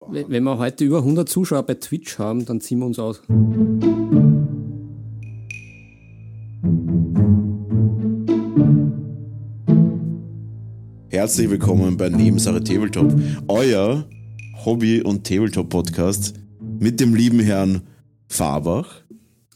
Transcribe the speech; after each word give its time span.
Wenn 0.00 0.44
wir 0.44 0.58
heute 0.58 0.84
über 0.84 0.98
100 0.98 1.28
Zuschauer 1.28 1.62
bei 1.62 1.74
Twitch 1.74 2.18
haben, 2.18 2.44
dann 2.44 2.60
ziehen 2.60 2.78
wir 2.80 2.86
uns 2.86 2.98
aus. 2.98 3.22
Herzlich 11.08 11.50
willkommen 11.50 11.96
bei 11.96 12.10
Nebensache 12.10 12.62
Tabletop, 12.62 13.12
euer 13.48 14.06
Hobby- 14.64 15.02
und 15.02 15.26
Tabletop-Podcast 15.26 16.34
mit 16.78 17.00
dem 17.00 17.14
lieben 17.14 17.40
Herrn 17.40 17.82
Fabach 18.28 19.02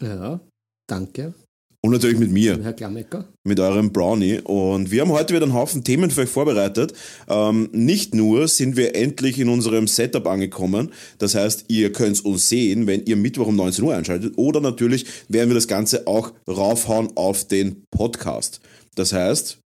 Ja, 0.01 0.41
danke, 0.87 1.35
und 1.83 1.93
natürlich 1.93 2.19
mit 2.19 2.31
mir, 2.31 2.59
Herr 2.63 2.75
Klammecker. 2.75 3.27
mit 3.43 3.59
eurem 3.59 3.93
Brownie. 3.93 4.41
Und 4.45 4.91
wir 4.91 5.01
haben 5.01 5.13
heute 5.13 5.35
wieder 5.35 5.45
einen 5.45 5.55
Haufen 5.55 5.83
Themen 5.83 6.11
für 6.11 6.23
euch 6.23 6.29
vorbereitet. 6.29 6.93
Ähm, 7.27 7.71
nicht 7.73 8.15
nur 8.15 8.49
sind 8.49 8.77
wir 8.77 8.95
endlich 8.95 9.39
in 9.39 9.49
unserem 9.49 9.87
Setup 9.87 10.27
angekommen, 10.27 10.93
das 11.19 11.35
heißt, 11.35 11.67
ihr 11.69 11.93
könnt 11.93 12.23
uns 12.25 12.49
sehen, 12.49 12.87
wenn 12.87 13.05
ihr 13.07 13.17
Mittwoch 13.17 13.47
um 13.47 13.57
19 13.57 13.85
Uhr 13.85 13.95
einschaltet, 13.95 14.35
oder 14.37 14.61
natürlich 14.61 15.07
werden 15.29 15.49
wir 15.49 15.55
das 15.55 15.69
Ganze 15.69 16.07
auch 16.07 16.33
raufhauen 16.47 17.17
auf 17.17 17.47
den 17.47 17.85
Podcast. 17.91 18.61
Das 18.95 19.13
heißt, 19.13 19.61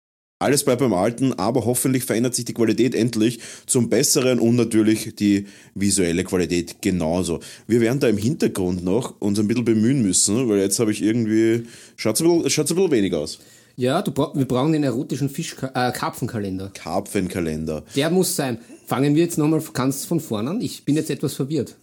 alles 0.41 0.63
bleibt 0.63 0.79
beim 0.79 0.93
Alten, 0.93 1.33
aber 1.33 1.65
hoffentlich 1.65 2.03
verändert 2.03 2.33
sich 2.33 2.45
die 2.45 2.55
Qualität 2.55 2.95
endlich 2.95 3.39
zum 3.67 3.89
Besseren 3.89 4.39
und 4.39 4.55
natürlich 4.55 5.15
die 5.15 5.45
visuelle 5.75 6.23
Qualität 6.23 6.81
genauso. 6.81 7.41
Wir 7.67 7.79
werden 7.79 7.99
da 7.99 8.07
im 8.07 8.17
Hintergrund 8.17 8.83
noch 8.83 9.21
uns 9.21 9.39
ein 9.39 9.47
bisschen 9.47 9.65
bemühen 9.65 10.01
müssen, 10.01 10.49
weil 10.49 10.57
jetzt 10.57 10.79
habe 10.79 10.91
ich 10.91 11.03
irgendwie, 11.03 11.61
schaut 12.01 12.15
es 12.15 12.21
ein, 12.21 12.41
bisschen- 12.43 12.63
ein 12.73 12.75
bisschen 12.75 12.91
wenig 12.91 13.13
aus. 13.13 13.39
Ja, 13.77 14.01
bra 14.01 14.31
wir 14.35 14.45
brauchen 14.45 14.73
den 14.73 14.83
erotischen 14.83 15.29
Fisch 15.29 15.55
äh, 15.61 15.91
Karpfenkalender. 15.91 16.71
Karpfenkalender. 16.73 17.83
Der 17.95 18.09
muss 18.09 18.35
sein. 18.35 18.57
Fangen 18.85 19.15
wir 19.15 19.23
jetzt 19.23 19.37
nochmal 19.37 19.61
ganz 19.73 20.05
von 20.05 20.19
vorne 20.19 20.49
an. 20.49 20.61
Ich 20.61 20.83
bin 20.83 20.95
jetzt 20.95 21.09
etwas 21.09 21.33
verwirrt. 21.35 21.77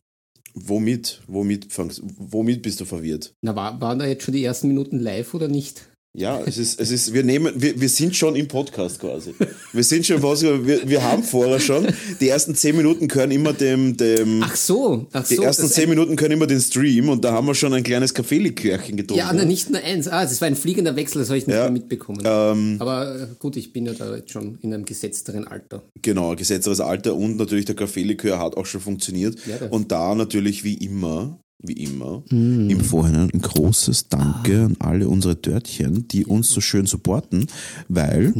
Womit, 0.54 1.20
womit, 1.28 1.72
fangst, 1.72 2.02
womit 2.18 2.62
bist 2.62 2.80
du 2.80 2.84
verwirrt? 2.84 3.32
Na, 3.42 3.54
war, 3.54 3.80
waren 3.80 3.98
da 3.98 4.06
jetzt 4.06 4.24
schon 4.24 4.34
die 4.34 4.44
ersten 4.44 4.68
Minuten 4.68 4.98
live 4.98 5.32
oder 5.34 5.48
nicht? 5.48 5.86
Ja, 6.16 6.40
es 6.44 6.56
ist, 6.58 6.80
es 6.80 6.90
ist, 6.90 7.12
wir 7.12 7.22
nehmen, 7.22 7.52
wir, 7.56 7.78
wir 7.80 7.88
sind 7.88 8.16
schon 8.16 8.34
im 8.34 8.48
Podcast 8.48 8.98
quasi. 8.98 9.34
Wir 9.72 9.84
sind 9.84 10.06
schon, 10.06 10.20
was, 10.22 10.42
wir, 10.42 10.88
wir 10.88 11.02
haben 11.02 11.22
vorher 11.22 11.60
schon, 11.60 11.86
die 12.20 12.28
ersten 12.28 12.54
zehn 12.54 12.76
Minuten 12.76 13.06
gehören 13.08 13.30
immer 13.30 13.52
dem, 13.52 13.96
dem, 13.96 14.42
Ach 14.42 14.56
so, 14.56 15.06
ach 15.12 15.24
so. 15.26 15.36
die 15.36 15.42
ersten 15.44 15.68
zehn 15.68 15.88
Minuten 15.88 16.16
können 16.16 16.32
immer 16.32 16.46
den 16.46 16.60
Stream 16.60 17.10
und 17.10 17.22
da 17.24 17.32
haben 17.32 17.46
wir 17.46 17.54
schon 17.54 17.72
ein 17.74 17.82
kleines 17.82 18.14
Kaffeelikörchen 18.14 18.96
getrunken. 18.96 19.18
Ja, 19.20 19.32
na, 19.32 19.44
nicht 19.44 19.70
nur 19.70 19.80
eins. 19.82 20.08
Ah, 20.08 20.22
das 20.24 20.40
war 20.40 20.48
ein 20.48 20.56
fliegender 20.56 20.96
Wechsel, 20.96 21.18
das 21.20 21.28
habe 21.28 21.38
ich 21.38 21.46
nicht 21.46 21.54
Ja, 21.54 21.64
mehr 21.64 21.72
mitbekommen. 21.72 22.20
ähm, 22.24 22.76
Aber 22.80 23.14
äh, 23.20 23.26
gut, 23.38 23.56
ich 23.56 23.72
bin 23.74 23.84
ja 23.86 23.92
da 23.92 24.16
jetzt 24.16 24.32
schon 24.32 24.58
in 24.62 24.72
einem 24.72 24.86
gesetzteren 24.86 25.46
Alter. 25.46 25.82
Genau, 26.00 26.34
gesetzteres 26.34 26.80
Alter 26.80 27.14
und 27.14 27.36
natürlich 27.36 27.66
der 27.66 27.76
Kaffeelikör 27.76 28.38
hat 28.40 28.56
auch 28.56 28.66
schon 28.66 28.80
funktioniert. 28.80 29.38
Ja, 29.46 29.68
und 29.68 29.92
da 29.92 30.14
natürlich 30.14 30.64
wie 30.64 30.74
immer, 30.74 31.38
wie 31.60 31.84
immer, 31.84 32.22
im 32.70 32.80
Vorhinein 32.80 33.30
ein 33.32 33.40
großes 33.40 34.08
Danke 34.08 34.64
an 34.64 34.76
alle 34.78 35.08
unsere 35.08 35.36
Dörtchen, 35.36 36.06
die 36.08 36.24
uns 36.24 36.50
so 36.50 36.60
schön 36.60 36.86
supporten, 36.86 37.46
weil 37.88 38.32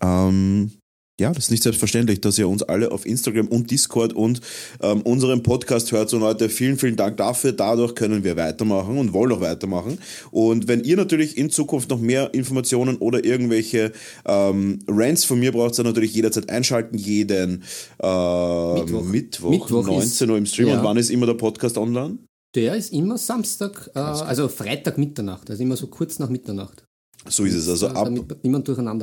ähm, 0.00 0.70
ja, 1.20 1.28
das 1.32 1.44
ist 1.44 1.50
nicht 1.52 1.62
selbstverständlich, 1.62 2.20
dass 2.20 2.38
ihr 2.38 2.48
uns 2.48 2.64
alle 2.64 2.90
auf 2.90 3.06
Instagram 3.06 3.46
und 3.46 3.70
Discord 3.70 4.12
und 4.14 4.40
ähm, 4.82 5.00
unseren 5.02 5.44
Podcast 5.44 5.92
hört. 5.92 6.10
So 6.10 6.18
Leute, 6.18 6.48
vielen, 6.48 6.76
vielen 6.76 6.96
Dank 6.96 7.18
dafür. 7.18 7.52
Dadurch 7.52 7.94
können 7.94 8.24
wir 8.24 8.36
weitermachen 8.36 8.98
und 8.98 9.12
wollen 9.12 9.30
auch 9.30 9.40
weitermachen. 9.40 9.98
Und 10.32 10.66
wenn 10.66 10.82
ihr 10.82 10.96
natürlich 10.96 11.38
in 11.38 11.50
Zukunft 11.50 11.90
noch 11.90 12.00
mehr 12.00 12.34
Informationen 12.34 12.96
oder 12.96 13.24
irgendwelche 13.24 13.92
ähm, 14.24 14.80
Rants 14.88 15.24
von 15.24 15.38
mir 15.38 15.52
braucht, 15.52 15.78
dann 15.78 15.86
natürlich 15.86 16.14
jederzeit 16.14 16.50
einschalten. 16.50 16.98
Jeden 16.98 17.62
äh, 18.02 18.74
Mittwoch. 18.80 19.04
Mittwoch, 19.04 19.50
Mittwoch 19.50 19.86
19 19.86 20.30
Uhr 20.30 20.38
im 20.38 20.46
Stream. 20.46 20.68
ja. 20.68 20.78
Und 20.78 20.84
wann 20.84 20.96
ist 20.96 21.10
immer 21.10 21.26
der 21.26 21.34
Podcast 21.34 21.78
online? 21.78 22.18
Der 22.56 22.74
ist 22.74 22.92
immer 22.92 23.18
Samstag, 23.18 23.88
äh, 23.94 24.00
also 24.00 24.48
Freitag 24.48 24.98
Mitternacht, 24.98 25.48
also 25.48 25.62
immer 25.62 25.76
so 25.76 25.86
kurz 25.86 26.18
nach 26.18 26.28
Mitternacht. 26.28 26.83
So 27.28 27.44
ist 27.44 27.54
es. 27.54 27.68
Also 27.68 27.88
ab, 27.88 28.08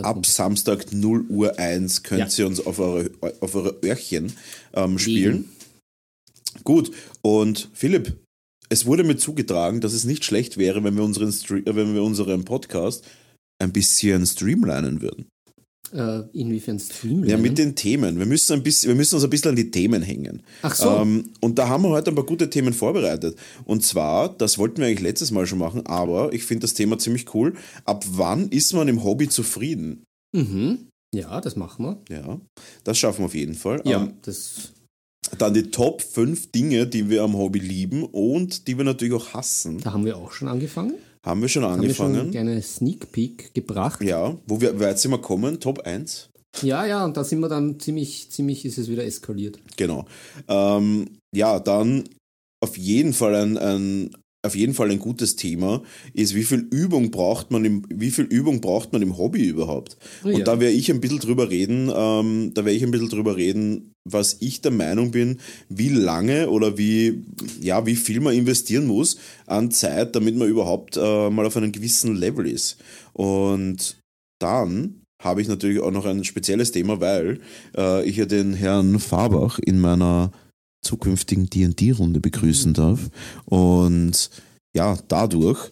ab. 0.03 0.25
Samstag 0.25 0.91
0 0.91 1.25
Uhr 1.29 1.57
1 1.57 2.03
könnt 2.03 2.19
Ja. 2.37 2.43
ihr 2.43 2.47
uns 2.47 2.65
auf 2.65 2.79
eure, 2.79 3.09
auf 3.39 3.55
eure 3.55 3.75
Öhrchen 3.83 4.33
ähm, 4.73 4.99
spielen. 4.99 5.49
Gut, 6.63 6.91
und 7.21 7.69
Philipp, 7.73 8.17
es 8.69 8.85
wurde 8.85 9.03
mir 9.03 9.17
zugetragen, 9.17 9.81
dass 9.81 9.93
es 9.93 10.03
nicht 10.05 10.23
schlecht 10.23 10.57
wäre, 10.57 10.83
wenn 10.83 10.95
wir 10.95 11.03
unseren, 11.03 11.29
äh, 11.29 11.75
wenn 11.75 11.93
wir 11.93 12.03
unseren 12.03 12.45
Podcast 12.45 13.03
ein 13.59 13.71
bisschen 13.73 14.25
streamlinen 14.25 15.01
würden. 15.01 15.25
Äh, 15.93 16.21
inwiefern 16.31 16.79
Streamline? 16.79 17.29
Ja, 17.31 17.37
mit 17.37 17.57
den 17.57 17.75
Themen. 17.75 18.17
Wir 18.17 18.25
müssen, 18.25 18.53
ein 18.53 18.63
bisschen, 18.63 18.87
wir 18.89 18.95
müssen 18.95 19.15
uns 19.15 19.23
ein 19.25 19.29
bisschen 19.29 19.49
an 19.49 19.55
die 19.57 19.71
Themen 19.71 20.01
hängen. 20.01 20.41
Ach 20.61 20.73
so. 20.73 20.89
Ähm, 20.89 21.31
und 21.41 21.59
da 21.59 21.67
haben 21.67 21.83
wir 21.83 21.89
heute 21.89 22.11
ein 22.11 22.15
paar 22.15 22.25
gute 22.25 22.49
Themen 22.49 22.73
vorbereitet. 22.73 23.37
Und 23.65 23.83
zwar, 23.83 24.29
das 24.29 24.57
wollten 24.57 24.77
wir 24.77 24.87
eigentlich 24.87 25.01
letztes 25.01 25.31
Mal 25.31 25.45
schon 25.47 25.59
machen, 25.59 25.85
aber 25.87 26.31
ich 26.33 26.43
finde 26.45 26.61
das 26.61 26.75
Thema 26.75 26.97
ziemlich 26.97 27.33
cool. 27.33 27.55
Ab 27.83 28.05
wann 28.09 28.47
ist 28.49 28.73
man 28.73 28.87
im 28.87 29.03
Hobby 29.03 29.27
zufrieden? 29.27 30.03
mhm. 30.33 30.87
Ja, 31.13 31.41
das 31.41 31.57
machen 31.57 31.83
wir. 31.83 31.97
Ja, 32.09 32.39
das 32.85 32.97
schaffen 32.97 33.19
wir 33.19 33.25
auf 33.25 33.35
jeden 33.35 33.55
Fall. 33.55 33.81
Ja, 33.83 34.01
Ähm, 34.03 34.13
das. 34.21 34.71
dann 35.37 35.53
die 35.53 35.63
Top 35.71 36.01
5 36.01 36.53
Dinge, 36.53 36.87
die 36.87 37.09
wir 37.09 37.23
am 37.23 37.35
Hobby 37.35 37.59
lieben 37.59 38.03
und 38.05 38.65
die 38.69 38.77
wir 38.77 38.85
natürlich 38.85 39.13
auch 39.15 39.33
hassen. 39.33 39.79
Da 39.79 39.91
haben 39.91 40.05
wir 40.05 40.15
auch 40.15 40.31
schon 40.31 40.47
angefangen. 40.47 40.93
Haben 41.23 41.41
wir 41.41 41.49
schon 41.49 41.63
Haben 41.63 41.81
wir 41.81 41.93
schon 41.93 42.15
eine 42.15 42.21
angefangen. 42.21 42.61
Sneak 42.63 43.11
Peek 43.11 43.53
gebracht. 43.53 44.01
Ja, 44.01 44.35
wo 44.47 44.59
wir, 44.59 44.73
jetzt 44.73 45.03
sind 45.03 45.11
wir 45.11 45.19
kommen? 45.21 45.59
Top 45.59 45.79
1? 45.79 46.29
Ja, 46.61 46.85
ja, 46.85 47.05
und 47.05 47.15
da 47.15 47.23
sind 47.23 47.39
wir 47.39 47.49
dann 47.49 47.79
ziemlich, 47.79 48.29
ziemlich 48.31 48.65
ist 48.65 48.77
es 48.77 48.89
wieder 48.89 49.05
eskaliert. 49.05 49.59
Genau. 49.77 50.05
Ähm, 50.47 51.17
ja, 51.33 51.59
dann 51.59 52.03
auf 52.59 52.77
jeden 52.77 53.13
Fall 53.13 53.35
ein, 53.35 53.57
ein 53.57 54.15
auf 54.43 54.55
jeden 54.55 54.73
Fall 54.73 54.89
ein 54.89 54.99
gutes 54.99 55.35
Thema 55.35 55.83
ist, 56.13 56.33
wie 56.33 56.43
viel 56.43 56.67
Übung 56.71 57.11
braucht 57.11 57.51
man 57.51 57.63
im, 57.63 57.83
wie 57.89 58.09
viel 58.09 58.25
Übung 58.25 58.59
braucht 58.59 58.91
man 58.91 59.01
im 59.01 59.17
Hobby 59.17 59.45
überhaupt? 59.45 59.97
Oh 60.23 60.29
Und 60.29 60.39
ja. 60.39 60.43
da 60.43 60.59
werde 60.59 60.73
ich 60.73 60.89
ein 60.91 60.99
bisschen 60.99 61.19
drüber 61.19 61.49
reden, 61.49 61.91
ähm, 61.93 62.51
da 62.53 62.65
werde 62.65 62.75
ich 62.75 62.83
ein 62.83 62.91
bisschen 62.91 63.09
drüber 63.09 63.37
reden, 63.37 63.93
was 64.03 64.37
ich 64.39 64.61
der 64.61 64.71
Meinung 64.71 65.11
bin, 65.11 65.39
wie 65.69 65.89
lange 65.89 66.49
oder 66.49 66.77
wie, 66.77 67.23
ja, 67.61 67.85
wie 67.85 67.95
viel 67.95 68.19
man 68.19 68.33
investieren 68.33 68.87
muss 68.87 69.17
an 69.45 69.69
Zeit, 69.69 70.15
damit 70.15 70.35
man 70.35 70.47
überhaupt 70.47 70.97
äh, 70.97 71.29
mal 71.29 71.45
auf 71.45 71.55
einem 71.55 71.71
gewissen 71.71 72.15
Level 72.15 72.47
ist. 72.47 72.77
Und 73.13 73.99
dann 74.39 75.01
habe 75.21 75.41
ich 75.41 75.47
natürlich 75.47 75.79
auch 75.79 75.91
noch 75.91 76.05
ein 76.05 76.23
spezielles 76.23 76.71
Thema, 76.71 76.99
weil 76.99 77.41
äh, 77.77 78.03
ich 78.09 78.17
ja 78.17 78.25
den 78.25 78.53
Herrn 78.53 78.99
Fabach 78.99 79.59
in 79.59 79.79
meiner 79.79 80.31
zukünftigen 80.81 81.49
D&D-Runde 81.49 82.19
begrüßen 82.19 82.73
darf. 82.73 83.09
Und 83.45 84.29
ja, 84.75 84.97
dadurch 85.07 85.71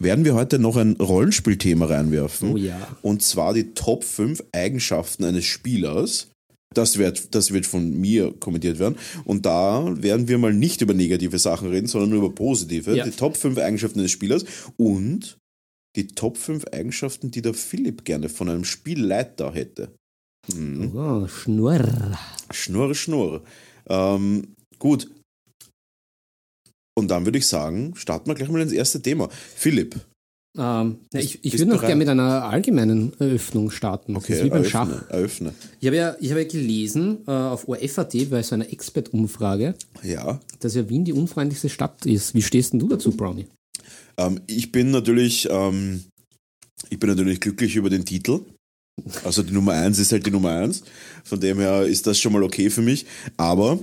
werden 0.00 0.24
wir 0.24 0.34
heute 0.34 0.58
noch 0.58 0.76
ein 0.76 0.96
Rollenspielthema 0.96 1.86
reinwerfen. 1.86 2.52
Oh 2.52 2.56
ja. 2.56 2.96
Und 3.02 3.22
zwar 3.22 3.54
die 3.54 3.74
Top 3.74 4.04
5 4.04 4.42
Eigenschaften 4.52 5.24
eines 5.24 5.44
Spielers. 5.44 6.28
Das 6.74 6.98
wird, 6.98 7.34
das 7.34 7.52
wird 7.52 7.66
von 7.66 8.00
mir 8.00 8.32
kommentiert 8.32 8.78
werden. 8.78 8.96
Und 9.24 9.46
da 9.46 9.84
werden 10.02 10.26
wir 10.26 10.38
mal 10.38 10.52
nicht 10.52 10.80
über 10.80 10.92
negative 10.92 11.38
Sachen 11.38 11.68
reden, 11.68 11.86
sondern 11.86 12.10
nur 12.10 12.18
über 12.18 12.34
positive. 12.34 12.96
Ja. 12.96 13.04
Die 13.04 13.12
Top 13.12 13.36
5 13.36 13.58
Eigenschaften 13.58 14.00
eines 14.00 14.10
Spielers 14.10 14.44
und 14.76 15.38
die 15.96 16.08
Top 16.08 16.36
5 16.36 16.64
Eigenschaften, 16.72 17.30
die 17.30 17.42
der 17.42 17.54
Philipp 17.54 18.04
gerne 18.04 18.28
von 18.28 18.48
einem 18.48 18.64
Spielleiter 18.64 19.52
hätte. 19.52 19.92
Mhm. 20.52 20.92
Oh, 20.94 21.28
Schnurr. 21.28 22.18
Schnurr, 22.50 22.94
Schnurr. 22.94 23.42
Ähm, 23.88 24.54
gut. 24.78 25.10
Und 26.96 27.08
dann 27.08 27.24
würde 27.24 27.38
ich 27.38 27.46
sagen, 27.46 27.94
starten 27.96 28.28
wir 28.30 28.34
gleich 28.34 28.48
mal 28.48 28.60
ins 28.62 28.72
erste 28.72 29.02
Thema. 29.02 29.28
Philipp. 29.30 29.96
Ähm, 30.56 31.00
na, 31.12 31.18
ich 31.18 31.44
ich 31.44 31.58
würde 31.58 31.66
noch 31.72 31.80
gerne 31.80 31.96
mit 31.96 32.08
einer 32.08 32.44
allgemeinen 32.44 33.12
Eröffnung 33.18 33.72
starten. 33.72 34.16
Okay, 34.16 34.44
wie 34.44 34.50
beim 34.50 34.62
eröffne, 34.62 34.70
Schach. 34.70 35.10
eröffne. 35.10 35.54
Ich 35.80 35.86
habe 35.88 35.96
ja, 35.96 36.16
ich 36.20 36.30
habe 36.30 36.42
ja 36.42 36.48
gelesen 36.48 37.18
äh, 37.26 37.32
auf 37.32 37.66
ORF.at 37.66 38.12
bei 38.30 38.40
so 38.44 38.54
einer 38.54 38.72
Expert-Umfrage, 38.72 39.74
Ja. 40.04 40.40
dass 40.60 40.76
ja 40.76 40.88
Wien 40.88 41.04
die 41.04 41.12
unfreundlichste 41.12 41.68
Stadt 41.68 42.06
ist. 42.06 42.34
Wie 42.34 42.42
stehst 42.42 42.72
denn 42.72 42.78
du 42.78 42.86
dazu, 42.88 43.10
Brownie? 43.10 43.48
Ähm, 44.16 44.40
ich 44.46 44.70
bin 44.70 44.92
natürlich, 44.92 45.48
ähm, 45.50 46.04
ich 46.88 47.00
bin 47.00 47.10
natürlich 47.10 47.40
glücklich 47.40 47.74
über 47.74 47.90
den 47.90 48.04
Titel. 48.04 48.38
Also 49.24 49.42
die 49.42 49.52
Nummer 49.52 49.72
1 49.72 49.98
ist 49.98 50.12
halt 50.12 50.24
die 50.26 50.30
Nummer 50.30 50.50
1. 50.50 50.82
Von 51.24 51.40
dem 51.40 51.58
her 51.58 51.84
ist 51.84 52.06
das 52.06 52.18
schon 52.18 52.32
mal 52.32 52.42
okay 52.42 52.70
für 52.70 52.82
mich. 52.82 53.06
Aber 53.36 53.78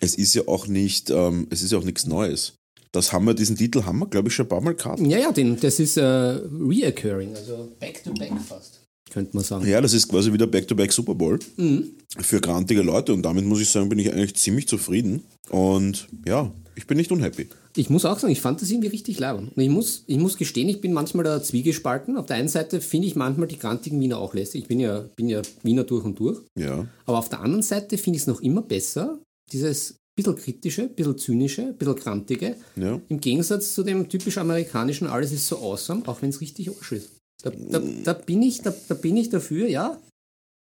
es 0.00 0.14
ist 0.16 0.34
ja 0.34 0.42
auch 0.46 0.66
nicht, 0.66 1.10
ähm, 1.10 1.46
es 1.50 1.62
ist 1.62 1.72
ja 1.72 1.78
auch 1.78 1.84
nichts 1.84 2.06
Neues. 2.06 2.54
Das 2.92 3.12
haben 3.12 3.26
wir, 3.26 3.34
diesen 3.34 3.56
Titel 3.56 3.84
haben 3.84 3.98
wir, 3.98 4.06
glaube 4.06 4.28
ich, 4.28 4.34
schon 4.34 4.46
ein 4.46 4.48
paar 4.48 4.60
Mal 4.60 4.74
gehabt. 4.74 5.00
Ja, 5.00 5.18
ja, 5.18 5.32
den, 5.32 5.60
das 5.60 5.78
ist 5.78 5.96
äh, 5.98 6.02
reoccurring, 6.02 7.34
also 7.36 7.72
back 7.78 8.02
to 8.02 8.12
back 8.14 8.32
fast. 8.46 8.77
Könnte 9.10 9.34
man 9.36 9.44
sagen. 9.44 9.66
Ja, 9.66 9.80
das 9.80 9.92
ist 9.92 10.08
quasi 10.08 10.32
wieder 10.32 10.46
Back-to-Back 10.46 10.92
Super 10.92 11.14
Bowl 11.14 11.38
Mhm. 11.56 11.90
für 12.20 12.40
grantige 12.40 12.82
Leute 12.82 13.12
und 13.12 13.22
damit 13.22 13.44
muss 13.44 13.60
ich 13.60 13.70
sagen, 13.70 13.88
bin 13.88 13.98
ich 13.98 14.12
eigentlich 14.12 14.34
ziemlich 14.36 14.68
zufrieden 14.68 15.22
und 15.50 16.08
ja, 16.26 16.52
ich 16.74 16.86
bin 16.86 16.96
nicht 16.96 17.10
unhappy. 17.10 17.48
Ich 17.76 17.90
muss 17.90 18.04
auch 18.04 18.18
sagen, 18.18 18.32
ich 18.32 18.40
fand 18.40 18.60
das 18.62 18.70
irgendwie 18.70 18.88
richtig 18.88 19.18
leibend. 19.20 19.56
Und 19.56 19.62
ich 19.62 19.68
muss, 19.68 20.02
ich 20.06 20.16
muss 20.18 20.36
gestehen, 20.36 20.68
ich 20.68 20.80
bin 20.80 20.92
manchmal 20.92 21.24
da 21.24 21.40
zwiegespalten. 21.42 22.16
Auf 22.16 22.26
der 22.26 22.36
einen 22.36 22.48
Seite 22.48 22.80
finde 22.80 23.06
ich 23.06 23.14
manchmal 23.14 23.46
die 23.46 23.58
grantigen 23.58 24.00
Wiener 24.00 24.18
auch 24.18 24.34
lästig. 24.34 24.62
Ich 24.62 24.68
bin 24.68 24.80
ja, 24.80 25.04
bin 25.16 25.28
ja 25.28 25.42
Wiener 25.62 25.84
durch 25.84 26.04
und 26.04 26.18
durch. 26.18 26.40
Ja, 26.58 26.86
Aber 27.06 27.18
auf 27.18 27.28
der 27.28 27.40
anderen 27.40 27.62
Seite 27.62 27.96
finde 27.98 28.16
ich 28.16 28.22
es 28.22 28.26
noch 28.26 28.40
immer 28.40 28.62
besser, 28.62 29.18
dieses 29.52 29.96
bisschen 30.16 30.34
kritische, 30.36 30.88
bisschen 30.88 31.16
zynische, 31.18 31.72
bisschen 31.78 31.94
grantige. 31.96 32.56
ja. 32.76 33.00
Im 33.08 33.20
Gegensatz 33.20 33.74
zu 33.74 33.84
dem 33.84 34.08
typisch 34.08 34.38
amerikanischen, 34.38 35.06
alles 35.06 35.30
ist 35.30 35.46
so 35.46 35.58
awesome, 35.58 36.02
auch 36.06 36.20
wenn 36.22 36.30
es 36.30 36.40
richtig 36.40 36.68
Arsch 36.70 36.92
ist. 36.92 37.10
Da, 37.42 37.50
da, 37.50 37.80
da, 38.04 38.12
bin 38.14 38.42
ich, 38.42 38.62
da, 38.62 38.74
da 38.88 38.94
bin 38.94 39.16
ich 39.16 39.28
dafür, 39.30 39.68
ja. 39.68 39.98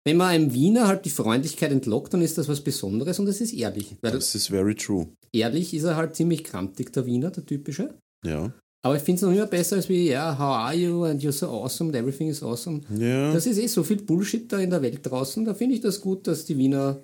Wenn 0.06 0.16
man 0.18 0.28
einem 0.28 0.52
Wiener 0.52 0.86
halt 0.86 1.04
die 1.04 1.10
Freundlichkeit 1.10 1.72
entlockt, 1.72 2.12
dann 2.12 2.22
ist 2.22 2.36
das 2.36 2.48
was 2.48 2.60
Besonderes 2.60 3.18
und 3.18 3.26
es 3.26 3.40
ist 3.40 3.54
ehrlich. 3.54 3.96
Das 4.02 4.34
ist 4.34 4.48
very 4.48 4.74
true. 4.74 5.08
ehrlich 5.32 5.72
ist 5.72 5.84
er 5.84 5.96
halt 5.96 6.14
ziemlich 6.14 6.44
krantig, 6.44 6.92
der 6.92 7.06
Wiener, 7.06 7.30
der 7.30 7.44
typische. 7.46 7.94
Ja. 8.24 8.52
Aber 8.84 8.96
ich 8.96 9.02
finde 9.02 9.16
es 9.16 9.22
noch 9.22 9.32
immer 9.32 9.46
besser 9.46 9.76
als 9.76 9.88
wie, 9.88 10.08
ja, 10.10 10.38
how 10.38 10.56
are 10.56 10.74
you 10.74 11.04
and 11.04 11.22
you're 11.22 11.32
so 11.32 11.46
awesome 11.48 11.88
and 11.88 11.96
everything 11.96 12.28
is 12.28 12.42
awesome. 12.42 12.82
Ja. 12.98 13.32
Das 13.32 13.46
ist 13.46 13.56
eh 13.56 13.66
so 13.66 13.82
viel 13.82 14.02
Bullshit 14.02 14.50
da 14.52 14.58
in 14.58 14.68
der 14.68 14.82
Welt 14.82 15.00
draußen. 15.02 15.42
Da 15.46 15.54
finde 15.54 15.74
ich 15.76 15.80
das 15.80 16.02
gut, 16.02 16.26
dass 16.26 16.44
die 16.44 16.58
Wiener 16.58 17.02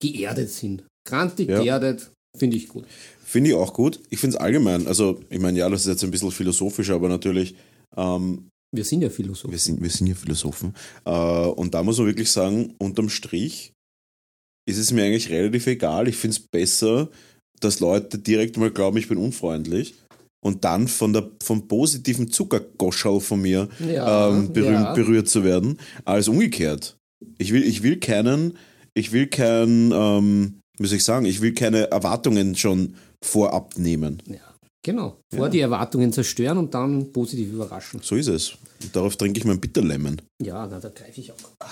geerdet 0.00 0.50
sind. 0.50 0.84
Grantig, 1.08 1.48
Ja. 1.48 1.60
geerdet, 1.60 2.10
finde 2.36 2.56
ich 2.56 2.68
gut. 2.68 2.84
Finde 3.24 3.50
ich 3.50 3.56
auch 3.56 3.74
gut. 3.74 4.00
Ich 4.10 4.20
finde 4.20 4.36
es 4.36 4.40
allgemein, 4.40 4.86
also 4.86 5.18
ich 5.28 5.40
meine, 5.40 5.58
ja, 5.58 5.68
das 5.68 5.80
ist 5.82 5.86
jetzt 5.88 6.04
ein 6.04 6.10
bisschen 6.12 6.30
philosophisch, 6.30 6.90
aber 6.90 7.08
natürlich, 7.08 7.56
ähm, 7.96 8.48
Wir 8.74 8.84
sind 8.84 9.02
ja 9.02 9.10
Philosophen. 9.10 9.50
wir, 9.50 9.58
sind, 9.58 9.82
wir 9.82 9.90
sind 9.90 10.06
ja 10.08 10.14
Philosophen. 10.14 10.74
Äh, 11.04 11.10
und 11.10 11.74
da 11.74 11.82
muss 11.82 11.98
man 11.98 12.06
wirklich 12.06 12.30
sagen, 12.30 12.74
unterm 12.78 13.08
Strich 13.08 13.72
ist 14.68 14.78
es 14.78 14.92
mir 14.92 15.04
eigentlich 15.04 15.30
relativ 15.30 15.66
egal. 15.66 16.08
Ich 16.08 16.16
finde 16.16 16.36
es 16.36 16.40
besser, 16.40 17.08
dass 17.60 17.80
Leute 17.80 18.18
direkt 18.18 18.56
mal 18.56 18.70
glauben, 18.70 18.98
ich 18.98 19.08
bin 19.08 19.18
unfreundlich 19.18 19.94
und 20.44 20.64
dann 20.64 20.86
von 20.88 21.12
der, 21.12 21.30
vom 21.42 21.66
positiven 21.66 22.30
Zuckergoschal 22.30 23.20
von 23.20 23.40
mir 23.40 23.68
Ja, 23.80 24.28
ähm, 24.28 24.52
berühmt, 24.52 24.72
ja. 24.72 24.92
berührt 24.92 25.28
zu 25.28 25.44
werden, 25.44 25.78
als 26.04 26.28
umgekehrt. 26.28 26.96
Ich 27.38 27.52
will, 27.52 27.64
ich 27.64 27.82
will 27.82 27.98
keinen, 27.98 28.56
ich 28.94 29.12
will 29.12 29.26
kein, 29.26 29.90
ähm, 29.92 30.60
soll 30.78 30.96
ich 30.98 31.04
sagen, 31.04 31.26
ich 31.26 31.40
will 31.40 31.54
keine 31.54 31.90
Erwartungen 31.90 32.54
schon 32.54 32.94
vorab 33.24 33.76
nehmen. 33.78 34.22
Ja, 34.26 34.36
genau. 34.82 35.20
Vor 35.34 35.48
die 35.48 35.60
Erwartungen 35.60 36.12
zerstören 36.12 36.58
und 36.58 36.74
dann 36.74 37.12
positiv 37.12 37.52
überraschen. 37.52 38.00
So 38.02 38.16
ist 38.16 38.28
es. 38.28 38.52
Und 38.82 38.94
darauf 38.94 39.16
trinke 39.16 39.38
ich 39.38 39.44
mein 39.44 39.60
Bitterlemon. 39.60 40.20
Ja, 40.42 40.66
na, 40.66 40.78
da 40.80 40.88
greife 40.88 41.20
ich 41.20 41.32
auch. 41.32 41.36
Ah, 41.60 41.66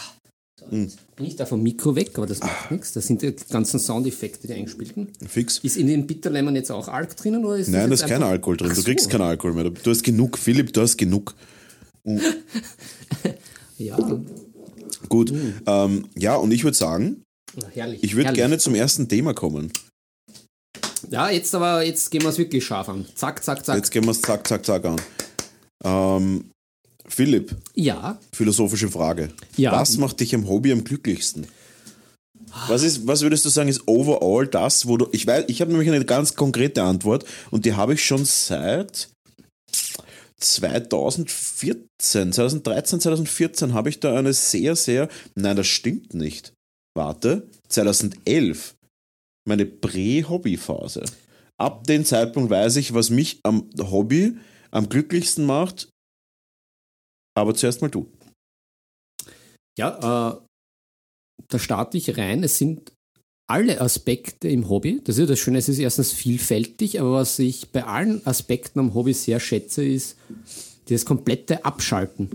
so, 0.58 0.66
jetzt 0.74 0.98
bin 1.16 1.26
ich 1.26 1.36
da 1.36 1.44
vom 1.46 1.62
Mikro 1.62 1.94
weg, 1.96 2.12
aber 2.16 2.26
das 2.26 2.40
macht 2.40 2.70
nichts. 2.70 2.92
Das 2.94 3.06
sind 3.06 3.22
die 3.22 3.34
ganzen 3.50 3.78
Soundeffekte, 3.78 4.46
die 4.46 4.54
eingespielten. 4.54 5.08
Fix. 5.26 5.58
Ist 5.58 5.76
in 5.76 5.86
den 5.86 6.06
Bitterlemon 6.06 6.54
jetzt 6.56 6.70
auch 6.70 6.88
Alk 6.88 7.16
drinnen? 7.16 7.44
Oder 7.44 7.58
ist 7.58 7.68
Nein, 7.68 7.88
da 7.90 7.94
ist 7.94 8.06
kein 8.06 8.22
Alkohol 8.22 8.56
drin. 8.56 8.68
Ach 8.70 8.74
Du 8.74 8.80
so. 8.80 8.86
kriegst 8.86 9.10
keinen 9.10 9.22
Alkohol 9.22 9.52
mehr. 9.54 9.64
Du 9.70 9.90
hast 9.90 10.02
genug. 10.02 10.38
Philipp, 10.38 10.72
du 10.72 10.80
hast 10.80 10.96
genug. 10.96 11.34
Ja, 13.78 13.98
Gut. 15.10 15.32
Ähm, 15.66 16.06
ja, 16.16 16.36
und 16.36 16.50
ich 16.50 16.64
würde 16.64 16.76
sagen, 16.76 17.22
na, 17.60 17.68
herrlich. 17.68 18.02
ich 18.02 18.16
würde 18.16 18.32
gerne 18.32 18.56
zum 18.58 18.74
ersten 18.74 19.08
Thema 19.08 19.34
kommen. 19.34 19.70
Ja, 21.10 21.30
jetzt 21.30 21.54
aber, 21.54 21.84
jetzt 21.84 22.10
gehen 22.10 22.22
wir 22.22 22.30
es 22.30 22.38
wirklich 22.38 22.64
scharf 22.64 22.88
an. 22.88 23.06
Zack, 23.14 23.42
zack, 23.44 23.64
zack. 23.64 23.76
Jetzt 23.76 23.90
gehen 23.90 24.04
wir 24.04 24.10
es 24.10 24.22
zack, 24.22 24.46
zack, 24.46 24.64
zack 24.64 24.84
an. 24.84 25.00
Ähm, 25.84 26.50
Philipp, 27.08 27.54
Ja, 27.74 28.18
philosophische 28.32 28.88
Frage. 28.88 29.30
Ja. 29.56 29.72
Was 29.72 29.96
macht 29.98 30.20
dich 30.20 30.34
am 30.34 30.48
Hobby 30.48 30.72
am 30.72 30.84
glücklichsten? 30.84 31.46
Was, 32.68 32.82
ist, 32.82 33.06
was 33.06 33.22
würdest 33.22 33.44
du 33.44 33.48
sagen, 33.50 33.68
ist 33.68 33.86
overall 33.86 34.46
das, 34.46 34.86
wo 34.86 34.96
du. 34.96 35.08
Ich 35.12 35.26
weiß, 35.26 35.44
ich 35.48 35.60
habe 35.60 35.70
nämlich 35.70 35.88
eine 35.88 36.04
ganz 36.04 36.34
konkrete 36.34 36.82
Antwort 36.82 37.24
und 37.50 37.64
die 37.64 37.74
habe 37.74 37.94
ich 37.94 38.04
schon 38.04 38.24
seit 38.24 39.08
2014, 40.40 42.32
2013, 42.32 43.00
2014 43.00 43.74
habe 43.74 43.88
ich 43.88 44.00
da 44.00 44.18
eine 44.18 44.32
sehr, 44.32 44.74
sehr. 44.74 45.08
Nein, 45.34 45.56
das 45.56 45.66
stimmt 45.66 46.14
nicht. 46.14 46.52
Warte, 46.94 47.46
2011. 47.68 48.75
Meine 49.46 49.64
Prä-Hobby-Phase. 49.66 51.04
Ab 51.58 51.84
dem 51.86 52.04
Zeitpunkt 52.04 52.50
weiß 52.50 52.76
ich, 52.76 52.92
was 52.92 53.10
mich 53.10 53.40
am 53.44 53.70
Hobby 53.78 54.36
am 54.70 54.88
glücklichsten 54.88 55.46
macht. 55.46 55.88
Aber 57.36 57.54
zuerst 57.54 57.80
mal 57.80 57.90
du. 57.90 58.10
ja, 59.78 60.36
äh, 60.36 60.40
da 61.48 61.58
starte 61.58 61.96
ich 61.96 62.16
rein. 62.16 62.42
Es 62.42 62.58
sind 62.58 62.92
alle 63.48 63.80
Aspekte 63.80 64.48
im 64.48 64.68
Hobby. 64.68 65.00
Das 65.04 65.16
ist 65.16 65.20
ja 65.20 65.26
das 65.26 65.38
Schöne, 65.38 65.58
es 65.58 65.68
ist 65.68 65.78
erstens 65.78 66.12
vielfältig, 66.12 67.00
aber 67.00 67.12
was 67.12 67.38
ich 67.38 67.70
bei 67.70 67.84
allen 67.84 68.26
Aspekten 68.26 68.80
am 68.80 68.94
Hobby 68.94 69.12
sehr 69.12 69.38
schätze, 69.38 69.84
ist 69.84 70.16
das 70.88 71.04
komplette 71.04 71.64
Abschalten. 71.64 72.30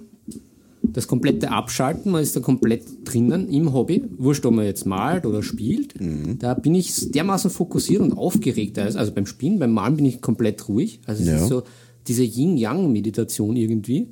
Das 0.83 1.07
komplette 1.07 1.51
Abschalten, 1.51 2.11
man 2.11 2.21
ist 2.23 2.35
da 2.35 2.39
komplett 2.39 2.83
drinnen 3.05 3.47
im 3.49 3.71
Hobby. 3.73 4.03
Wurscht, 4.17 4.45
ob 4.45 4.53
man 4.55 4.65
jetzt 4.65 4.85
malt 4.85 5.25
oder 5.25 5.41
spielt. 5.43 5.93
Da 6.39 6.53
bin 6.55 6.75
ich 6.75 7.11
dermaßen 7.11 7.49
fokussiert 7.51 8.01
und 8.01 8.13
aufgeregt. 8.13 8.77
Also 8.79 9.11
beim 9.13 9.25
Spielen, 9.25 9.59
beim 9.59 9.71
Malen 9.71 9.95
bin 9.97 10.05
ich 10.05 10.21
komplett 10.21 10.67
ruhig. 10.67 10.99
Also 11.05 11.21
es 11.23 11.29
Ja. 11.29 11.37
ist 11.37 11.47
so 11.47 11.63
diese 12.07 12.23
Yin-Yang-Meditation 12.23 13.55
irgendwie. 13.55 14.07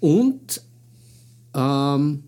Und 0.00 0.62
ähm, 1.54 2.24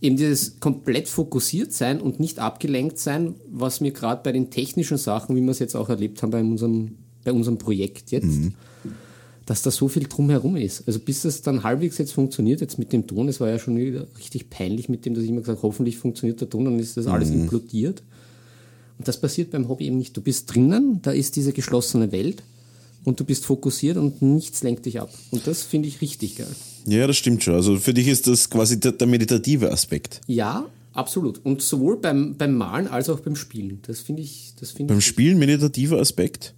eben 0.00 0.16
dieses 0.16 0.60
komplett 0.60 1.08
fokussiert 1.08 1.72
sein 1.72 2.00
und 2.00 2.20
nicht 2.20 2.38
abgelenkt 2.38 2.98
sein, 2.98 3.34
was 3.50 3.80
mir 3.80 3.90
gerade 3.90 4.22
bei 4.22 4.32
den 4.32 4.50
technischen 4.50 4.96
Sachen, 4.96 5.36
wie 5.36 5.40
wir 5.42 5.50
es 5.50 5.58
jetzt 5.58 5.74
auch 5.74 5.88
erlebt 5.88 6.22
haben 6.22 6.30
bei 6.30 6.40
unserem, 6.40 6.92
bei 7.24 7.32
unserem 7.32 7.58
Projekt 7.58 8.10
jetzt, 8.10 8.38
dass 9.50 9.62
da 9.62 9.72
so 9.72 9.88
viel 9.88 10.04
drumherum 10.04 10.54
ist. 10.54 10.84
Also 10.86 11.00
bis 11.00 11.24
es 11.24 11.42
dann 11.42 11.64
halbwegs 11.64 11.98
jetzt 11.98 12.12
funktioniert, 12.12 12.60
jetzt 12.60 12.78
mit 12.78 12.92
dem 12.92 13.08
Ton, 13.08 13.26
es 13.26 13.40
war 13.40 13.48
ja 13.48 13.58
schon 13.58 13.76
wieder 13.76 14.06
richtig 14.16 14.48
peinlich 14.48 14.88
mit 14.88 15.04
dem, 15.04 15.14
dass 15.14 15.24
ich 15.24 15.28
immer 15.28 15.40
gesagt 15.40 15.58
habe, 15.58 15.66
hoffentlich 15.66 15.98
funktioniert 15.98 16.40
der 16.40 16.48
Ton, 16.48 16.66
dann 16.66 16.78
ist 16.78 16.96
das 16.96 17.08
alles 17.08 17.30
implodiert. 17.30 18.04
Und 18.96 19.08
das 19.08 19.20
passiert 19.20 19.50
beim 19.50 19.68
Hobby 19.68 19.86
eben 19.86 19.98
nicht. 19.98 20.16
Du 20.16 20.20
bist 20.20 20.54
drinnen, 20.54 21.00
da 21.02 21.10
ist 21.10 21.34
diese 21.34 21.52
geschlossene 21.52 22.12
Welt 22.12 22.44
und 23.02 23.18
du 23.18 23.24
bist 23.24 23.44
fokussiert 23.44 23.96
und 23.96 24.22
nichts 24.22 24.62
lenkt 24.62 24.86
dich 24.86 25.00
ab. 25.00 25.12
Und 25.32 25.44
das 25.48 25.64
finde 25.64 25.88
ich 25.88 26.00
richtig 26.00 26.36
geil. 26.36 26.54
Ja, 26.86 27.08
das 27.08 27.16
stimmt 27.16 27.42
schon. 27.42 27.54
Also 27.54 27.76
für 27.76 27.92
dich 27.92 28.06
ist 28.06 28.28
das 28.28 28.50
quasi 28.50 28.78
der, 28.78 28.92
der 28.92 29.08
meditative 29.08 29.72
Aspekt. 29.72 30.20
Ja, 30.28 30.66
absolut. 30.92 31.44
Und 31.44 31.60
sowohl 31.60 31.96
beim, 31.96 32.36
beim 32.36 32.54
Malen 32.54 32.86
als 32.86 33.08
auch 33.08 33.18
beim 33.18 33.34
Spielen. 33.34 33.80
Das 33.84 33.98
finde 33.98 34.22
ich, 34.22 34.52
das 34.60 34.70
finde 34.70 34.92
Beim 34.92 35.00
ich. 35.00 35.06
Spielen 35.06 35.40
meditativer 35.40 35.98
Aspekt. 35.98 36.54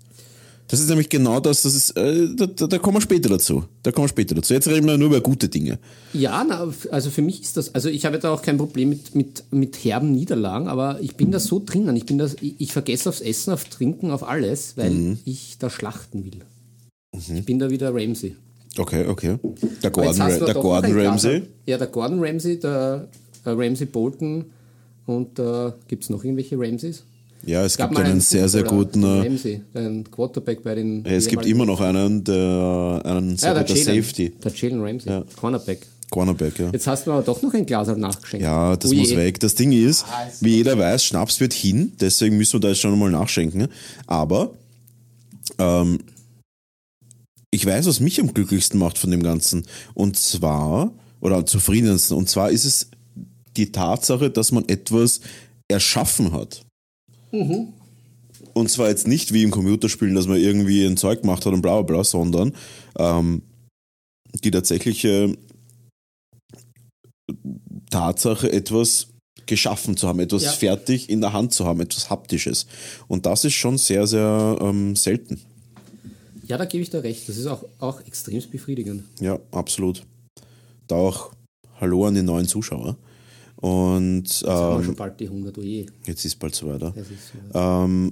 Das 0.72 0.80
ist 0.80 0.88
nämlich 0.88 1.10
genau 1.10 1.38
das, 1.38 1.60
das 1.60 1.74
ist, 1.74 1.90
äh, 1.98 2.28
da, 2.34 2.46
da, 2.46 2.66
da 2.66 2.78
kommen 2.78 2.96
wir 2.96 3.02
später 3.02 3.28
dazu. 3.28 3.64
Da 3.82 3.92
kommen 3.92 4.04
wir 4.04 4.08
später 4.08 4.34
dazu. 4.34 4.54
Jetzt 4.54 4.68
reden 4.68 4.86
wir 4.86 4.96
nur 4.96 5.08
über 5.08 5.20
gute 5.20 5.50
Dinge. 5.50 5.78
Ja, 6.14 6.42
na, 6.48 6.72
also 6.90 7.10
für 7.10 7.20
mich 7.20 7.42
ist 7.42 7.58
das, 7.58 7.74
also 7.74 7.90
ich 7.90 8.06
habe 8.06 8.18
da 8.18 8.32
auch 8.32 8.40
kein 8.40 8.56
Problem 8.56 8.88
mit, 8.88 9.14
mit, 9.14 9.44
mit 9.50 9.84
herben 9.84 10.12
Niederlagen, 10.12 10.68
aber 10.68 10.98
ich 11.02 11.14
bin 11.14 11.30
da 11.30 11.40
so 11.40 11.62
drinnen. 11.62 11.94
Ich 11.94 12.06
bin 12.06 12.16
das, 12.16 12.36
ich, 12.40 12.54
ich 12.56 12.72
vergesse 12.72 13.10
aufs 13.10 13.20
Essen, 13.20 13.52
auf 13.52 13.64
Trinken, 13.64 14.10
auf 14.10 14.26
alles, 14.26 14.78
weil 14.78 15.18
ich 15.26 15.58
da 15.58 15.68
schlachten 15.68 16.24
will. 16.24 16.40
Ich 17.36 17.44
bin 17.44 17.58
da 17.58 17.68
wieder 17.68 17.94
Ramsey. 17.94 18.34
Okay, 18.78 19.06
okay. 19.06 19.38
Der 19.82 19.90
Gordon, 19.90 20.22
Ra 20.22 20.38
der 20.38 20.54
Gordon 20.54 20.98
Ramsay. 20.98 21.42
Ja, 21.66 21.76
der 21.76 21.88
Gordon 21.88 22.24
Ramsay, 22.24 22.58
der 22.58 23.08
äh, 23.44 23.50
Ramsay 23.50 23.84
Bolton 23.84 24.46
und 25.04 25.38
äh, 25.38 25.72
gibt 25.86 26.04
es 26.04 26.08
noch 26.08 26.24
irgendwelche 26.24 26.58
Ramsays? 26.58 27.04
Ja, 27.44 27.64
es 27.64 27.76
gab 27.76 27.90
gibt 27.90 28.00
mal 28.00 28.08
einen 28.08 28.20
sehr, 28.20 28.48
sehr 28.48 28.62
guten. 28.62 29.02
den 29.02 29.22
Äh, 29.22 29.26
Ramsey, 29.26 29.62
ein 29.74 30.08
Quarterback 30.10 30.62
bei 30.62 30.76
den. 30.76 31.04
es 31.04 31.26
gibt 31.26 31.44
immer 31.46 31.66
noch 31.66 31.80
einen, 31.80 32.22
der 32.22 33.02
einen 33.04 33.36
sehr 33.36 33.48
ja, 33.48 33.54
der 33.54 33.64
guter 33.64 33.78
Jalen, 33.78 34.02
Safety. 34.02 34.30
Der 34.44 34.52
Jalen 34.52 34.80
Ramsey, 34.80 35.10
Ja. 35.12 35.24
Cornerback. 35.36 35.86
Cornerback, 36.10 36.58
ja. 36.58 36.70
Jetzt 36.70 36.86
hast 36.86 37.06
du 37.06 37.12
aber 37.12 37.22
doch 37.22 37.40
noch 37.42 37.52
ein 37.54 37.64
Glas 37.66 37.88
nachgeschenkt. 37.88 38.44
Ja, 38.44 38.76
das 38.76 38.90
Ui. 38.90 38.98
muss 38.98 39.16
weg. 39.16 39.40
Das 39.40 39.54
Ding 39.54 39.72
ist, 39.72 40.04
Ah, 40.12 40.24
ist 40.28 40.42
wie 40.44 40.56
jeder 40.56 40.78
weiß, 40.78 41.04
Schnaps 41.04 41.40
wird 41.40 41.52
hin, 41.54 41.92
deswegen 42.00 42.36
müssen 42.36 42.52
wir 42.54 42.60
da 42.60 42.68
jetzt 42.68 42.80
schon 42.80 42.96
mal 42.98 43.10
nachschenken. 43.10 43.66
Aber 44.06 44.50
ähm, 45.58 45.98
ich 47.50 47.64
weiß, 47.66 47.86
was 47.86 48.00
mich 48.00 48.20
am 48.20 48.32
glücklichsten 48.32 48.78
macht 48.78 48.98
von 48.98 49.10
dem 49.10 49.22
Ganzen. 49.22 49.66
Und 49.94 50.18
zwar, 50.18 50.92
oder 51.20 51.36
am 51.36 51.46
zufriedensten, 51.46 52.16
und 52.16 52.28
zwar 52.28 52.50
ist 52.50 52.64
es 52.66 52.88
die 53.56 53.72
Tatsache, 53.72 54.30
dass 54.30 54.52
man 54.52 54.68
etwas 54.68 55.20
erschaffen 55.68 56.32
hat. 56.32 56.62
Und 58.54 58.70
zwar 58.70 58.88
jetzt 58.88 59.06
nicht 59.08 59.32
wie 59.32 59.42
im 59.42 59.50
Computerspielen, 59.50 60.14
dass 60.14 60.26
man 60.26 60.38
irgendwie 60.38 60.84
ein 60.84 60.96
Zeug 60.96 61.22
gemacht 61.22 61.44
hat 61.46 61.52
und 61.52 61.62
bla 61.62 61.80
bla 61.80 61.96
bla, 61.96 62.04
sondern 62.04 62.54
ähm, 62.98 63.42
die 64.44 64.50
tatsächliche 64.50 65.36
Tatsache, 67.90 68.52
etwas 68.52 69.08
geschaffen 69.46 69.96
zu 69.96 70.08
haben, 70.08 70.20
etwas 70.20 70.44
Ja. 70.44 70.52
fertig 70.52 71.10
in 71.10 71.20
der 71.20 71.32
Hand 71.32 71.52
zu 71.52 71.64
haben, 71.66 71.80
etwas 71.80 72.10
Haptisches. 72.10 72.66
Und 73.08 73.26
das 73.26 73.44
ist 73.44 73.54
schon 73.54 73.78
sehr, 73.78 74.06
sehr 74.06 74.58
ähm, 74.60 74.96
selten. 74.96 75.40
Ja, 76.46 76.58
da 76.58 76.64
gebe 76.64 76.82
ich 76.82 76.90
dir 76.90 77.02
recht. 77.02 77.28
Das 77.28 77.36
ist 77.36 77.46
auch, 77.46 77.64
auch 77.78 78.00
extrem 78.06 78.42
befriedigend. 78.50 79.04
Ja, 79.20 79.38
absolut. 79.50 80.04
Da 80.86 80.96
auch 80.96 81.32
Hallo 81.80 82.06
an 82.06 82.14
die 82.14 82.22
neuen 82.22 82.46
Zuschauer. 82.46 82.96
Und 83.62 84.24
Jetzt 84.24 84.44
haben 84.44 84.72
wir 84.74 84.78
ähm, 84.80 84.84
schon 84.86 84.96
bald 84.96 85.20
die 85.20 85.26
100 85.28 85.56
Oje. 85.56 85.86
jetzt 86.04 86.24
ist 86.24 86.36
bald 86.40 86.54
so 86.54 86.66
weiter. 86.66 86.92
Das 86.96 87.06
ist, 87.06 87.32
äh, 87.54 87.58
Ähm, 87.58 88.10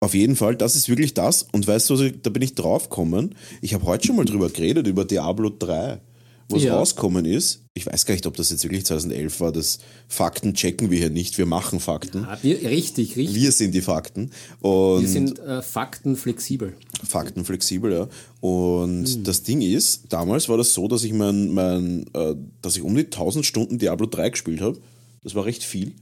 auf 0.00 0.14
jeden 0.14 0.36
Fall, 0.36 0.56
das 0.56 0.74
ist 0.74 0.88
wirklich 0.88 1.12
das. 1.12 1.42
Und 1.52 1.66
weißt 1.66 1.90
du, 1.90 2.10
da 2.12 2.30
bin 2.30 2.40
ich 2.42 2.54
draufgekommen. 2.54 3.34
Ich 3.60 3.74
habe 3.74 3.84
heute 3.84 4.06
schon 4.06 4.16
mal 4.16 4.24
drüber 4.24 4.48
geredet, 4.48 4.86
über 4.86 5.04
Diablo 5.04 5.50
3, 5.50 6.00
wo 6.48 6.56
es 6.56 6.62
Ja. 6.64 6.76
rausgekommen 6.78 7.24
ist. 7.26 7.60
Ich 7.74 7.86
weiß 7.86 8.06
gar 8.06 8.14
nicht, 8.14 8.26
ob 8.26 8.36
das 8.36 8.50
jetzt 8.50 8.62
wirklich 8.64 8.84
2011 8.86 9.40
war. 9.40 9.52
Das 9.52 9.78
Fakten 10.08 10.54
checken 10.54 10.90
wir 10.90 10.98
hier 10.98 11.10
nicht. 11.10 11.36
Wir 11.38 11.46
machen 11.46 11.78
Fakten. 11.78 12.24
ah, 12.24 12.38
wir, 12.42 12.60
richtig, 12.62 13.16
richtig. 13.16 13.34
Wir 13.36 13.52
sind 13.52 13.74
die 13.74 13.82
Fakten. 13.82 14.30
Und 14.60 15.02
Wir 15.02 15.08
sind 15.08 15.38
äh, 15.40 15.60
faktenflexibel. 15.62 16.74
faktenflexibel, 17.06 17.92
ja. 17.92 18.08
Und 18.40 19.26
das 19.28 19.42
Ding 19.42 19.60
ist, 19.60 20.04
damals 20.08 20.48
war 20.48 20.56
das 20.56 20.72
so, 20.74 20.88
dass 20.88 21.04
ich 21.04 21.12
mein, 21.12 21.50
mein 21.52 22.06
äh, 22.14 22.34
dass 22.62 22.76
ich 22.76 22.82
um 22.82 22.94
die 22.94 23.04
1000 23.04 23.44
Stunden 23.44 23.78
Diablo 23.78 24.06
3 24.06 24.30
gespielt 24.30 24.60
habe. 24.60 24.78
Das 25.22 25.34
war 25.34 25.44
recht 25.44 25.62
viel 25.64 25.94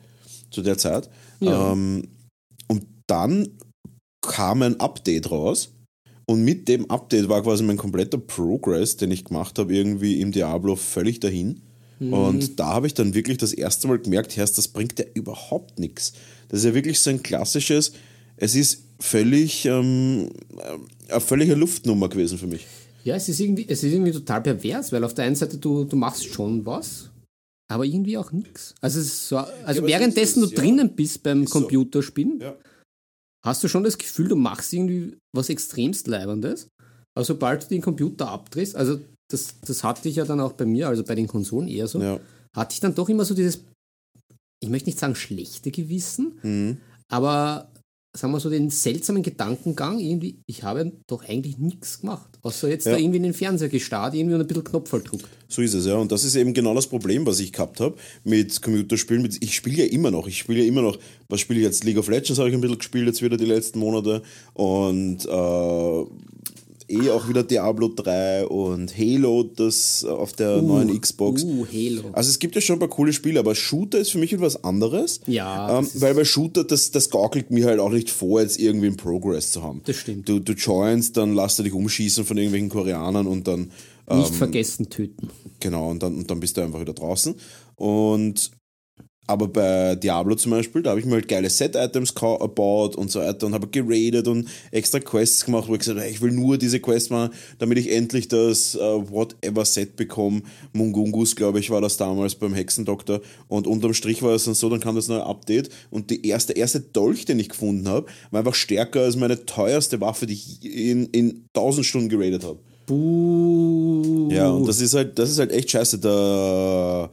zu 0.51 0.63
der 0.63 0.79
Zeit. 0.79 1.11
Ja. 1.41 1.73
Ähm, 1.73 2.09
und 2.69 2.85
dann 3.07 3.49
kam 4.23 4.63
ein 4.63 4.81
Update 4.81 5.31
raus. 5.31 5.71
Und 6.27 6.43
mit 6.43 6.69
dem 6.69 6.91
Update 6.91 7.29
war 7.29 7.43
quasi 7.43 7.63
mein 7.63 7.77
kompletter 7.77 8.19
Progress, 8.19 8.97
den 8.97 9.13
ich 9.13 9.25
gemacht 9.25 9.59
habe, 9.59 9.75
irgendwie 9.75 10.21
im 10.21 10.33
Diablo 10.33 10.75
völlig 10.75 11.21
dahin. 11.21 11.63
Und 11.99 12.61
da 12.61 12.67
habe 12.75 12.87
ich 12.87 12.95
dann 12.95 13.15
wirklich 13.15 13.39
das 13.39 13.55
erste 13.55 13.89
Mal 13.89 13.99
gemerkt, 13.99 14.37
Herr, 14.37 14.45
das 14.45 14.69
bringt 14.69 14.99
ja 14.99 15.07
überhaupt 15.15 15.79
nichts. 15.79 16.13
Das 16.49 16.61
ist 16.61 16.67
ja 16.67 16.75
wirklich 16.75 17.01
so 17.01 17.09
ein 17.11 17.23
klassisches, 17.23 17.93
es 18.37 18.55
ist 18.55 18.83
völlig, 19.01 19.65
ähm, 19.65 20.31
äh, 20.59 21.13
eine 21.13 21.21
völlige 21.21 21.55
Luftnummer 21.55 22.09
gewesen 22.09 22.39
für 22.39 22.47
mich. 22.47 22.67
Ja, 23.05 23.15
es 23.15 23.29
ist 23.29 23.41
irgendwie, 23.41 23.67
es 23.69 23.83
ist 23.83 23.93
irgendwie 23.93 24.13
total 24.13 24.43
pervers, 24.43 24.93
weil 24.93 25.05
auf 25.05 25.15
der 25.15 25.25
einen 25.25 25.37
Seite 25.37 25.57
du, 25.57 25.85
du 25.85 25.97
machst 25.97 26.27
schon 26.27 26.67
was, 26.67 27.11
aber 27.69 27.85
irgendwie 27.85 28.19
auch 28.19 28.33
nichts. 28.33 28.75
Also, 28.81 29.01
es 29.01 29.07
ist 29.07 29.29
so, 29.29 29.39
also 29.39 29.81
so 29.81 29.87
währenddessen 29.87 30.43
ist 30.43 30.49
es, 30.49 30.51
du 30.51 30.57
ja. 30.57 30.63
drinnen 30.63 30.95
bist 30.95 31.23
beim 31.23 31.47
so. 31.47 31.61
Computerspielen, 31.61 32.41
Ja. 32.41 32.57
Hast 33.47 33.63
du 33.65 33.69
schon 33.69 33.85
das 33.85 33.97
Gefühl, 33.97 34.29
du 34.29 34.37
machst 34.37 34.73
irgendwie 34.73 35.17
was 35.35 35.49
extremst 35.49 36.07
Leibendes. 36.09 36.69
Aber 37.15 37.25
sobald 37.25 37.65
du 37.65 37.69
den 37.69 37.81
Computer 37.81 38.29
abdrehst, 38.29 38.77
also 38.77 39.01
das, 39.31 39.55
das 39.67 39.83
hatte 39.83 40.09
ich 40.09 40.17
ja 40.17 40.25
dann 40.25 40.41
auch 40.41 40.53
bei 40.53 40.67
mir, 40.67 40.89
also 40.89 41.03
bei 41.03 41.15
den 41.15 41.27
Konsolen 41.29 41.69
eher 41.69 41.87
so, 41.89 42.01
Ja. 42.03 42.21
hatte 42.55 42.75
ich 42.75 42.81
dann 42.81 42.95
doch 42.95 43.09
immer 43.09 43.25
so 43.25 43.35
dieses, 43.35 43.61
ich 44.63 44.69
möchte 44.69 44.89
nicht 44.89 44.99
sagen 44.99 45.15
schlechte 45.15 45.71
Gewissen, 45.71 46.39
Mhm. 46.43 46.77
aber 47.09 47.71
sagen 48.17 48.33
wir 48.33 48.41
so 48.41 48.51
den 48.51 48.71
seltsamen 48.71 49.23
Gedankengang, 49.23 49.99
irgendwie, 49.99 50.39
ich 50.47 50.63
habe 50.63 50.93
doch 51.07 51.25
eigentlich 51.29 51.59
nichts 51.59 52.01
gemacht, 52.01 52.39
außer 52.43 52.69
jetzt 52.69 52.87
Ja. 52.87 52.93
da 52.93 52.99
irgendwie 52.99 53.19
in 53.19 53.23
den 53.25 53.35
Fernseher 53.35 53.69
gestarrt, 53.69 54.15
irgendwie 54.15 54.35
und 54.35 54.41
ein 54.41 54.47
bisschen 54.47 54.65
Knopf 54.65 54.91
gedruckt. 54.91 55.25
So 55.49 55.63
ist 55.63 55.75
es, 55.75 55.87
ja. 55.87 55.97
Und 55.97 56.11
das 56.11 56.25
ist 56.25 56.35
eben 56.35 56.55
genau 56.55 56.75
das 56.75 56.87
Problem, 56.87 57.25
was 57.27 57.39
ich 57.39 57.53
gehabt 57.53 57.79
habe 57.81 57.97
mit 58.25 58.61
Computerspielen. 58.61 59.23
Mit, 59.23 59.43
ich 59.43 59.55
spiele 59.55 59.85
ja 59.85 59.93
immer 59.93 60.11
noch. 60.11 60.27
Ich 60.27 60.39
spiele 60.39 60.61
ja 60.63 60.67
immer 60.67 60.83
noch. 60.83 60.99
Was 61.29 61.41
spiele 61.41 61.61
ich 61.61 61.65
jetzt? 61.65 61.85
League 61.85 61.99
of 61.99 62.09
Legends 62.09 62.39
habe 62.39 62.49
ich 62.49 62.55
ein 62.55 62.61
bisschen 62.61 62.79
gespielt, 62.79 63.07
jetzt 63.07 63.23
wieder 63.23 63.37
die 63.37 63.45
letzten 63.45 63.79
Monate. 63.79 64.23
Und 64.55 65.25
äh, 65.25 66.05
eh 66.89 67.11
auch 67.11 67.29
wieder 67.29 67.43
Diablo 67.43 67.89
3 67.89 68.47
und 68.47 68.97
Halo, 68.97 69.43
das 69.45 70.05
auf 70.05 70.33
der 70.33 70.63
neuen 70.63 71.01
Xbox. 71.01 71.45
Uh, 71.45 71.67
Halo. 71.67 72.11
Also 72.13 72.31
es 72.31 72.39
gibt 72.39 72.55
ja 72.55 72.61
schon 72.61 72.77
ein 72.77 72.81
paar 72.81 72.89
coole 72.89 73.13
Spiele, 73.13 73.41
aber 73.41 73.55
Shooter 73.55 73.99
ist 73.99 74.11
für 74.11 74.19
mich 74.19 74.33
etwas 74.33 74.65
anderes. 74.65 75.21
Ja, 75.27 75.79
Ähm, 75.79 75.89
weil 75.95 76.15
bei 76.15 76.25
Shooter, 76.25 76.65
das, 76.65 76.91
das 76.91 77.11
gaukelt 77.11 77.51
mir 77.51 77.67
halt 77.67 77.81
auch 77.81 77.91
nicht 77.91 78.11
vor, 78.11 78.41
jetzt 78.41 78.59
irgendwie 78.59 78.87
einen 78.87 78.97
Progress 78.97 79.53
zu 79.53 79.63
haben. 79.63 79.83
Das 79.85 79.97
stimmt. 79.97 80.29
Du, 80.29 80.39
du 80.39 80.53
joinst, 80.53 81.17
dann 81.17 81.35
lässt 81.35 81.59
du 81.59 81.63
dich 81.63 81.73
umschießen 81.73 82.25
von 82.25 82.37
irgendwelchen 82.37 82.69
Koreanern 82.69 83.27
und 83.27 83.49
dann 83.49 83.71
Nicht 84.11 84.31
ähm, 84.31 84.35
vergessen 84.35 84.89
töten. 84.91 85.31
Genau, 85.61 85.91
und 85.91 86.03
dann, 86.03 86.17
und 86.17 86.31
dann 86.31 86.41
bist 86.41 86.57
du 86.57 86.61
einfach 86.61 86.81
wieder 86.81 86.95
draußen. 86.95 87.35
Und 87.77 88.51
aber 89.27 89.49
bei 89.49 89.97
Diablo 89.97 90.37
zum 90.37 90.53
Beispiel, 90.53 90.83
da 90.83 90.91
habe 90.91 91.01
ich 91.01 91.07
mir 91.07 91.15
halt 91.15 91.29
geile 91.29 91.51
Set-Items 91.51 92.15
gebaut 92.15 92.97
und 92.97 93.11
so 93.11 93.21
weiter 93.21 93.47
und 93.47 93.55
habe 93.55 93.67
geradet 93.67 94.29
und 94.29 94.49
extra 94.71 95.01
Quests 95.01 95.45
gemacht, 95.45 95.69
wo 95.69 95.75
ich 95.75 95.81
gesagt 95.81 95.99
habe, 95.99 96.09
ich 96.09 96.21
will 96.21 96.33
nur 96.33 96.59
diese 96.59 96.81
Quest 96.81 97.11
machen, 97.11 97.33
damit 97.59 97.79
ich 97.79 97.91
endlich 97.91 98.29
das 98.29 98.75
äh, 98.75 98.79
Whatever-Set 98.79 99.97
bekomme. 99.97 100.43
Mungungus, 100.73 101.35
glaube 101.35 101.59
ich, 101.59 101.71
war 101.71 101.81
das 101.81 101.97
damals 101.97 102.37
beim 102.37 102.55
Hexendoktor. 102.55 103.21
Und 103.49 103.67
unterm 103.67 103.95
Strich 103.95 104.23
war 104.23 104.35
es 104.35 104.45
dann 104.45 104.55
so, 104.55 104.69
dann 104.69 104.81
kam 104.81 104.95
das 104.95 105.09
neue 105.09 105.25
Update 105.25 105.71
und 105.91 106.11
die 106.11 106.27
erste, 106.27 106.53
erste 106.53 106.81
Dolch, 106.81 107.25
den 107.25 107.39
ich 107.39 107.49
gefunden 107.49 107.89
habe, 107.89 108.07
war 108.31 108.41
einfach 108.41 108.55
stärker 108.55 109.01
als 109.01 109.17
meine 109.17 109.45
teuerste 109.45 110.01
Waffe, 110.01 110.27
die 110.27 110.35
ich 110.35 110.65
in, 110.65 111.07
in 111.07 111.45
1000 111.55 111.85
Stunden 111.85 112.09
geradet 112.09 112.45
habe. 112.45 112.59
Buh. 112.87 113.76
Ja, 114.31 114.51
und 114.51 114.67
das 114.67 114.81
ist 114.81 114.95
halt, 114.95 115.19
das 115.19 115.31
ist 115.31 115.39
halt 115.39 115.53
echt 115.53 115.71
scheiße. 115.71 115.99
Der, 115.99 117.11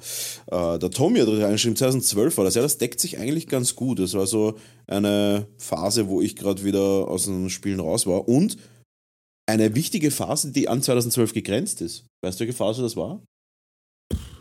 äh, 0.48 0.80
der 0.80 0.90
Tommy 0.92 1.20
hat 1.20 1.28
reingeschrieben, 1.28 1.76
2012 1.76 2.38
war 2.38 2.46
das. 2.46 2.56
Ja, 2.56 2.62
das 2.62 2.78
deckt 2.78 3.00
sich 3.00 3.18
eigentlich 3.18 3.48
ganz 3.48 3.76
gut. 3.76 4.00
Das 4.00 4.14
war 4.14 4.28
so 4.28 4.56
eine 4.88 5.48
Phase, 5.58 6.08
wo 6.08 6.22
ich 6.22 6.36
gerade 6.36 6.64
wieder 6.64 6.82
aus 6.82 7.26
den 7.26 7.50
Spielen 7.50 7.80
raus 7.80 8.06
war. 8.08 8.28
Und 8.28 8.58
eine 9.50 9.76
wichtige 9.76 10.10
Phase, 10.12 10.52
die 10.52 10.70
an 10.70 10.82
2012 10.82 11.34
gegrenzt 11.34 11.82
ist. 11.82 12.06
Weißt 12.24 12.40
du, 12.40 12.46
welche 12.46 12.58
Phase 12.58 12.82
das 12.82 12.96
war? 12.96 13.22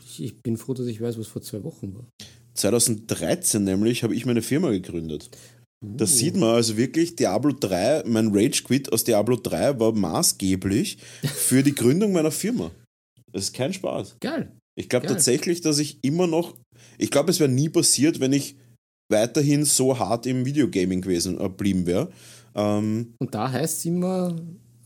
Ich- 0.06 0.22
Ich 0.22 0.42
bin 0.42 0.56
froh, 0.56 0.74
dass 0.74 0.86
ich 0.86 1.00
weiß, 1.00 1.18
was 1.18 1.26
vor 1.26 1.40
zwei 1.42 1.62
Wochen 1.64 1.94
war. 1.94 2.06
2013 2.54 3.64
nämlich 3.64 4.02
habe 4.02 4.14
ich 4.14 4.26
meine 4.26 4.42
Firma 4.42 4.70
gegründet. 4.70 5.30
Das 5.82 6.16
sieht 6.16 6.36
man 6.36 6.50
also 6.50 6.76
wirklich, 6.76 7.16
Diablo 7.16 7.52
3, 7.52 8.04
mein 8.06 8.28
Rage 8.32 8.62
Quit 8.62 8.92
aus 8.92 9.02
Diablo 9.02 9.36
3 9.36 9.80
war 9.80 9.92
maßgeblich 9.92 10.98
für 11.22 11.62
die 11.62 11.74
Gründung 11.74 12.12
meiner 12.12 12.30
Firma. 12.30 12.70
Das 13.32 13.44
ist 13.44 13.54
kein 13.54 13.72
Spaß. 13.72 14.16
Geil. 14.20 14.52
Ich 14.74 14.88
glaube 14.88 15.06
tatsächlich, 15.06 15.60
dass 15.60 15.78
ich 15.78 15.98
immer 16.02 16.26
noch, 16.26 16.56
ich 16.98 17.10
glaube, 17.10 17.30
es 17.30 17.40
wäre 17.40 17.50
nie 17.50 17.68
passiert, 17.68 18.20
wenn 18.20 18.32
ich 18.32 18.56
weiterhin 19.10 19.64
so 19.64 19.98
hart 19.98 20.26
im 20.26 20.44
Videogaming 20.44 21.02
gewesen 21.02 21.38
äh, 21.40 21.48
blieben 21.48 21.86
wäre. 21.86 22.10
Ähm, 22.54 23.14
Und 23.18 23.34
da 23.34 23.50
heißt 23.50 23.78
es 23.78 23.84
immer, 23.84 24.36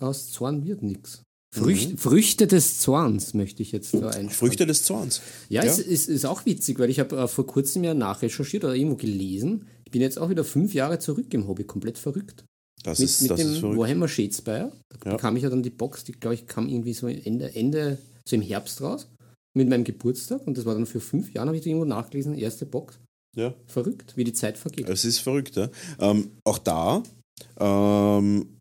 aus 0.01 0.31
Zorn 0.31 0.65
wird 0.67 0.83
nichts. 0.83 1.23
Mhm. 1.55 1.61
Frücht, 1.61 2.01
Früchte 2.01 2.47
des 2.47 2.81
Zorns 2.81 3.35
möchte 3.35 3.63
ich 3.63 3.73
jetzt 3.73 3.95
da 3.95 4.07
einstellen. 4.07 4.31
Früchte 4.31 4.67
des 4.67 4.83
Zorns. 4.83 5.21
Ja, 5.49 5.65
Ja. 5.65 5.71
Es 5.71 5.79
ist, 5.79 6.09
ist 6.09 6.25
auch 6.25 6.45
witzig, 6.47 6.79
weil 6.79 6.91
ich 6.91 7.01
habe 7.01 7.17
äh, 7.17 7.29
vor 7.29 7.47
kurzem 7.47 7.85
ja 7.85 7.95
nachrecherchiert 7.95 8.65
oder 8.65 8.75
irgendwo 8.75 8.97
gelesen. 8.97 9.67
Bin 9.97 10.03
jetzt 10.03 10.19
auch 10.19 10.29
wieder 10.29 10.45
fünf 10.45 10.75
Jahre 10.75 10.99
zurück 10.99 11.33
im 11.33 11.49
Hobby, 11.49 11.65
komplett 11.65 11.97
verrückt. 11.97 12.45
Das 12.85 12.99
Mit, 12.99 13.09
ist, 13.09 13.23
mit 13.23 13.31
das 13.31 13.41
dem 13.41 13.51
ist 13.51 13.59
verrückt. 13.61 13.81
Warhammer 13.81 14.09
Shadespire. 14.09 14.71
Da 14.91 15.11
Ja. 15.11 15.17
bekam 15.17 15.39
ich 15.39 15.43
ja 15.43 15.49
dann 15.49 15.63
die 15.63 15.71
Box, 15.71 16.05
die 16.05 16.13
glaube 16.13 16.35
ich 16.35 16.47
kam 16.47 16.69
irgendwie 16.69 16.93
so 16.93 17.09
Ende, 17.09 17.55
Ende, 17.55 17.97
so 18.29 18.37
im 18.37 18.43
Herbst 18.43 18.83
raus. 18.83 19.09
Mit 19.57 19.71
meinem 19.71 19.85
Geburtstag. 19.85 20.47
Und 20.47 20.59
das 20.59 20.67
war 20.67 20.75
dann 20.75 20.85
für 20.85 21.01
fünf 21.01 21.33
Jahre, 21.33 21.47
habe 21.47 21.57
ich 21.57 21.63
da 21.65 21.71
irgendwo 21.71 21.87
nachgelesen, 21.87 22.35
erste 22.35 22.67
Box. 22.67 22.99
Ja. 23.39 23.55
Verrückt, 23.67 24.19
wie 24.19 24.25
die 24.25 24.35
Zeit 24.35 24.59
vergeht. 24.59 24.87
Es 24.87 25.07
ist 25.07 25.21
verrückt, 25.21 25.57
ja. 25.57 25.71
Ähm, 25.99 26.31
auch 26.45 26.59
da, 26.59 27.03
ähm, 27.59 28.59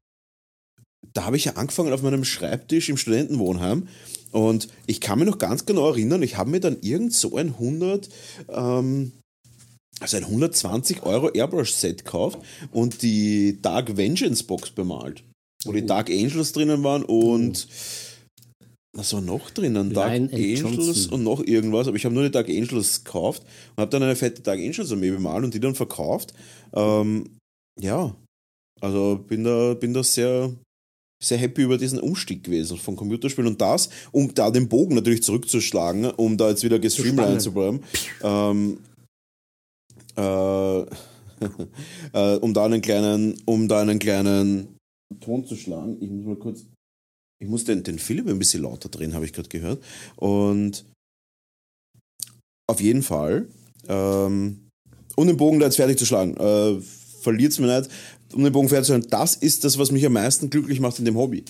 da 1.13 1.25
habe 1.25 1.35
ich 1.35 1.43
ja 1.43 1.53
angefangen 1.57 1.91
auf 1.91 2.01
meinem 2.01 2.23
Schreibtisch 2.23 2.87
im 2.87 2.95
Studentenwohnheim 2.95 3.89
und 4.31 4.69
ich 4.87 5.01
kann 5.01 5.19
mich 5.19 5.27
noch 5.27 5.37
ganz 5.37 5.65
genau 5.65 5.89
erinnern, 5.89 6.23
ich 6.23 6.37
habe 6.37 6.49
mir 6.49 6.61
dann 6.61 6.77
irgend 6.79 7.11
so 7.13 7.35
ein 7.35 7.57
100, 7.59 8.07
ähm, 8.47 9.11
also 9.99 10.17
ein 10.17 10.23
120 10.25 11.03
Euro 11.03 11.29
Airbrush-Set 11.29 12.03
gekauft 12.05 12.39
und 12.71 13.01
die 13.01 13.59
Dark 13.61 13.95
Vengeance 13.97 14.43
Box 14.43 14.69
bemalt, 14.71 15.23
wo 15.63 15.71
die 15.71 15.83
Oh. 15.83 15.87
Dark 15.87 16.09
Angels 16.09 16.51
drinnen 16.51 16.83
waren 16.83 17.03
und 17.03 17.67
was 18.97 19.11
war 19.13 19.21
noch 19.21 19.49
drinnen? 19.49 19.93
Dark 19.93 20.11
Lionel 20.11 20.33
Angels 20.33 20.61
Johnson. 20.61 21.13
und 21.13 21.23
noch 21.23 21.43
irgendwas, 21.45 21.87
aber 21.87 21.97
ich 21.97 22.05
habe 22.05 22.15
nur 22.15 22.23
die 22.23 22.31
Dark 22.31 22.47
Angels 22.49 23.03
gekauft 23.03 23.43
und 23.75 23.81
habe 23.81 23.91
dann 23.91 24.03
eine 24.03 24.15
fette 24.15 24.41
Dark 24.41 24.59
Angels 24.59 24.91
Armee 24.91 25.11
bemalt 25.11 25.43
und 25.43 25.53
die 25.53 25.59
dann 25.59 25.75
verkauft. 25.75 26.33
Ähm, 26.73 27.29
ja, 27.79 28.15
also 28.81 29.19
bin 29.27 29.43
da, 29.43 29.73
bin 29.73 29.93
da 29.93 30.01
sehr, 30.03 30.53
sehr 31.21 31.37
happy 31.37 31.63
über 31.63 31.77
diesen 31.77 31.99
Umstieg 31.99 32.43
gewesen 32.43 32.77
von 32.77 32.95
Computerspielen 32.95 33.51
und 33.51 33.59
das, 33.61 33.89
um 34.11 34.33
da 34.33 34.49
den 34.49 34.69
Bogen 34.69 34.95
natürlich 34.95 35.23
zurückzuschlagen, 35.23 36.05
um 36.11 36.37
da 36.37 36.49
jetzt 36.49 36.63
wieder 36.63 36.79
gestreamlined 36.79 37.41
zu 37.41 37.51
bleiben. 37.53 37.81
Ähm, 38.23 38.77
äh, 40.15 40.81
äh, 42.13 42.37
um 42.37 42.53
da 42.53 42.65
einen 42.65 42.81
kleinen, 42.81 43.41
um 43.45 43.67
da 43.67 43.81
einen 43.81 43.99
kleinen 43.99 44.77
Ton 45.21 45.45
zu 45.45 45.55
schlagen. 45.55 45.97
Ich 46.01 46.09
muss 46.09 46.25
mal 46.25 46.35
kurz, 46.35 46.65
ich 47.41 47.47
muss 47.47 47.63
den, 47.65 47.83
den 47.83 47.99
Philipp 47.99 48.27
ein 48.27 48.39
bisschen 48.39 48.63
lauter 48.63 48.89
drehen, 48.89 49.13
habe 49.13 49.25
ich 49.25 49.33
gerade 49.33 49.49
gehört. 49.49 49.83
Und 50.15 50.85
auf 52.67 52.81
jeden 52.81 53.03
Fall, 53.03 53.47
ähm, 53.87 54.69
um 55.15 55.27
den 55.27 55.37
Bogen 55.37 55.59
da 55.59 55.65
jetzt 55.65 55.75
fertig 55.75 55.97
zu 55.97 56.05
schlagen, 56.05 56.35
äh, 56.37 56.81
verliert 57.21 57.51
es 57.51 57.59
mir 57.59 57.79
nicht, 57.79 57.89
um 58.33 58.43
den 58.43 58.53
Bogen 58.53 58.69
fertig 58.69 58.87
zu 58.87 58.93
schlagen, 58.93 59.09
das 59.09 59.35
ist 59.35 59.63
das, 59.63 59.77
was 59.77 59.91
mich 59.91 60.05
am 60.05 60.13
meisten 60.13 60.49
glücklich 60.49 60.79
macht 60.79 60.99
in 60.99 61.05
dem 61.05 61.17
Hobby. 61.17 61.45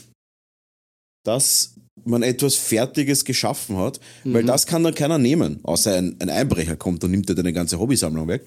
Dass 1.24 1.75
man 2.04 2.24
etwas 2.24 2.56
Fertiges 2.56 3.24
geschaffen 3.25 3.78
hat, 3.78 4.00
weil 4.25 4.44
Mhm. 4.44 4.48
das 4.48 4.66
kann 4.66 4.84
dann 4.84 4.94
keiner 4.94 5.18
nehmen, 5.18 5.60
außer 5.64 5.96
ein, 5.96 6.16
ein 6.20 6.30
Einbrecher 6.30 6.75
kommt 6.75 7.04
und 7.04 7.12
nimmt 7.12 7.30
dir 7.30 7.36
deine 7.36 7.54
ganze 7.54 7.80
Hobbysammlung 7.80 8.28
weg. 8.28 8.46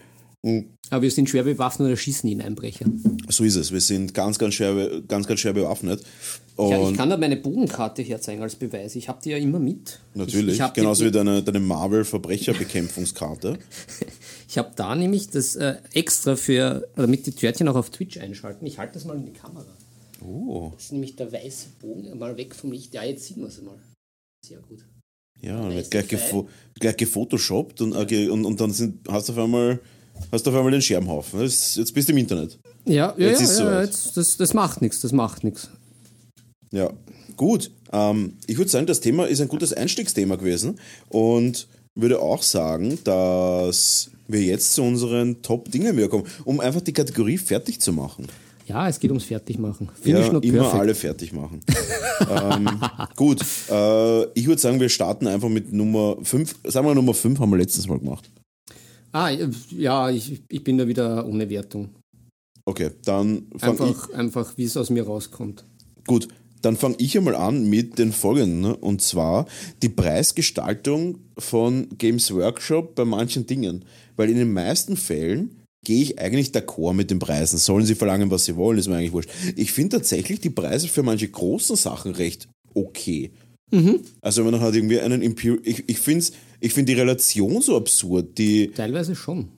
Aber 0.91 1.03
wir 1.03 1.11
sind 1.11 1.29
schwer 1.29 1.43
bewaffnet 1.43 1.89
oder 1.89 1.97
schießen 1.97 2.31
ihn 2.31 2.41
Einbrecher. 2.41 2.87
So 3.29 3.43
ist 3.43 3.57
es. 3.57 3.73
Wir 3.73 3.81
sind 3.81 4.15
ganz, 4.15 4.39
ganz 4.39 4.55
schwer, 4.55 5.01
ganz, 5.09 5.27
ganz 5.27 5.41
schwer 5.41 5.53
bewaffnet. 5.53 6.01
Und 6.55 6.71
Ja, 6.71 6.89
ich 6.91 6.97
kann 6.97 7.11
da 7.11 7.17
meine 7.17 7.37
Bogenkarte 7.37 8.03
herzeigen 8.03 8.41
als 8.43 8.55
Beweis. 8.55 8.95
Ich 8.95 9.09
habe 9.09 9.19
die 9.25 9.31
ja 9.31 9.37
immer 9.37 9.59
mit. 9.59 9.99
natürlich, 10.15 10.51
Ich, 10.51 10.55
ich 10.55 10.61
habe 10.61 10.75
genauso 10.75 11.05
wie 11.05 11.11
deine, 11.11 11.43
deine 11.43 11.59
Marvel-Verbrecherbekämpfungskarte. 11.61 13.59
ich 14.49 14.59
hab 14.59 14.77
da 14.77 14.95
nämlich 14.95 15.29
das 15.31 15.57
äh, 15.57 15.77
extra 15.93 16.37
für, 16.37 16.87
damit 16.97 17.27
die 17.27 17.33
Törtchen 17.33 17.67
auch 17.69 17.77
auf 17.77 17.91
Twitch 17.91 18.19
einschalten. 18.19 18.65
Ich 18.67 18.79
halte 18.79 18.95
das 18.95 19.05
mal 19.05 19.17
in 19.17 19.27
die 19.27 19.33
Kamera. 19.33 19.67
Oh, 20.25 20.71
Das 20.75 20.85
ist 20.87 20.93
nämlich 20.93 21.17
der 21.17 21.33
weiße 21.33 21.67
Bogen. 21.81 22.17
Mal 22.19 22.37
weg 22.37 22.55
vom 22.55 22.73
Licht. 22.73 22.95
Ja, 22.95 23.05
jetzt 23.05 23.25
sieht 23.25 23.37
man 23.37 23.49
es 23.49 23.61
mal. 23.63 23.79
Sehr 24.47 24.59
gut. 24.61 24.85
ja, 25.41 25.69
gleich, 25.91 26.09
gefo 26.09 26.49
gleich 26.79 26.97
gefotoshoppt 26.97 27.81
und, 27.81 27.95
äh, 27.95 28.07
ge- 28.07 28.29
und, 28.29 28.45
und 28.45 28.61
dann 28.61 28.73
sind, 28.73 29.07
hast 29.09 29.29
du 29.29 29.33
auf 29.33 29.39
einmal 29.39 29.79
hast 30.33 30.45
du 30.47 30.51
auf 30.51 30.57
einmal 30.57 30.73
den 30.73 30.83
Scherbenhaufen. 30.83 31.41
Das, 31.41 31.77
jetzt 31.77 31.93
bist 31.95 32.09
du 32.09 32.13
im 32.13 32.19
Internet. 32.19 32.59
Ja, 32.85 33.15
ja, 33.19 33.29
Jetzt 33.29 33.41
ja, 33.41 33.47
ist 33.47 33.59
ja 33.61 33.83
jetzt, 33.83 34.17
das, 34.17 34.37
das 34.37 34.55
macht 34.55 34.81
nichts, 34.83 35.01
das 35.01 35.13
macht 35.13 35.45
nichts. 35.45 35.69
Ja, 36.73 36.93
gut. 37.37 37.71
Ähm, 37.93 38.35
ich 38.47 38.59
würde 38.59 38.71
sagen, 38.71 38.87
das 38.87 39.01
Thema 39.01 39.27
ist 39.27 39.41
ein 39.41 39.49
gutes 39.49 39.73
Einstiegsthema 39.73 40.37
gewesen 40.37 40.79
und 41.09 41.69
würde 41.95 42.21
auch 42.21 42.43
sagen, 42.43 42.99
dass 43.05 44.11
wir 44.27 44.43
jetzt 44.43 44.75
zu 44.75 44.83
unseren 44.83 45.41
Top-Dingen 45.43 45.97
wieder 45.97 46.09
kommen, 46.09 46.27
um 46.45 46.61
einfach 46.61 46.81
die 46.81 46.93
Kategorie 46.93 47.39
fertig 47.39 47.81
zu 47.81 47.93
machen. 47.93 48.27
Ja, 48.69 48.89
es 48.89 49.01
geht 49.01 49.11
ums 49.11 49.25
Fertigmachen. 49.25 49.89
Finish 50.01 50.27
Ja, 50.27 50.33
not 50.33 50.45
immer 50.45 50.59
perfect. 50.63 50.81
alle 50.81 50.95
fertig 50.95 51.33
machen. 51.33 51.61
ähm, 52.31 52.69
gut, 53.17 53.41
äh, 53.71 54.25
ich 54.39 54.47
würde 54.47 54.61
sagen, 54.61 54.79
wir 54.79 54.89
starten 54.91 55.27
einfach 55.27 55.49
mit 55.49 55.73
Nummer 55.73 56.17
5. 56.23 56.55
Sagen 56.65 56.87
wir 56.87 56.95
Nummer 56.95 57.15
5 57.15 57.39
haben 57.41 57.51
wir 57.51 57.57
letztes 57.59 57.89
Mal 57.89 57.99
gemacht. 57.99 58.31
Ah, 59.13 59.31
ja, 59.71 60.11
ich, 60.11 60.43
ich 60.49 60.63
bin 60.65 60.77
da 60.77 60.87
wieder 60.87 61.27
ohne 61.27 61.49
Wertung. 61.49 61.89
Okay, 62.67 62.91
dann 63.05 63.47
fange 63.57 63.75
ich, 63.77 63.81
Einfach, 63.81 64.11
einfach 64.13 64.53
wie 64.59 64.65
es 64.65 64.77
aus 64.77 64.91
mir 64.91 65.05
rauskommt. 65.07 65.65
gut, 66.07 66.29
dann 66.61 66.77
fange 66.77 66.97
ich 66.99 67.17
einmal 67.17 67.37
an 67.37 67.71
mit 67.71 67.99
den 67.99 68.13
folgenden, 68.13 68.61
ne? 68.61 68.77
und 68.77 69.01
zwar 69.01 69.47
die 69.83 69.89
Preisgestaltung 69.89 71.21
von 71.39 71.89
Games 71.97 72.35
Workshop 72.35 72.97
bei 72.97 73.05
manchen 73.05 73.47
Dingen. 73.47 73.85
Weil 74.17 74.29
in 74.29 74.37
den 74.37 74.53
meisten 74.53 74.97
Fällen 74.97 75.58
gehe 75.85 76.03
ich 76.03 76.19
eigentlich 76.19 76.51
d'accord 76.51 76.93
mit 76.95 77.11
den 77.11 77.19
Preisen. 77.19 77.59
Sollen 77.59 77.85
sie 77.87 77.95
verlangen, 77.95 78.31
was 78.31 78.45
sie 78.45 78.57
wollen, 78.57 78.79
ist 78.79 78.89
mir 78.89 78.97
eigentlich 78.97 79.13
wurscht. 79.13 79.31
Ich 79.57 79.73
finde 79.73 79.97
tatsächlich 79.99 80.41
die 80.41 80.51
Preise 80.51 80.89
für 80.89 81.03
manche 81.03 81.29
großen 81.29 81.77
Sachen 81.77 82.13
recht 82.13 82.49
okay. 82.75 83.31
Also 84.23 84.45
wenn 84.45 84.53
man 84.53 84.61
hat 84.61 84.75
irgendwie 84.75 84.99
einen 85.01 85.21
Imperial, 85.23 85.61
ich, 85.63 85.89
ich 85.89 85.99
finde 85.99 86.25
ich 86.61 86.73
find 86.73 86.89
die 86.89 86.95
Relation 86.95 87.61
so 87.61 87.77
absurd, 87.77 88.39
die, 88.39 88.69
Teilweise 88.69 89.15
schon. 89.15 89.49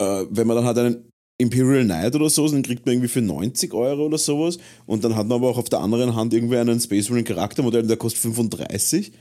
äh, 0.00 0.24
wenn 0.30 0.46
man 0.46 0.56
dann 0.56 0.66
hat 0.66 0.76
einen 0.78 1.04
Imperial 1.40 1.84
Knight 1.84 2.16
oder 2.16 2.28
so, 2.30 2.48
dann 2.48 2.62
kriegt 2.62 2.84
man 2.84 2.94
irgendwie 2.94 3.08
für 3.08 3.20
90 3.22 3.72
Euro 3.74 4.06
oder 4.06 4.18
sowas 4.18 4.58
und 4.86 5.04
dann 5.04 5.14
hat 5.14 5.28
man 5.28 5.38
aber 5.38 5.50
auch 5.50 5.58
auf 5.58 5.68
der 5.68 5.78
anderen 5.80 6.16
Hand 6.16 6.34
irgendwie 6.34 6.56
einen 6.56 6.80
Space 6.80 7.10
Marine 7.10 7.24
Charaktermodell, 7.24 7.86
der 7.86 7.96
kostet 7.96 8.22
35. 8.22 9.12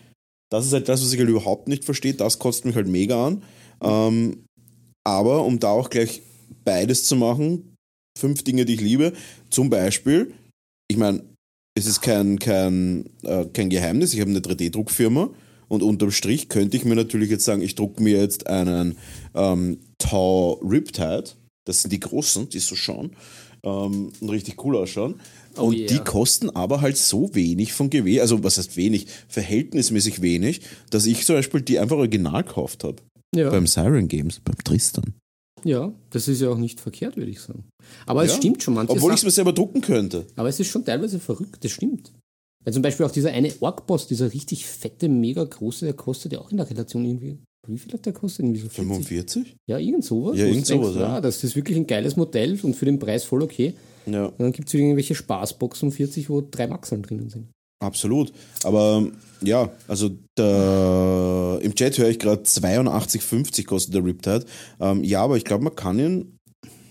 Das 0.49 0.65
ist 0.65 0.73
halt 0.73 0.89
das, 0.89 1.01
was 1.03 1.13
ich 1.13 1.19
halt 1.19 1.29
überhaupt 1.29 1.67
nicht 1.67 1.83
verstehe. 1.85 2.15
Das 2.15 2.39
kostet 2.39 2.65
mich 2.65 2.75
halt 2.75 2.87
mega 2.87 3.27
an. 3.27 3.43
Ähm, 3.83 4.45
aber 5.07 5.45
um 5.45 5.57
da 5.57 5.69
auch 5.69 5.89
gleich 5.89 6.21
beides 6.65 7.05
zu 7.05 7.15
machen, 7.15 7.75
fünf 8.19 8.43
Dinge, 8.43 8.65
die 8.65 8.73
ich 8.73 8.81
liebe. 8.81 9.13
Zum 9.49 9.69
Beispiel, 9.69 10.33
ich 10.89 10.97
meine, 10.97 11.23
es 11.77 11.85
ist 11.85 12.01
kein, 12.01 12.39
kein, 12.39 13.09
äh, 13.23 13.45
kein 13.45 13.69
Geheimnis, 13.69 14.13
ich 14.13 14.19
habe 14.19 14.31
eine 14.31 14.41
3D-Druckfirma 14.41 15.29
und 15.69 15.81
unterm 15.81 16.11
Strich 16.11 16.49
könnte 16.49 16.75
ich 16.75 16.83
mir 16.83 16.95
natürlich 16.95 17.29
jetzt 17.29 17.45
sagen, 17.45 17.61
ich 17.61 17.75
drucke 17.75 18.03
mir 18.03 18.19
jetzt 18.19 18.47
einen 18.47 18.97
ähm, 19.33 19.79
Tau 19.97 20.53
Riptide, 20.55 21.29
das 21.65 21.83
sind 21.83 21.93
die 21.93 22.01
großen, 22.01 22.49
die 22.49 22.59
so 22.59 22.75
schauen 22.75 23.11
ähm, 23.63 24.11
und 24.19 24.29
richtig 24.29 24.61
cool 24.65 24.75
ausschauen. 24.75 25.21
Oh 25.55 25.67
und 25.67 25.77
yeah. 25.77 25.87
die 25.87 25.99
kosten 25.99 26.49
aber 26.49 26.81
halt 26.81 26.97
so 26.97 27.33
wenig 27.33 27.71
von 27.71 27.89
GW, 27.89 28.19
also 28.19 28.43
was 28.43 28.57
heißt 28.57 28.75
wenig, 28.75 29.07
verhältnismäßig 29.29 30.21
wenig, 30.21 30.61
dass 30.89 31.05
ich 31.05 31.25
zum 31.25 31.37
Beispiel 31.37 31.61
die 31.61 31.79
einfach 31.79 31.95
original 31.95 32.43
gekauft 32.43 32.83
habe. 32.83 32.97
Ja. 33.35 33.49
Beim 33.49 33.67
Siren 33.67 34.07
Games, 34.07 34.39
beim 34.39 34.55
Tristan. 34.63 35.13
ja, 35.63 35.91
das 36.11 36.27
ist 36.27 36.41
ja 36.41 36.49
auch 36.49 36.57
nicht 36.57 36.79
verkehrt, 36.79 37.17
würde 37.17 37.31
ich 37.31 37.39
sagen. 37.41 37.65
Aber 38.05 38.23
es 38.23 38.31
Ja. 38.31 38.37
stimmt 38.37 38.63
schon, 38.63 38.73
manche 38.75 38.93
Obwohl 38.93 39.11
ich 39.11 39.17
es 39.19 39.23
mir 39.23 39.31
selber 39.31 39.53
drucken 39.53 39.81
könnte. 39.81 40.25
aber 40.35 40.49
es 40.49 40.59
ist 40.59 40.67
schon 40.69 40.85
teilweise 40.85 41.19
verrückt, 41.19 41.63
das 41.63 41.71
stimmt. 41.71 42.13
Weil 42.63 42.73
zum 42.73 42.81
Beispiel 42.83 43.05
auch 43.05 43.11
dieser 43.11 43.31
eine 43.31 43.51
Ork-Boss, 43.59 44.07
dieser 44.07 44.33
richtig 44.33 44.65
fette, 44.65 45.07
mega 45.09 45.43
große, 45.43 45.85
der 45.85 45.93
kostet 45.93 46.33
ja 46.33 46.39
auch 46.39 46.51
in 46.51 46.57
der 46.57 46.69
Relation 46.69 47.05
irgendwie. 47.05 47.37
Wie 47.67 47.77
viel 47.77 47.91
hat 47.93 48.05
der 48.05 48.13
kostet? 48.13 48.45
Irgendwie 48.45 48.61
so 48.61 48.69
40? 48.69 48.85
45? 48.95 49.55
Ja, 49.69 49.77
irgend 49.77 50.05
sowas. 50.05 50.37
Ja, 50.37 50.45
irgend 50.45 50.69
denkst, 50.69 50.85
sowas, 50.87 50.95
ja. 50.95 51.17
ah, 51.17 51.21
Das 51.21 51.43
ist 51.43 51.55
wirklich 51.57 51.77
ein 51.77 51.85
geiles 51.87 52.15
Modell 52.15 52.57
und 52.63 52.75
für 52.75 52.85
den 52.85 52.97
Preis 52.99 53.25
voll 53.25 53.41
okay. 53.43 53.73
Ja. 54.05 54.27
Und 54.27 54.39
dann 54.39 54.51
gibt 54.53 54.69
es 54.69 54.73
irgendwelche 54.73 55.15
Spaßboxen 55.15 55.89
um 55.89 55.91
40, 55.91 56.29
wo 56.29 56.41
drei 56.41 56.67
Maxeln 56.67 57.01
drinnen 57.03 57.29
sind. 57.29 57.47
Absolut. 57.79 58.31
Aber 58.63 59.07
ja, 59.41 59.69
also 59.87 60.09
der, 60.37 61.59
im 61.61 61.75
Chat 61.75 61.97
höre 61.97 62.09
ich 62.09 62.19
gerade 62.19 62.41
82,50 62.41 63.65
kostet 63.65 63.93
der 63.93 64.03
Riptide. 64.03 64.45
Ähm, 64.79 65.03
ja, 65.03 65.23
aber 65.23 65.37
ich 65.37 65.45
glaube, 65.45 65.63
man 65.63 65.75
kann 65.75 65.99
ihn, 65.99 66.37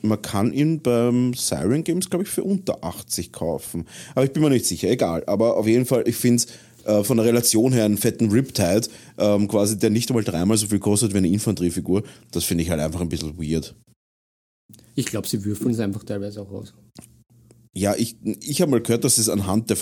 man 0.03 0.23
kann 0.23 0.53
ihn 0.53 0.81
beim 0.81 1.35
Siren 1.35 1.83
Games, 1.83 2.09
glaube 2.09 2.25
ich, 2.25 2.31
für 2.31 2.45
unter 2.45 2.85
80 2.85 3.33
kaufen. 3.33 3.87
Aber 4.15 4.25
ich 4.25 4.33
bin 4.33 4.43
mir 4.43 4.51
nicht 4.51 4.67
sicher, 4.67 4.89
egal. 4.89 5.25
Aber 5.27 5.57
auf 5.57 5.67
jeden 5.67 5.87
Fall, 5.87 6.05
ich 6.07 6.17
finde 6.17 6.45
es 6.45 6.47
äh, 6.87 7.03
von 7.03 7.17
der 7.17 7.27
Relation 7.27 7.73
her 7.73 7.85
einen 7.85 7.99
fetten 7.99 8.31
Riptide, 8.31 8.89
ähm, 9.19 9.49
quasi, 9.49 9.77
der 9.77 9.91
nicht 9.91 10.09
einmal 10.09 10.25
dreimal 10.25 10.57
so 10.57 10.69
viel 10.69 10.79
kostet 10.79 11.13
wie 11.15 11.19
eine 11.19 11.29
Infanteriefigur. 11.29 12.05
Das 12.31 12.45
finde 12.45 12.63
ich 12.63 12.71
halt 12.71 12.81
einfach 12.81 13.01
ein 13.01 13.09
bisschen 13.09 13.37
weird. 13.39 13.75
Ich 14.95 15.07
glaube, 15.07 15.27
sie 15.27 15.45
würfeln 15.45 15.73
es 15.73 15.81
einfach 15.81 16.05
teilweise 16.05 16.41
auch 16.41 16.51
aus. 16.51 16.75
Ja, 17.75 17.95
ich, 17.95 18.17
ich 18.41 18.63
habe 18.63 18.71
mal 18.71 18.81
gehört, 18.81 19.05
dass 19.05 19.19
es 19.19 19.29
anhand 19.29 19.69
der 19.69 19.77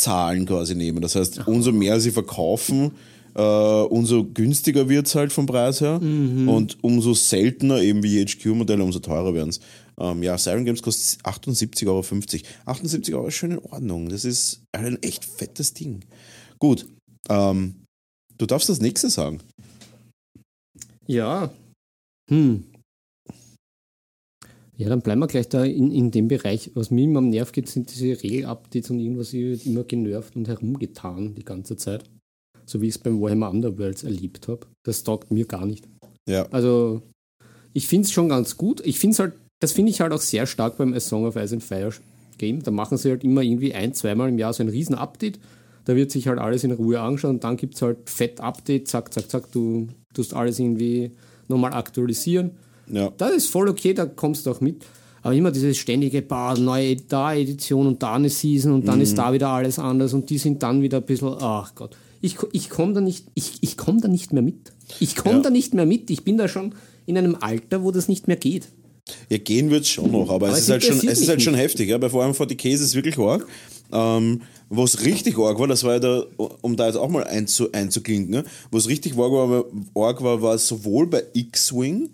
Verkaufszahlen 0.00 0.46
quasi 0.46 0.74
nehmen. 0.74 1.00
Das 1.00 1.14
heißt, 1.14 1.46
umso 1.46 1.72
mehr 1.72 2.00
sie 2.00 2.10
verkaufen, 2.10 2.92
äh, 3.34 3.42
umso 3.42 4.24
günstiger 4.24 4.88
wird 4.88 5.06
es 5.06 5.14
halt 5.14 5.32
vom 5.32 5.46
Preis 5.46 5.80
her. 5.80 6.00
Und 6.48 6.82
umso 6.82 7.14
seltener, 7.14 7.80
eben 7.80 8.02
wie 8.02 8.24
HQ-Modelle, 8.24 8.82
umso 8.82 8.98
teurer 8.98 9.34
werden 9.34 9.50
es. 9.50 9.60
Ähm, 9.98 10.22
ja, 10.22 10.36
Siren 10.38 10.64
Games 10.64 10.82
kostet 10.82 11.24
78,50 11.24 11.86
Euro. 11.86 12.04
78 12.66 13.14
Euro 13.14 13.26
ist 13.28 13.34
schon 13.34 13.52
in 13.52 13.58
Ordnung. 13.58 14.08
Das 14.08 14.24
ist 14.24 14.62
ein 14.72 15.00
echt 15.02 15.24
fettes 15.24 15.74
Ding. 15.74 16.04
Gut. 16.58 16.86
Ähm, 17.28 17.74
du 18.38 18.46
darfst 18.46 18.68
das 18.68 18.80
nächste 18.80 19.10
sagen. 19.10 19.40
Ja. 21.06 21.50
Hm. 22.30 22.64
Ja, 24.80 24.88
dann 24.88 25.02
bleiben 25.02 25.20
wir 25.20 25.26
gleich 25.26 25.46
da 25.46 25.62
in, 25.62 25.90
in 25.90 26.10
dem 26.10 26.28
Bereich. 26.28 26.70
Was 26.72 26.90
mir 26.90 27.04
immer 27.04 27.18
am 27.18 27.28
Nerv 27.28 27.52
geht, 27.52 27.68
sind 27.68 27.92
diese 27.92 28.22
Regel-Updates 28.22 28.88
und 28.88 28.98
irgendwas 28.98 29.34
wird 29.34 29.66
immer 29.66 29.84
genervt 29.84 30.36
und 30.36 30.48
herumgetan 30.48 31.34
die 31.34 31.44
ganze 31.44 31.76
Zeit. 31.76 32.04
So 32.64 32.80
wie 32.80 32.88
ich 32.88 32.94
es 32.94 32.98
beim 32.98 33.20
Warhammer 33.20 33.50
Underworlds 33.50 34.04
erlebt 34.04 34.48
habe. 34.48 34.60
Das 34.82 35.04
taugt 35.04 35.32
mir 35.32 35.44
gar 35.44 35.66
nicht. 35.66 35.86
Ja. 36.26 36.46
Also, 36.50 37.02
ich 37.74 37.88
finde 37.88 38.06
es 38.06 38.12
schon 38.12 38.30
ganz 38.30 38.56
gut. 38.56 38.80
Ich 38.86 38.98
finde 38.98 39.12
es 39.12 39.18
halt, 39.18 39.34
das 39.60 39.72
finde 39.72 39.90
ich 39.90 40.00
halt 40.00 40.14
auch 40.14 40.20
sehr 40.22 40.46
stark 40.46 40.78
beim 40.78 40.94
A 40.94 41.00
Song 41.00 41.26
of 41.26 41.36
Ice 41.36 41.52
and 41.52 41.62
Fire 41.62 41.92
Game. 42.38 42.62
Da 42.62 42.70
machen 42.70 42.96
sie 42.96 43.10
halt 43.10 43.22
immer 43.22 43.42
irgendwie 43.42 43.74
ein, 43.74 43.92
zweimal 43.92 44.30
im 44.30 44.38
Jahr 44.38 44.54
so 44.54 44.62
ein 44.62 44.70
riesen 44.70 44.94
Update. 44.94 45.38
Da 45.84 45.94
wird 45.94 46.10
sich 46.10 46.26
halt 46.26 46.38
alles 46.38 46.64
in 46.64 46.72
Ruhe 46.72 47.00
angeschaut 47.00 47.32
und 47.32 47.44
dann 47.44 47.58
gibt 47.58 47.74
es 47.74 47.82
halt 47.82 48.08
fett 48.08 48.40
Update, 48.40 48.88
zack, 48.88 49.12
zack, 49.12 49.30
zack, 49.30 49.52
du 49.52 49.88
tust 50.14 50.32
alles 50.32 50.58
irgendwie 50.58 51.10
nochmal 51.48 51.74
aktualisieren. 51.74 52.52
Ja. 52.92 53.12
Das 53.16 53.32
ist 53.34 53.46
voll 53.48 53.68
okay, 53.68 53.94
da 53.94 54.06
kommst 54.06 54.46
du 54.46 54.50
auch 54.50 54.60
mit. 54.60 54.84
Aber 55.22 55.34
immer 55.34 55.50
dieses 55.50 55.76
ständige, 55.76 56.22
bah, 56.22 56.54
neue 56.54 56.96
da 56.96 57.34
Edition 57.34 57.86
und 57.86 58.02
da 58.02 58.14
eine 58.14 58.30
Season 58.30 58.72
und 58.72 58.88
dann 58.88 58.96
Mhm. 58.96 59.02
ist 59.02 59.18
da 59.18 59.32
wieder 59.32 59.48
alles 59.48 59.78
anders 59.78 60.14
und 60.14 60.30
die 60.30 60.38
sind 60.38 60.62
dann 60.62 60.80
wieder 60.82 60.98
ein 60.98 61.04
bisschen, 61.04 61.28
ach 61.40 61.74
Gott. 61.74 61.96
Ich, 62.22 62.36
ich 62.52 62.70
komme 62.70 62.94
da, 62.94 63.00
nicht- 63.00 63.26
ich, 63.34 63.58
ich 63.60 63.76
komm 63.76 64.00
da 64.00 64.08
nicht 64.08 64.32
mehr 64.32 64.42
mit. 64.42 64.72
Ich 64.98 65.16
komme 65.16 65.36
Ja. 65.36 65.42
da 65.42 65.50
nicht 65.50 65.74
mehr 65.74 65.86
mit. 65.86 66.10
Ich 66.10 66.24
bin 66.24 66.36
da 66.38 66.48
schon 66.48 66.74
in 67.06 67.16
einem 67.18 67.36
Alter, 67.40 67.82
wo 67.82 67.90
das 67.90 68.08
nicht 68.08 68.28
mehr 68.28 68.36
geht. 68.36 68.68
Ja, 69.28 69.38
gehen 69.38 69.70
wird 69.70 69.82
es 69.82 69.88
schon 69.88 70.10
noch, 70.12 70.30
aber, 70.30 70.48
Aber 70.48 70.50
es 70.56 70.60
ist 70.64 70.70
halt 70.70 70.84
schon, 70.84 70.96
es 70.98 71.20
ist 71.20 71.28
halt 71.28 71.42
schon 71.42 71.54
nicht. 71.54 71.62
heftig. 71.62 71.88
Ja? 71.88 71.98
Bei 71.98 72.08
vor 72.08 72.22
allem 72.22 72.32
40k 72.32 72.70
ist 72.70 72.80
es 72.80 72.94
wirklich 72.94 73.18
arg. 73.18 73.46
Ähm, 73.92 74.42
wo 74.68 74.84
es 74.84 75.04
richtig 75.04 75.36
arg 75.38 75.58
war, 75.58 75.66
das 75.66 75.82
war 75.82 75.94
ja 75.94 75.98
da, 75.98 76.24
um 76.62 76.76
da 76.76 76.86
jetzt 76.86 76.96
auch 76.96 77.08
mal 77.08 77.24
einzu, 77.24 77.72
einzuklinken, 77.72 78.30
ne? 78.30 78.44
wo 78.70 78.78
es 78.78 78.88
richtig 78.88 79.12
arg 79.18 79.32
war, 79.32 79.64
arg 79.96 80.22
war, 80.22 80.40
war 80.42 80.56
sowohl 80.58 81.08
bei 81.08 81.24
X-Wing 81.32 82.10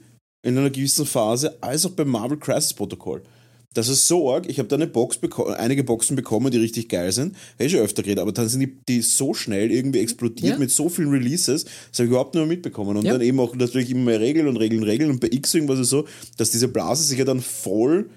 in 0.46 0.56
einer 0.56 0.70
gewissen 0.70 1.06
Phase, 1.06 1.56
als 1.60 1.84
auch 1.86 1.90
beim 1.90 2.08
Marvel 2.08 2.38
Crisis 2.38 2.72
Protocol. 2.72 3.22
Das 3.74 3.88
ist 3.88 4.08
so 4.08 4.32
arg. 4.32 4.48
Ich 4.48 4.58
habe 4.58 4.68
da 4.68 4.76
eine 4.76 4.86
Box 4.86 5.18
einige 5.58 5.84
Boxen 5.84 6.16
bekommen, 6.16 6.50
die 6.50 6.56
richtig 6.58 6.88
geil 6.88 7.12
sind. 7.12 7.34
Hätte 7.58 7.64
ich 7.66 7.72
schon 7.72 7.80
öfter 7.82 8.02
geredet, 8.02 8.22
aber 8.22 8.32
dann 8.32 8.48
sind 8.48 8.60
die, 8.60 8.78
die 8.88 9.02
so 9.02 9.34
schnell 9.34 9.70
irgendwie 9.70 9.98
explodiert 9.98 10.54
Ja. 10.54 10.58
mit 10.58 10.70
so 10.70 10.88
vielen 10.88 11.10
Releases, 11.10 11.64
das 11.64 11.98
habe 11.98 12.04
ich 12.04 12.10
überhaupt 12.10 12.34
nicht 12.34 12.40
mehr 12.40 12.48
mitbekommen. 12.48 12.96
Und 12.96 13.04
Ja. 13.04 13.12
dann 13.12 13.20
eben 13.20 13.38
auch 13.38 13.54
natürlich 13.54 13.90
immer 13.90 14.04
mehr 14.04 14.20
Regeln 14.20 14.46
und 14.48 14.56
Regeln, 14.56 14.82
Regeln. 14.82 15.10
Und 15.10 15.20
bei 15.20 15.28
X-Wing 15.30 15.68
war 15.68 15.78
es 15.78 15.90
so, 15.90 16.06
dass 16.38 16.52
diese 16.52 16.68
Blase 16.68 17.02
sich 17.02 17.18
ja 17.18 17.24
dann 17.26 17.40
voll, 17.42 18.08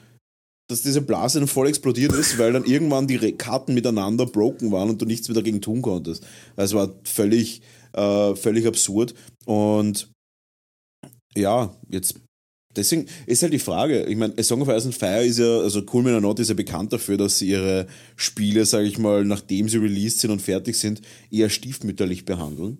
dass 0.69 0.81
diese 0.83 1.01
Blase 1.01 1.39
dann 1.39 1.47
voll 1.47 1.67
explodiert 1.67 2.13
ist, 2.13 2.37
weil 2.37 2.53
dann 2.53 2.63
irgendwann 2.63 3.07
die 3.07 3.17
Karten 3.33 3.73
miteinander 3.73 4.27
broken 4.27 4.71
waren 4.71 4.89
und 4.89 5.01
du 5.01 5.05
nichts 5.05 5.27
mehr 5.27 5.35
dagegen 5.35 5.59
tun 5.61 5.81
konntest. 5.81 6.23
Es 6.55 6.73
war 6.73 6.93
völlig, 7.03 7.61
äh, 7.93 8.35
völlig 8.35 8.65
absurd. 8.67 9.13
Und 9.45 10.09
ja, 11.35 11.75
jetzt 11.89 12.15
Deswegen 12.75 13.07
ist 13.25 13.41
halt 13.41 13.51
die 13.51 13.59
Frage, 13.59 14.05
ich 14.05 14.15
meine, 14.15 14.35
A 14.37 14.43
Song 14.43 14.61
of 14.61 14.69
Ice 14.69 14.85
and 14.85 14.95
Fire 14.95 15.25
ist 15.25 15.39
ja, 15.39 15.59
also 15.59 15.81
Cool 15.91 16.03
Miner 16.03 16.21
Not 16.21 16.39
ist 16.39 16.49
ja 16.49 16.53
bekannt 16.53 16.93
dafür, 16.93 17.17
dass 17.17 17.39
sie 17.39 17.49
ihre 17.49 17.87
Spiele, 18.15 18.63
sage 18.65 18.85
ich 18.85 18.99
mal, 18.99 19.25
nachdem 19.25 19.67
sie 19.67 19.77
released 19.77 20.19
sind 20.19 20.29
und 20.29 20.41
fertig 20.41 20.77
sind, 20.77 21.01
eher 21.31 21.49
stiefmütterlich 21.49 22.25
behandeln. 22.25 22.77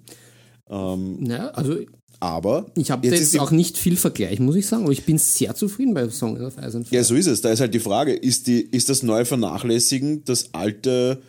Ähm, 0.70 1.26
ja, 1.26 1.48
also 1.50 1.80
aber 2.20 2.70
ich 2.76 2.92
habe 2.92 3.08
jetzt, 3.08 3.20
jetzt 3.20 3.40
auch 3.40 3.52
nicht 3.52 3.78
viel 3.78 3.96
Vergleich, 3.96 4.40
muss 4.40 4.58
ich 4.58 4.68
sagen, 4.68 4.84
aber 4.84 4.92
ich 4.92 5.06
bin 5.06 5.18
sehr 5.18 5.56
zufrieden 5.56 5.94
bei 5.94 6.08
Song 6.10 6.40
of 6.40 6.58
Ice 6.58 6.78
and 6.78 6.88
Fire. 6.88 6.96
Ja, 6.96 7.04
so 7.04 7.16
ist 7.16 7.28
es. 7.28 7.42
Da 7.42 7.52
ist 7.52 7.62
halt 7.62 7.74
die 7.74 7.80
Frage, 7.80 8.14
ist, 8.14 8.48
die, 8.48 8.60
ist 8.60 8.90
das 8.90 9.04
neue 9.04 9.26
Vernachlässigen 9.26 10.24
das 10.26 10.54
alte 10.54 11.22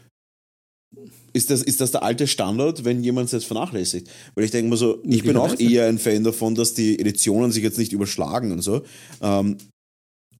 ist 1.32 1.50
das, 1.50 1.62
ist 1.62 1.80
das 1.80 1.90
der 1.90 2.02
alte 2.02 2.26
Standard, 2.26 2.84
wenn 2.84 3.02
jemand 3.02 3.26
es 3.26 3.32
jetzt 3.32 3.46
vernachlässigt? 3.46 4.08
Weil 4.34 4.44
ich 4.44 4.50
denke 4.50 4.70
mal 4.70 4.76
so, 4.76 5.02
ich 5.04 5.22
bin 5.22 5.36
auch 5.36 5.58
eher 5.58 5.86
ein 5.86 5.98
Fan 5.98 6.24
davon, 6.24 6.54
dass 6.54 6.74
die 6.74 6.98
Editionen 6.98 7.52
sich 7.52 7.62
jetzt 7.62 7.78
nicht 7.78 7.92
überschlagen 7.92 8.52
und 8.52 8.62
so. 8.62 8.82
Ähm, 9.22 9.56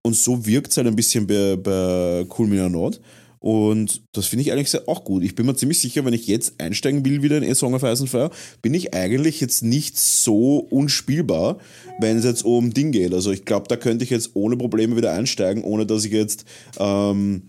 und 0.02 0.16
so 0.16 0.46
wirkt 0.46 0.70
es 0.70 0.76
halt 0.76 0.86
ein 0.86 0.96
bisschen 0.96 1.26
bei, 1.26 1.56
bei 1.56 2.26
Cool 2.36 2.48
Nord. 2.70 3.00
Und 3.40 4.02
das 4.12 4.26
finde 4.26 4.42
ich 4.42 4.52
eigentlich 4.52 4.86
auch 4.86 5.02
gut. 5.02 5.24
Ich 5.24 5.34
bin 5.34 5.46
mir 5.46 5.56
ziemlich 5.56 5.78
sicher, 5.78 6.04
wenn 6.04 6.12
ich 6.12 6.26
jetzt 6.26 6.60
einsteigen 6.60 7.06
will 7.06 7.22
wieder 7.22 7.38
in 7.38 7.50
A 7.50 7.54
Song 7.54 7.72
of 7.72 7.82
Ice 7.82 8.02
and 8.02 8.10
Fire, 8.10 8.30
bin 8.60 8.74
ich 8.74 8.92
eigentlich 8.92 9.40
jetzt 9.40 9.62
nicht 9.62 9.98
so 9.98 10.58
unspielbar, 10.58 11.58
wenn 12.00 12.18
es 12.18 12.24
jetzt 12.26 12.44
um 12.44 12.74
Ding 12.74 12.92
geht. 12.92 13.14
Also 13.14 13.32
ich 13.32 13.46
glaube, 13.46 13.66
da 13.68 13.76
könnte 13.76 14.04
ich 14.04 14.10
jetzt 14.10 14.32
ohne 14.34 14.58
Probleme 14.58 14.94
wieder 14.94 15.12
einsteigen, 15.12 15.64
ohne 15.64 15.86
dass 15.86 16.04
ich 16.04 16.12
jetzt 16.12 16.44
ähm, 16.78 17.48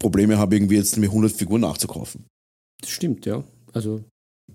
Probleme 0.00 0.38
habe, 0.38 0.56
irgendwie 0.56 0.76
jetzt 0.76 0.96
mir 0.96 1.06
100 1.06 1.30
Figuren 1.30 1.60
nachzukaufen. 1.60 2.24
Das 2.80 2.90
stimmt, 2.90 3.26
ja. 3.26 3.44
Also, 3.72 4.02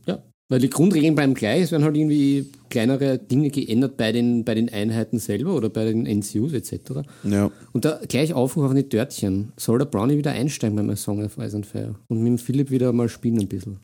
ja. 0.06 0.22
Weil 0.50 0.60
die 0.60 0.70
Grundregeln 0.70 1.16
bleiben 1.16 1.34
gleich, 1.34 1.64
es 1.64 1.72
werden 1.72 1.84
halt 1.84 1.96
irgendwie 1.96 2.52
kleinere 2.70 3.18
Dinge 3.18 3.50
geändert 3.50 3.98
bei 3.98 4.12
den, 4.12 4.44
bei 4.44 4.54
den 4.54 4.72
Einheiten 4.72 5.18
selber 5.18 5.56
oder 5.56 5.70
bei 5.70 5.86
den 5.86 6.04
NCUs 6.04 6.54
etc. 6.54 7.08
Ja. 7.24 7.52
Und 7.72 7.86
da 7.86 8.00
gleich 8.08 8.34
Aufruf 8.34 8.66
auf 8.66 8.74
die 8.74 8.90
Törtchen. 8.90 9.54
Soll 9.58 9.80
der 9.80 9.86
Brownie 9.86 10.18
wieder 10.18 10.32
einsteigen 10.32 10.76
beim 10.76 10.96
Song 10.96 11.24
of 11.24 11.38
Ice 11.38 11.56
and 11.56 11.66
Fire 11.66 11.96
und 12.10 12.20
mit 12.20 12.28
dem 12.28 12.38
Philipp 12.38 12.70
wieder 12.70 12.92
mal 12.94 13.10
spielen 13.10 13.40
ein 13.40 13.48
bisschen? 13.48 13.80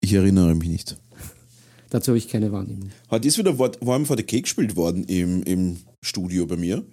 Ich 0.00 0.12
erinnere 0.12 0.54
mich 0.54 0.68
nicht. 0.68 0.96
Dazu 1.90 2.08
habe 2.10 2.18
ich 2.18 2.28
keine 2.28 2.52
Wahrnehmung. 2.52 2.90
Heute 3.10 3.28
ist 3.28 3.38
wieder 3.38 3.58
Warm 3.58 4.04
for 4.04 4.16
the 4.16 4.22
Cake 4.24 4.42
gespielt 4.42 4.76
worden 4.76 5.04
im, 5.04 5.42
im 5.44 5.78
Studio 6.04 6.46
bei 6.46 6.56
mir. 6.56 6.84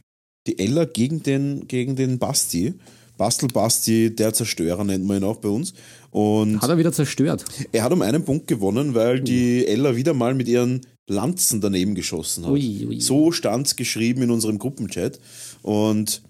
Die 0.48 0.60
Ella 0.60 0.86
gegen 0.86 1.22
den, 1.24 1.68
gegen 1.68 1.96
den 1.96 2.18
Basti. 2.18 2.76
Bastelbasti, 3.18 4.16
der 4.16 4.34
Zerstörer 4.34 4.84
nennt 4.84 5.06
man 5.06 5.18
ihn 5.18 5.24
auch 5.24 5.38
bei 5.38 5.50
uns. 5.50 5.74
Und 6.12 6.62
hat 6.62 6.70
er 6.70 6.78
wieder 6.78 6.92
zerstört? 6.92 7.46
Er 7.72 7.84
hat 7.84 7.92
um 7.92 8.02
einen 8.02 8.24
Punkt 8.24 8.48
gewonnen, 8.48 8.94
weil 8.94 9.22
die 9.22 9.66
Ella 9.66 9.96
wieder 9.96 10.14
mal 10.14 10.34
mit 10.34 10.48
ihren 10.48 10.82
Lanzen 11.08 11.60
daneben 11.60 11.96
geschossen 11.96 12.46
hat. 12.46 12.52
Ui, 12.52 12.86
ui. 12.88 13.02
So 13.02 13.32
stand 13.32 13.68
es 13.68 13.76
geschrieben 13.76 14.22
in 14.22 14.32
unserem 14.32 14.60
Gruppenchat. 14.60 15.20
Und 15.62 16.22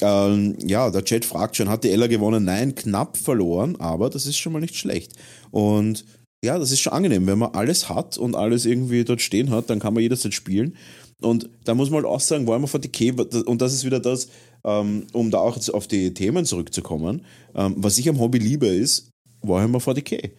ähm, 0.00 0.56
ja, 0.64 0.90
der 0.90 1.04
Chat 1.04 1.24
fragt 1.24 1.56
schon, 1.56 1.68
hat 1.68 1.84
die 1.84 1.90
Ella 1.90 2.06
gewonnen? 2.06 2.44
Nein, 2.44 2.74
knapp 2.74 3.16
verloren, 3.16 3.76
aber 3.76 4.10
das 4.10 4.26
ist 4.26 4.38
schon 4.38 4.52
mal 4.52 4.60
nicht 4.60 4.76
schlecht. 4.76 5.12
Und 5.50 6.04
ja, 6.44 6.58
das 6.58 6.70
ist 6.70 6.80
schon 6.80 6.92
angenehm, 6.92 7.26
wenn 7.26 7.38
man 7.38 7.54
alles 7.54 7.88
hat 7.88 8.18
und 8.18 8.36
alles 8.36 8.66
irgendwie 8.66 9.04
dort 9.04 9.22
stehen 9.22 9.50
hat, 9.50 9.70
dann 9.70 9.80
kann 9.80 9.94
man 9.94 10.02
jederzeit 10.02 10.34
spielen. 10.34 10.76
Und 11.22 11.48
da 11.64 11.74
muss 11.74 11.88
man 11.88 12.02
halt 12.02 12.12
auch 12.12 12.20
sagen, 12.20 12.46
Warhammer 12.46 12.68
40k, 12.68 13.44
und 13.44 13.62
das 13.62 13.72
ist 13.72 13.84
wieder 13.84 14.00
das, 14.00 14.28
um 14.66 15.30
da 15.30 15.38
auch 15.38 15.56
auf 15.68 15.86
die 15.86 16.12
Themen 16.12 16.44
zurückzukommen, 16.44 17.24
ähm, 17.54 17.74
was 17.78 17.98
ich 17.98 18.08
am 18.08 18.18
Hobby 18.18 18.38
liebe, 18.38 18.66
ist 18.66 19.10
Warhammer 19.42 19.78
40k. 19.78 20.30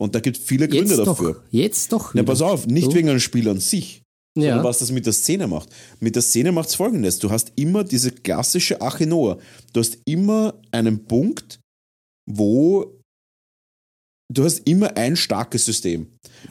Und 0.00 0.14
da 0.14 0.20
gibt 0.20 0.38
es 0.38 0.44
viele 0.44 0.68
Gründe 0.68 0.94
jetzt 0.94 1.06
dafür. 1.06 1.34
Doch. 1.34 1.42
Jetzt 1.50 1.92
doch. 1.92 2.14
Na, 2.14 2.22
pass 2.22 2.42
auf, 2.42 2.66
nicht 2.66 2.86
so. 2.86 2.94
wegen 2.94 3.08
einem 3.08 3.20
Spiel 3.20 3.48
an 3.48 3.60
sich, 3.60 4.02
ja. 4.36 4.50
sondern 4.50 4.64
was 4.64 4.78
das 4.78 4.90
mit 4.90 5.06
der 5.06 5.12
Szene 5.12 5.46
macht. 5.46 5.68
Mit 6.00 6.14
der 6.14 6.22
Szene 6.22 6.52
macht 6.52 6.68
es 6.68 6.74
folgendes: 6.74 7.18
Du 7.18 7.30
hast 7.30 7.52
immer 7.56 7.84
diese 7.84 8.10
klassische 8.12 8.80
Achenoa. 8.80 9.38
Du 9.72 9.80
hast 9.80 9.98
immer 10.04 10.54
einen 10.70 11.04
Punkt, 11.04 11.60
wo 12.30 12.98
du 14.32 14.44
hast 14.44 14.66
immer 14.66 14.96
ein 14.96 15.16
starkes 15.16 15.64
System. 15.64 16.06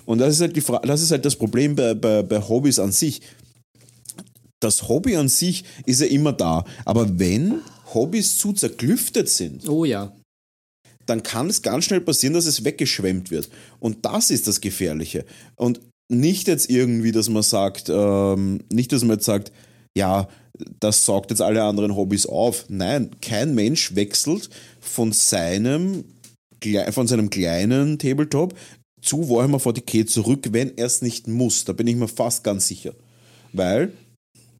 Und 0.05 0.19
das 0.19 0.35
ist 0.35 0.41
halt, 0.41 0.55
die 0.55 0.63
das, 0.83 1.01
ist 1.01 1.11
halt 1.11 1.25
das 1.25 1.35
Problem 1.35 1.75
bei, 1.75 1.93
bei, 1.93 2.23
bei 2.23 2.39
Hobbys 2.39 2.79
an 2.79 2.91
sich 2.91 3.21
das 4.61 4.87
Hobby 4.87 5.17
an 5.17 5.27
sich 5.27 5.65
ist 5.85 6.01
ja 6.01 6.07
immer 6.07 6.33
da. 6.33 6.63
Aber 6.85 7.19
wenn 7.19 7.61
Hobbys 7.93 8.37
zu 8.37 8.53
zerklüftet 8.53 9.27
sind, 9.27 9.67
oh 9.67 9.83
ja. 9.83 10.13
dann 11.05 11.23
kann 11.23 11.49
es 11.49 11.61
ganz 11.61 11.85
schnell 11.85 12.01
passieren, 12.01 12.33
dass 12.33 12.45
es 12.45 12.63
weggeschwemmt 12.63 13.31
wird. 13.31 13.49
Und 13.79 14.05
das 14.05 14.29
ist 14.29 14.47
das 14.47 14.61
Gefährliche. 14.61 15.25
Und 15.55 15.81
nicht 16.09 16.47
jetzt 16.47 16.69
irgendwie, 16.69 17.11
dass 17.11 17.29
man 17.29 17.43
sagt, 17.43 17.89
ähm, 17.89 18.59
nicht, 18.71 18.91
dass 18.91 19.03
man 19.03 19.17
jetzt 19.17 19.25
sagt, 19.25 19.51
ja, 19.97 20.27
das 20.79 21.05
saugt 21.05 21.31
jetzt 21.31 21.41
alle 21.41 21.63
anderen 21.63 21.95
Hobbys 21.95 22.25
auf. 22.25 22.65
Nein, 22.69 23.11
kein 23.21 23.55
Mensch 23.55 23.95
wechselt 23.95 24.49
von 24.79 25.11
seinem, 25.11 26.03
von 26.91 27.07
seinem 27.07 27.29
kleinen 27.29 27.97
Tabletop 27.97 28.53
zu 29.01 29.29
Warhammer 29.29 29.57
40k 29.57 30.05
zurück, 30.05 30.49
wenn 30.51 30.77
er 30.77 30.85
es 30.85 31.01
nicht 31.01 31.27
muss. 31.27 31.65
Da 31.65 31.73
bin 31.73 31.87
ich 31.87 31.95
mir 31.95 32.07
fast 32.07 32.43
ganz 32.43 32.67
sicher. 32.67 32.93
Weil 33.53 33.91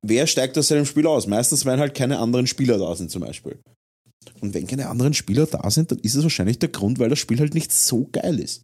wer 0.06 0.28
steigt 0.28 0.58
aus 0.58 0.68
seinem 0.68 0.86
Spiel 0.86 1.08
aus? 1.08 1.28
Meistens, 1.28 1.66
wenn 1.66 1.80
halt 1.80 1.96
keine 1.96 2.20
anderen 2.20 2.48
Spieler 2.48 2.78
da 2.78 2.96
sind, 2.96 3.12
zum 3.12 3.22
Beispiel. 3.22 3.60
Und 4.42 4.54
wenn 4.54 4.68
keine 4.68 4.88
anderen 4.88 5.14
Spieler 5.14 5.46
da 5.46 5.70
sind, 5.70 5.92
dann 5.92 6.00
ist 6.00 6.16
es 6.16 6.24
wahrscheinlich 6.24 6.60
der 6.60 6.70
Grund, 6.70 7.00
weil 7.00 7.10
das 7.10 7.20
Spiel 7.20 7.40
halt 7.40 7.54
nicht 7.54 7.72
so 7.72 8.08
geil 8.12 8.40
ist. 8.40 8.64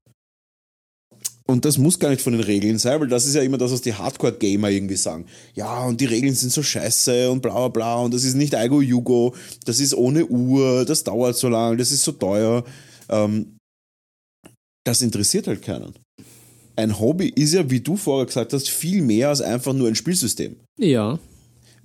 Und 1.50 1.64
das 1.64 1.78
muss 1.78 1.98
gar 1.98 2.10
nicht 2.10 2.22
von 2.22 2.34
den 2.34 2.42
Regeln 2.42 2.78
sein, 2.78 3.00
weil 3.00 3.08
das 3.08 3.26
ist 3.26 3.36
ja 3.36 3.42
immer 3.42 3.58
das, 3.58 3.72
was 3.72 3.82
die 3.82 3.94
Hardcore-Gamer 3.94 4.70
irgendwie 4.70 4.98
sagen. 4.98 5.28
Ja, 5.54 5.86
und 5.86 6.02
die 6.02 6.06
Regeln 6.06 6.36
sind 6.36 6.52
so 6.52 6.62
scheiße 6.62 7.32
und 7.32 7.42
bla 7.42 7.54
bla 7.54 7.68
bla 7.70 7.96
und 8.02 8.14
das 8.14 8.26
ist 8.26 8.34
nicht 8.34 8.54
Aigo 8.54 8.82
Yugo, 8.82 9.34
das 9.64 9.80
ist 9.80 9.94
ohne 9.94 10.26
Uhr, 10.26 10.84
das 10.84 11.06
dauert 11.06 11.38
so 11.38 11.48
lang, 11.48 11.78
das 11.78 11.92
ist 11.92 12.04
so 12.04 12.12
teuer. 12.12 12.66
Ähm, 13.08 13.56
das 14.86 15.02
interessiert 15.02 15.48
halt 15.48 15.62
keinen 15.62 15.94
ein 16.78 17.00
Hobby 17.00 17.30
ist 17.30 17.54
ja, 17.54 17.70
wie 17.70 17.82
du 17.82 17.98
vorher 17.98 18.26
gesagt 18.26 18.54
hast, 18.54 18.70
viel 18.70 19.02
mehr 19.02 19.30
als 19.30 19.42
einfach 19.42 19.74
nur 19.74 19.88
ein 19.88 19.96
Spielsystem. 19.96 20.56
Ja. 20.80 21.20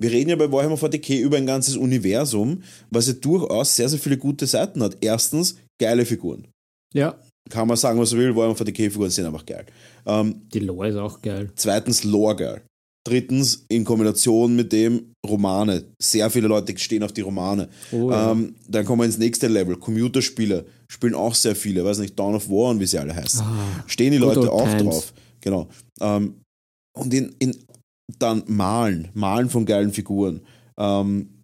Wir 0.02 0.10
reden 0.10 0.30
ja 0.30 0.36
bei 0.36 0.50
Warhammer 0.50 0.76
40k 0.76 1.20
über 1.20 1.36
ein 1.36 1.46
ganzes 1.46 1.76
Universum, 1.76 2.62
was 2.90 3.06
ja 3.06 3.12
durchaus 3.14 3.76
sehr, 3.76 3.88
sehr 3.88 3.98
viele 3.98 4.18
gute 4.18 4.46
Seiten 4.46 4.82
hat. 4.82 4.98
Erstens, 5.00 5.56
geile 5.80 6.04
Figuren. 6.04 6.48
Ja. 6.92 7.18
Kann 7.48 7.68
man 7.68 7.76
sagen, 7.76 7.98
was 7.98 8.12
man 8.12 8.20
will, 8.20 8.36
Warhammer 8.36 8.56
40k-Figuren 8.56 9.10
sind 9.10 9.26
einfach 9.26 9.46
geil. 9.46 9.66
Ähm, 10.06 10.42
Die 10.52 10.60
Lore 10.60 10.88
ist 10.88 10.96
auch 10.96 11.22
geil. 11.22 11.50
Zweitens, 11.54 12.04
Lore 12.04 12.36
geil. 12.36 12.62
Drittens, 13.04 13.64
in 13.68 13.84
Kombination 13.84 14.54
mit 14.54 14.72
dem 14.72 15.12
Romane. 15.26 15.84
Sehr 16.00 16.30
viele 16.30 16.46
Leute 16.46 16.76
stehen 16.78 17.02
auf 17.02 17.12
die 17.12 17.20
Romane. 17.22 17.68
Oh, 17.90 18.10
ja. 18.10 18.30
ähm, 18.30 18.54
dann 18.68 18.84
kommen 18.84 19.02
wir 19.02 19.06
ins 19.06 19.18
nächste 19.18 19.48
Level. 19.48 19.76
Computerspiele 19.76 20.66
spielen 20.88 21.14
auch 21.14 21.34
sehr 21.34 21.56
viele. 21.56 21.84
Weiß 21.84 21.98
nicht, 21.98 22.16
Dawn 22.16 22.36
of 22.36 22.48
War 22.48 22.70
und 22.70 22.78
wie 22.78 22.86
sie 22.86 22.98
alle 22.98 23.14
heißen. 23.14 23.40
Ah, 23.40 23.84
stehen 23.86 24.12
die 24.12 24.18
Leute 24.18 24.52
auch 24.52 24.68
times. 24.68 24.82
drauf. 24.82 25.12
Genau. 25.40 25.68
Ähm, 26.00 26.42
und 26.94 27.12
in, 27.12 27.34
in, 27.40 27.56
dann 28.18 28.44
Malen. 28.46 29.08
Malen 29.14 29.50
von 29.50 29.66
geilen 29.66 29.92
Figuren. 29.92 30.40
Ähm, 30.78 31.42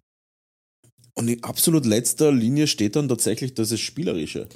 und 1.15 1.27
in 1.27 1.43
absolut 1.43 1.85
letzter 1.85 2.31
Linie 2.31 2.67
steht 2.67 2.95
dann 2.95 3.09
tatsächlich 3.09 3.53
das 3.53 3.77
Spielerische. 3.79 4.47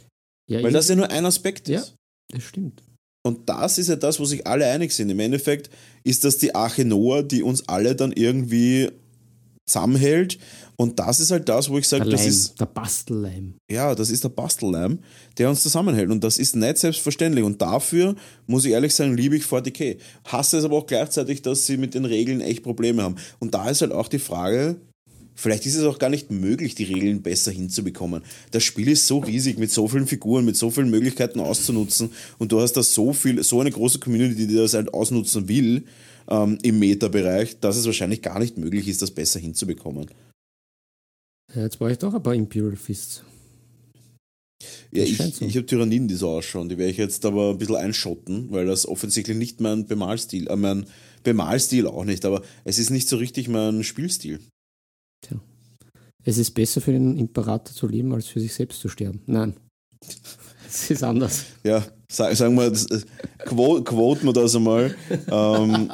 Ja, 0.49 0.63
Weil 0.63 0.71
das 0.71 0.88
ja 0.88 0.95
nur 0.95 1.12
ein 1.12 1.26
Aspekt 1.26 1.69
ist. 1.69 1.89
Ja, 1.89 2.38
das 2.38 2.43
stimmt. 2.43 2.84
Und 3.26 3.49
das 3.49 3.78
ist 3.78 3.88
ja 3.88 3.95
das, 3.95 4.19
wo 4.19 4.26
sich 4.26 4.45
alle 4.47 4.69
einig 4.69 4.91
sind. 4.91 5.10
Im 5.10 5.19
Endeffekt 5.19 5.69
ist 6.04 6.26
das 6.26 6.38
die 6.38 6.56
Arche 6.56 6.84
Noah, 6.84 7.23
die 7.23 7.41
uns 7.41 7.67
alle 7.69 7.95
dann 7.95 8.12
irgendwie 8.12 8.91
zusammenhält. 9.65 10.39
Und 10.84 11.00
das 11.00 11.22
ist 11.22 11.32
halt 11.32 11.48
das, 11.48 11.69
wo 11.69 11.78
ich 11.78 11.88
sage, 11.88 12.10
das 12.10 12.26
ist. 12.26 12.60
Der 12.60 12.65
Bastelleim. 12.65 13.54
Ja, 13.72 13.96
das 13.96 14.10
ist 14.10 14.26
der 14.26 14.30
Bastelleim, 14.30 15.00
der 15.38 15.50
uns 15.50 15.63
zusammenhält. 15.63 16.12
Und 16.12 16.26
das 16.26 16.38
ist 16.38 16.58
nicht 16.58 16.78
selbstverständlich. 16.78 17.46
Und 17.46 17.62
dafür, 17.62 18.15
muss 18.48 18.65
ich 18.65 18.74
ehrlich 18.74 18.93
sagen, 18.93 19.15
liebe 19.15 19.38
ich 19.38 19.46
40k. 19.46 19.96
Hasse 20.26 20.58
es 20.58 20.65
aber 20.65 20.76
auch 20.76 20.86
gleichzeitig, 20.86 21.41
dass 21.41 21.65
sie 21.65 21.78
mit 21.78 21.93
den 21.93 22.04
Regeln 22.04 22.41
echt 22.41 22.63
Probleme 22.63 23.02
haben. 23.02 23.15
Und 23.39 23.54
da 23.54 23.69
ist 23.69 23.82
halt 23.82 23.93
auch 23.93 24.10
die 24.10 24.19
Frage, 24.19 24.76
Vielleicht 25.36 25.65
ist 25.65 25.74
es 25.74 25.86
auch 25.86 25.98
gar 25.98 26.12
nicht 26.12 26.30
möglich, 26.30 26.76
die 26.76 26.84
Regeln 26.84 27.24
besser 27.24 27.50
hinzubekommen. 27.50 28.22
Das 28.52 28.63
Spiel 28.63 28.88
ist 28.88 29.08
so 29.08 29.17
riesig 29.17 29.58
mit 29.58 29.72
so 29.72 29.88
vielen 29.88 30.06
Figuren, 30.06 30.46
mit 30.46 30.56
so 30.56 30.69
vielen 30.69 30.91
Möglichkeiten 30.91 31.39
auszunutzen 31.39 32.12
und 32.38 32.52
du 32.52 32.60
hast 32.60 32.74
da 32.74 32.84
so 32.84 33.13
viel, 33.13 33.41
so 33.41 33.60
eine 33.60 33.72
große 33.72 33.98
Community, 33.98 34.46
die 34.46 34.56
das 34.56 34.76
halt 34.76 34.93
ausnutzen 34.93 35.48
will 35.48 35.86
ähm, 36.30 36.60
im 36.62 36.78
Meta-Bereich, 36.78 37.60
dass 37.60 37.78
es 37.78 37.88
wahrscheinlich 37.88 38.22
gar 38.22 38.38
nicht 38.38 38.60
möglich 38.60 38.88
ist, 38.88 39.02
das 39.02 39.10
besser 39.10 39.39
hinzubekommen. 39.39 40.08
Ja, 41.56 41.63
jetzt 41.63 41.78
brauche 41.78 41.92
ich 41.92 41.98
doch 41.98 42.13
ein 42.13 42.24
paar 42.24 42.34
Imperial 42.34 42.76
Fists. 42.76 43.24
Ja, 44.92 45.04
ich, 45.04 45.18
so. 45.18 45.46
ich 45.46 45.56
habe 45.56 45.66
Tyranniden, 45.66 46.08
die 46.08 46.16
so 46.16 46.30
ausschauen. 46.30 46.70
Die 46.70 46.78
werde 46.78 46.92
ich 46.92 46.98
jetzt 46.98 47.26
aber 47.26 47.52
ein 47.52 47.58
bisschen 47.58 47.76
einschotten, 47.76 48.52
weil 48.52 48.66
das 48.66 48.88
offensichtlich 48.88 49.38
nicht 49.38 49.60
mein 49.60 49.86
Bemalstil, 49.86 50.48
äh, 50.48 50.56
mein 50.56 50.86
Bemalstil 51.24 51.88
auch 51.88 52.06
nicht, 52.06 52.26
aber 52.26 52.44
es 52.63 52.80
ist 52.80 52.89
nicht 52.89 53.10
so 53.10 53.18
richtig 53.18 53.48
mein 53.48 53.84
Spielstil. 53.84 54.39
Tja. 55.22 55.39
Es 56.24 56.38
ist 56.38 56.52
besser 56.52 56.80
für 56.80 56.92
den 56.92 57.18
Imperator 57.18 57.74
zu 57.74 57.88
leben, 57.88 58.13
als 58.13 58.28
für 58.28 58.39
sich 58.39 58.54
selbst 58.54 58.80
zu 58.80 58.89
sterben. 58.89 59.22
Nein. 59.26 59.56
Es 60.66 60.89
ist 60.89 61.04
anders. 61.04 61.44
Ja, 61.63 61.86
sag, 62.12 62.36
sagen 62.36 62.56
wir, 62.56 62.66
äh, 62.66 63.82
quoten 63.84 64.26
wir 64.26 64.34
das 64.34 64.56
einmal. 64.56 64.96
ähm, 65.30 65.92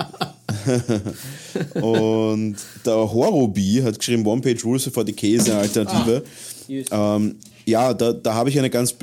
und 1.81 2.55
der 2.85 2.93
Horobi 2.93 3.81
hat 3.83 3.99
geschrieben, 3.99 4.25
One-Page 4.25 4.63
Rules 4.65 4.85
for 4.85 5.05
the 5.05 5.13
Käse 5.13 5.55
Alternative. 5.55 6.23
Ah, 6.91 7.15
ähm, 7.15 7.35
ja, 7.65 7.93
da, 7.93 8.13
da 8.13 8.33
habe 8.33 8.49
ich 8.49 8.57
eine 8.57 8.69
ganz 8.69 8.95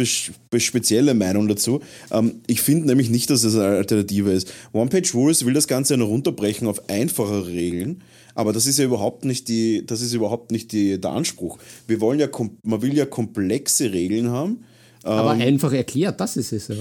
spezielle 0.59 1.15
Meinung 1.15 1.49
dazu. 1.49 1.81
Ähm, 2.11 2.41
ich 2.47 2.61
finde 2.61 2.89
nämlich 2.89 3.11
nicht, 3.11 3.31
dass 3.31 3.43
das 3.43 3.55
eine 3.55 3.77
Alternative 3.77 4.33
ist. 4.33 4.53
One-Page 4.73 5.15
Rules 5.15 5.45
will 5.45 5.55
das 5.55 5.69
Ganze 5.69 5.97
nur 5.97 6.09
runterbrechen 6.09 6.67
auf 6.67 6.89
einfache 6.89 7.47
Regeln, 7.47 8.03
aber 8.35 8.53
das 8.53 8.67
ist 8.67 8.79
ja 8.79 8.85
überhaupt 8.85 9.25
nicht 9.25 9.49
die, 9.49 9.87
das 9.87 10.01
ist 10.01 10.13
überhaupt 10.13 10.51
nicht 10.51 10.73
die, 10.73 11.01
der 11.01 11.11
Anspruch. 11.11 11.59
Wir 11.87 12.01
wollen 12.01 12.19
ja, 12.19 12.29
man 12.63 12.83
will 12.83 12.95
ja 12.95 13.07
komplexe 13.07 13.93
Regeln 13.93 14.31
haben. 14.31 14.65
Aber 15.05 15.35
ähm, 15.35 15.41
einfach 15.41 15.73
erklärt, 15.73 16.21
das 16.21 16.37
ist 16.37 16.53
es 16.53 16.69
ja. 16.69 16.77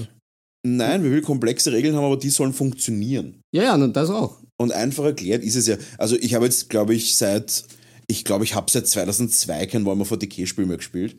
Nein, 0.66 1.04
wir 1.04 1.12
will 1.12 1.22
komplexe 1.22 1.72
Regeln 1.72 1.94
haben, 1.94 2.04
aber 2.04 2.16
die 2.16 2.30
sollen 2.30 2.52
funktionieren. 2.52 3.40
Ja, 3.52 3.62
ja, 3.62 3.74
und 3.76 3.94
das 3.94 4.10
auch. 4.10 4.40
Und 4.58 4.72
einfach 4.72 5.04
erklärt 5.04 5.42
ist 5.42 5.56
es 5.56 5.66
ja. 5.66 5.76
Also 5.98 6.16
ich 6.16 6.34
habe 6.34 6.46
jetzt, 6.46 6.70
glaube 6.70 6.94
ich, 6.94 7.16
seit, 7.16 7.64
ich 8.06 8.24
glaube, 8.24 8.44
ich 8.44 8.54
habe 8.54 8.70
seit 8.70 8.86
2002 8.86 9.66
kein 9.66 9.84
Warhammer 9.84 10.04
40k-Spiel 10.04 10.66
mehr 10.66 10.78
gespielt 10.78 11.16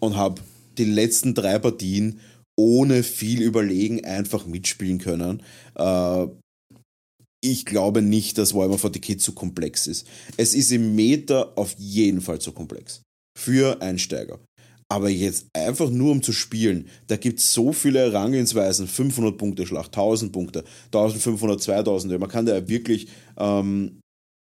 und 0.00 0.16
habe 0.16 0.42
die 0.76 0.84
letzten 0.84 1.34
drei 1.34 1.58
Partien 1.58 2.20
ohne 2.56 3.02
viel 3.02 3.42
Überlegen 3.42 4.04
einfach 4.04 4.46
mitspielen 4.46 4.98
können. 4.98 5.42
Äh, 5.76 6.26
ich 7.40 7.66
glaube 7.66 8.02
nicht, 8.02 8.38
dass 8.38 8.54
Warhammer 8.54 8.76
40k 8.76 9.18
zu 9.18 9.32
komplex 9.32 9.86
ist. 9.86 10.06
Es 10.36 10.54
ist 10.54 10.72
im 10.72 10.94
Meter 10.94 11.56
auf 11.56 11.74
jeden 11.78 12.20
Fall 12.20 12.40
zu 12.40 12.52
komplex. 12.52 13.02
Für 13.38 13.82
Einsteiger. 13.82 14.40
Aber 14.88 15.08
jetzt 15.08 15.46
einfach 15.52 15.90
nur 15.90 16.12
um 16.12 16.22
zu 16.22 16.32
spielen, 16.32 16.88
da 17.06 17.16
gibt 17.16 17.40
es 17.40 17.52
so 17.52 17.72
viele 17.72 18.00
Herangehensweisen, 18.00 18.86
500 18.86 19.38
Punkte 19.38 19.66
Schlacht, 19.66 19.88
1000 19.88 20.32
Punkte, 20.32 20.64
1500, 20.86 21.60
2000, 21.60 22.18
man 22.18 22.28
kann 22.28 22.46
da 22.46 22.54
ja 22.54 22.68
wirklich, 22.68 23.08
ähm, 23.38 24.00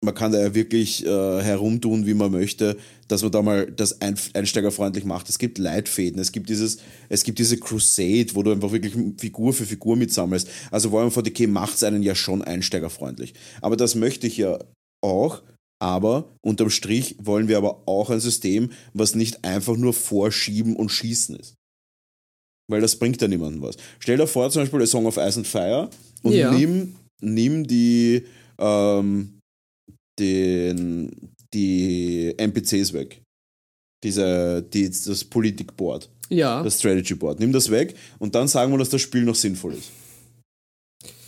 man 0.03 0.15
kann 0.15 0.31
da 0.31 0.41
ja 0.41 0.53
wirklich 0.53 1.05
äh, 1.05 1.41
herumtun, 1.41 2.05
wie 2.05 2.13
man 2.13 2.31
möchte, 2.31 2.77
dass 3.07 3.21
man 3.21 3.31
da 3.31 3.41
mal 3.41 3.71
das 3.71 4.01
einsteigerfreundlich 4.01 5.05
macht. 5.05 5.29
Es 5.29 5.39
gibt 5.39 5.57
Leitfäden, 5.59 6.19
es 6.19 6.31
gibt 6.31 6.49
dieses, 6.49 6.79
es 7.09 7.23
gibt 7.23 7.39
diese 7.39 7.57
Crusade, 7.57 8.27
wo 8.33 8.43
du 8.43 8.51
einfach 8.51 8.71
wirklich 8.71 8.95
Figur 9.17 9.53
für 9.53 9.65
Figur 9.65 9.95
mitsammelst. 9.95 10.49
Also 10.71 10.91
Warhammer 10.91 11.11
40k 11.11 11.47
macht 11.47 11.75
es 11.75 11.83
einen 11.83 12.03
ja 12.03 12.15
schon 12.15 12.41
einsteigerfreundlich. 12.41 13.33
Aber 13.61 13.77
das 13.77 13.95
möchte 13.95 14.27
ich 14.27 14.37
ja 14.37 14.59
auch 15.01 15.41
aber 15.83 16.29
unterm 16.41 16.69
Strich 16.69 17.17
wollen 17.19 17.49
wir 17.49 17.57
aber 17.57 17.83
auch 17.89 18.09
ein 18.09 18.21
System, 18.21 18.71
was 18.93 19.15
nicht 19.15 19.43
einfach 19.43 19.75
nur 19.75 19.93
vorschieben 19.93 20.77
und 20.77 20.87
schießen 20.89 21.35
ist. 21.35 21.55
Weil 22.71 22.79
das 22.79 22.95
bringt 22.95 23.21
ja 23.21 23.27
niemandem 23.27 23.61
was. 23.61 23.75
Stell 23.99 24.15
dir 24.15 24.25
vor, 24.25 24.49
zum 24.49 24.61
Beispiel 24.61 24.81
A 24.81 24.85
Song 24.85 25.05
of 25.05 25.17
Ice 25.17 25.37
and 25.37 25.45
Fire 25.45 25.89
und 26.21 26.31
ja. 26.31 26.53
nimm, 26.53 26.95
nimm 27.21 27.67
die, 27.67 28.25
ähm, 28.57 29.39
den, 30.17 31.33
die 31.53 32.33
NPCs 32.37 32.93
weg. 32.93 33.21
Diese, 34.05 34.63
die, 34.63 34.89
das 34.89 35.25
Politikboard. 35.25 36.09
Ja. 36.29 36.63
Das 36.63 36.79
Strategy 36.79 37.13
Board. 37.13 37.41
Nimm 37.41 37.51
das 37.51 37.69
weg 37.69 37.95
und 38.19 38.35
dann 38.35 38.47
sagen 38.47 38.71
wir, 38.71 38.77
dass 38.77 38.89
das 38.89 39.01
Spiel 39.01 39.23
noch 39.23 39.35
sinnvoll 39.35 39.73
ist. 39.73 39.91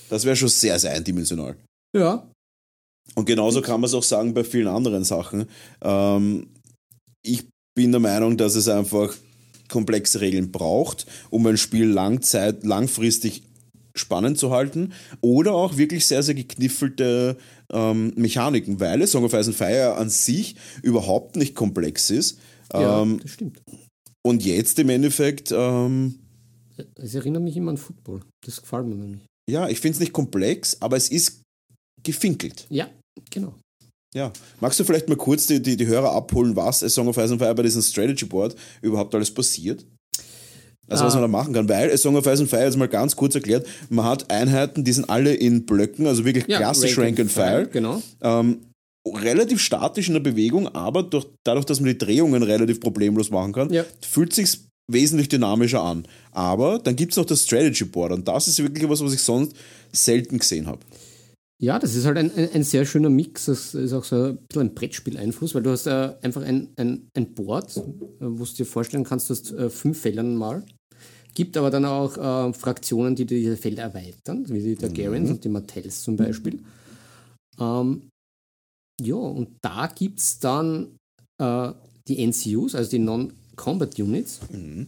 Das 0.10 0.24
wäre 0.24 0.38
schon 0.38 0.48
sehr, 0.48 0.80
sehr 0.80 0.94
eindimensional. 0.94 1.58
Ja, 1.94 2.26
und 3.14 3.26
genauso 3.26 3.62
kann 3.62 3.82
man 3.82 3.88
es 3.88 3.94
auch 3.94 4.04
sagen 4.04 4.34
bei 4.34 4.44
vielen 4.44 4.68
anderen 4.68 5.04
Sachen. 5.04 5.46
Ähm, 5.82 6.48
ich 7.22 7.46
bin 7.76 7.92
der 7.92 8.02
Meinung, 8.02 8.38
dass 8.38 8.56
es 8.56 8.68
einfach 8.68 9.14
komplexe 9.70 10.22
Regeln 10.22 10.52
braucht, 10.52 11.06
um 11.30 11.46
ein 11.46 11.58
Spiel 11.58 11.86
langzeit, 11.88 12.64
langfristig 12.64 13.44
spannend 13.96 14.38
zu 14.38 14.52
halten 14.52 14.94
oder 15.22 15.54
auch 15.54 15.78
wirklich 15.78 16.06
sehr, 16.06 16.22
sehr 16.22 16.36
gekniffelte 16.36 17.38
ähm, 17.72 18.14
Mechaniken, 18.16 18.80
weil 18.80 19.06
Song 19.08 19.24
of 19.24 19.34
Ice 19.34 19.48
and 19.48 19.56
Fire 19.56 19.96
an 19.96 20.10
sich 20.10 20.56
überhaupt 20.84 21.36
nicht 21.38 21.56
komplex 21.56 22.10
ist. 22.10 22.40
Ja, 22.74 23.02
ähm, 23.02 23.20
das 23.22 23.32
stimmt. 23.32 23.62
Und 24.22 24.44
jetzt 24.44 24.80
im 24.80 24.90
Endeffekt. 24.90 25.54
Ähm, 25.56 26.20
es 26.96 27.16
erinnert 27.16 27.44
mich 27.44 27.56
immer 27.56 27.72
an 27.72 27.78
Football. 27.78 28.22
Das 28.46 28.62
gefällt 28.62 28.88
mir 28.88 28.96
nämlich. 28.96 29.22
Ja, 29.50 29.70
ich 29.70 29.80
finde 29.80 29.96
es 29.96 30.00
nicht 30.00 30.14
komplex, 30.14 30.82
aber 30.82 30.98
es 30.98 31.10
ist 31.10 31.44
gefinkelt. 32.06 32.66
Ja, 32.70 32.88
genau. 33.30 33.54
Ja, 34.16 34.32
magst 34.62 34.80
du 34.80 34.86
vielleicht 34.86 35.10
mal 35.10 35.18
kurz 35.18 35.46
die, 35.48 35.62
die, 35.62 35.76
die 35.76 35.88
Hörer 35.88 36.14
abholen, 36.14 36.56
was 36.56 36.82
A 36.84 36.90
Song 36.90 37.10
of 37.10 37.18
Ice 37.18 37.32
and 37.32 37.42
Fire 37.42 37.54
bei 37.54 37.64
diesem 37.64 37.82
Strategy 37.82 38.24
Board 38.24 38.56
überhaupt 38.82 39.14
alles 39.14 39.30
passiert? 39.30 39.86
Also 40.88 41.04
was 41.04 41.14
ah. 41.14 41.20
man 41.20 41.32
da 41.32 41.38
machen 41.38 41.54
kann, 41.54 41.68
weil 41.68 41.92
A 41.92 41.98
Song 41.98 42.16
of 42.16 42.26
Ice 42.26 42.40
and 42.40 42.50
Fire 42.50 42.64
jetzt 42.64 42.78
mal 42.78 42.88
ganz 42.88 43.16
kurz 43.16 43.36
erklärt, 43.36 43.68
man 43.90 44.06
hat 44.06 44.32
Einheiten, 44.32 44.86
die 44.86 44.94
sind 44.94 45.10
alle 45.10 45.34
in 45.34 45.66
Blöcken, 45.66 46.08
also 46.08 46.24
wirklich 46.24 46.48
ja, 46.48 46.60
klassisch 46.60 46.98
Rank, 46.98 47.20
and 47.20 47.32
File. 47.32 47.68
Genau. 47.68 48.02
Ähm, 48.22 48.62
relativ 49.06 49.62
statisch 49.62 50.08
in 50.08 50.14
der 50.14 50.22
Bewegung, 50.22 50.68
aber 50.70 51.04
durch, 51.04 51.28
dadurch, 51.44 51.66
dass 51.66 51.82
man 51.82 51.90
die 51.90 51.98
Drehungen 51.98 52.42
relativ 52.42 52.80
problemlos 52.80 53.32
machen 53.32 53.52
kann, 53.52 53.74
ja. 53.74 53.84
fühlt 54.02 54.34
sich 54.34 54.60
wesentlich 54.88 55.28
dynamischer 55.28 55.82
an. 55.82 56.08
Aber 56.32 56.80
dann 56.80 56.96
gibt 56.96 57.12
es 57.12 57.18
noch 57.18 57.26
das 57.26 57.44
Strategy 57.44 57.84
Board 57.84 58.14
und 58.14 58.28
das 58.28 58.48
ist 58.48 58.62
wirklich 58.62 58.88
was, 58.88 59.04
was 59.04 59.14
ich 59.14 59.22
sonst 59.22 59.56
selten 59.92 60.38
gesehen 60.38 60.68
habe. 60.68 60.80
Ja, 61.62 61.80
das 61.80 61.96
ist 61.96 62.06
halt 62.06 62.18
ein, 62.18 62.32
ein, 62.36 62.50
ein, 62.54 62.64
sehr 62.64 62.86
schöner 62.86 63.10
Mix. 63.10 63.46
Das 63.46 63.74
ist 63.74 63.94
auch 63.94 64.04
so 64.04 64.16
ein 64.16 64.38
bisschen 64.48 64.62
ein 64.64 64.76
Brettspiel-Einfluss, 64.76 65.56
weil 65.56 65.64
du 65.64 65.72
hast 65.72 65.88
äh, 65.88 66.14
einfach 66.22 66.42
ein, 66.42 66.74
ein, 66.76 67.08
ein 67.16 67.34
Board, 67.34 67.78
äh, 67.78 67.82
wo 68.20 68.44
du 68.44 68.54
dir 68.54 68.66
vorstellen 68.66 69.06
kannst, 69.06 69.30
du 69.30 69.34
hast 69.34 69.52
äh, 69.52 69.70
fünf 69.70 70.00
Felder 70.02 70.24
mal. 70.24 70.66
Gibt 71.34 71.56
aber 71.58 71.70
dann 71.70 71.86
auch 71.86 72.18
äh, 72.18 72.54
Fraktionen, 72.54 73.16
die 73.16 73.26
diese 73.26 73.58
Felder 73.58 73.84
erweitern, 73.84 74.46
wie 74.50 74.62
die 74.62 74.76
Targaryens 74.76 75.30
mhm. 75.30 75.36
und 75.36 75.44
die 75.44 75.50
Martells 75.50 76.04
zum 76.04 76.18
Beispiel. 76.18 76.62
Ähm, 77.60 78.10
ja, 79.02 79.16
und 79.16 79.58
da 79.62 79.88
gibt 79.88 80.20
es 80.20 80.40
dann 80.40 80.98
äh, 81.42 81.72
die 82.08 82.26
NCUs, 82.26 82.76
also 82.76 82.90
die 82.90 83.00
Non-Combat 83.00 83.98
Units, 84.00 84.42
mhm. 84.52 84.88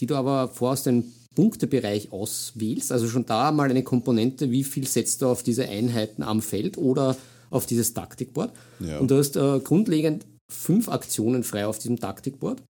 die 0.00 0.06
du 0.06 0.16
aber 0.16 0.48
vor 0.48 0.72
aus 0.72 0.82
den 0.82 1.12
Punktebereich 1.34 2.12
auswählst, 2.12 2.90
also 2.90 3.08
schon 3.08 3.26
da 3.26 3.52
mal 3.52 3.70
eine 3.70 3.82
Komponente, 3.82 4.50
wie 4.50 4.64
viel 4.64 4.86
setzt 4.86 5.22
du 5.22 5.26
auf 5.26 5.42
diese 5.42 5.68
Einheiten 5.68 6.22
am 6.22 6.42
Feld 6.42 6.78
oder 6.78 7.16
auf 7.50 7.66
dieses 7.66 7.94
Taktikboard. 7.94 8.52
Ja. 8.80 8.98
Und 8.98 9.10
du 9.10 9.18
hast 9.18 9.36
äh, 9.36 9.60
grundlegend 9.60 10.26
fünf 10.50 10.88
Aktionen 10.88 11.44
frei 11.44 11.66
auf 11.66 11.78
diesem 11.78 11.98
Taktikboard. 11.98 12.62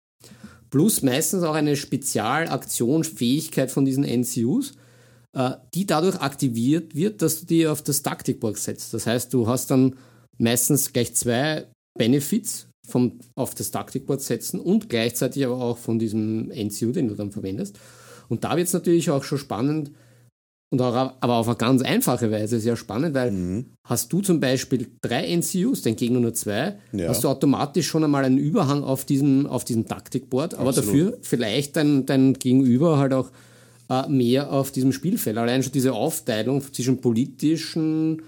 Plus 0.69 1.01
meistens 1.01 1.43
auch 1.43 1.55
eine 1.55 1.75
Spezialaktion, 1.75 3.03
Fähigkeit 3.03 3.71
von 3.71 3.85
diesen 3.85 4.03
NCUs, 4.03 4.73
äh, 5.33 5.51
die 5.73 5.85
dadurch 5.85 6.17
aktiviert 6.17 6.95
wird, 6.95 7.21
dass 7.21 7.39
du 7.39 7.45
die 7.45 7.67
auf 7.67 7.81
das 7.81 8.01
Taktikboard 8.03 8.57
setzt. 8.57 8.93
Das 8.93 9.07
heißt, 9.07 9.33
du 9.33 9.47
hast 9.47 9.71
dann 9.71 9.95
meistens 10.37 10.91
gleich 10.91 11.15
zwei 11.15 11.67
Benefits 11.97 12.67
vom, 12.87 13.19
auf 13.35 13.55
das 13.55 13.71
Taktikboard 13.71 14.21
setzen 14.21 14.59
und 14.59 14.89
gleichzeitig 14.89 15.45
aber 15.45 15.61
auch 15.61 15.77
von 15.77 15.99
diesem 15.99 16.51
NCU, 16.51 16.91
den 16.91 17.07
du 17.07 17.15
dann 17.15 17.31
verwendest. 17.31 17.79
Und 18.29 18.43
da 18.43 18.55
wird 18.57 18.67
es 18.67 18.73
natürlich 18.73 19.09
auch 19.09 19.23
schon 19.23 19.37
spannend, 19.37 19.91
und 20.69 20.81
auch, 20.81 21.13
aber 21.21 21.35
auf 21.35 21.47
eine 21.47 21.55
ganz 21.55 21.81
einfache 21.81 22.29
Weise 22.29 22.59
sehr 22.59 22.75
spannend, 22.75 23.15
weil 23.15 23.31
mhm. 23.31 23.65
hast 23.85 24.11
du 24.11 24.21
zum 24.21 24.41
Beispiel 24.41 24.87
drei 25.01 25.33
NCUs, 25.33 25.81
dein 25.81 25.95
Gegner 25.95 26.19
nur 26.19 26.33
zwei, 26.33 26.77
ja. 26.91 27.07
hast 27.07 27.23
du 27.23 27.29
automatisch 27.29 27.87
schon 27.87 28.03
einmal 28.03 28.25
einen 28.25 28.37
Überhang 28.37 28.83
auf 28.83 29.05
diesem, 29.05 29.45
auf 29.45 29.63
diesem 29.63 29.87
Taktikboard, 29.87 30.55
aber 30.55 30.69
Absolut. 30.69 30.89
dafür 30.89 31.17
vielleicht 31.21 31.77
dein, 31.77 32.05
dein 32.05 32.33
Gegenüber 32.33 32.97
halt 32.97 33.13
auch 33.13 33.31
äh, 33.89 34.09
mehr 34.09 34.51
auf 34.51 34.71
diesem 34.71 34.91
Spielfeld. 34.91 35.37
Allein 35.37 35.63
schon 35.63 35.71
diese 35.71 35.93
Aufteilung 35.93 36.61
zwischen 36.61 36.99
politischen 36.99 38.23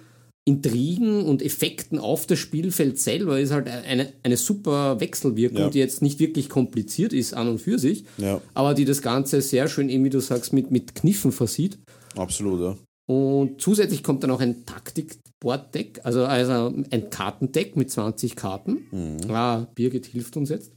Intrigen 0.49 1.25
und 1.25 1.43
Effekten 1.43 1.99
auf 1.99 2.25
das 2.25 2.39
Spielfeld 2.39 2.97
selber 2.97 3.39
ist 3.39 3.51
halt 3.51 3.67
eine, 3.67 4.11
eine 4.23 4.35
super 4.35 4.99
Wechselwirkung, 4.99 5.59
ja. 5.59 5.69
die 5.69 5.77
jetzt 5.77 6.01
nicht 6.01 6.19
wirklich 6.19 6.49
kompliziert 6.49 7.13
ist 7.13 7.35
an 7.35 7.47
und 7.47 7.59
für 7.59 7.77
sich, 7.77 8.03
ja. 8.17 8.41
aber 8.55 8.73
die 8.73 8.85
das 8.85 9.03
Ganze 9.03 9.41
sehr 9.41 9.67
schön, 9.67 9.89
eben 9.89 10.03
wie 10.05 10.09
du 10.09 10.19
sagst, 10.19 10.51
mit, 10.51 10.71
mit 10.71 10.95
Kniffen 10.95 11.31
versieht. 11.31 11.77
Absolut, 12.15 12.61
ja. 12.61 12.77
Und 13.05 13.61
zusätzlich 13.61 14.03
kommt 14.03 14.23
dann 14.23 14.31
auch 14.31 14.41
ein 14.41 14.65
Taktik-Board-Deck, 14.65 16.01
also, 16.03 16.25
also 16.25 16.73
ein 16.89 17.11
Kartendeck 17.11 17.75
mit 17.75 17.91
20 17.91 18.35
Karten. 18.35 18.87
Mhm. 18.91 19.29
Ah, 19.29 19.67
Birgit 19.75 20.07
hilft 20.07 20.35
uns 20.35 20.49
jetzt. 20.49 20.71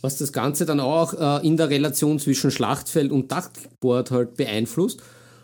Was 0.00 0.16
das 0.16 0.32
Ganze 0.32 0.64
dann 0.64 0.80
auch 0.80 1.12
äh, 1.14 1.46
in 1.46 1.58
der 1.58 1.68
Relation 1.68 2.18
zwischen 2.18 2.50
Schlachtfeld 2.50 3.12
und 3.12 3.28
Taktikboard 3.28 4.10
halt 4.10 4.36
beeinflusst. 4.36 5.02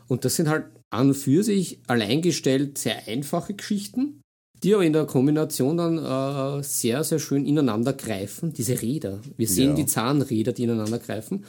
Und 0.08 0.24
das 0.24 0.36
sind 0.36 0.48
halt 0.48 0.66
an 0.92 1.08
und 1.08 1.14
für 1.14 1.42
sich 1.42 1.80
alleingestellt 1.86 2.78
sehr 2.78 3.08
einfache 3.08 3.54
Geschichten, 3.54 4.20
die 4.62 4.74
aber 4.74 4.84
in 4.84 4.92
der 4.92 5.06
Kombination 5.06 5.76
dann 5.76 5.98
äh, 5.98 6.62
sehr, 6.62 7.02
sehr 7.04 7.18
schön 7.18 7.46
ineinander 7.46 7.92
greifen. 7.92 8.52
Diese 8.52 8.80
Räder. 8.80 9.20
Wir 9.36 9.48
sehen 9.48 9.70
ja. 9.70 9.76
die 9.76 9.86
Zahnräder, 9.86 10.52
die 10.52 10.64
ineinander 10.64 10.98
greifen. 10.98 11.44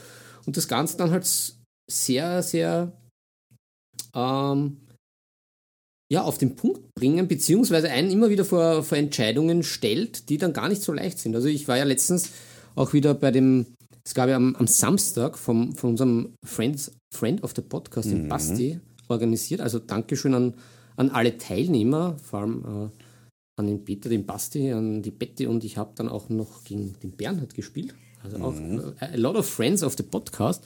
Und 0.46 0.58
das 0.58 0.68
Ganze 0.68 0.98
dann 0.98 1.12
halt 1.12 1.28
sehr, 1.92 2.42
sehr 2.42 2.92
ähm, 4.16 4.78
ja, 6.12 6.24
auf 6.24 6.38
den 6.38 6.56
Punkt 6.56 6.94
bringen, 6.96 7.28
beziehungsweise 7.28 7.90
einen 7.90 8.12
immer 8.12 8.30
wieder 8.30 8.46
vor, 8.46 8.84
vor 8.84 8.98
Entscheidungen 8.98 9.64
stellt, 9.64 10.30
die 10.30 10.38
dann 10.38 10.54
gar 10.54 10.70
nicht 10.70 10.82
so 10.82 10.94
leicht 10.94 11.20
sind. 11.20 11.36
Also 11.36 11.48
ich 11.48 11.68
war 11.68 11.78
ja 11.78 11.84
letztens 11.84 12.30
auch 12.76 12.94
wieder 12.94 13.14
bei 13.14 13.32
dem, 13.32 13.68
es 14.06 14.14
gab 14.14 14.30
ja 14.30 14.36
am, 14.36 14.56
am 14.56 14.68
Samstag 14.68 15.38
vom, 15.38 15.76
von 15.76 15.92
unserem 15.92 16.34
Friends, 16.46 16.92
Friend 17.14 17.44
of 17.44 17.54
the 17.56 17.62
Podcast, 17.62 18.10
mhm. 18.10 18.12
den 18.12 18.30
Basti, 18.30 18.80
organisiert. 19.08 19.62
Also 19.62 19.80
Dankeschön 19.80 20.34
an, 20.34 20.54
an 20.96 21.10
alle 21.10 21.38
Teilnehmer, 21.38 22.18
vor 22.24 22.40
allem 22.40 22.64
äh, 22.66 23.04
an 23.56 23.68
den 23.68 23.84
Peter, 23.84 24.10
den 24.10 24.26
Basti, 24.26 24.72
an 24.72 25.02
die 25.02 25.12
Betty 25.12 25.48
und 25.48 25.64
ich 25.64 25.78
habe 25.78 25.92
dann 25.96 26.10
auch 26.10 26.30
noch 26.30 26.64
gegen 26.64 26.96
den 27.04 27.12
Bernhard 27.12 27.54
gespielt. 27.54 27.94
Also 28.24 28.38
auch 28.38 28.56
äh, 28.56 29.06
a 29.14 29.18
lot 29.18 29.36
of 29.36 29.48
friends 29.48 29.84
of 29.84 29.96
the 29.98 30.04
podcast. 30.04 30.64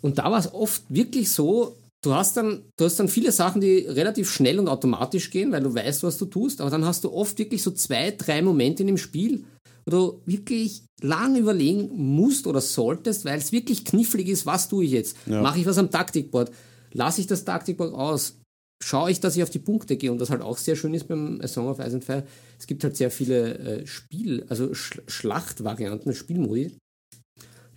Und 0.00 0.18
da 0.18 0.30
war 0.30 0.38
es 0.38 0.52
oft 0.52 0.82
wirklich 0.88 1.30
so, 1.30 1.76
du 2.02 2.14
hast 2.14 2.36
dann, 2.36 2.62
du 2.76 2.84
hast 2.84 2.98
dann 2.98 3.08
viele 3.08 3.30
Sachen, 3.30 3.60
die 3.60 3.78
relativ 3.78 4.30
schnell 4.30 4.58
und 4.58 4.68
automatisch 4.68 5.30
gehen, 5.30 5.52
weil 5.52 5.62
du 5.62 5.74
weißt, 5.74 6.02
was 6.02 6.18
du 6.18 6.26
tust, 6.26 6.60
aber 6.60 6.70
dann 6.70 6.84
hast 6.84 7.04
du 7.04 7.12
oft 7.12 7.38
wirklich 7.38 7.62
so 7.62 7.70
zwei, 7.70 8.10
drei 8.10 8.42
Momente 8.42 8.82
in 8.82 8.88
dem 8.88 8.98
Spiel, 8.98 9.44
wo 9.86 9.90
du 9.90 10.20
wirklich 10.26 10.82
lang 11.00 11.36
überlegen 11.36 11.90
musst 11.92 12.46
oder 12.46 12.60
solltest, 12.60 13.24
weil 13.24 13.38
es 13.38 13.52
wirklich 13.52 13.84
knifflig 13.84 14.28
ist, 14.28 14.46
was 14.46 14.68
tue 14.68 14.84
ich 14.84 14.92
jetzt? 14.92 15.16
Ja. 15.26 15.42
Mache 15.42 15.60
ich 15.60 15.66
was 15.66 15.78
am 15.78 15.90
Taktikboard? 15.90 16.50
Lasse 16.92 17.20
ich 17.20 17.26
das 17.26 17.44
Taktikboard 17.44 17.94
aus? 17.94 18.38
Schaue 18.82 19.10
ich, 19.10 19.20
dass 19.20 19.36
ich 19.36 19.42
auf 19.42 19.50
die 19.50 19.60
Punkte 19.60 19.96
gehe? 19.96 20.10
Und 20.10 20.18
das 20.18 20.30
halt 20.30 20.42
auch 20.42 20.58
sehr 20.58 20.76
schön 20.76 20.94
ist 20.94 21.06
beim 21.06 21.40
A 21.40 21.48
Song 21.48 21.68
of 21.68 21.78
Ice 21.78 21.94
and 21.94 22.04
Fire. 22.04 22.26
Es 22.58 22.66
gibt 22.66 22.82
halt 22.82 22.96
sehr 22.96 23.10
viele 23.10 23.58
äh, 23.58 23.86
Spiel, 23.86 24.44
also 24.48 24.74
Sch 24.74 25.00
Schlachtvarianten, 25.06 26.14
Spielmodi, 26.14 26.76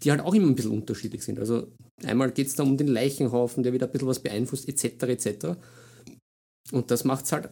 die 0.03 0.11
halt 0.11 0.21
auch 0.21 0.33
immer 0.33 0.47
ein 0.47 0.55
bisschen 0.55 0.71
unterschiedlich 0.71 1.23
sind. 1.23 1.39
Also 1.39 1.67
einmal 2.03 2.31
geht 2.31 2.47
es 2.47 2.55
da 2.55 2.63
um 2.63 2.77
den 2.77 2.87
Leichenhaufen, 2.87 3.63
der 3.63 3.73
wieder 3.73 3.85
ein 3.85 3.91
bisschen 3.91 4.07
was 4.07 4.19
beeinflusst, 4.19 4.67
etc. 4.67 5.03
etc. 5.03 5.47
Und 6.71 6.89
das 6.89 7.03
macht 7.03 7.25
es 7.25 7.31
halt 7.31 7.49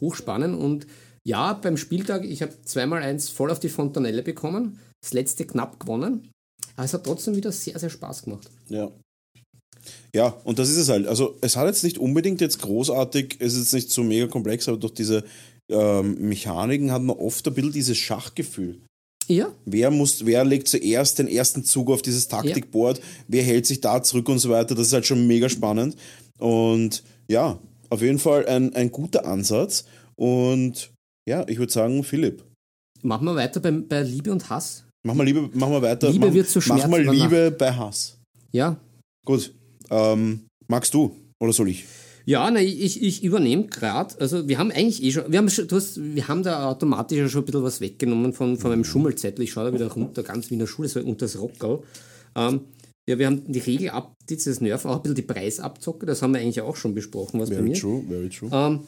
hochspannend. 0.00 0.58
Und 0.58 0.86
ja, 1.24 1.52
beim 1.54 1.76
Spieltag, 1.76 2.24
ich 2.24 2.42
habe 2.42 2.60
zweimal 2.62 3.02
eins 3.02 3.28
voll 3.28 3.50
auf 3.50 3.60
die 3.60 3.68
Fontanelle 3.68 4.22
bekommen, 4.22 4.80
das 5.00 5.12
letzte 5.12 5.46
knapp 5.46 5.78
gewonnen. 5.80 6.28
Aber 6.74 6.84
es 6.84 6.94
hat 6.94 7.04
trotzdem 7.04 7.36
wieder 7.36 7.52
sehr, 7.52 7.78
sehr 7.78 7.90
Spaß 7.90 8.24
gemacht. 8.24 8.50
Ja. 8.68 8.90
Ja, 10.14 10.28
und 10.44 10.58
das 10.58 10.70
ist 10.70 10.76
es 10.76 10.88
halt. 10.88 11.06
Also 11.06 11.36
es 11.40 11.56
hat 11.56 11.66
jetzt 11.66 11.84
nicht 11.84 11.98
unbedingt 11.98 12.40
jetzt 12.40 12.60
großartig, 12.60 13.36
es 13.38 13.54
ist 13.54 13.64
jetzt 13.64 13.74
nicht 13.74 13.90
so 13.90 14.02
mega 14.02 14.26
komplex, 14.26 14.68
aber 14.68 14.78
durch 14.78 14.94
diese 14.94 15.24
ähm, 15.70 16.16
Mechaniken 16.28 16.90
hat 16.92 17.02
man 17.02 17.16
oft 17.16 17.46
ein 17.46 17.54
bisschen 17.54 17.72
dieses 17.72 17.98
Schachgefühl. 17.98 18.80
Ja, 19.28 19.50
Wer 19.64 19.90
muss, 19.90 20.24
wer 20.24 20.44
legt 20.44 20.68
zuerst 20.68 21.18
den 21.18 21.26
ersten 21.26 21.64
Zug 21.64 21.90
auf 21.90 22.00
dieses 22.00 22.28
Taktikboard, 22.28 23.00
wer 23.26 23.42
hält 23.42 23.66
sich 23.66 23.80
da 23.80 24.02
zurück 24.02 24.28
und 24.28 24.38
so 24.38 24.50
weiter. 24.50 24.74
Das 24.76 24.86
ist 24.86 24.92
halt 24.92 25.06
schon 25.06 25.26
mega 25.26 25.48
spannend. 25.48 25.96
Und 26.38 27.02
ja, 27.28 27.58
auf 27.90 28.02
jeden 28.02 28.20
Fall 28.20 28.46
ein, 28.46 28.72
ein 28.74 28.92
guter 28.92 29.26
Ansatz. 29.26 29.84
Und 30.14 30.92
ja, 31.28 31.44
ich 31.48 31.58
würde 31.58 31.72
sagen, 31.72 32.04
Philipp, 32.04 32.44
machen 33.02 33.24
wir 33.26 33.34
weiter 33.34 33.58
bei, 33.60 33.72
bei 33.72 34.02
Liebe 34.02 34.30
und 34.30 34.48
Hass. 34.48 34.84
mach 35.04 35.14
mal 35.14 35.24
Liebe, 35.24 35.50
mach 35.52 35.68
mal 35.68 35.82
weiter. 35.82 36.10
Liebe 36.10 36.26
mach, 36.26 36.34
wird 36.34 36.48
zu 36.48 36.60
Mach 36.60 36.64
Schmerz 36.66 36.88
mal 36.88 37.02
über 37.02 37.12
Liebe 37.12 37.50
bei 37.50 37.72
Hass. 37.72 38.16
Ja, 38.52 38.76
Gut. 39.26 39.52
Ähm, 39.90 40.46
magst 40.68 40.94
du 40.94 41.14
oder 41.40 41.52
soll 41.52 41.68
ich? 41.68 41.84
Ja, 42.24 42.50
na, 42.50 42.60
ich, 42.60 43.00
ich 43.00 43.22
übernehme 43.22 43.66
gerade, 43.68 44.20
also 44.20 44.48
wir 44.48 44.58
haben 44.58 44.72
eigentlich 44.72 45.00
eh 45.00 45.12
schon, 45.12 45.30
wir 45.30 45.38
haben, 45.38 45.48
schon, 45.48 45.68
du 45.68 45.76
hast, 45.76 45.96
wir 46.02 46.26
haben 46.26 46.42
da 46.42 46.68
automatisch 46.68 47.30
schon 47.30 47.42
ein 47.42 47.44
bisschen 47.44 47.62
was 47.62 47.80
weggenommen 47.80 48.32
von, 48.32 48.56
von 48.58 48.70
meinem 48.70 48.82
Schummelzettel. 48.82 49.44
Ich 49.44 49.52
schaue 49.52 49.66
da 49.66 49.72
wieder 49.72 49.92
runter, 49.92 50.24
ganz 50.24 50.50
wie 50.50 50.54
in 50.54 50.60
der 50.60 50.66
Schule, 50.66 50.88
so 50.88 50.98
unter 50.98 51.26
das 51.26 51.38
Rockerl. 51.38 51.84
Ähm, 52.34 52.62
ja, 53.08 53.16
wir 53.16 53.26
haben 53.26 53.44
die 53.46 53.60
Regel 53.60 53.90
ab, 53.90 54.14
dieses 54.28 54.60
Nerven, 54.60 54.90
auch 54.90 54.96
ein 54.96 55.02
bisschen 55.02 55.14
die 55.14 55.22
Preisabzocke, 55.22 56.04
das 56.04 56.20
haben 56.20 56.34
wir 56.34 56.40
eigentlich 56.40 56.60
auch 56.60 56.74
schon 56.74 56.94
besprochen, 56.94 57.38
was 57.38 57.50
bei 57.50 57.56
Very 57.56 57.68
mir. 57.68 57.78
true, 57.78 58.02
very 58.08 58.28
true. 58.28 58.50
Ähm, 58.52 58.80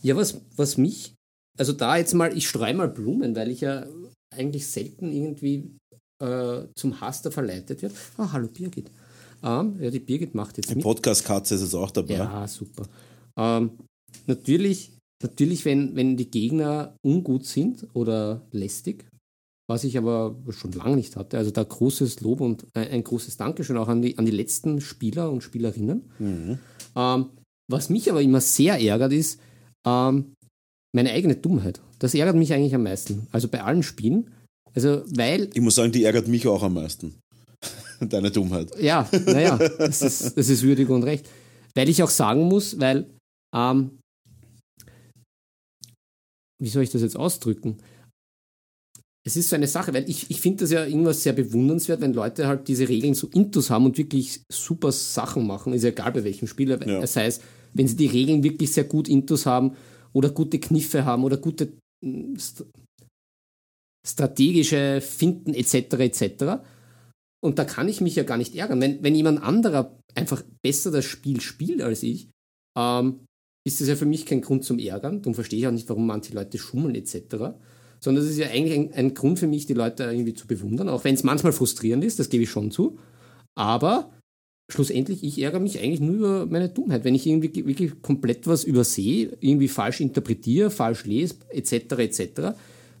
ja, 0.00 0.16
was, 0.16 0.40
was 0.56 0.78
mich, 0.78 1.12
also 1.58 1.74
da 1.74 1.98
jetzt 1.98 2.14
mal, 2.14 2.34
ich 2.34 2.48
streue 2.48 2.72
mal 2.72 2.88
Blumen, 2.88 3.36
weil 3.36 3.50
ich 3.50 3.60
ja 3.60 3.86
eigentlich 4.34 4.66
selten 4.66 5.12
irgendwie 5.12 5.76
äh, 6.22 6.62
zum 6.74 7.00
Hass 7.02 7.20
da 7.20 7.30
verleitet 7.30 7.82
wird. 7.82 7.92
Ah, 8.16 8.32
hallo 8.32 8.48
Birgit. 8.48 8.90
Ähm, 9.42 9.76
ja, 9.80 9.90
die 9.90 10.00
Birgit 10.00 10.34
macht 10.34 10.56
jetzt 10.56 10.70
Die 10.70 10.76
mit. 10.76 10.84
Podcast-Katze 10.84 11.54
ist 11.54 11.62
jetzt 11.62 11.74
auch 11.74 11.90
dabei. 11.90 12.14
Ja, 12.14 12.48
super. 12.48 12.86
Ähm, 13.36 13.70
natürlich, 14.26 14.92
natürlich 15.22 15.64
wenn, 15.64 15.94
wenn 15.96 16.16
die 16.16 16.30
Gegner 16.30 16.96
ungut 17.02 17.46
sind 17.46 17.86
oder 17.94 18.42
lästig, 18.52 19.06
was 19.70 19.84
ich 19.84 19.98
aber 19.98 20.36
schon 20.50 20.72
lange 20.72 20.96
nicht 20.96 21.16
hatte, 21.16 21.38
also 21.38 21.50
da 21.50 21.62
großes 21.62 22.20
Lob 22.20 22.40
und 22.40 22.66
ein, 22.74 22.88
ein 22.88 23.04
großes 23.04 23.36
Dankeschön 23.36 23.76
auch 23.76 23.88
an 23.88 24.02
die, 24.02 24.16
an 24.18 24.24
die 24.24 24.32
letzten 24.32 24.80
Spieler 24.80 25.30
und 25.30 25.42
Spielerinnen. 25.42 26.10
Mhm. 26.18 26.58
Ähm, 26.96 27.26
was 27.70 27.90
mich 27.90 28.10
aber 28.10 28.22
immer 28.22 28.40
sehr 28.40 28.80
ärgert, 28.80 29.12
ist 29.12 29.38
ähm, 29.86 30.32
meine 30.94 31.12
eigene 31.12 31.36
Dummheit. 31.36 31.80
Das 31.98 32.14
ärgert 32.14 32.36
mich 32.36 32.52
eigentlich 32.54 32.74
am 32.74 32.82
meisten. 32.84 33.26
Also 33.30 33.48
bei 33.48 33.62
allen 33.62 33.82
Spielen. 33.82 34.30
Also, 34.74 35.02
weil 35.06 35.50
Ich 35.54 35.60
muss 35.60 35.74
sagen, 35.74 35.92
die 35.92 36.04
ärgert 36.04 36.28
mich 36.28 36.46
auch 36.46 36.62
am 36.62 36.74
meisten. 36.74 37.14
Deine 38.08 38.30
Dummheit. 38.30 38.70
Ja, 38.80 39.08
naja, 39.26 39.56
das 39.56 40.02
ist, 40.02 40.36
das 40.36 40.48
ist 40.48 40.62
würdig 40.62 40.88
und 40.88 41.02
recht. 41.02 41.28
Weil 41.74 41.88
ich 41.88 42.02
auch 42.02 42.10
sagen 42.10 42.42
muss, 42.44 42.78
weil, 42.80 43.10
ähm, 43.54 43.98
wie 46.60 46.68
soll 46.68 46.82
ich 46.82 46.90
das 46.90 47.02
jetzt 47.02 47.16
ausdrücken? 47.16 47.78
Es 49.26 49.36
ist 49.36 49.50
so 49.50 49.56
eine 49.56 49.66
Sache, 49.66 49.92
weil 49.92 50.08
ich, 50.08 50.30
ich 50.30 50.40
finde 50.40 50.64
das 50.64 50.70
ja 50.70 50.86
irgendwas 50.86 51.22
sehr 51.22 51.34
bewundernswert, 51.34 52.00
wenn 52.00 52.14
Leute 52.14 52.46
halt 52.46 52.66
diese 52.66 52.88
Regeln 52.88 53.14
so 53.14 53.28
intus 53.28 53.68
haben 53.68 53.84
und 53.84 53.98
wirklich 53.98 54.40
super 54.50 54.90
Sachen 54.90 55.46
machen, 55.46 55.72
ist 55.72 55.82
ja 55.82 55.90
egal 55.90 56.12
bei 56.12 56.24
welchem 56.24 56.48
Spiel. 56.48 56.70
Ja. 56.70 56.76
Das 57.00 57.14
heißt, 57.16 57.42
wenn 57.74 57.86
sie 57.86 57.96
die 57.96 58.06
Regeln 58.06 58.42
wirklich 58.42 58.72
sehr 58.72 58.84
gut 58.84 59.08
intus 59.08 59.44
haben 59.44 59.76
oder 60.12 60.30
gute 60.30 60.58
Kniffe 60.58 61.04
haben 61.04 61.24
oder 61.24 61.36
gute 61.36 61.72
st 62.38 62.64
strategische 64.06 65.02
Finden 65.02 65.52
etc. 65.52 65.74
etc. 65.74 66.62
Und 67.40 67.58
da 67.58 67.64
kann 67.64 67.88
ich 67.88 68.00
mich 68.00 68.16
ja 68.16 68.24
gar 68.24 68.36
nicht 68.36 68.54
ärgern. 68.54 68.80
Wenn, 68.80 69.02
wenn 69.02 69.14
jemand 69.14 69.42
anderer 69.42 69.96
einfach 70.14 70.42
besser 70.62 70.90
das 70.90 71.04
Spiel 71.04 71.40
spielt 71.40 71.82
als 71.82 72.02
ich, 72.02 72.30
ähm, 72.76 73.20
ist 73.66 73.80
das 73.80 73.88
ja 73.88 73.96
für 73.96 74.06
mich 74.06 74.26
kein 74.26 74.40
Grund 74.40 74.64
zum 74.64 74.78
Ärgern. 74.78 75.22
Darum 75.22 75.34
verstehe 75.34 75.58
ich 75.58 75.66
auch 75.66 75.72
nicht, 75.72 75.88
warum 75.88 76.06
manche 76.06 76.34
Leute 76.34 76.58
schummeln 76.58 76.94
etc. 76.94 77.54
Sondern 78.00 78.24
es 78.24 78.30
ist 78.30 78.38
ja 78.38 78.48
eigentlich 78.48 78.78
ein, 78.78 78.92
ein 78.92 79.14
Grund 79.14 79.38
für 79.38 79.46
mich, 79.46 79.66
die 79.66 79.74
Leute 79.74 80.04
irgendwie 80.04 80.34
zu 80.34 80.46
bewundern, 80.46 80.88
auch 80.88 81.04
wenn 81.04 81.14
es 81.14 81.22
manchmal 81.22 81.52
frustrierend 81.52 82.04
ist, 82.04 82.18
das 82.18 82.30
gebe 82.30 82.44
ich 82.44 82.50
schon 82.50 82.70
zu. 82.70 82.98
Aber 83.54 84.12
schlussendlich, 84.70 85.22
ich 85.22 85.40
ärgere 85.40 85.60
mich 85.60 85.78
eigentlich 85.78 86.00
nur 86.00 86.16
über 86.16 86.46
meine 86.46 86.68
Dummheit. 86.68 87.04
Wenn 87.04 87.14
ich 87.14 87.26
irgendwie 87.26 87.66
wirklich 87.66 88.02
komplett 88.02 88.46
was 88.46 88.64
übersehe, 88.64 89.36
irgendwie 89.40 89.68
falsch 89.68 90.00
interpretiere, 90.00 90.70
falsch 90.70 91.04
lese, 91.04 91.36
etc., 91.50 91.72
etc., 91.98 92.22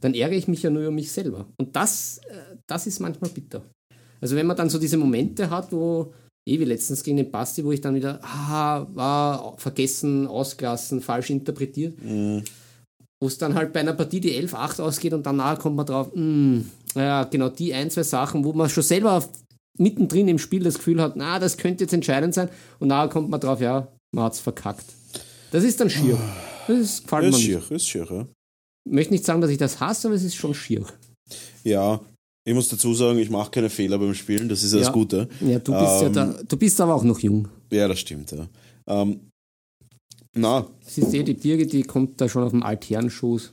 dann 0.00 0.14
ärgere 0.14 0.38
ich 0.38 0.48
mich 0.48 0.62
ja 0.62 0.70
nur 0.70 0.82
über 0.82 0.92
mich 0.92 1.10
selber. 1.10 1.48
Und 1.56 1.74
das, 1.74 2.18
äh, 2.28 2.56
das 2.66 2.86
ist 2.86 3.00
manchmal 3.00 3.30
bitter. 3.30 3.64
Also 4.20 4.36
wenn 4.36 4.46
man 4.46 4.56
dann 4.56 4.70
so 4.70 4.78
diese 4.78 4.96
Momente 4.96 5.50
hat, 5.50 5.72
wo, 5.72 6.12
eh 6.48 6.58
wie 6.58 6.64
letztens 6.64 7.02
gegen 7.02 7.16
den 7.18 7.30
Basti, 7.30 7.64
wo 7.64 7.72
ich 7.72 7.80
dann 7.80 7.94
wieder, 7.94 8.20
ah, 8.22 8.86
war 8.94 9.56
vergessen, 9.58 10.26
ausgelassen, 10.26 11.00
falsch 11.00 11.30
interpretiert, 11.30 11.98
wo 13.20 13.26
es 13.26 13.38
dann 13.38 13.54
halt 13.54 13.72
bei 13.72 13.80
einer 13.80 13.94
Partie 13.94 14.20
die 14.20 14.32
11-8 14.32 14.80
ausgeht 14.80 15.12
und 15.12 15.26
danach 15.26 15.58
kommt 15.58 15.76
man 15.76 15.86
drauf, 15.86 16.10
mh, 16.14 16.62
ja, 16.94 17.24
genau 17.24 17.48
die 17.48 17.74
ein, 17.74 17.90
zwei 17.90 18.02
Sachen, 18.04 18.44
wo 18.44 18.52
man 18.52 18.68
schon 18.68 18.82
selber 18.82 19.24
mittendrin 19.78 20.28
im 20.28 20.38
Spiel 20.38 20.62
das 20.64 20.74
Gefühl 20.78 21.00
hat, 21.00 21.16
na, 21.16 21.38
das 21.38 21.56
könnte 21.56 21.84
jetzt 21.84 21.92
entscheidend 21.92 22.34
sein 22.34 22.48
und 22.78 22.88
nachher 22.88 23.08
kommt 23.08 23.30
man 23.30 23.40
drauf, 23.40 23.60
ja, 23.60 23.88
man 24.14 24.24
hat 24.24 24.34
es 24.34 24.40
verkackt. 24.40 24.84
Das 25.50 25.64
ist 25.64 25.80
dann 25.80 25.90
schier. 25.90 26.18
Das 26.66 26.78
ist, 26.78 27.02
gefällt 27.04 27.22
mir 27.22 27.28
Ist 27.30 27.36
nicht. 27.36 27.44
schier, 27.44 27.62
ist 27.70 27.88
schier, 27.88 28.06
ja. 28.10 28.26
Ich 28.84 28.92
möchte 28.92 29.12
nicht 29.12 29.24
sagen, 29.24 29.40
dass 29.40 29.50
ich 29.50 29.58
das 29.58 29.80
hasse, 29.80 30.08
aber 30.08 30.14
es 30.16 30.24
ist 30.24 30.34
schon 30.34 30.54
schier. 30.54 30.84
Ja, 31.64 32.00
ich 32.48 32.54
muss 32.54 32.68
dazu 32.68 32.94
sagen, 32.94 33.18
ich 33.18 33.30
mache 33.30 33.50
keine 33.50 33.68
Fehler 33.70 33.98
beim 33.98 34.14
Spielen, 34.14 34.48
das 34.48 34.62
ist 34.62 34.72
ja, 34.72 34.78
das 34.78 34.88
Ja. 34.88 34.92
Gute. 34.92 35.28
Ja, 35.40 35.58
du 35.58 35.72
bist 35.72 36.00
ja 36.00 36.06
Ähm, 36.06 36.12
da, 36.14 36.36
du 36.48 36.56
bist 36.56 36.80
aber 36.80 36.94
auch 36.94 37.04
noch 37.04 37.18
jung. 37.20 37.48
Ja, 37.70 37.86
das 37.88 38.00
stimmt, 38.00 38.30
ja. 38.32 38.48
Ähm, 38.86 39.20
na, 40.34 40.66
Siehst 40.86 41.12
du, 41.12 41.24
die 41.24 41.34
Birgit, 41.34 41.72
die 41.72 41.82
kommt 41.82 42.20
da 42.20 42.28
schon 42.28 42.42
auf 42.44 42.50
dem 42.52 42.62
Altherrenschoß. 42.62 43.52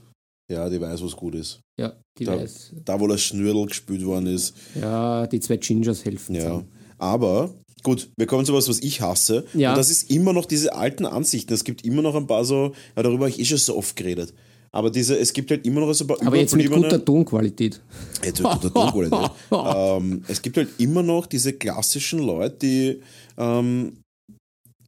ja, 0.52 0.70
die 0.70 0.80
weiß, 0.80 1.02
was 1.04 1.16
gut 1.16 1.36
ist. 1.36 1.60
Ja, 1.80 1.94
die 2.20 2.26
Da- 2.26 2.38
weiß. 2.38 2.74
Da, 2.86 3.00
wo 3.00 3.08
das 3.08 3.22
Schnürl 3.22 3.66
gespült 3.66 4.06
worden 4.06 4.28
ist, 4.28 4.56
Ja, 4.80 5.26
die 5.28 5.40
zwei 5.40 5.58
Gingers 5.58 6.06
helfen. 6.06 6.36
ja. 6.36 6.42
zusammen. 6.44 6.72
Aber, 6.98 7.54
gut, 7.84 8.10
wir 8.18 8.26
kommen 8.28 8.46
zu 8.46 8.54
was, 8.54 8.70
was 8.70 8.80
ich 8.80 9.02
hasse. 9.02 9.46
Ja. 9.54 9.72
Und 9.72 9.78
das 9.78 9.90
ist 9.92 10.10
immer 10.10 10.32
noch 10.32 10.46
diese 10.46 10.74
alten 10.74 11.06
Ansichten. 11.06 11.54
Es 11.54 11.64
gibt 11.66 11.84
immer 11.84 12.02
noch 12.02 12.16
ein 12.16 12.28
paar 12.28 12.46
so, 12.46 12.74
ja, 12.96 13.04
darüber 13.04 13.26
habe 13.26 13.30
ich 13.32 13.40
eh 13.40 13.46
schon 13.46 13.58
so 13.58 13.76
oft 13.76 13.96
geredet. 13.98 14.34
Aber 14.76 14.90
diese, 14.92 15.18
es 15.18 15.32
gibt 15.32 15.52
halt 15.52 15.66
immer 15.66 15.80
noch 15.80 15.94
so 15.94 16.04
ein 16.04 16.08
paar 16.08 16.18
Aber 16.28 16.36
jetzt 16.36 16.54
mit 16.54 16.70
guter 16.70 17.04
Tonqualität. 17.04 17.80
Jetzt 18.22 18.44
wird 18.44 18.52
guter 18.62 18.74
Tonqualität. 18.74 19.32
ähm, 19.52 20.22
es 20.28 20.42
gibt 20.42 20.58
halt 20.58 20.68
immer 20.80 21.02
noch 21.02 21.28
diese 21.28 21.54
klassischen 21.54 22.20
Leute, 22.20 22.58
die 22.62 23.00
ähm, 23.38 23.94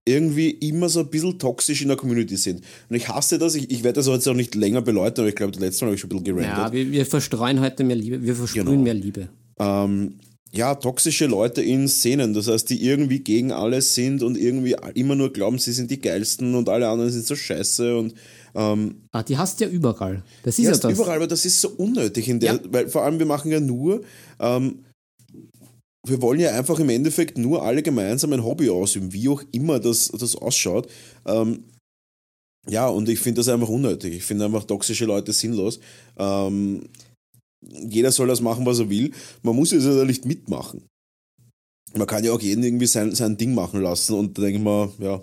irgendwie 0.05 0.49
immer 0.49 0.89
so 0.89 0.99
ein 0.99 1.09
bisschen 1.09 1.39
toxisch 1.39 1.81
in 1.81 1.87
der 1.87 1.95
Community 1.95 2.35
sind. 2.35 2.63
Und 2.89 2.97
ich 2.97 3.07
hasse 3.07 3.37
das, 3.37 3.55
ich, 3.55 3.71
ich 3.71 3.83
werde 3.85 3.95
das 4.01 4.07
jetzt 4.07 4.27
auch 4.27 4.33
nicht 4.33 4.55
länger 4.55 4.81
beläuten, 4.81 5.21
aber 5.21 5.29
ich 5.29 5.35
glaube, 5.35 5.53
das 5.53 5.61
letzte 5.61 5.85
Mal 5.85 5.89
habe 5.91 5.95
ich 5.95 6.01
schon 6.01 6.11
ein 6.11 6.21
bisschen 6.21 6.37
Ja, 6.37 6.55
gerandet. 6.55 6.73
wir, 6.73 6.91
wir 6.91 7.05
verstreuen 7.05 7.61
heute 7.61 7.85
mehr 7.85 7.95
Liebe. 7.95 8.21
Wir 8.21 8.35
versprühen 8.35 8.65
Genau. 8.65 8.81
mehr 8.81 8.93
Liebe. 8.93 9.29
ähm, 9.57 10.15
ja, 10.51 10.75
toxische 10.75 11.27
Leute 11.27 11.61
in 11.61 11.87
Szenen, 11.87 12.33
das 12.33 12.47
heißt, 12.49 12.69
die 12.69 12.83
irgendwie 12.85 13.19
gegen 13.19 13.51
alles 13.53 13.95
sind 13.95 14.21
und 14.23 14.37
irgendwie 14.37 14.75
immer 14.95 15.15
nur 15.15 15.31
glauben, 15.31 15.59
sie 15.59 15.71
sind 15.73 15.91
die 15.91 15.99
geilsten 16.01 16.55
und 16.55 16.67
alle 16.67 16.89
anderen 16.89 17.11
sind 17.11 17.25
so 17.25 17.35
scheiße 17.35 17.97
und 17.97 18.13
ähm, 18.57 19.03
Ah, 19.11 19.23
die 19.23 19.37
hast 19.37 19.59
du 19.59 19.65
ja 19.65 19.69
überall. 19.71 20.23
Das 20.43 20.57
ist 20.59 20.65
Ja, 20.65 20.71
das. 20.75 20.91
überall, 20.91 21.17
aber 21.17 21.27
das 21.27 21.45
ist 21.45 21.61
so 21.61 21.69
unnötig. 21.69 22.27
In 22.27 22.39
der, 22.39 22.55
Ja. 22.55 22.59
Weil 22.69 22.89
vor 22.89 23.03
allem, 23.03 23.19
wir 23.19 23.25
machen 23.25 23.51
ja 23.51 23.59
nur, 23.59 24.03
ähm, 24.39 24.83
wir 26.07 26.21
wollen 26.21 26.39
ja 26.39 26.51
einfach 26.57 26.79
im 26.79 26.89
Endeffekt 26.89 27.37
nur 27.37 27.63
alle 27.63 27.83
gemeinsam 27.83 28.33
ein 28.33 28.43
Hobby 28.43 28.69
ausüben, 28.69 29.11
wie 29.13 29.29
auch 29.29 29.43
immer 29.51 29.79
das, 29.79 30.07
das 30.09 30.35
ausschaut. 30.35 30.89
Ähm, 31.25 31.63
Ja, 32.69 32.89
und 32.89 33.07
ich 33.07 33.19
finde 33.19 33.39
das 33.39 33.47
einfach 33.47 33.69
unnötig. 33.69 34.13
Ich 34.13 34.23
finde 34.25 34.43
einfach 34.43 34.65
toxische 34.65 35.05
Leute 35.05 35.31
sinnlos. 35.31 35.79
Ähm, 36.17 36.89
jeder 37.65 38.11
soll 38.11 38.27
das 38.27 38.41
machen, 38.41 38.65
was 38.65 38.79
er 38.79 38.89
will. 38.89 39.11
Man 39.41 39.55
muss 39.55 39.71
es 39.71 39.85
ja 39.85 40.03
nicht 40.03 40.25
mitmachen. 40.25 40.83
Man 41.95 42.07
kann 42.07 42.25
ja 42.25 42.33
auch 42.33 42.41
jeden 42.41 42.63
irgendwie 42.63 42.87
sein, 42.87 43.15
sein 43.15 43.37
Ding 43.37 43.53
machen 43.55 43.81
lassen 43.81 44.15
und 44.15 44.37
da 44.37 44.41
denke 44.41 44.57
ich 44.57 44.63
mal, 44.63 44.89
ja, 44.99 45.21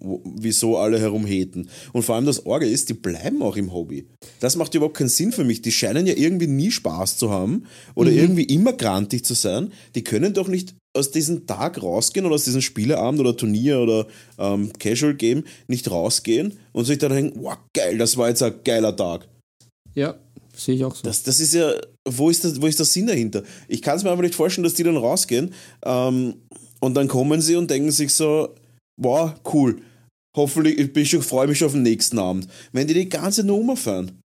wieso 0.00 0.76
alle 0.78 0.98
herumheten. 0.98 1.68
Und 1.92 2.02
vor 2.02 2.16
allem 2.16 2.26
das 2.26 2.46
Orgel 2.46 2.70
ist, 2.70 2.88
die 2.88 2.94
bleiben 2.94 3.42
auch 3.42 3.56
im 3.56 3.72
Hobby. 3.72 4.06
Das 4.40 4.56
macht 4.56 4.74
überhaupt 4.74 4.96
keinen 4.96 5.08
Sinn 5.08 5.32
für 5.32 5.44
mich. 5.44 5.62
Die 5.62 5.72
scheinen 5.72 6.06
ja 6.06 6.14
irgendwie 6.16 6.46
nie 6.46 6.70
Spaß 6.70 7.16
zu 7.16 7.30
haben 7.30 7.64
oder 7.94 8.10
mhm. 8.10 8.18
irgendwie 8.18 8.44
immer 8.44 8.72
grantig 8.72 9.24
zu 9.24 9.34
sein. 9.34 9.72
Die 9.94 10.04
können 10.04 10.34
doch 10.34 10.48
nicht 10.48 10.74
aus 10.94 11.10
diesem 11.10 11.46
Tag 11.46 11.82
rausgehen 11.82 12.24
oder 12.24 12.36
aus 12.36 12.44
diesem 12.44 12.60
Spieleabend 12.60 13.20
oder 13.20 13.36
Turnier 13.36 13.80
oder 13.80 14.06
ähm, 14.38 14.72
Casual 14.78 15.14
Game 15.14 15.44
nicht 15.66 15.90
rausgehen 15.90 16.58
und 16.72 16.84
sich 16.84 16.98
dann 16.98 17.12
denken, 17.12 17.40
wow, 17.42 17.56
geil, 17.72 17.98
das 17.98 18.16
war 18.16 18.28
jetzt 18.28 18.42
ein 18.42 18.54
geiler 18.64 18.94
Tag. 18.96 19.28
Ja, 19.94 20.14
sehe 20.54 20.76
ich 20.76 20.84
auch 20.84 20.94
so. 20.94 21.02
Das, 21.02 21.22
das 21.24 21.40
ist 21.40 21.54
ja, 21.54 21.72
wo 22.08 22.30
ist, 22.30 22.44
das, 22.44 22.60
wo 22.62 22.66
ist 22.66 22.78
der 22.78 22.86
Sinn 22.86 23.06
dahinter? 23.06 23.42
Ich 23.66 23.82
kann 23.82 23.96
es 23.96 24.04
mir 24.04 24.10
aber 24.10 24.22
nicht 24.22 24.34
vorstellen, 24.34 24.64
dass 24.64 24.74
die 24.74 24.84
dann 24.84 24.96
rausgehen 24.96 25.52
ähm, 25.84 26.34
und 26.80 26.94
dann 26.94 27.08
kommen 27.08 27.40
sie 27.40 27.56
und 27.56 27.70
denken 27.70 27.90
sich 27.90 28.12
so, 28.14 28.54
wow, 29.00 29.32
cool, 29.52 29.80
hoffentlich, 30.36 30.78
ich 30.78 30.92
bin 30.92 31.06
schon, 31.06 31.22
freue 31.22 31.46
mich 31.46 31.58
schon 31.58 31.66
auf 31.66 31.72
den 31.72 31.82
nächsten 31.82 32.18
Abend. 32.18 32.48
Wenn 32.72 32.86
die 32.86 32.94
die 32.94 33.08
ganze 33.08 33.44
Nummer 33.44 33.76
fahren. 33.76 34.20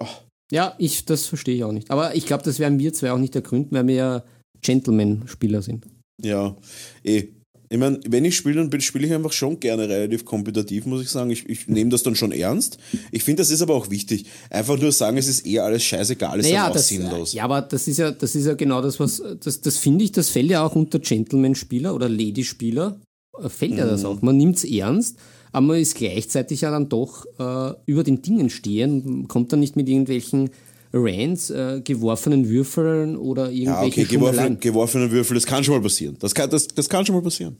Oh. 0.00 0.06
Ja, 0.50 0.74
ich, 0.78 1.06
das 1.06 1.26
verstehe 1.26 1.56
ich 1.56 1.64
auch 1.64 1.72
nicht. 1.72 1.90
Aber 1.90 2.14
ich 2.14 2.26
glaube, 2.26 2.44
das 2.44 2.58
wären 2.58 2.78
wir 2.78 2.92
zwei 2.92 3.12
auch 3.12 3.18
nicht 3.18 3.34
der 3.34 3.42
Grund, 3.42 3.72
weil 3.72 3.86
wir 3.86 3.94
ja 3.94 4.24
Gentleman-Spieler 4.60 5.62
sind. 5.62 5.86
Ja, 6.22 6.56
eh. 7.04 7.28
Ich 7.70 7.78
meine, 7.78 7.98
wenn 8.06 8.26
ich 8.26 8.36
spiele, 8.36 8.68
dann 8.68 8.80
spiele 8.82 9.06
ich 9.06 9.14
einfach 9.14 9.32
schon 9.32 9.58
gerne 9.58 9.88
relativ 9.88 10.26
kompetitiv, 10.26 10.84
muss 10.84 11.00
ich 11.00 11.08
sagen. 11.08 11.30
Ich, 11.30 11.48
ich 11.48 11.68
nehme 11.68 11.88
das 11.88 12.02
dann 12.02 12.14
schon 12.14 12.30
ernst. 12.30 12.76
Ich 13.10 13.24
finde, 13.24 13.40
das 13.40 13.50
ist 13.50 13.62
aber 13.62 13.74
auch 13.74 13.88
wichtig. 13.88 14.26
Einfach 14.50 14.78
nur 14.78 14.92
sagen, 14.92 15.16
es 15.16 15.26
ist 15.26 15.46
eher 15.46 15.64
alles 15.64 15.82
scheißegal, 15.82 16.40
ist 16.40 16.50
naja, 16.50 16.70
das, 16.70 16.88
sinnlos. 16.88 17.32
Ja, 17.32 17.44
aber 17.44 17.62
das 17.62 17.88
ist 17.88 17.96
ja, 17.96 18.10
das 18.10 18.34
ist 18.34 18.44
ja 18.44 18.52
genau 18.52 18.82
das, 18.82 19.00
was, 19.00 19.22
das, 19.40 19.62
das 19.62 19.78
finde 19.78 20.04
ich, 20.04 20.12
das 20.12 20.28
fällt 20.28 20.50
ja 20.50 20.62
auch 20.62 20.76
unter 20.76 20.98
Gentleman-Spieler 20.98 21.94
oder 21.94 22.10
Lady-Spieler, 22.10 23.00
fällt 23.48 23.76
ja 23.76 23.86
das 23.86 24.02
mhm. 24.02 24.08
auch. 24.08 24.22
Man 24.22 24.36
nimmt 24.36 24.56
es 24.56 24.64
ernst, 24.64 25.18
aber 25.52 25.66
man 25.66 25.78
ist 25.78 25.96
gleichzeitig 25.96 26.62
ja 26.62 26.70
dann 26.70 26.88
doch 26.88 27.26
äh, 27.38 27.74
über 27.86 28.04
den 28.04 28.22
Dingen 28.22 28.50
stehen, 28.50 29.28
kommt 29.28 29.52
dann 29.52 29.60
nicht 29.60 29.76
mit 29.76 29.88
irgendwelchen 29.88 30.50
Rants, 30.92 31.50
äh, 31.50 31.80
geworfenen 31.82 32.48
Würfeln 32.48 33.16
oder 33.16 33.50
irgendwelche 33.50 34.02
ja, 34.02 34.06
okay, 34.06 34.16
geworfen, 34.16 34.60
geworfene 34.60 35.10
Würfel, 35.10 35.34
das 35.34 35.46
kann 35.46 35.64
schon 35.64 35.74
mal 35.74 35.82
passieren. 35.82 36.16
Das 36.18 36.34
kann, 36.34 36.50
das, 36.50 36.68
das 36.68 36.88
kann 36.88 37.06
schon 37.06 37.14
mal 37.14 37.22
passieren. 37.22 37.56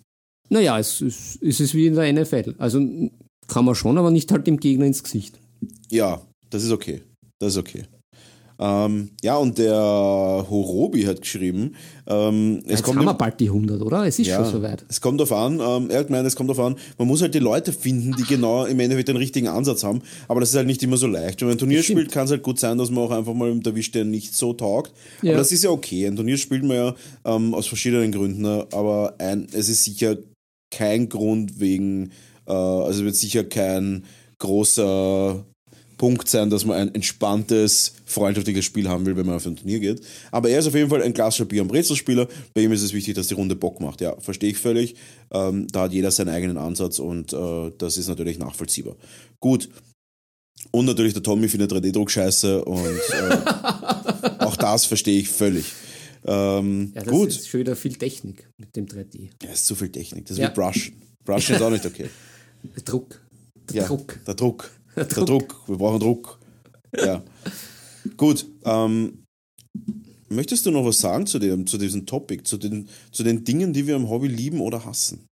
Naja, 0.50 0.78
es, 0.78 1.00
es, 1.00 1.38
es 1.40 1.60
ist 1.60 1.74
wie 1.74 1.86
in 1.86 1.94
der 1.94 2.12
NFL. 2.12 2.54
Also 2.58 2.78
kann 3.48 3.64
man 3.64 3.74
schon, 3.74 3.96
aber 3.96 4.10
nicht 4.10 4.30
halt 4.32 4.46
dem 4.46 4.58
Gegner 4.58 4.86
ins 4.86 5.02
Gesicht. 5.02 5.38
Ja, 5.90 6.22
das 6.50 6.64
ist 6.64 6.72
okay. 6.72 7.02
Das 7.38 7.52
ist 7.52 7.58
okay. 7.58 7.84
Ähm, 8.62 9.10
ja, 9.22 9.36
und 9.38 9.58
der 9.58 9.74
Horobi 9.74 11.02
hat 11.02 11.20
geschrieben, 11.20 11.74
ähm, 12.06 12.62
es 12.64 12.70
Jetzt 12.70 12.82
kommt 12.84 12.98
haben 12.98 13.06
wir 13.06 13.14
bald 13.14 13.40
die 13.40 13.48
100, 13.48 13.82
oder? 13.82 14.06
Es 14.06 14.20
ist 14.20 14.28
ja, 14.28 14.36
schon 14.36 14.52
soweit. 14.52 14.84
Es 14.88 15.00
kommt 15.00 15.18
darauf 15.18 15.32
an, 15.32 15.54
ähm, 15.54 15.90
er 15.90 15.98
hat 15.98 16.06
gemeint, 16.06 16.24
es 16.28 16.36
kommt 16.36 16.48
darauf 16.48 16.64
an, 16.64 16.76
man 16.96 17.08
muss 17.08 17.22
halt 17.22 17.34
die 17.34 17.40
Leute 17.40 17.72
finden, 17.72 18.14
die 18.16 18.22
genau 18.22 18.64
im 18.64 18.78
Endeffekt 18.78 19.08
den 19.08 19.16
richtigen 19.16 19.48
Ansatz 19.48 19.82
haben, 19.82 20.02
aber 20.28 20.38
das 20.38 20.50
ist 20.50 20.54
halt 20.54 20.68
nicht 20.68 20.80
immer 20.84 20.96
so 20.96 21.08
leicht. 21.08 21.40
Wenn 21.40 21.48
man 21.48 21.56
ein 21.56 21.58
Turnier 21.58 21.82
spielt, 21.82 22.12
kann 22.12 22.26
es 22.26 22.30
halt 22.30 22.44
gut 22.44 22.60
sein, 22.60 22.78
dass 22.78 22.88
man 22.92 23.02
auch 23.02 23.10
einfach 23.10 23.34
mal 23.34 23.52
erwischt, 23.64 23.96
der 23.96 24.04
nicht 24.04 24.36
so 24.36 24.52
taugt. 24.52 24.92
Ja. 25.22 25.32
Aber 25.32 25.38
das 25.38 25.50
ist 25.50 25.64
ja 25.64 25.70
okay. 25.70 26.06
Ein 26.06 26.14
Turnier 26.14 26.36
spielt 26.36 26.62
man 26.62 26.76
ja 26.76 26.94
ähm, 27.24 27.54
aus 27.54 27.66
verschiedenen 27.66 28.12
Gründen, 28.12 28.46
aber 28.46 29.14
ein, 29.18 29.48
es 29.52 29.68
ist 29.68 29.82
sicher 29.82 30.18
kein 30.70 31.08
Grund 31.08 31.58
wegen, 31.58 32.12
äh, 32.46 32.52
also 32.52 33.04
wird 33.04 33.16
sicher 33.16 33.42
kein 33.42 34.04
großer 34.38 35.44
Punkt 36.02 36.28
sein, 36.28 36.50
dass 36.50 36.64
man 36.64 36.76
ein 36.78 36.94
entspanntes, 36.96 37.92
freundschaftliches 38.06 38.64
Spiel 38.64 38.88
haben 38.88 39.06
will, 39.06 39.16
wenn 39.16 39.24
man 39.24 39.36
auf 39.36 39.46
ein 39.46 39.54
Turnier 39.54 39.78
geht. 39.78 40.00
Aber 40.32 40.50
er 40.50 40.58
ist 40.58 40.66
auf 40.66 40.74
jeden 40.74 40.90
Fall 40.90 41.00
ein 41.00 41.14
Glas 41.14 41.40
Bier- 41.46 41.62
und 41.62 41.68
Brezelspieler. 41.68 42.26
Bei 42.54 42.62
ihm 42.62 42.72
ist 42.72 42.82
es 42.82 42.92
wichtig, 42.92 43.14
dass 43.14 43.28
die 43.28 43.34
Runde 43.34 43.54
Bock 43.54 43.80
macht. 43.80 44.00
Ja, 44.00 44.18
verstehe 44.18 44.50
ich 44.50 44.58
völlig. 44.58 44.96
Ähm, 45.30 45.68
da 45.70 45.82
hat 45.82 45.92
jeder 45.92 46.10
seinen 46.10 46.30
eigenen 46.30 46.56
Ansatz 46.56 46.98
und 46.98 47.32
äh, 47.32 47.70
das 47.78 47.98
ist 47.98 48.08
natürlich 48.08 48.36
nachvollziehbar. 48.40 48.96
Gut. 49.38 49.68
Und 50.72 50.86
natürlich 50.86 51.12
der 51.12 51.22
Tommy 51.22 51.48
findet 51.48 51.72
3D-Druck 51.72 52.10
scheiße 52.10 52.64
und 52.64 52.84
äh, 52.84 54.40
auch 54.44 54.56
das 54.56 54.86
verstehe 54.86 55.20
ich 55.20 55.28
völlig. 55.28 55.66
Ähm, 56.24 56.90
ja, 56.96 57.02
das 57.04 57.12
gut. 57.12 57.28
ist 57.28 57.46
schon 57.46 57.60
wieder 57.60 57.76
viel 57.76 57.94
Technik 57.94 58.50
mit 58.58 58.74
dem 58.74 58.86
3D. 58.86 59.30
Ja, 59.40 59.50
ist 59.50 59.66
zu 59.66 59.76
viel 59.76 59.90
Technik. 59.90 60.26
Das 60.26 60.32
ist 60.32 60.42
ja. 60.42 60.50
wie 60.50 60.54
Brush. 60.54 60.90
Brush 61.24 61.50
ist 61.50 61.62
auch 61.62 61.70
nicht 61.70 61.86
okay. 61.86 62.10
Der 62.64 62.82
Druck. 62.84 63.20
Der 63.68 63.82
ja, 63.82 63.86
Druck. 63.86 64.18
Der 64.26 64.34
Druck. 64.34 64.68
Der 64.96 65.04
Druck. 65.04 65.26
Druck. 65.26 65.68
Wir 65.68 65.76
brauchen 65.76 66.00
Druck. 66.00 66.38
Ja. 66.96 67.22
Gut. 68.16 68.46
Ähm, 68.64 69.24
möchtest 70.28 70.66
du 70.66 70.70
noch 70.70 70.84
was 70.84 71.00
sagen 71.00 71.26
zu, 71.26 71.38
dem, 71.38 71.66
zu 71.66 71.78
diesem 71.78 72.06
Topic, 72.06 72.42
zu 72.44 72.58
den, 72.58 72.88
zu 73.10 73.22
den 73.22 73.44
Dingen, 73.44 73.72
die 73.72 73.86
wir 73.86 73.96
im 73.96 74.08
Hobby 74.08 74.28
lieben 74.28 74.60
oder 74.60 74.84
hassen? 74.84 75.26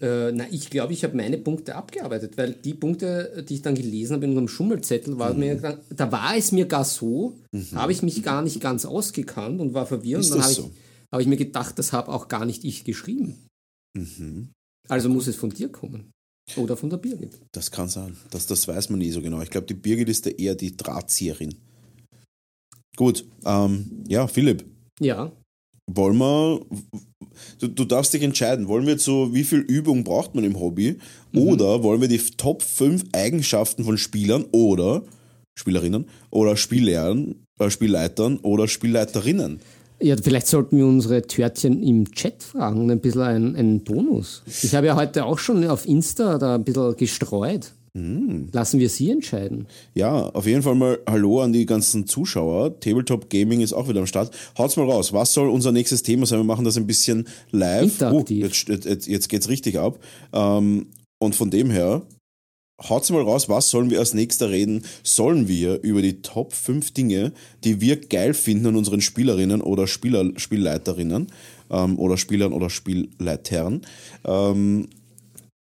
Äh, 0.00 0.32
na, 0.32 0.46
ich 0.50 0.70
glaube, 0.70 0.94
ich 0.94 1.04
habe 1.04 1.16
meine 1.16 1.36
Punkte 1.36 1.74
abgearbeitet, 1.74 2.38
weil 2.38 2.54
die 2.54 2.72
Punkte, 2.72 3.44
die 3.46 3.56
ich 3.56 3.62
dann 3.62 3.74
gelesen 3.74 4.14
habe 4.14 4.24
in 4.24 4.30
unserem 4.30 4.48
Schummelzettel, 4.48 5.18
war 5.18 5.34
mhm. 5.34 5.40
mir, 5.40 5.78
da 5.90 6.10
war 6.10 6.36
es 6.36 6.52
mir 6.52 6.64
gar 6.64 6.84
so, 6.84 7.38
mhm. 7.52 7.72
habe 7.74 7.92
ich 7.92 8.02
mich 8.02 8.22
gar 8.22 8.40
nicht 8.40 8.60
ganz 8.60 8.86
ausgekannt 8.86 9.60
und 9.60 9.74
war 9.74 9.86
verwirrt. 9.86 10.22
Ist 10.22 10.30
und 10.30 10.38
dann 10.38 10.44
habe 10.44 10.54
so? 10.54 10.70
ich, 10.72 11.12
hab 11.12 11.20
ich 11.20 11.26
mir 11.26 11.36
gedacht, 11.36 11.78
das 11.78 11.92
habe 11.92 12.12
auch 12.12 12.28
gar 12.28 12.46
nicht 12.46 12.64
ich 12.64 12.84
geschrieben. 12.84 13.46
Mhm. 13.94 14.52
Also 14.88 15.10
muss 15.10 15.26
es 15.26 15.36
von 15.36 15.50
dir 15.50 15.68
kommen. 15.68 16.10
Oder 16.56 16.76
von 16.76 16.90
der 16.90 16.96
Birgit. 16.96 17.40
Das 17.52 17.70
kann 17.70 17.88
sein. 17.88 18.16
Das, 18.30 18.46
das 18.46 18.66
weiß 18.66 18.90
man 18.90 18.98
nie 18.98 19.10
so 19.10 19.22
genau. 19.22 19.40
Ich 19.42 19.50
glaube, 19.50 19.66
die 19.66 19.74
Birgit 19.74 20.08
ist 20.08 20.26
da 20.26 20.30
eher 20.30 20.54
die 20.54 20.76
Drahtzieherin. 20.76 21.54
Gut, 22.96 23.24
ähm, 23.44 24.04
ja, 24.08 24.26
Philipp. 24.26 24.64
Ja. 25.00 25.32
Wollen 25.92 26.18
wir, 26.18 26.60
du, 27.58 27.68
du 27.68 27.84
darfst 27.84 28.12
dich 28.12 28.22
entscheiden, 28.22 28.68
wollen 28.68 28.86
wir 28.86 28.98
zu, 28.98 29.34
wie 29.34 29.44
viel 29.44 29.60
Übung 29.60 30.04
braucht 30.04 30.34
man 30.34 30.44
im 30.44 30.58
Hobby? 30.58 30.98
Mhm. 31.32 31.40
Oder 31.40 31.82
wollen 31.82 32.00
wir 32.00 32.08
die 32.08 32.18
Top 32.18 32.62
5 32.62 33.04
Eigenschaften 33.12 33.84
von 33.84 33.98
Spielern 33.98 34.44
oder 34.52 35.02
Spielerinnen 35.58 36.06
oder 36.30 36.56
Spiellehrern, 36.56 37.34
äh, 37.58 37.70
Spielleitern 37.70 38.38
oder 38.38 38.68
Spielleiterinnen 38.68 39.60
ja, 40.00 40.16
vielleicht 40.16 40.46
sollten 40.46 40.76
wir 40.76 40.86
unsere 40.86 41.22
Törtchen 41.22 41.82
im 41.82 42.10
Chat 42.12 42.42
fragen, 42.42 42.90
ein 42.90 43.00
bisschen 43.00 43.22
einen, 43.22 43.56
einen 43.56 43.84
Bonus. 43.84 44.42
Ich 44.62 44.74
habe 44.74 44.86
ja 44.86 44.96
heute 44.96 45.24
auch 45.24 45.38
schon 45.38 45.64
auf 45.66 45.86
Insta 45.86 46.38
da 46.38 46.54
ein 46.56 46.64
bisschen 46.64 46.96
gestreut. 46.96 47.72
Mm. 47.92 48.44
Lassen 48.52 48.78
wir 48.78 48.88
Sie 48.88 49.10
entscheiden. 49.10 49.66
Ja, 49.94 50.26
auf 50.26 50.46
jeden 50.46 50.62
Fall 50.62 50.76
mal 50.76 51.00
Hallo 51.08 51.42
an 51.42 51.52
die 51.52 51.66
ganzen 51.66 52.06
Zuschauer. 52.06 52.78
Tabletop 52.78 53.28
Gaming 53.28 53.60
ist 53.60 53.72
auch 53.72 53.88
wieder 53.88 54.00
am 54.00 54.06
Start. 54.06 54.30
Haut's 54.56 54.76
mal 54.76 54.88
raus. 54.88 55.12
Was 55.12 55.34
soll 55.34 55.48
unser 55.48 55.72
nächstes 55.72 56.02
Thema 56.02 56.26
sein? 56.26 56.38
Wir 56.38 56.44
machen 56.44 56.64
das 56.64 56.76
ein 56.76 56.86
bisschen 56.86 57.26
live. 57.50 58.00
Uh, 58.00 58.24
jetzt, 58.28 58.68
jetzt, 58.68 59.06
jetzt 59.08 59.28
geht's 59.28 59.48
richtig 59.48 59.78
ab. 59.78 59.98
Ähm, 60.32 60.86
und 61.18 61.34
von 61.34 61.50
dem 61.50 61.70
her, 61.70 62.02
haut's 62.88 63.10
mal 63.10 63.22
raus, 63.22 63.48
was 63.48 63.70
sollen 63.70 63.90
wir 63.90 63.98
als 63.98 64.14
nächster 64.14 64.50
reden? 64.50 64.82
Sollen 65.02 65.48
wir 65.48 65.80
über 65.82 66.02
die 66.02 66.22
Top 66.22 66.52
5 66.52 66.92
Dinge, 66.92 67.32
die 67.64 67.80
wir 67.80 68.00
geil 68.00 68.34
finden 68.34 68.68
an 68.68 68.76
unseren 68.76 69.00
Spielerinnen 69.00 69.60
oder 69.60 69.86
Spieler, 69.86 70.30
Spielleiterinnen 70.36 71.28
ähm, 71.70 71.98
oder 71.98 72.16
Spielern 72.16 72.52
oder 72.52 72.70
Spielleitern? 72.70 73.82
Ähm, 74.24 74.88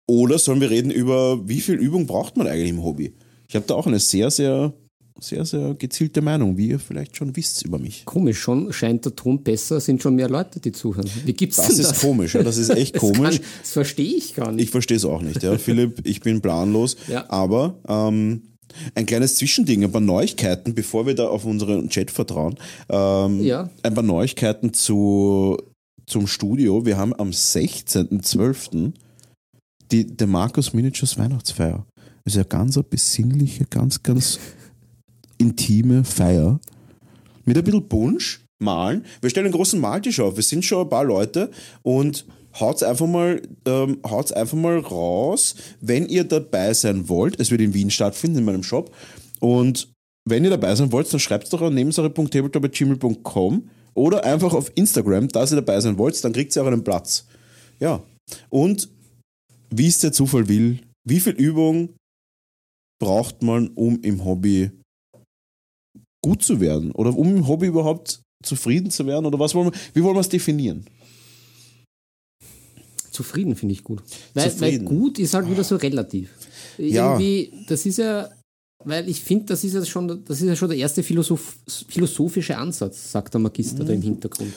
oder 0.08 0.38
sollen 0.40 0.62
wir 0.62 0.70
reden 0.70 0.92
über, 0.92 1.48
wie 1.48 1.62
viel 1.62 1.76
Übung 1.76 2.06
braucht 2.08 2.38
man 2.38 2.48
eigentlich 2.48 2.70
im 2.70 2.84
Hobby? 2.84 3.14
Ich 3.48 3.56
habe 3.56 3.66
da 3.66 3.76
auch 3.76 3.88
eine 3.88 4.00
sehr, 4.00 4.32
sehr 4.32 4.74
sehr, 5.24 5.46
sehr 5.46 5.74
gezielte 5.76 6.22
Meinung, 6.22 6.58
wie 6.58 6.70
ihr 6.70 6.80
vielleicht 6.80 7.16
schon 7.16 7.36
wisst 7.36 7.64
über 7.64 7.80
mich. 7.80 8.06
Komisch, 8.06 8.40
schon 8.40 8.74
scheint 8.74 9.06
der 9.06 9.16
Ton 9.16 9.44
besser, 9.44 9.80
sind 9.80 10.02
schon 10.02 10.16
mehr 10.16 10.30
Leute, 10.30 10.60
die 10.60 10.72
zuhören. 10.72 11.10
Wie 11.26 11.34
gibt's 11.34 11.58
das? 11.58 11.78
Das 11.78 11.80
ist 11.80 12.02
komisch, 12.02 12.36
ja, 12.36 12.44
das 12.44 12.58
ist 12.58 12.70
echt 12.70 12.96
das 12.96 13.02
komisch. 13.02 13.38
Kann, 13.38 13.48
das 13.62 13.72
verstehe 13.72 14.16
ich 14.16 14.34
gar 14.34 14.52
nicht. 14.52 14.66
Ich 14.66 14.70
verstehe 14.72 14.98
es 14.98 15.06
auch 15.06 15.22
nicht, 15.22 15.44
ja. 15.44 15.58
Philipp, 15.60 16.06
ich 16.06 16.22
bin 16.22 16.42
planlos, 16.42 16.98
ja. 17.08 17.30
aber 17.30 17.80
ähm, 17.88 18.42
ein 18.96 19.06
kleines 19.06 19.36
Zwischending, 19.36 19.84
ein 19.84 19.92
paar 19.92 20.02
Neuigkeiten, 20.02 20.74
bevor 20.74 21.06
wir 21.06 21.16
da 21.16 21.28
auf 21.28 21.46
unseren 21.46 21.90
Chat 21.90 22.12
vertrauen. 22.12 22.56
Ähm, 22.90 23.42
ja. 23.42 23.70
Ein 23.84 23.94
paar 23.94 24.04
Neuigkeiten 24.04 24.74
zu, 24.74 25.58
zum 26.06 26.28
Studio. 26.28 26.86
Wir 26.86 26.98
haben 26.98 27.14
am 27.14 27.30
16.12. 27.30 28.94
die 29.92 30.08
der 30.08 30.28
Markus 30.28 30.74
Miniatures 30.74 31.18
Weihnachtsfeier. 31.18 31.86
Das 32.24 32.34
ist 32.34 32.38
ja 32.38 32.44
ganz 32.44 32.78
eine 32.78 32.84
besinnliche, 32.84 33.66
ganz, 33.66 34.04
ganz 34.04 34.40
intime 35.42 36.04
Feier 36.04 36.60
mit 37.46 37.58
ein 37.58 37.64
bisschen 37.64 37.90
Punsch, 37.90 38.46
malen. 38.60 39.06
Wir 39.22 39.30
stellen 39.30 39.48
einen 39.48 39.56
großen 39.56 39.80
Maltisch 39.80 40.20
auf. 40.20 40.36
Wir 40.36 40.44
sind 40.44 40.64
schon 40.64 40.84
ein 40.84 40.90
paar 40.90 41.04
Leute 41.04 41.50
und 41.82 42.26
haut's 42.60 42.84
einfach 42.84 43.08
mal, 43.08 43.42
ähm, 43.66 44.00
haut's 44.08 44.32
einfach 44.32 44.58
mal 44.58 44.78
raus, 44.80 45.56
wenn 45.82 46.08
ihr 46.08 46.24
dabei 46.24 46.74
sein 46.74 47.10
wollt. 47.10 47.40
Es 47.40 47.52
wird 47.52 47.62
in 47.62 47.74
Wien 47.74 47.90
stattfinden, 47.90 48.40
in 48.40 48.46
meinem 48.46 48.64
Shop. 48.64 48.96
Und 49.40 49.92
wenn 50.30 50.44
ihr 50.44 50.52
dabei 50.52 50.76
sein 50.76 50.92
wollt, 50.92 51.12
dann 51.12 51.20
schreibt 51.20 51.46
es 51.46 51.50
doch 51.50 51.62
an 51.62 51.74
nebensache.tabletop.gmail.com 51.74 53.70
oder 53.94 54.24
einfach 54.24 54.54
auf 54.54 54.72
Instagram, 54.76 55.28
dass 55.30 55.52
ihr 55.52 55.58
dabei 55.58 55.80
sein 55.82 55.98
wollt, 55.98 56.24
dann 56.24 56.34
kriegt 56.34 56.56
ihr 56.56 56.62
auch 56.62 56.68
einen 56.68 56.84
Platz. 56.84 57.26
Ja. 57.80 58.04
Und 58.50 58.90
wie 59.74 59.88
es 59.88 60.00
der 60.00 60.14
Zufall 60.14 60.48
will, 60.48 60.80
Wie 61.04 61.20
viel 61.20 61.34
Übung 61.34 61.96
braucht 63.00 63.42
man, 63.42 63.70
um 63.70 64.00
im 64.02 64.24
Hobby 64.24 64.70
gut 66.22 66.44
zu 66.44 66.60
werden? 66.60 66.92
Oder 66.92 67.16
um 67.16 67.36
im 67.36 67.48
Hobby 67.48 67.68
überhaupt 67.68 68.22
zufrieden 68.44 68.92
zu 68.92 69.06
werden? 69.06 69.26
Oder 69.26 69.40
was 69.40 69.54
wollen 69.56 69.72
wir, 69.72 69.80
wie 69.94 70.04
wollen 70.04 70.16
wir 70.16 70.22
es 70.22 70.30
definieren? 70.30 70.86
Zufrieden 73.12 73.56
finde 73.56 73.74
ich 73.74 73.84
gut. 73.84 74.02
Weil, 74.34 74.62
weil 74.62 74.80
gut 74.80 75.20
ist 75.20 75.34
halt 75.34 75.50
wieder 75.50 75.64
so 75.64 75.76
relativ. 75.76 76.30
Ja. 76.78 77.12
Irgendwie, 77.12 77.52
das 77.68 77.86
ist 77.86 77.98
ja, 77.98 78.30
weil 78.86 79.08
ich 79.10 79.20
finde, 79.22 79.46
das 79.46 79.64
ist 79.64 79.74
ja 79.74 79.86
schon, 79.86 80.24
das 80.26 80.42
ist 80.42 80.48
ja 80.48 80.56
schon 80.56 80.70
der 80.70 80.78
erste 80.78 81.04
Philosoph, 81.04 81.58
philosophische 81.90 82.58
Ansatz, 82.58 83.12
sagt 83.12 83.34
der 83.34 83.42
Magister 83.42 83.84
da 83.84 83.94
im 83.94 84.02
Hintergrund. 84.02 84.54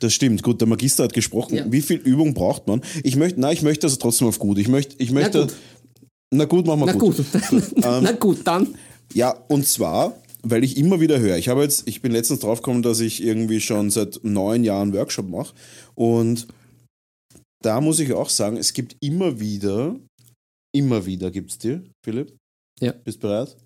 Das 0.00 0.12
stimmt. 0.12 0.42
Gut, 0.42 0.60
der 0.60 0.66
Magister 0.66 1.04
hat 1.04 1.12
gesprochen. 1.12 1.54
Ja. 1.54 1.64
Wie 1.70 1.80
viel 1.80 1.98
Übung 1.98 2.34
braucht 2.34 2.66
man? 2.66 2.82
Ich 3.04 3.14
möchte, 3.14 3.40
nein, 3.40 3.52
ich 3.52 3.62
möchte 3.62 3.86
also 3.86 3.96
trotzdem 3.96 4.26
auf 4.26 4.40
gut. 4.40 4.58
Ich 4.58 4.66
möchte, 4.66 4.96
ich 4.98 5.12
möchte. 5.12 5.42
gut. 5.42 5.54
Na 6.34 6.44
gut, 6.46 6.66
machen 6.66 6.80
wir 6.80 6.86
Na 6.86 6.92
gut. 6.92 7.16
gut, 7.16 7.26
na 7.76 8.12
gut, 8.12 8.38
dann. 8.44 8.74
Ja, 9.14 9.30
und 9.48 9.66
zwar, 9.66 10.16
weil 10.42 10.64
ich 10.64 10.76
immer 10.76 11.00
wieder 11.00 11.18
höre. 11.20 11.36
Ich 11.38 11.48
habe 11.48 11.62
jetzt, 11.62 11.86
ich 11.88 12.02
bin 12.02 12.12
letztens 12.12 12.40
draufgekommen, 12.40 12.82
dass 12.82 13.00
ich 13.00 13.22
irgendwie 13.22 13.60
schon 13.60 13.90
seit 13.90 14.20
neun 14.22 14.64
Jahren 14.64 14.92
Workshop 14.92 15.28
mache. 15.28 15.54
Und 15.94 16.48
da 17.62 17.80
muss 17.80 18.00
ich 18.00 18.12
auch 18.12 18.28
sagen, 18.28 18.56
es 18.56 18.72
gibt 18.72 18.96
immer 19.00 19.38
wieder, 19.38 19.96
immer 20.74 21.06
wieder 21.06 21.30
gibt 21.30 21.50
es 21.52 21.58
dir, 21.58 21.82
Philipp. 22.04 22.36
Ja. 22.80 22.92
Bist 23.04 23.20
bereit? 23.20 23.56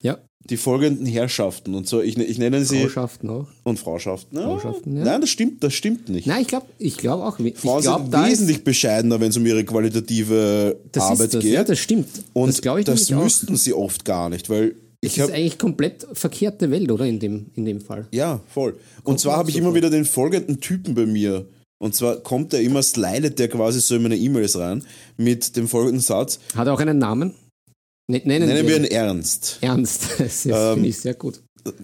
Ja, 0.00 0.18
Die 0.48 0.56
folgenden 0.56 1.06
Herrschaften 1.06 1.74
und 1.74 1.88
so, 1.88 2.00
ich, 2.00 2.16
ich 2.16 2.38
nenne 2.38 2.64
sie 2.64 2.82
Frauschaften 2.82 3.28
auch. 3.30 3.48
und 3.64 3.80
Frauschaften. 3.80 4.38
Ja, 4.38 4.44
Frauschaften, 4.44 4.96
ja. 4.96 5.04
Nein, 5.04 5.20
das 5.22 5.30
stimmt, 5.30 5.64
das 5.64 5.74
stimmt 5.74 6.08
nicht. 6.08 6.28
Nein, 6.28 6.42
ich 6.42 6.46
glaube 6.46 6.66
ich 6.78 6.96
glaub 6.96 7.20
auch. 7.20 7.40
Ich 7.40 7.58
Frauen 7.58 7.82
glaub, 7.82 8.02
sind 8.02 8.24
wesentlich 8.26 8.62
bescheidener, 8.62 9.18
wenn 9.18 9.30
es 9.30 9.36
um 9.36 9.44
ihre 9.44 9.64
qualitative 9.64 10.78
das 10.92 11.02
Arbeit 11.02 11.20
ist 11.20 11.34
das, 11.34 11.42
geht. 11.42 11.52
Ja, 11.52 11.64
das 11.64 11.80
stimmt. 11.80 12.06
und 12.32 12.46
das 12.46 12.58
ich 12.58 12.84
das 12.84 13.00
nämlich 13.00 13.14
auch. 13.16 13.24
müssten 13.24 13.56
sie 13.56 13.72
oft 13.72 14.04
gar 14.04 14.28
nicht, 14.28 14.48
weil 14.48 14.76
Das 15.00 15.12
ich 15.12 15.18
ist 15.18 15.22
habe 15.24 15.34
eigentlich 15.34 15.58
komplett 15.58 16.06
verkehrte 16.12 16.70
Welt, 16.70 16.90
oder? 16.90 17.06
In 17.06 17.18
dem, 17.20 17.46
in 17.54 17.64
dem 17.64 17.80
Fall. 17.80 18.06
ja 18.12 18.40
voll. 18.52 18.76
Und 19.04 19.20
zwar 19.20 19.34
mir 19.34 19.38
habe 19.38 19.50
ich 19.50 19.56
immer 19.56 19.74
wieder 19.74 19.90
den 19.90 20.04
folgenden 20.04 20.60
Typen 20.60 20.94
bei 20.94 21.06
mir. 21.06 21.46
Und 21.80 21.94
zwar 21.94 22.16
kommt 22.16 22.52
er 22.52 22.60
immer, 22.60 22.82
slidet 22.82 23.38
der 23.38 23.48
quasi 23.48 23.80
so 23.80 23.94
in 23.94 24.02
meine 24.02 24.16
E-Mails 24.16 24.58
rein 24.58 24.84
mit 25.16 25.54
dem 25.56 25.68
folgenden 25.68 26.00
Satz. 26.00 26.40
Hat 26.56 26.66
er 26.66 26.72
auch 26.74 26.80
einen 26.80 26.98
Namen? 26.98 27.34
Ne- 28.10 28.22
Nennen, 28.24 28.48
Nennen 28.48 28.66
wir 28.66 28.76
ihn 28.76 28.84
Ernst. 28.84 29.58
Ernst. 29.60 30.02
Das 30.18 30.44
ist, 30.44 30.46
Ähm, 30.46 30.74
finde 30.74 30.88
ich 30.88 30.98
sehr 30.98 31.14
gut. 31.14 31.40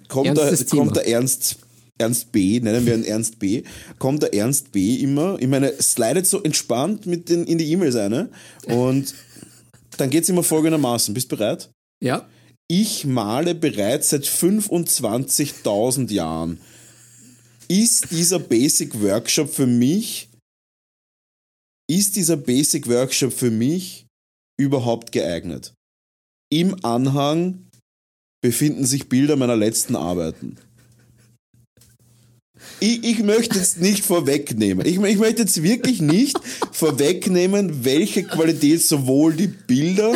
Kommt, 0.08 0.36
der, 0.36 0.44
Ernstes 0.46 0.66
Thema. 0.66 0.82
kommt 0.82 0.96
der 0.96 1.06
Ernst, 1.06 1.56
Ernst 1.98 2.32
B, 2.32 2.58
nennen 2.58 2.84
wir 2.86 2.94
ihn 2.96 3.04
Ernst 3.04 3.38
B, 3.38 3.62
kommt 4.00 4.22
der 4.24 4.34
Ernst 4.34 4.72
B 4.72 4.96
immer, 4.96 5.36
ich 5.40 5.46
meine, 5.46 5.72
slidet 5.80 6.26
so 6.26 6.42
entspannt 6.42 7.06
mit 7.06 7.28
den, 7.28 7.44
in 7.44 7.58
die 7.58 7.70
E-Mails 7.70 7.94
eine 7.94 8.30
und 8.66 9.14
dann 9.98 10.10
geht 10.10 10.24
es 10.24 10.28
immer 10.28 10.42
folgendermaßen. 10.42 11.14
Bist 11.14 11.30
du 11.30 11.36
bereit? 11.36 11.70
Ja, 12.02 12.26
Ich 12.68 13.04
male 13.04 13.54
bereits 13.54 14.10
seit 14.10 14.24
25.000 14.24 16.10
Jahren. 16.10 16.60
Ist 17.68 18.10
dieser 18.10 18.38
Basic 18.38 19.00
Workshop 19.02 19.52
für 19.52 19.66
mich, 19.66 20.28
ist 21.90 22.16
dieser 22.16 22.36
Basic 22.36 22.88
Workshop 22.88 23.32
für 23.32 23.50
mich 23.50 24.06
überhaupt 24.58 25.12
geeignet? 25.12 25.74
Im 26.50 26.82
Anhang 26.84 27.68
befinden 28.42 28.86
sich 28.86 29.08
Bilder 29.08 29.36
meiner 29.36 29.56
letzten 29.56 29.96
Arbeiten. 29.96 30.56
Ich, 32.84 33.02
ich 33.02 33.22
möchte 33.22 33.58
jetzt 33.58 33.80
nicht 33.80 34.04
vorwegnehmen. 34.04 34.84
Ich, 34.84 35.00
ich 35.00 35.18
möchte 35.18 35.40
jetzt 35.40 35.62
wirklich 35.62 36.02
nicht 36.02 36.38
vorwegnehmen, 36.70 37.82
welche 37.86 38.24
Qualität 38.24 38.82
sowohl 38.82 39.32
die 39.32 39.46
Bilder 39.46 40.14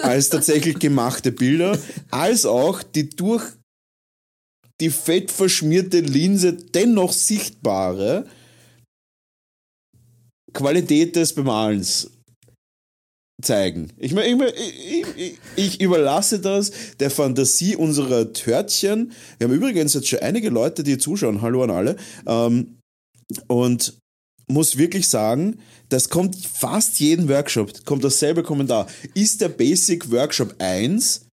als 0.00 0.28
tatsächlich 0.28 0.78
gemachte 0.78 1.32
Bilder, 1.32 1.76
als 2.12 2.46
auch 2.46 2.84
die 2.84 3.08
durch 3.08 3.42
die 4.80 4.90
fettverschmierte 4.90 5.98
Linse 5.98 6.52
dennoch 6.52 7.12
sichtbare 7.12 8.28
Qualität 10.52 11.16
des 11.16 11.34
Bemalens 11.34 12.12
zeigen. 13.42 13.92
Ich, 13.98 14.12
mein, 14.12 14.40
ich, 14.56 15.06
ich, 15.16 15.38
ich 15.56 15.80
überlasse 15.80 16.38
das 16.38 16.72
der 17.00 17.10
Fantasie 17.10 17.76
unserer 17.76 18.32
Törtchen. 18.32 19.12
Wir 19.38 19.48
haben 19.48 19.54
übrigens 19.54 19.94
jetzt 19.94 20.08
schon 20.08 20.20
einige 20.20 20.50
Leute, 20.50 20.82
die 20.82 20.98
zuschauen. 20.98 21.42
Hallo 21.42 21.62
an 21.62 21.70
alle. 21.70 21.96
Ähm, 22.26 22.78
und 23.48 23.98
muss 24.46 24.76
wirklich 24.76 25.08
sagen, 25.08 25.58
das 25.88 26.08
kommt 26.08 26.36
fast 26.36 27.00
jeden 27.00 27.28
Workshop, 27.28 27.84
kommt 27.84 28.04
dasselbe 28.04 28.42
Kommentar. 28.42 28.86
Ist 29.14 29.40
der 29.40 29.48
Basic 29.48 30.10
Workshop 30.10 30.54
1 30.58 31.26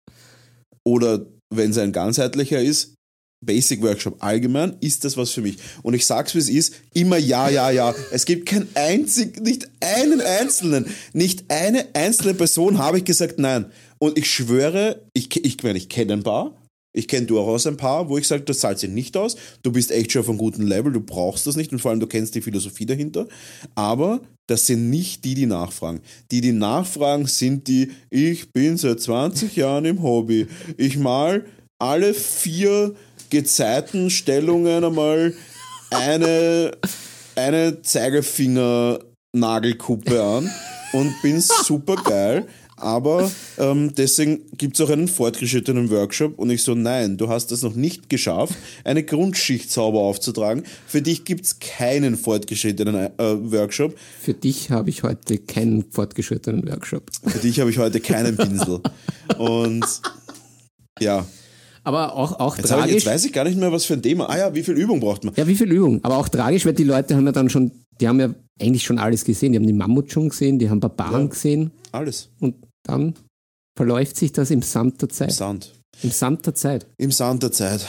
oder 0.86 1.26
wenn 1.54 1.72
es 1.72 1.78
ein 1.78 1.92
ganzheitlicher 1.92 2.62
ist, 2.62 2.96
Basic 3.44 3.82
Workshop 3.82 4.18
allgemein, 4.20 4.78
ist 4.82 5.04
das 5.04 5.18
was 5.18 5.32
für 5.32 5.42
mich? 5.42 5.58
Und 5.82 5.96
ich 5.96 6.06
sag's 6.06 6.36
wie 6.36 6.40
es 6.40 6.50
ist, 6.50 6.76
immer 6.94 7.18
ja, 7.18 7.50
ja, 7.50 7.72
ja. 7.72 7.96
Es 8.12 8.26
gibt 8.26 8.46
kein 8.46 8.68
einzig, 8.76 9.42
nicht 9.42 9.68
einen 9.80 10.22
einzelnen, 10.22 10.86
nicht 11.14 11.46
eine 11.50 11.88
einzelne 11.94 12.36
Person 12.36 12.78
habe 12.78 13.00
ich 13.00 13.06
gesagt 13.06 13.40
nein. 13.40 13.66
Und 13.98 14.18
ich 14.18 14.30
schwöre, 14.30 15.02
ich, 15.14 15.36
ich, 15.36 15.64
ich, 15.64 15.64
ich 15.64 15.90
kenne 15.90 16.14
ein 16.14 16.24
paar, 16.24 16.56
ich 16.94 17.08
kenne 17.08 17.26
durchaus 17.26 17.66
ein 17.68 17.78
paar, 17.78 18.10
wo 18.10 18.18
ich 18.18 18.28
sage, 18.28 18.44
das 18.44 18.60
zahlt 18.60 18.80
sich 18.80 18.90
nicht 18.90 19.16
aus, 19.18 19.38
du 19.64 19.72
bist 19.72 19.92
echt 19.92 20.12
schon 20.12 20.22
auf 20.22 20.30
einem 20.30 20.38
guten 20.38 20.68
Level, 20.68 20.92
du 20.92 21.02
brauchst 21.02 21.48
das 21.48 21.56
nicht 21.56 21.72
und 21.72 21.80
vor 21.80 21.92
allem 21.92 22.00
du 22.00 22.08
kennst 22.08 22.36
die 22.36 22.42
Philosophie 22.42 22.86
dahinter. 22.86 23.28
Aber 23.76 24.22
das 24.48 24.66
sind 24.66 24.90
nicht 24.90 25.24
die, 25.24 25.34
die 25.34 25.46
nachfragen. 25.46 26.02
Die, 26.30 26.42
die 26.42 26.52
nachfragen, 26.52 27.26
sind 27.26 27.68
die, 27.68 27.92
ich 28.10 28.52
bin 28.52 28.78
seit 28.78 29.00
20 29.00 29.56
Jahren 29.56 29.86
im 29.86 30.04
Hobby. 30.04 30.48
Ich 30.78 30.98
mal 30.98 31.46
alle 31.80 32.14
vier 32.14 32.94
Gezeitenstellungen 33.32 34.84
einmal 34.84 35.34
eine, 35.90 36.78
eine 37.36 37.82
Zeigefinger-Nagelkuppe 37.82 40.22
an 40.22 40.52
und 40.94 41.20
bin 41.24 41.42
super 41.42 41.96
geil. 41.96 42.46
Aber 42.78 43.32
ähm, 43.60 43.94
deswegen 43.96 44.46
gibt 44.58 44.80
es 44.80 44.82
auch 44.82 44.90
einen 44.90 45.08
fortgeschrittenen 45.08 45.92
Workshop 45.92 46.40
und 46.40 46.50
ich 46.50 46.64
so, 46.64 46.74
nein, 46.74 47.16
du 47.16 47.30
hast 47.30 47.52
es 47.52 47.62
noch 47.62 47.76
nicht 47.76 48.10
geschafft, 48.10 48.56
eine 48.84 49.04
Grundschicht 49.04 49.72
sauber 49.72 50.00
aufzutragen. 50.00 50.64
Für 50.88 51.04
dich 51.04 51.24
gibt 51.24 51.46
es 51.46 51.60
keinen 51.60 52.18
fortgeschrittenen 52.18 52.96
äh, 52.96 53.12
Workshop. 53.20 53.96
für 54.20 54.34
dich 54.34 54.72
habe 54.72 54.90
ich 54.90 55.04
heute 55.04 55.38
keinen 55.38 55.92
fortgeschrittenen 55.92 56.68
Workshop. 56.68 57.12
Für 57.24 57.38
dich 57.38 57.60
habe 57.60 57.70
ich 57.70 57.78
heute 57.78 58.00
keinen 58.00 58.36
Pinsel. 58.36 58.82
Und 59.38 59.86
ja, 61.00 61.28
Aber 61.84 62.16
auch, 62.16 62.40
auch 62.40 62.58
jetzt, 62.58 62.70
habe 62.72 62.82
ich, 62.82 62.86
tragisch. 62.88 63.04
jetzt 63.04 63.06
weiß 63.14 63.26
ich 63.26 63.34
gar 63.34 63.44
nicht 63.44 63.58
mehr, 63.58 63.72
was 63.72 63.86
für 63.86 63.94
ein 63.94 64.02
Thema. 64.04 64.30
Ah 64.30 64.38
ja, 64.38 64.54
wie 64.56 64.62
viel 64.64 64.76
Übung 64.76 65.00
braucht 65.00 65.24
man? 65.24 65.34
Ja, 65.36 65.48
wie 65.48 65.56
viel 65.56 65.72
Übung. 65.72 66.00
Aber 66.04 66.18
auch 66.18 66.30
tragisch, 66.30 66.66
weil 66.66 66.74
die 66.74 66.84
Leute 66.84 67.16
haben 67.16 67.26
ja 67.26 67.32
dann 67.32 67.50
schon, 67.50 67.72
die 68.00 68.08
haben 68.08 68.20
ja 68.20 68.34
eigentlich 68.62 68.84
schon 68.84 69.00
alles 69.00 69.24
gesehen. 69.26 69.52
Die 69.54 69.58
haben 69.58 69.66
die 69.68 69.74
Mammut 69.74 70.12
schon 70.12 70.30
gesehen, 70.30 70.60
die 70.60 70.70
haben 70.70 70.80
Barbaren 70.80 71.24
Ja. 71.24 71.28
gesehen 71.30 71.72
Alles. 71.92 72.30
und 72.40 72.56
dann 72.84 73.16
verläuft 73.76 74.16
sich 74.18 74.32
das 74.32 74.52
im 74.52 74.62
Sand 74.62 75.02
der 75.02 75.10
Zeit. 75.10 75.32
Sand. 75.32 75.74
Im 76.04 76.12
Sand 76.12 76.46
der 76.46 76.54
Zeit. 76.56 76.86
Im 76.98 77.12
Sand 77.12 77.42
der 77.44 77.52
Zeit. 77.52 77.86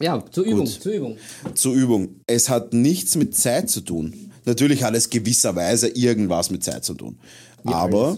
Ja, 0.00 0.24
zur 0.30 0.44
Übung, 0.44 0.60
Gut. 0.64 0.82
zur 0.82 0.92
Übung. 0.92 1.16
Zur 1.54 1.74
Übung. 1.74 2.08
Es 2.26 2.48
hat 2.48 2.72
nichts 2.72 3.16
mit 3.16 3.36
Zeit 3.36 3.68
zu 3.68 3.82
tun. 3.82 4.30
Natürlich 4.46 4.82
hat 4.82 4.94
es 4.94 5.10
gewisserweise 5.10 5.88
irgendwas 5.88 6.50
mit 6.50 6.64
Zeit 6.64 6.84
zu 6.86 6.94
tun. 6.94 7.18
Aber 7.64 8.16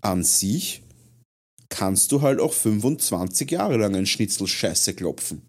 an 0.00 0.24
sich 0.24 0.82
kannst 1.68 2.12
du 2.12 2.22
halt 2.22 2.40
auch 2.40 2.52
25 2.52 3.50
Jahre 3.50 3.76
lang 3.76 3.94
ein 3.94 4.06
Schnitzel 4.06 4.46
Scheiße 4.46 4.94
klopfen. 4.94 5.42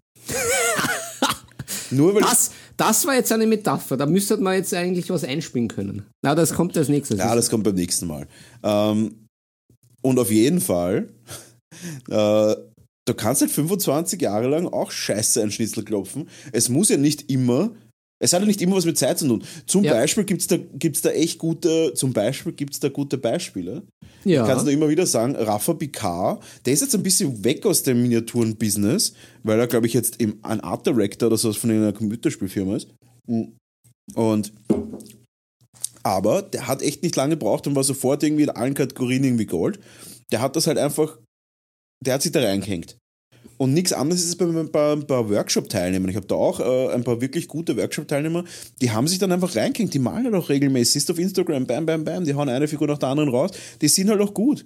Nur 1.90 2.14
weil 2.14 2.22
Das, 2.22 2.50
das 2.76 3.06
war 3.06 3.14
jetzt 3.14 3.32
eine 3.32 3.46
Metapher. 3.46 3.96
Da 3.96 4.06
müsste 4.06 4.36
man 4.36 4.54
jetzt 4.54 4.72
eigentlich 4.74 5.10
was 5.10 5.24
einspielen 5.24 5.68
können. 5.68 6.06
Na, 6.22 6.34
das 6.34 6.54
kommt 6.54 6.76
als 6.76 6.88
nächstes. 6.88 7.18
Ja, 7.18 7.34
das 7.34 7.50
kommt 7.50 7.64
beim 7.64 7.74
nächsten 7.74 8.06
Mal. 8.06 8.26
Ähm, 8.62 9.26
und 10.02 10.18
auf 10.18 10.30
jeden 10.30 10.60
Fall, 10.60 11.08
äh, 12.08 12.54
du 13.04 13.14
kannst 13.16 13.40
halt 13.40 13.50
25 13.50 14.20
Jahre 14.20 14.48
lang 14.48 14.66
auch 14.66 14.90
scheiße 14.90 15.42
ein 15.42 15.50
Schnitzel 15.50 15.84
klopfen. 15.84 16.28
Es 16.52 16.68
muss 16.68 16.88
ja 16.88 16.96
nicht 16.96 17.30
immer, 17.30 17.72
es 18.22 18.32
hat 18.32 18.40
ja 18.40 18.46
nicht 18.46 18.60
immer 18.60 18.76
was 18.76 18.84
mit 18.84 18.98
Zeit 18.98 19.18
zu 19.18 19.26
tun. 19.26 19.42
Zum 19.66 19.82
Ja. 19.82 19.94
Beispiel 19.94 20.24
gibt 20.24 20.42
es 20.42 20.46
da, 20.46 20.56
gibt's 20.56 21.00
da 21.00 21.10
echt 21.10 21.38
gute, 21.38 21.94
zum 21.94 22.12
Beispiel 22.12 22.52
gibt 22.52 22.74
es 22.74 22.80
da 22.80 22.88
gute 22.90 23.16
Beispiele. 23.18 23.82
ja. 24.24 24.46
Kannst 24.46 24.66
du 24.66 24.70
immer 24.70 24.88
wieder 24.88 25.06
sagen, 25.06 25.34
Rafa 25.36 25.72
Picard, 25.74 26.42
der 26.66 26.74
ist 26.74 26.82
jetzt 26.82 26.94
ein 26.94 27.02
bisschen 27.02 27.42
weg 27.42 27.64
aus 27.64 27.82
dem 27.82 28.02
Miniaturen-Business, 28.02 29.14
weil 29.42 29.58
er, 29.58 29.66
glaube 29.66 29.86
ich, 29.86 29.94
jetzt 29.94 30.20
im, 30.20 30.38
ein 30.42 30.60
Art 30.60 30.86
Director 30.86 31.28
oder 31.28 31.38
so 31.38 31.52
von 31.54 31.70
einer 31.70 31.92
Computerspielfirma 31.92 32.76
ist. 32.76 32.88
Und 34.14 34.52
aber 36.02 36.42
der 36.42 36.66
hat 36.66 36.82
echt 36.82 37.02
nicht 37.02 37.16
lange 37.16 37.36
gebraucht 37.36 37.66
und 37.66 37.76
war 37.76 37.84
sofort 37.84 38.22
irgendwie 38.22 38.44
in 38.44 38.50
allen 38.50 38.74
Kategorien 38.74 39.24
irgendwie 39.24 39.46
Gold. 39.46 39.78
Der 40.32 40.40
hat 40.40 40.56
das 40.56 40.66
halt 40.66 40.78
einfach, 40.78 41.18
der 42.04 42.14
hat 42.14 42.22
sich 42.22 42.32
da 42.32 42.40
reingehängt. 42.40 42.96
Und 43.60 43.74
nichts 43.74 43.92
anderes 43.92 44.22
ist 44.22 44.28
es 44.30 44.36
bei, 44.36 44.46
bei, 44.46 44.96
bei 44.96 45.28
Workshop-Teilnehmern. 45.28 46.08
Ich 46.08 46.16
habe 46.16 46.26
da 46.26 46.34
auch 46.34 46.60
äh, 46.60 46.94
ein 46.94 47.04
paar 47.04 47.20
wirklich 47.20 47.46
gute 47.46 47.76
Workshop-Teilnehmer, 47.76 48.44
die 48.80 48.90
haben 48.90 49.06
sich 49.06 49.18
dann 49.18 49.32
einfach 49.32 49.54
reingehängt, 49.54 49.92
die 49.92 49.98
malen 49.98 50.24
halt 50.24 50.34
auch 50.34 50.48
regelmäßig. 50.48 50.94
Siehst 50.94 51.10
auf 51.10 51.18
Instagram, 51.18 51.66
bam, 51.66 51.84
bam, 51.84 52.02
bam, 52.02 52.24
die 52.24 52.32
hauen 52.32 52.48
eine 52.48 52.68
Figur 52.68 52.88
nach 52.88 52.96
der 52.96 53.10
anderen 53.10 53.28
raus. 53.28 53.50
Die 53.82 53.88
sind 53.88 54.08
halt 54.08 54.22
auch 54.22 54.32
gut. 54.32 54.64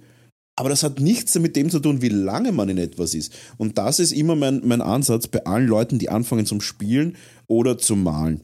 Aber 0.56 0.68
das 0.68 0.84
hat 0.84 1.00
nichts 1.00 1.36
mit 1.40 1.56
dem 1.56 1.70
zu 1.70 1.80
tun, 1.80 2.02
wie 2.02 2.08
lange 2.08 2.52
man 2.52 2.68
in 2.68 2.78
etwas 2.78 3.14
ist. 3.14 3.32
Und 3.58 3.78
das 3.78 3.98
ist 3.98 4.12
immer 4.12 4.36
mein, 4.36 4.60
mein 4.64 4.80
Ansatz 4.80 5.26
bei 5.26 5.44
allen 5.44 5.66
Leuten, 5.66 5.98
die 5.98 6.08
anfangen 6.08 6.46
zum 6.46 6.60
Spielen 6.60 7.16
oder 7.48 7.76
zum 7.78 8.04
Malen. 8.04 8.42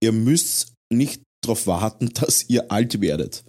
Ihr 0.00 0.12
müsst 0.12 0.74
nicht 0.92 1.22
darauf 1.40 1.66
warten, 1.66 2.10
dass 2.14 2.50
ihr 2.50 2.70
alt 2.70 3.00
werdet. 3.00 3.44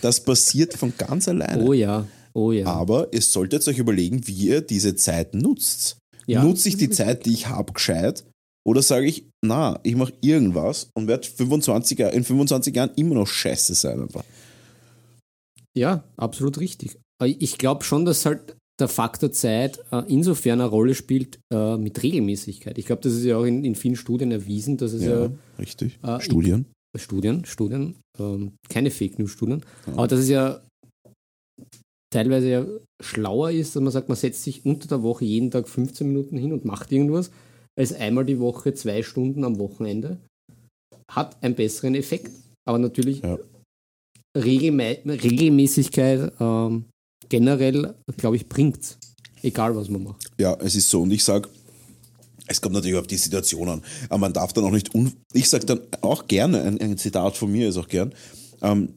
Das 0.00 0.24
passiert 0.24 0.74
von 0.74 0.92
ganz 0.98 1.28
alleine. 1.28 1.62
Oh 1.62 1.72
ja, 1.72 2.08
oh 2.36 2.52
ja. 2.52 2.66
Aber 2.66 3.12
ihr 3.12 3.22
solltet 3.22 3.66
euch 3.66 3.78
überlegen, 3.78 4.26
wie 4.26 4.48
ihr 4.48 4.60
diese 4.60 4.94
Zeit 4.94 5.34
nutzt. 5.34 5.98
Ja, 6.26 6.42
Nutze 6.42 6.68
ich 6.68 6.74
das 6.74 6.80
die 6.80 6.90
ist 6.90 6.96
Zeit, 6.96 7.26
die 7.26 7.32
ich 7.32 7.48
habe, 7.48 7.72
gescheit? 7.72 8.24
Oder 8.66 8.82
sage 8.82 9.06
ich, 9.06 9.28
na, 9.44 9.78
ich 9.84 9.94
mache 9.94 10.12
irgendwas 10.20 10.90
und 10.94 11.06
werde 11.06 11.26
25 11.26 11.98
Jahre, 11.98 12.14
in 12.14 12.24
25 12.24 12.74
Jahren 12.74 12.90
immer 12.96 13.14
noch 13.14 13.28
scheiße 13.28 13.74
sein 13.74 14.00
einfach. 14.02 14.24
Ja, 15.76 16.04
absolut 16.16 16.58
richtig. 16.58 16.98
Ich 17.22 17.58
glaube 17.58 17.84
schon, 17.84 18.04
dass 18.04 18.26
halt 18.26 18.56
der 18.78 18.88
Faktor 18.88 19.30
Zeit 19.32 19.78
äh, 19.92 20.02
insofern 20.08 20.60
eine 20.60 20.68
Rolle 20.68 20.94
spielt 20.94 21.38
äh, 21.52 21.76
mit 21.76 22.02
Regelmäßigkeit. 22.02 22.76
Ich 22.76 22.86
glaube, 22.86 23.02
das 23.02 23.12
ist 23.12 23.24
ja 23.24 23.36
auch 23.38 23.44
in, 23.44 23.64
in 23.64 23.74
vielen 23.74 23.96
Studien 23.96 24.32
erwiesen, 24.32 24.76
dass 24.76 24.92
es 24.92 25.04
ja, 25.04 25.30
richtig. 25.58 25.98
Äh, 26.02 26.20
Studien. 26.20 26.66
Studien, 26.94 27.44
Studien, 27.44 27.96
ähm, 28.18 28.52
keine 28.68 28.90
Fake 28.90 29.18
News 29.18 29.30
Studien, 29.30 29.62
aber 29.86 30.08
dass 30.08 30.20
es 30.20 30.28
ja 30.30 30.62
teilweise 32.16 32.48
ja 32.48 32.66
schlauer 33.02 33.50
ist, 33.50 33.76
dass 33.76 33.82
man 33.82 33.92
sagt, 33.92 34.08
man 34.08 34.16
setzt 34.16 34.42
sich 34.42 34.64
unter 34.64 34.88
der 34.88 35.02
Woche 35.02 35.26
jeden 35.26 35.50
Tag 35.50 35.68
15 35.68 36.06
Minuten 36.06 36.38
hin 36.38 36.52
und 36.52 36.64
macht 36.64 36.90
irgendwas, 36.90 37.30
als 37.78 37.92
einmal 37.92 38.24
die 38.24 38.40
Woche 38.40 38.72
zwei 38.72 39.02
Stunden 39.02 39.44
am 39.44 39.58
Wochenende. 39.58 40.18
Hat 41.12 41.36
einen 41.42 41.54
besseren 41.54 41.94
Effekt. 41.94 42.32
Aber 42.64 42.78
natürlich 42.78 43.20
Ja. 43.22 43.38
Regelmä 44.36 44.98
Regelmäßigkeit 45.04 46.32
ähm, 46.40 46.86
generell, 47.28 47.94
glaube 48.16 48.36
ich, 48.36 48.48
bringt's. 48.48 48.98
Egal, 49.42 49.76
was 49.76 49.88
man 49.88 50.04
macht. 50.04 50.30
Ja, 50.38 50.56
es 50.60 50.74
ist 50.74 50.88
so. 50.88 51.02
Und 51.02 51.10
ich 51.10 51.22
sage, 51.22 51.48
es 52.46 52.60
kommt 52.60 52.74
natürlich 52.74 52.98
auf 52.98 53.06
die 53.06 53.16
Situation 53.16 53.68
an. 53.68 53.82
Aber 54.08 54.18
man 54.18 54.32
darf 54.32 54.52
dann 54.52 54.64
auch 54.64 54.70
nicht, 54.70 54.94
un 54.94 55.12
ich 55.32 55.48
sage 55.48 55.66
dann 55.66 55.80
auch 56.00 56.26
gerne, 56.26 56.62
ein, 56.62 56.80
ein 56.80 56.98
Zitat 56.98 57.36
von 57.36 57.52
mir 57.52 57.68
ist 57.68 57.76
auch 57.76 57.88
gern, 57.88 58.14
ähm, 58.62 58.94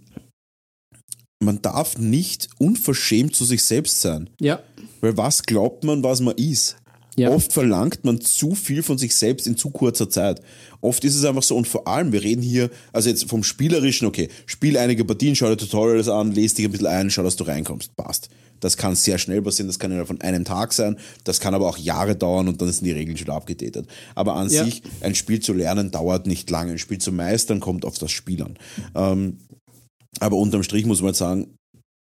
man 1.40 1.62
darf 1.62 1.98
nicht 1.98 2.50
unverschämt 2.58 3.36
zu 3.36 3.46
sich 3.46 3.64
selbst 3.64 4.02
sein. 4.02 4.30
Ja. 4.40 4.60
Weil 5.02 5.18
was 5.18 5.44
glaubt 5.44 5.84
man, 5.84 6.04
was 6.04 6.20
man 6.20 6.36
ist? 6.36 6.76
Ja. 7.16 7.32
Oft 7.32 7.52
verlangt 7.52 8.06
man 8.06 8.22
zu 8.22 8.56
viel 8.56 8.84
von 8.84 8.98
sich 8.98 9.16
selbst 9.16 9.48
in 9.48 9.58
zu 9.58 9.72
kurzer 9.72 10.10
Zeit. 10.10 10.42
Oft 10.80 11.04
ist 11.04 11.16
es 11.16 11.26
einfach 11.26 11.44
so, 11.44 11.56
und 11.58 11.68
vor 11.68 11.88
allem, 11.88 12.14
wir 12.14 12.24
reden 12.24 12.42
hier, 12.42 12.70
also 12.94 13.10
jetzt 13.10 13.30
vom 13.30 13.44
Spielerischen, 13.44 14.08
okay, 14.08 14.30
spiel 14.46 14.78
einige 14.78 15.04
Partien, 15.04 15.36
schau 15.36 15.50
dir 15.50 15.58
Tutorials 15.58 16.08
an, 16.08 16.32
lese 16.32 16.56
dich 16.58 16.66
ein 16.66 16.72
bisschen 16.72 16.88
ein, 16.88 17.10
schau, 17.10 17.24
dass 17.24 17.36
du 17.36 17.44
reinkommst. 17.44 17.96
Passt. 17.98 18.30
Das 18.62 18.78
kann 18.78 18.96
sehr 18.96 19.18
schnell 19.18 19.42
passieren, 19.42 19.68
das 19.68 19.80
kann 19.80 19.92
innerhalb 19.92 20.08
von 20.08 20.22
einem 20.22 20.44
Tag 20.46 20.74
sein, 20.74 20.98
das 21.24 21.40
kann 21.40 21.54
aber 21.54 21.68
auch 21.68 21.78
Jahre 21.78 22.16
dauern 22.16 22.50
und 22.50 22.62
dann 22.62 22.72
sind 22.72 22.86
die 22.86 22.92
Regeln 22.92 23.18
schon 23.18 23.30
abgetätet. 23.30 23.88
Aber 24.16 24.36
an 24.36 24.50
Ja. 24.50 24.64
sich, 24.66 24.82
ein 25.02 25.16
Spiel 25.16 25.40
zu 25.40 25.54
lernen 25.54 25.92
dauert 25.92 26.28
nicht 26.28 26.50
lange. 26.50 26.74
Ein 26.74 26.78
Spiel 26.78 27.00
zu 27.00 27.12
meistern 27.14 27.60
kommt 27.62 27.86
auf 27.86 27.98
das 27.98 28.12
Spiel 28.12 28.44
an. 28.44 28.58
Ähm, 28.96 29.38
aber 30.20 30.38
unterm 30.38 30.64
Strich 30.64 30.86
muss 30.86 31.02
man 31.02 31.14
sagen, 31.14 31.56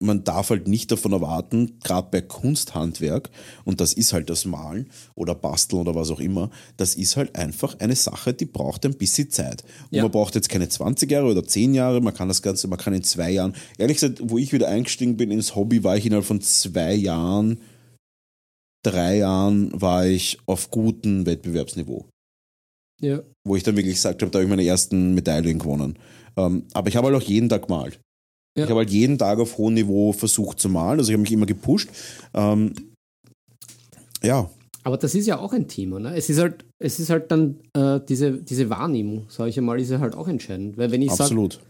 man 0.03 0.25
darf 0.25 0.49
halt 0.49 0.67
nicht 0.67 0.91
davon 0.91 1.13
erwarten, 1.13 1.79
gerade 1.85 2.09
bei 2.11 2.23
Kunsthandwerk, 2.23 3.31
und 3.65 3.83
das 3.83 3.93
ist 3.93 4.15
halt 4.15 4.31
das 4.31 4.47
Malen 4.47 4.89
oder 5.15 5.35
Basteln 5.35 5.83
oder 5.83 5.95
was 5.95 6.11
auch 6.11 6.21
immer, 6.21 6.51
das 6.79 6.95
ist 6.95 7.17
halt 7.17 7.37
einfach 7.37 7.79
eine 7.81 7.95
Sache, 7.95 8.33
die 8.33 8.47
braucht 8.47 8.87
ein 8.87 8.97
bisschen 8.97 9.31
Zeit. 9.31 9.63
Und 9.91 9.97
Ja. 9.97 10.03
man 10.03 10.11
braucht 10.11 10.35
jetzt 10.35 10.49
keine 10.49 10.71
20 10.71 11.11
Jahre 11.11 11.27
oder 11.27 11.45
10 11.45 11.75
Jahre, 11.75 12.01
man 12.01 12.15
kann 12.15 12.29
das 12.29 12.41
Ganze, 12.41 12.67
man 12.67 12.79
kann 12.79 12.95
in 12.95 13.03
zwei 13.03 13.31
Jahren, 13.31 13.55
ehrlich 13.77 13.99
gesagt, 13.99 14.21
wo 14.25 14.39
ich 14.39 14.53
wieder 14.53 14.69
eingestiegen 14.69 15.19
bin 15.19 15.31
ins 15.31 15.55
Hobby, 15.55 15.85
war 15.85 15.99
ich 15.99 16.07
innerhalb 16.07 16.25
von 16.25 16.41
zwei 16.41 16.95
Jahren, 16.95 17.61
drei 18.83 19.19
Jahren 19.19 19.79
war 19.79 20.07
ich 20.07 20.39
auf 20.47 20.71
gutem 20.71 21.27
Wettbewerbsniveau 21.27 22.07
Ja. 23.01 23.21
wo 23.47 23.57
ich 23.57 23.63
dann 23.63 23.77
wirklich 23.77 23.95
gesagt 23.95 24.21
habe, 24.23 24.31
da 24.31 24.39
habe 24.39 24.45
ich 24.45 24.51
meine 24.51 24.65
ersten 24.65 25.15
Medaillen 25.15 25.59
gewonnen. 25.59 25.99
Ähm, 26.37 26.65
aber 26.75 26.89
ich 26.89 26.97
habe 26.97 27.07
halt 27.09 27.17
auch 27.17 27.27
jeden 27.27 27.49
Tag 27.49 27.67
gemalt. 27.67 27.99
Ja. 28.57 28.65
Ich 28.65 28.71
habe 28.71 28.81
halt 28.81 28.91
jeden 28.91 29.17
Tag 29.19 29.39
auf 29.39 29.57
hohem 29.59 29.75
Niveau 29.75 30.13
versucht 30.13 30.59
zu 30.61 30.69
malen, 30.69 30.99
also 30.99 31.11
ich 31.11 31.15
habe 31.15 31.23
mich 31.23 31.33
immer 31.33 31.47
gepusht. 31.47 31.89
Ähm, 32.35 32.75
ja, 34.23 34.51
Aber 34.83 34.97
das 34.99 35.15
ist 35.15 35.27
ja 35.27 35.39
auch 35.39 35.53
ein 35.53 35.69
Thema. 35.69 35.99
Ne? 36.01 36.15
Es, 36.15 36.29
ist 36.31 36.39
halt, 36.39 36.65
es 36.79 37.01
ist 37.01 37.11
halt 37.11 37.31
dann 37.31 37.57
äh, 37.75 38.01
diese, 38.07 38.33
diese 38.33 38.69
Wahrnehmung, 38.71 39.27
sage 39.29 39.51
ich 39.51 39.59
einmal, 39.59 39.81
ist 39.81 39.91
ja 39.91 40.01
halt 40.01 40.15
auch 40.15 40.29
entscheidend. 40.29 40.77
Weil 40.77 40.91
wenn 40.91 41.03
ich 41.03 41.11
sage, 41.11 41.23
absolut. 41.23 41.61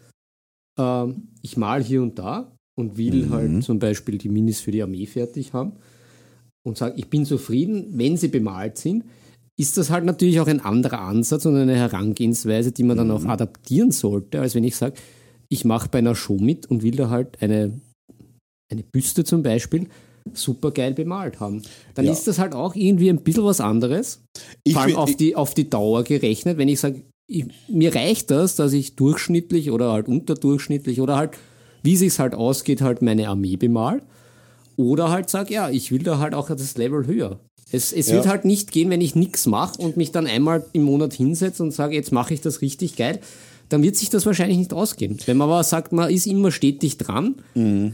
ähm, 0.78 1.28
ich 1.42 1.56
mal 1.56 1.82
hier 1.82 2.02
und 2.02 2.18
da 2.18 2.50
und 2.76 2.96
will 2.96 3.26
Mhm. 3.26 3.30
halt 3.30 3.62
zum 3.64 3.78
Beispiel 3.78 4.18
die 4.18 4.28
Minis 4.28 4.60
für 4.60 4.70
die 4.72 4.82
Armee 4.82 5.06
fertig 5.06 5.52
haben 5.52 5.72
und 6.66 6.76
sage, 6.78 6.94
ich 6.98 7.08
bin 7.08 7.24
zufrieden, 7.24 7.86
wenn 7.92 8.16
sie 8.16 8.28
bemalt 8.28 8.78
sind, 8.78 9.04
ist 9.60 9.76
das 9.76 9.90
halt 9.90 10.04
natürlich 10.04 10.40
auch 10.40 10.46
ein 10.46 10.60
anderer 10.60 11.00
Ansatz 11.00 11.44
und 11.44 11.54
eine 11.56 11.76
Herangehensweise, 11.76 12.72
die 12.72 12.82
man 12.82 12.96
dann 12.96 13.08
Mhm. 13.08 13.12
auch 13.14 13.24
adaptieren 13.26 13.90
sollte, 13.90 14.40
als 14.40 14.54
wenn 14.54 14.64
ich 14.64 14.74
sage, 14.76 14.94
ich 15.48 15.64
mache 15.64 15.88
bei 15.90 15.98
einer 15.98 16.14
Show 16.14 16.38
mit 16.38 16.66
und 16.66 16.82
will 16.82 16.96
da 16.96 17.10
halt 17.10 17.42
eine, 17.42 17.78
eine 18.72 18.82
Büste 18.82 19.24
zum 19.24 19.42
Beispiel 19.42 19.88
super 20.32 20.70
geil 20.70 20.94
bemalt 20.94 21.40
haben. 21.40 21.62
Dann 21.94 22.06
Ja. 22.06 22.12
ist 22.12 22.26
das 22.26 22.38
halt 22.38 22.54
auch 22.54 22.74
irgendwie 22.74 23.10
ein 23.10 23.20
bisschen 23.22 23.44
was 23.44 23.60
anderes. 23.60 24.22
Ich 24.64 24.74
Vor 24.74 24.82
allem 24.82 24.96
auf 24.96 25.14
die, 25.16 25.34
auf 25.36 25.54
die 25.54 25.68
Dauer 25.68 26.04
gerechnet, 26.04 26.56
wenn 26.56 26.68
ich 26.68 26.80
sage, 26.80 27.02
ich, 27.28 27.44
mir 27.68 27.94
reicht 27.94 28.30
das, 28.30 28.56
dass 28.56 28.72
ich 28.72 28.96
durchschnittlich 28.96 29.70
oder 29.70 29.92
halt 29.92 30.08
unterdurchschnittlich 30.08 31.00
oder 31.00 31.16
halt, 31.16 31.32
wie 31.82 31.96
sich's 31.96 32.18
halt 32.18 32.34
ausgeht, 32.34 32.80
halt 32.80 33.02
meine 33.02 33.28
Armee 33.28 33.56
bemal. 33.56 34.02
Oder 34.76 35.10
halt 35.10 35.28
sage, 35.30 35.52
ja, 35.52 35.68
ich 35.68 35.90
will 35.92 36.02
da 36.02 36.18
halt 36.18 36.34
auch 36.34 36.48
das 36.48 36.76
Level 36.76 37.06
höher. 37.06 37.38
Es, 37.72 37.92
es 37.92 38.08
Ja. 38.08 38.16
wird 38.16 38.26
halt 38.26 38.44
nicht 38.44 38.72
gehen, 38.72 38.90
wenn 38.90 39.00
ich 39.00 39.14
nichts 39.14 39.46
mache 39.46 39.80
und 39.80 39.96
mich 39.96 40.10
dann 40.12 40.26
einmal 40.26 40.64
im 40.72 40.82
Monat 40.82 41.14
hinsetze 41.14 41.62
und 41.62 41.72
sage, 41.72 41.94
jetzt 41.94 42.12
mache 42.12 42.34
ich 42.34 42.40
das 42.40 42.60
richtig 42.62 42.96
geil, 42.96 43.20
dann 43.68 43.82
wird 43.82 43.96
sich 43.96 44.10
das 44.10 44.26
wahrscheinlich 44.26 44.58
nicht 44.58 44.72
ausgehen. 44.72 45.16
Wenn 45.26 45.36
man 45.36 45.48
aber 45.48 45.62
sagt, 45.62 45.92
man 45.92 46.10
ist 46.10 46.26
immer 46.26 46.50
stetig 46.50 46.98
dran, 46.98 47.36
Mhm. 47.54 47.92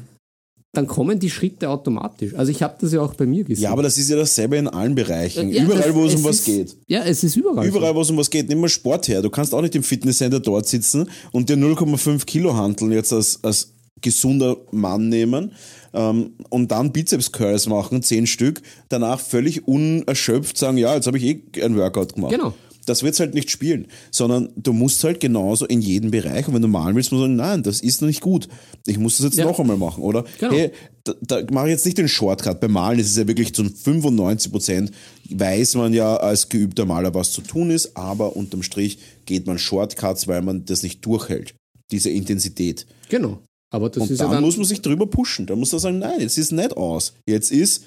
dann 0.72 0.86
kommen 0.86 1.18
die 1.18 1.30
Schritte 1.30 1.68
automatisch. 1.70 2.34
Also 2.34 2.50
ich 2.52 2.62
habe 2.62 2.76
das 2.80 2.92
ja 2.92 3.00
auch 3.00 3.14
bei 3.14 3.24
mir 3.26 3.44
gesehen. 3.44 3.64
Ja, 3.64 3.70
aber 3.72 3.82
das 3.82 3.96
ist 3.96 4.10
ja 4.10 4.16
dasselbe 4.16 4.56
in 4.56 4.68
allen 4.68 4.94
Bereichen. 4.94 5.50
Ja, 5.50 5.64
überall, 5.64 5.94
wo 5.94 6.04
es 6.04 6.14
um 6.14 6.24
was 6.24 6.36
ist, 6.40 6.44
geht. 6.44 6.76
Ja, 6.86 7.02
es 7.04 7.24
ist 7.24 7.36
überall. 7.36 7.66
Überall, 7.66 7.94
wo 7.94 8.00
es 8.02 8.10
um 8.10 8.16
was 8.18 8.28
geht, 8.30 8.48
nimm 8.48 8.60
mal 8.60 8.68
Sport 8.68 9.08
her. 9.08 9.22
Du 9.22 9.30
kannst 9.30 9.54
auch 9.54 9.62
nicht 9.62 9.74
im 9.74 9.82
Fitnesscenter 9.82 10.40
dort 10.40 10.66
sitzen 10.66 11.08
und 11.32 11.48
dir 11.48 11.56
0,5 11.56 12.24
Kilo 12.26 12.54
handeln 12.54 12.92
jetzt 12.92 13.12
als, 13.12 13.38
als 13.42 13.72
gesunder 14.02 14.56
Mann 14.70 15.08
nehmen 15.08 15.52
ähm, 15.96 16.34
und 16.50 16.70
dann 16.70 16.92
Bizeps-Curls 16.92 17.66
machen, 17.68 18.02
10 18.02 18.26
Stück, 18.26 18.62
danach 18.88 19.18
völlig 19.18 19.66
unerschöpft 19.66 20.56
sagen, 20.58 20.78
ja, 20.78 20.94
jetzt 20.94 21.06
habe 21.06 21.18
ich 21.18 21.24
eh 21.24 21.62
ein 21.62 21.76
Workout 21.76 22.14
gemacht. 22.14 22.32
Genau. 22.32 22.54
Das 22.84 23.02
wird 23.02 23.18
halt 23.18 23.34
nicht 23.34 23.50
spielen, 23.50 23.88
sondern 24.12 24.50
du 24.54 24.72
musst 24.72 25.02
halt 25.02 25.18
genauso 25.18 25.66
in 25.66 25.80
jedem 25.80 26.12
Bereich 26.12 26.46
und 26.46 26.54
wenn 26.54 26.62
du 26.62 26.68
malen 26.68 26.94
willst, 26.94 27.10
musst 27.10 27.18
du 27.20 27.24
sagen, 27.24 27.34
nein, 27.34 27.64
das 27.64 27.80
ist 27.80 28.00
noch 28.00 28.06
nicht 28.06 28.20
gut. 28.20 28.46
Ich 28.86 28.96
muss 28.96 29.16
das 29.16 29.24
jetzt 29.24 29.38
Ja. 29.38 29.44
noch 29.44 29.58
einmal 29.58 29.76
machen, 29.76 30.04
oder? 30.04 30.24
Genau. 30.38 30.52
Hey, 30.54 30.70
da, 31.02 31.14
da 31.20 31.42
mache 31.52 31.66
ich 31.66 31.72
jetzt 31.72 31.84
nicht 31.84 31.98
den 31.98 32.06
Shortcut. 32.06 32.60
Beim 32.60 32.70
Malen 32.70 33.00
ist 33.00 33.10
es 33.10 33.16
ja 33.16 33.26
wirklich 33.26 33.52
zu 33.52 33.64
95 33.64 34.52
Prozent, 34.52 34.92
weiß 35.28 35.74
man 35.74 35.94
ja 35.94 36.16
als 36.18 36.48
geübter 36.48 36.84
Maler, 36.84 37.12
was 37.12 37.32
zu 37.32 37.40
tun 37.40 37.70
ist, 37.72 37.96
aber 37.96 38.36
unterm 38.36 38.62
Strich 38.62 38.98
geht 39.24 39.48
man 39.48 39.58
Shortcuts, 39.58 40.28
weil 40.28 40.42
man 40.42 40.64
das 40.64 40.84
nicht 40.84 41.04
durchhält. 41.04 41.56
Diese 41.90 42.10
Intensität. 42.10 42.86
Genau. 43.08 43.40
Aber 43.70 43.90
das 43.90 44.02
Und 44.04 44.10
ist 44.10 44.20
dann, 44.20 44.28
ja 44.28 44.34
dann. 44.34 44.44
muss 44.44 44.56
man 44.56 44.66
sich 44.66 44.80
drüber 44.80 45.06
pushen. 45.06 45.46
Da 45.46 45.56
muss 45.56 45.72
man 45.72 45.80
sagen, 45.80 45.98
nein, 45.98 46.20
jetzt 46.20 46.38
ist 46.38 46.52
nicht 46.52 46.76
aus. 46.76 47.14
Jetzt 47.28 47.50
ist, 47.50 47.84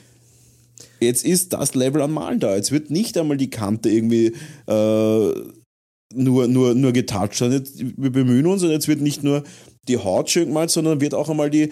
jetzt 0.99 1.25
ist 1.25 1.53
das 1.53 1.73
Level 1.75 2.01
an 2.01 2.11
Malen 2.11 2.39
da. 2.39 2.55
Jetzt 2.55 2.71
wird 2.71 2.89
nicht 2.91 3.17
einmal 3.17 3.37
die 3.37 3.49
Kante 3.49 3.89
irgendwie 3.89 4.33
äh, 4.67 5.33
nur, 6.13 6.47
nur, 6.47 6.73
nur 6.75 6.91
getoucht, 6.91 7.35
sondern 7.35 7.59
jetzt, 7.59 7.79
wir 7.79 8.11
bemühen 8.11 8.47
uns 8.47 8.63
und 8.63 8.71
jetzt 8.71 8.87
wird 8.87 9.01
nicht 9.01 9.23
nur 9.23 9.43
die 9.87 9.97
Haut 9.97 10.29
schön 10.29 10.47
gemalt, 10.47 10.69
sondern 10.71 11.01
wird 11.01 11.13
auch 11.13 11.29
einmal 11.29 11.49
die, 11.49 11.69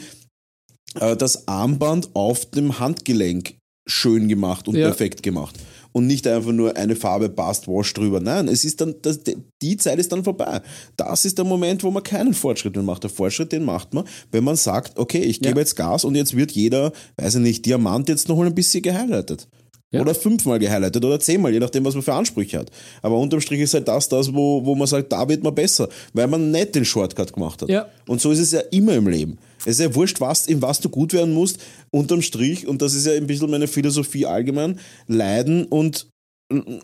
äh, 1.00 1.16
das 1.18 1.48
Armband 1.48 2.10
auf 2.14 2.46
dem 2.46 2.80
Handgelenk 2.80 3.56
schön 3.88 4.28
gemacht 4.28 4.68
und 4.68 4.76
Ja. 4.76 4.88
perfekt 4.88 5.24
gemacht. 5.24 5.56
Und 5.98 6.06
nicht 6.06 6.28
einfach 6.28 6.52
nur 6.52 6.78
eine 6.78 6.96
Farbe 6.96 7.28
passt, 7.28 7.68
wasch 7.68 7.92
drüber. 7.92 8.20
Nein, 8.20 8.48
es 8.50 8.64
ist 8.64 8.80
dann, 8.82 8.94
das, 9.02 9.22
die 9.64 9.78
Zeit 9.78 9.98
ist 9.98 10.12
dann 10.12 10.24
vorbei. 10.24 10.62
Das 10.96 11.26
ist 11.26 11.40
der 11.40 11.46
Moment, 11.46 11.84
wo 11.84 11.90
man 11.90 12.04
keinen 12.04 12.36
Fortschritt 12.36 12.76
mehr 12.76 12.84
macht. 12.84 13.02
Der 13.02 13.10
Fortschritt, 13.10 13.52
den 13.52 13.66
macht 13.66 13.96
man, 13.96 14.04
wenn 14.32 14.44
man 14.44 14.56
sagt, 14.58 15.00
okay, 15.00 15.18
ich 15.18 15.38
Ja. 15.38 15.50
gebe 15.50 15.60
jetzt 15.60 15.76
Gas 15.76 16.06
und 16.06 16.14
jetzt 16.14 16.38
wird 16.38 16.52
jeder, 16.52 16.92
weiß 17.18 17.34
ich 17.36 17.42
nicht, 17.42 17.66
Diamant 17.66 18.10
jetzt 18.10 18.30
noch 18.30 18.38
mal 18.38 18.46
ein 18.46 18.54
bisschen 18.54 18.84
gehighlightet. 18.84 19.48
Ja. 19.90 20.02
Oder 20.02 20.14
fünfmal 20.14 20.60
gehighlightet 20.60 21.04
oder 21.04 21.20
zehnmal, 21.20 21.52
je 21.52 21.60
nachdem, 21.60 21.84
was 21.84 21.96
man 21.96 22.04
für 22.04 22.14
Ansprüche 22.14 22.60
hat. 22.60 22.70
Aber 23.02 23.18
unterm 23.18 23.42
Strich 23.42 23.62
ist 23.62 23.74
halt 23.74 23.88
das, 23.88 24.08
das 24.08 24.32
wo, 24.36 24.64
wo 24.64 24.76
man 24.76 24.86
sagt, 24.86 25.12
da 25.12 25.28
wird 25.28 25.44
man 25.44 25.56
besser, 25.56 25.90
weil 26.14 26.28
man 26.28 26.52
nicht 26.52 26.76
den 26.76 26.86
Shortcut 26.86 27.34
gemacht 27.34 27.64
hat. 27.64 27.70
Ja. 27.70 27.88
Und 28.08 28.22
so 28.22 28.30
ist 28.30 28.40
es 28.40 28.52
ja 28.52 28.60
immer 28.70 28.94
im 28.94 29.08
Leben. 29.08 29.40
Es 29.68 29.80
ist 29.80 29.86
ja 29.86 29.96
wurscht, 29.96 30.22
was, 30.22 30.48
in 30.48 30.62
was 30.62 30.80
du 30.80 30.90
gut 30.90 31.14
werden 31.14 31.34
musst, 31.34 31.60
unterm 31.92 32.22
Strich, 32.22 32.68
und 32.68 32.82
das 32.82 32.94
ist 32.94 33.06
ja 33.06 33.14
ein 33.14 33.28
bisschen 33.28 33.52
meine 33.52 33.68
Philosophie 33.68 34.26
allgemein, 34.26 34.80
leiden 35.08 35.66
und 35.66 36.10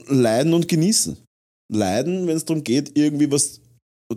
leiden 0.08 0.54
und 0.54 0.68
genießen. 0.68 1.18
Leiden, 1.72 2.28
wenn 2.28 2.36
es 2.36 2.44
darum 2.44 2.64
geht, 2.64 2.98
irgendwie 2.98 3.32
was 3.32 3.62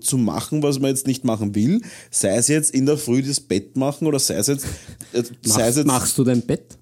zu 0.00 0.18
machen, 0.18 0.62
was 0.62 0.80
man 0.80 0.90
jetzt 0.90 1.06
nicht 1.06 1.24
machen 1.24 1.54
will, 1.54 1.80
sei 2.10 2.36
es 2.36 2.48
jetzt 2.48 2.74
in 2.74 2.86
der 2.86 2.98
Früh 2.98 3.22
das 3.22 3.40
Bett 3.40 3.76
machen 3.76 4.06
oder 4.06 4.18
sei 4.18 4.34
es 4.34 4.48
jetzt. 4.48 4.66
Äh, 5.12 5.22
sei 5.42 5.68
es 5.68 5.76
jetzt 5.76 5.86
Machst 5.86 6.18
du 6.18 6.24
dein 6.24 6.42
Bett? 6.42 6.76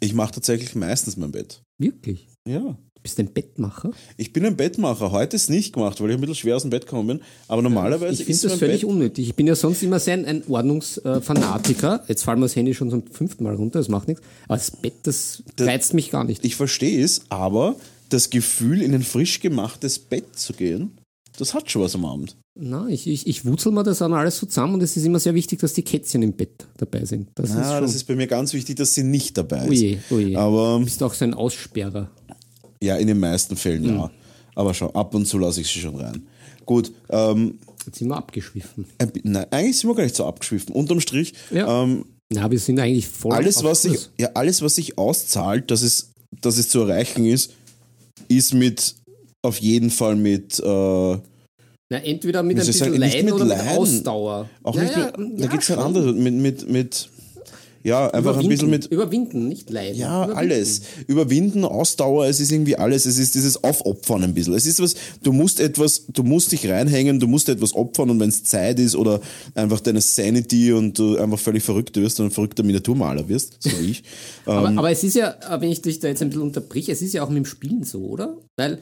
ich 0.00 0.14
mache 0.14 0.34
tatsächlich 0.34 0.74
meistens 0.74 1.16
mein 1.16 1.30
Bett. 1.30 1.62
Wirklich? 1.78 2.26
Ja. 2.48 2.76
Du 3.00 3.04
bist 3.04 3.18
ein 3.18 3.32
Bettmacher? 3.32 3.92
Ich 4.18 4.34
bin 4.34 4.44
ein 4.44 4.56
Bettmacher. 4.58 5.10
Heute 5.10 5.34
ist 5.36 5.48
nicht 5.48 5.72
gemacht, 5.72 5.98
weil 6.02 6.10
ich 6.10 6.16
ein 6.16 6.20
bisschen 6.20 6.34
schwer 6.36 6.56
aus 6.56 6.62
dem 6.62 6.70
Bett 6.70 6.84
gekommen 6.84 7.08
bin. 7.08 7.20
Aber 7.48 7.62
normalerweise 7.62 8.12
Ich 8.12 8.18
finde 8.26 8.32
ist 8.32 8.44
das 8.44 8.52
mein 8.52 8.58
völlig 8.58 8.80
Bett. 8.82 8.90
unnötig. 8.90 9.26
Ich 9.28 9.34
bin 9.34 9.46
ja 9.46 9.54
sonst 9.54 9.82
immer 9.82 9.98
sehr 9.98 10.14
ein, 10.14 10.26
ein 10.26 10.42
Ordnungsfanatiker. 10.46 12.04
Jetzt 12.08 12.24
fallen 12.24 12.40
wir 12.40 12.44
das 12.44 12.56
Handy 12.56 12.74
schon 12.74 12.90
zum 12.90 13.06
fünften 13.06 13.44
Mal 13.44 13.54
runter, 13.54 13.78
das 13.78 13.88
macht 13.88 14.06
nichts. 14.08 14.22
Aber 14.48 14.58
das 14.58 14.70
Bett, 14.70 14.92
das 15.04 15.42
reizt 15.58 15.94
mich 15.94 16.10
gar 16.10 16.24
nicht. 16.24 16.44
Ich 16.44 16.56
verstehe 16.56 17.02
es, 17.02 17.22
aber 17.30 17.76
das 18.10 18.28
Gefühl, 18.28 18.82
in 18.82 18.94
ein 18.94 19.02
frisch 19.02 19.40
gemachtes 19.40 19.98
Bett 19.98 20.36
zu 20.38 20.52
gehen, 20.52 20.98
das 21.38 21.54
hat 21.54 21.70
schon 21.70 21.80
was 21.80 21.94
am 21.94 22.04
Abend. 22.04 22.36
Na, 22.58 22.86
ich, 22.88 23.06
ich, 23.06 23.26
ich 23.26 23.46
wurzel 23.46 23.72
mir 23.72 23.82
das 23.84 23.98
dann 23.98 24.12
alles 24.12 24.36
so 24.36 24.44
zusammen 24.44 24.74
und 24.74 24.82
es 24.82 24.94
ist 24.96 25.06
immer 25.06 25.20
sehr 25.20 25.34
wichtig, 25.34 25.60
dass 25.60 25.72
die 25.72 25.82
Kätzchen 25.82 26.20
im 26.20 26.32
Bett 26.34 26.66
dabei 26.76 27.04
sind. 27.06 27.28
Das 27.36 27.48
ist 27.50 27.56
Ja, 27.56 27.72
schon. 27.74 27.82
das 27.82 27.94
ist 27.94 28.04
bei 28.04 28.16
mir 28.16 28.26
ganz 28.26 28.52
wichtig, 28.52 28.76
dass 28.76 28.92
sie 28.92 29.04
nicht 29.04 29.38
dabei 29.38 29.64
ist. 29.66 29.70
Oje, 29.70 29.98
oje. 30.10 30.38
Aber 30.38 30.78
du 30.78 30.84
bist 30.84 31.02
auch 31.02 31.14
so 31.14 31.24
ein 31.24 31.32
Aussperrer. 31.32 32.10
Ja, 32.82 32.96
in 32.96 33.06
den 33.06 33.18
meisten 33.20 33.56
Fällen 33.56 33.84
Hm. 33.84 33.96
ja. 33.96 34.10
Aber 34.54 34.74
schon, 34.74 34.94
ab 34.94 35.14
und 35.14 35.26
zu 35.26 35.38
lasse 35.38 35.60
ich 35.60 35.68
sie 35.68 35.80
schon 35.80 35.96
rein. 35.96 36.26
Gut, 36.66 36.92
ähm, 37.08 37.58
Jetzt 37.86 37.98
sind 37.98 38.08
wir 38.08 38.16
abgeschwiffen. 38.16 38.84
bi- 38.98 39.20
nein, 39.24 39.46
eigentlich 39.50 39.78
sind 39.78 39.88
wir 39.90 39.94
gar 39.94 40.02
nicht 40.04 40.16
so 40.16 40.26
abgeschwiffen. 40.26 40.74
Unterm 40.74 41.00
Strich, 41.00 41.32
Ja. 41.50 41.82
ähm, 41.82 42.04
Na, 42.32 42.50
wir 42.50 42.58
sind 42.58 42.78
eigentlich 42.78 43.08
voll 43.08 43.32
alles, 43.32 43.64
was 43.64 43.82
sich, 43.82 44.08
ja, 44.18 44.28
alles, 44.34 44.60
was 44.62 44.74
sich 44.76 44.98
auszahlt, 44.98 45.70
dass 45.70 45.82
es, 45.82 46.12
dass 46.40 46.58
es 46.58 46.68
zu 46.68 46.80
erreichen 46.82 47.24
ist, 47.26 47.52
ist 48.28 48.54
mit 48.54 48.94
auf 49.42 49.58
jeden 49.58 49.90
Fall 49.90 50.14
mit 50.16 50.58
äh, 50.60 50.62
Na, 50.62 51.20
entweder 52.04 52.42
mit 52.42 52.56
ein 52.58 52.66
bisschen 52.66 52.74
sagen, 52.74 52.96
Leiden 52.96 53.24
mit 53.24 53.34
oder 53.34 53.44
mit 53.46 53.56
Leiden. 53.56 53.78
Ausdauer. 53.78 54.48
auch 54.62 54.74
ja, 54.76 54.82
nicht 54.82 54.96
ja, 54.96 55.12
mit, 55.16 55.38
da 55.40 55.44
ja, 55.44 55.50
gibt 55.50 55.62
es 55.62 55.70
halt 55.70 55.80
andere, 55.80 56.12
mit, 56.12 56.34
mit, 56.34 56.68
mit 56.70 57.08
ja, 57.82 58.08
einfach 58.08 58.38
ein 58.38 58.48
bisschen 58.48 58.68
mit 58.68 58.86
Überwinden, 58.86 59.48
nicht 59.48 59.70
leiden. 59.70 59.98
Ja, 59.98 60.24
Überwinden. 60.24 60.38
alles. 60.38 60.82
Überwinden, 61.06 61.64
Ausdauer, 61.64 62.26
es 62.26 62.38
ist 62.38 62.52
irgendwie 62.52 62.76
alles. 62.76 63.06
Es 63.06 63.18
ist 63.18 63.34
dieses 63.34 63.64
Aufopfern 63.64 64.22
ein 64.22 64.34
bisschen. 64.34 64.54
Es 64.54 64.66
ist 64.66 64.80
was, 64.82 64.94
du 65.22 65.32
musst 65.32 65.60
etwas, 65.60 66.04
du 66.08 66.22
musst 66.22 66.52
dich 66.52 66.68
reinhängen, 66.68 67.20
du 67.20 67.26
musst 67.26 67.48
etwas 67.48 67.74
opfern 67.74 68.10
und 68.10 68.20
wenn 68.20 68.28
es 68.28 68.44
Zeit 68.44 68.78
ist 68.78 68.96
oder 68.96 69.20
einfach 69.54 69.80
deine 69.80 70.00
Sanity 70.00 70.72
und 70.72 70.98
du 70.98 71.16
einfach 71.16 71.38
völlig 71.38 71.62
verrückt 71.62 71.96
wirst 71.96 72.20
und 72.20 72.26
ein 72.26 72.30
verrückter 72.32 72.62
Miniaturmaler 72.62 73.28
wirst, 73.28 73.56
so 73.60 73.70
wie 73.80 73.92
ich. 73.92 74.02
Aber, 74.44 74.68
ähm, 74.68 74.78
aber 74.78 74.90
es 74.90 75.04
ist 75.04 75.14
ja, 75.14 75.36
wenn 75.58 75.70
ich 75.70 75.82
dich 75.82 76.00
da 76.00 76.08
jetzt 76.08 76.22
ein 76.22 76.28
bisschen 76.28 76.42
unterbrich, 76.42 76.88
es 76.88 77.02
ist 77.02 77.12
ja 77.14 77.22
auch 77.22 77.28
mit 77.28 77.38
dem 77.38 77.44
Spielen 77.44 77.84
so, 77.84 78.00
oder? 78.00 78.36
Weil 78.56 78.78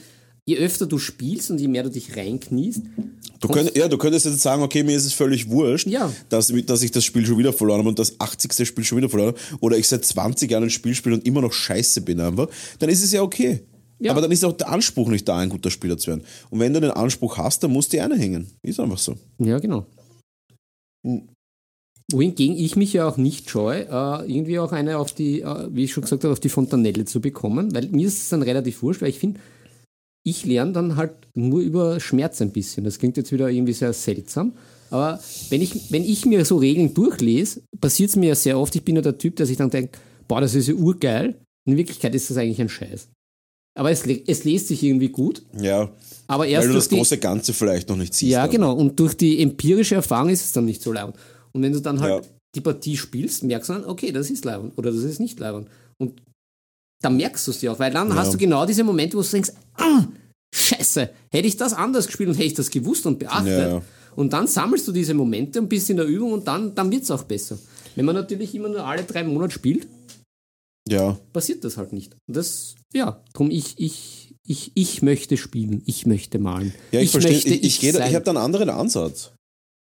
je 0.48 0.56
öfter 0.56 0.86
du 0.86 0.98
spielst 0.98 1.50
und 1.50 1.60
je 1.60 1.68
mehr 1.68 1.82
du 1.82 1.90
dich 1.90 2.16
reinkniest, 2.16 2.80
du, 3.40 3.48
könnt, 3.48 3.76
ja, 3.76 3.86
du 3.86 3.98
könntest 3.98 4.24
jetzt 4.24 4.40
sagen, 4.40 4.62
okay, 4.62 4.82
mir 4.82 4.96
ist 4.96 5.04
es 5.04 5.12
völlig 5.12 5.50
wurscht, 5.50 5.86
Ja. 5.86 6.10
dass, 6.30 6.50
dass 6.64 6.82
ich 6.82 6.90
das 6.90 7.04
Spiel 7.04 7.26
schon 7.26 7.36
wieder 7.36 7.52
verloren 7.52 7.80
habe 7.80 7.90
und 7.90 7.98
das 7.98 8.18
80. 8.18 8.66
Spiel 8.66 8.84
schon 8.84 8.96
wieder 8.96 9.10
verloren 9.10 9.34
habe 9.34 9.58
oder 9.60 9.76
ich 9.76 9.86
seit 9.86 10.06
20 10.06 10.50
Jahren 10.50 10.64
ein 10.64 10.70
Spiel 10.70 10.94
spiele 10.94 11.14
und 11.16 11.26
immer 11.26 11.42
noch 11.42 11.52
scheiße 11.52 12.00
bin 12.00 12.18
einfach, 12.18 12.48
dann 12.78 12.88
ist 12.88 13.02
es 13.04 13.12
ja 13.12 13.20
okay. 13.20 13.60
Ja. 14.00 14.12
Aber 14.12 14.22
dann 14.22 14.32
ist 14.32 14.42
auch 14.44 14.52
der 14.52 14.70
Anspruch 14.70 15.08
nicht 15.08 15.28
da, 15.28 15.36
ein 15.38 15.50
guter 15.50 15.70
Spieler 15.70 15.98
zu 15.98 16.06
werden. 16.06 16.22
Und 16.50 16.60
wenn 16.60 16.72
du 16.72 16.80
den 16.80 16.92
Anspruch 16.92 17.36
hast, 17.36 17.62
dann 17.62 17.72
musst 17.72 17.92
du 17.92 18.02
eine 18.02 18.16
hängen. 18.16 18.46
Ist 18.62 18.80
einfach 18.80 18.98
so. 18.98 19.16
ja, 19.38 19.58
genau. 19.58 19.86
Wohingegen 22.10 22.56
ich 22.56 22.74
mich 22.74 22.94
ja 22.94 23.06
auch 23.06 23.18
nicht 23.18 23.50
scheue, 23.50 23.82
äh, 23.82 24.32
irgendwie 24.32 24.58
auch 24.60 24.72
eine 24.72 24.96
auf 24.98 25.12
die, 25.12 25.42
äh, 25.42 25.68
wie 25.70 25.84
ich 25.84 25.92
schon 25.92 26.04
gesagt 26.04 26.24
habe, 26.24 26.32
auf 26.32 26.40
die 26.40 26.48
Fontanelle 26.48 27.04
zu 27.04 27.20
bekommen, 27.20 27.74
weil 27.74 27.88
mir 27.88 28.06
ist 28.06 28.22
es 28.22 28.28
dann 28.30 28.42
relativ 28.42 28.82
wurscht, 28.82 29.02
weil 29.02 29.10
ich 29.10 29.18
finde, 29.18 29.40
ich 30.24 30.44
lerne 30.44 30.72
dann 30.72 30.96
halt 30.96 31.12
nur 31.34 31.60
über 31.60 32.00
Schmerz 32.00 32.40
ein 32.42 32.50
bisschen. 32.50 32.84
Das 32.84 32.98
klingt 32.98 33.16
jetzt 33.16 33.32
wieder 33.32 33.48
irgendwie 33.48 33.72
sehr 33.72 33.92
seltsam. 33.92 34.52
Aber 34.90 35.20
wenn 35.50 35.60
ich, 35.62 35.90
wenn 35.92 36.02
ich 36.04 36.24
mir 36.26 36.44
so 36.44 36.56
Regeln 36.56 36.94
durchlese, 36.94 37.62
passiert 37.80 38.10
es 38.10 38.16
mir 38.16 38.28
ja 38.30 38.34
sehr 38.34 38.58
oft, 38.58 38.74
ich 38.74 38.82
bin 38.84 38.96
ja 38.96 39.02
der 39.02 39.18
Typ, 39.18 39.36
der 39.36 39.46
sich 39.46 39.56
dann 39.56 39.70
denkt, 39.70 39.98
boah, 40.26 40.40
das 40.40 40.54
ist 40.54 40.68
ja 40.68 40.74
urgeil. 40.74 41.34
In 41.66 41.76
Wirklichkeit 41.76 42.14
ist 42.14 42.30
das 42.30 42.36
eigentlich 42.38 42.60
ein 42.60 42.68
Scheiß. 42.70 43.08
Aber 43.78 43.90
es, 43.90 44.04
es 44.06 44.44
liest 44.44 44.68
sich 44.68 44.82
irgendwie 44.82 45.10
gut. 45.10 45.42
Ja, 45.60 45.90
Aber 46.26 46.46
erst 46.46 46.64
weil 46.66 46.72
du 46.72 46.74
das 46.78 46.88
die, 46.88 46.96
große 46.96 47.18
Ganze 47.18 47.52
vielleicht 47.52 47.88
noch 47.88 47.96
nicht 47.96 48.12
siehst. 48.14 48.32
ja, 48.32 48.42
aber- 48.44 48.52
genau. 48.52 48.74
Und 48.74 48.98
durch 48.98 49.14
die 49.14 49.40
empirische 49.42 49.94
Erfahrung 49.94 50.30
ist 50.30 50.42
es 50.44 50.52
dann 50.52 50.64
nicht 50.64 50.82
so 50.82 50.92
leibend. 50.92 51.16
Und 51.52 51.62
wenn 51.62 51.72
du 51.72 51.80
dann 51.80 52.00
halt 52.00 52.24
Ja. 52.24 52.30
die 52.56 52.60
Partie 52.60 52.96
spielst, 52.96 53.44
merkst 53.44 53.68
du 53.68 53.74
dann, 53.74 53.84
okay, 53.84 54.10
das 54.10 54.30
ist 54.30 54.44
leibend 54.44 54.76
oder 54.78 54.90
das 54.90 55.02
ist 55.04 55.20
nicht 55.20 55.38
leibend. 55.38 55.68
Und 55.98 56.22
dann 57.02 57.16
merkst 57.16 57.46
du 57.46 57.50
es 57.52 57.60
dir 57.60 57.72
auch, 57.72 57.78
weil 57.78 57.92
dann 57.92 58.14
hast 58.14 58.34
du 58.34 58.38
genau 58.38 58.66
diese 58.66 58.84
Momente, 58.84 59.16
wo 59.16 59.22
du 59.22 59.28
denkst, 59.28 59.52
ah, 59.74 60.04
scheiße, 60.54 61.10
hätte 61.30 61.46
ich 61.48 61.56
das 61.56 61.72
anders 61.72 62.06
gespielt 62.06 62.28
und 62.28 62.34
hätte 62.34 62.46
ich 62.46 62.54
das 62.54 62.70
gewusst 62.70 63.06
und 63.06 63.18
beachtet. 63.18 63.46
Ja, 63.46 63.68
ja. 63.68 63.82
Und 64.16 64.32
dann 64.32 64.46
sammelst 64.48 64.88
du 64.88 64.92
diese 64.92 65.14
Momente 65.14 65.60
und 65.60 65.68
bist 65.68 65.88
in 65.90 65.96
der 65.96 66.06
Übung 66.06 66.32
und 66.32 66.48
dann, 66.48 66.74
dann 66.74 66.90
wird 66.90 67.04
es 67.04 67.10
auch 67.10 67.22
besser. 67.22 67.56
Wenn 67.94 68.04
man 68.04 68.14
natürlich 68.16 68.54
immer 68.54 68.68
nur 68.68 68.84
alle 68.84 69.04
drei 69.04 69.22
Monate 69.22 69.52
spielt, 69.54 69.86
Ja, 70.88 71.18
passiert 71.32 71.62
das 71.64 71.76
halt 71.76 71.92
nicht. 71.92 72.16
Und 72.26 72.36
das, 72.36 72.74
ja, 72.92 73.22
drum 73.32 73.50
ich, 73.50 73.74
ich, 73.78 74.34
ich, 74.44 74.72
ich 74.74 75.02
möchte 75.02 75.36
spielen, 75.36 75.82
ich 75.84 76.06
möchte 76.06 76.38
malen. 76.38 76.72
ja 76.90 77.00
ich, 77.00 77.10
verstehe. 77.10 77.34
möchte 77.34 77.50
Ich, 77.50 77.82
ich, 77.82 77.92
sein. 77.92 78.08
ich 78.08 78.14
habe 78.14 78.24
da 78.24 78.30
einen 78.32 78.38
anderen 78.38 78.70
Ansatz. 78.70 79.32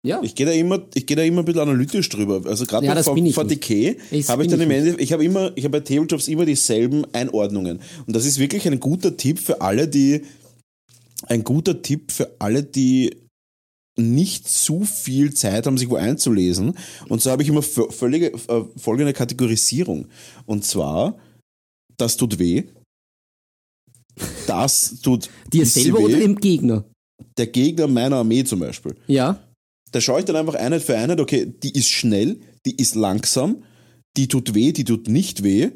Ja. 0.05 0.21
Ich 0.23 0.35
gehe 0.35 0.45
da 0.45 0.51
immer, 0.51 0.81
ich 0.93 1.05
gehe 1.05 1.17
da 1.17 1.23
immer 1.23 1.39
ein 1.41 1.45
bisschen 1.45 1.61
analytisch 1.61 2.07
drüber. 2.09 2.41
Also 2.45 2.65
gerade 2.65 2.85
Ja, 2.85 2.93
40k 2.95 3.97
Ich 4.11 4.29
habe 4.29 4.43
ich 4.43 4.49
dann 4.49 4.61
im 4.61 4.71
ich 4.71 4.77
Ende, 4.77 5.01
ich 5.01 5.11
habe 5.13 5.23
immer, 5.25 5.51
ich 5.55 5.63
habe 5.65 5.79
bei 5.79 5.85
Tabletops 5.85 6.27
immer 6.27 6.45
dieselben 6.45 7.05
Einordnungen. 7.13 7.79
Und 8.07 8.15
das 8.15 8.25
ist 8.25 8.39
wirklich 8.39 8.67
ein 8.67 8.79
guter 8.79 9.17
Tipp 9.17 9.39
für 9.39 9.61
alle, 9.61 9.87
die, 9.87 10.21
ein 11.27 11.43
guter 11.43 11.81
Tipp 11.81 12.11
für 12.11 12.35
alle, 12.39 12.63
die 12.63 13.15
nicht 13.97 14.47
zu 14.47 14.83
viel 14.83 15.33
Zeit 15.33 15.65
haben, 15.65 15.77
sich 15.77 15.89
wo 15.89 15.95
einzulesen. 15.95 16.77
Und 17.09 17.21
so 17.21 17.31
habe 17.31 17.43
ich 17.43 17.49
immer 17.49 17.61
vö- 17.61 17.91
völlige, 17.91 18.27
äh, 18.33 18.63
folgende 18.77 19.13
Kategorisierung. 19.13 20.07
Und 20.45 20.65
zwar, 20.65 21.17
das 21.97 22.17
tut 22.17 22.37
weh. 22.39 22.63
Das 24.47 24.99
tut 25.01 25.29
Dir 25.51 25.65
selber 25.65 25.99
weh. 25.99 26.03
oder 26.05 26.17
dem 26.19 26.35
Gegner? 26.35 26.85
der 27.37 27.47
Gegner 27.47 27.87
meiner 27.87 28.17
Armee 28.17 28.43
zum 28.43 28.59
Beispiel 28.59 28.95
Ja. 29.07 29.39
Da 29.95 30.01
schaue 30.01 30.19
ich 30.19 30.25
dann 30.25 30.35
einfach 30.35 30.55
Einheit 30.55 30.83
für 30.83 30.97
Einheit, 30.97 31.21
okay, 31.21 31.45
die 31.63 31.71
ist 31.71 31.87
schnell, 31.87 32.41
die 32.65 32.75
ist 32.75 32.95
langsam, 32.95 33.63
die 34.17 34.27
tut 34.27 34.53
weh, 34.53 34.73
die 34.73 34.83
tut 34.83 35.07
nicht 35.07 35.41
weh, 35.41 35.71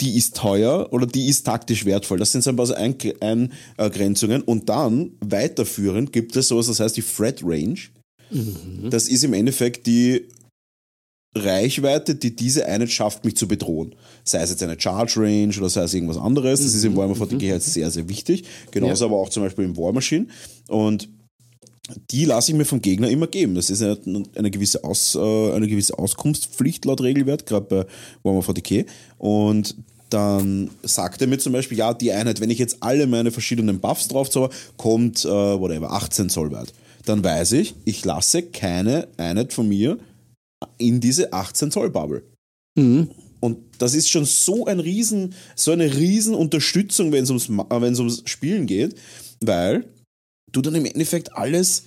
die 0.00 0.16
ist 0.16 0.34
teuer 0.34 0.88
oder 0.94 1.06
die 1.06 1.26
ist 1.26 1.44
taktisch 1.44 1.84
wertvoll. 1.84 2.18
Das 2.18 2.32
sind 2.32 2.42
so 2.42 2.48
ein 2.48 2.56
paar 2.56 2.64
so 2.64 2.74
Eingrenzungen. 2.74 4.40
Und 4.40 4.70
dann 4.70 5.12
weiterführend 5.20 6.10
gibt 6.10 6.36
es 6.36 6.48
sowas, 6.48 6.68
das 6.68 6.80
heißt 6.80 6.96
die 6.96 7.02
Threat 7.02 7.42
Range. 7.44 7.78
Das 8.88 9.08
ist 9.08 9.24
im 9.24 9.34
Endeffekt 9.34 9.86
die 9.86 10.26
Reichweite, 11.34 12.14
die 12.14 12.34
diese 12.34 12.64
Einheit 12.64 12.90
schafft, 12.90 13.26
mich 13.26 13.36
zu 13.36 13.46
bedrohen. 13.46 13.94
Sei 14.24 14.40
es 14.40 14.48
jetzt 14.48 14.62
eine 14.62 14.80
Charge 14.80 15.20
Range 15.20 15.54
oder 15.58 15.68
sei 15.68 15.82
es 15.82 15.92
irgendwas 15.92 16.16
anderes. 16.16 16.62
Das 16.62 16.74
ist 16.74 16.84
im 16.84 16.96
Warhammer 16.96 17.16
40k 17.16 17.50
halt 17.50 17.62
sehr, 17.62 17.90
sehr 17.90 18.08
wichtig. 18.08 18.44
Genauso 18.70 19.04
aber 19.04 19.16
auch 19.16 19.28
zum 19.28 19.42
Beispiel 19.42 19.66
im 19.66 19.76
War 19.76 19.92
Machine. 19.92 20.28
Und 20.68 21.10
die 22.10 22.24
lasse 22.24 22.52
ich 22.52 22.58
mir 22.58 22.64
vom 22.64 22.82
Gegner 22.82 23.08
immer 23.08 23.26
geben. 23.26 23.54
Das 23.54 23.70
ist 23.70 23.82
eine, 23.82 24.24
eine, 24.34 24.50
gewisse, 24.50 24.84
Aus, 24.84 25.14
äh, 25.14 25.52
eine 25.52 25.68
gewisse 25.68 25.98
Auskunftspflicht 25.98 26.84
laut 26.84 27.00
Regelwert, 27.00 27.46
gerade 27.46 27.66
bei 27.66 27.86
Warhammer 28.22 28.44
40k. 28.44 28.86
Und 29.18 29.76
dann 30.10 30.70
sagt 30.82 31.20
er 31.20 31.26
mir 31.26 31.38
zum 31.38 31.52
Beispiel, 31.52 31.78
ja, 31.78 31.92
die 31.94 32.12
Einheit, 32.12 32.40
wenn 32.40 32.50
ich 32.50 32.58
jetzt 32.58 32.78
alle 32.80 33.06
meine 33.06 33.30
verschiedenen 33.30 33.80
Buffs 33.80 34.08
drauf 34.08 34.30
zauber, 34.30 34.50
kommt, 34.76 35.24
äh, 35.24 35.28
whatever, 35.28 35.92
18 35.92 36.30
Zoll 36.30 36.50
weit. 36.52 36.72
Dann 37.04 37.24
weiß 37.24 37.52
ich, 37.52 37.74
ich 37.84 38.04
lasse 38.04 38.42
keine 38.42 39.08
Einheit 39.16 39.52
von 39.52 39.68
mir 39.68 39.98
in 40.78 41.00
diese 41.00 41.32
18 41.32 41.70
Zoll 41.70 41.90
Bubble. 41.90 42.22
Mhm. 42.76 43.08
Und 43.40 43.58
das 43.78 43.94
ist 43.94 44.10
schon 44.10 44.24
so 44.24 44.66
ein 44.66 44.80
riesen, 44.80 45.34
so 45.54 45.70
eine 45.70 45.94
riesen 45.94 46.34
Unterstützung, 46.34 47.12
wenn 47.12 47.24
es 47.24 47.30
ums, 47.30 47.48
äh, 47.48 47.80
wenn 47.80 47.92
es 47.92 47.98
ums 47.98 48.22
Spielen 48.24 48.66
geht, 48.66 48.96
weil 49.40 49.84
du 50.52 50.62
dann 50.62 50.74
im 50.74 50.86
Endeffekt 50.86 51.34
alles 51.36 51.84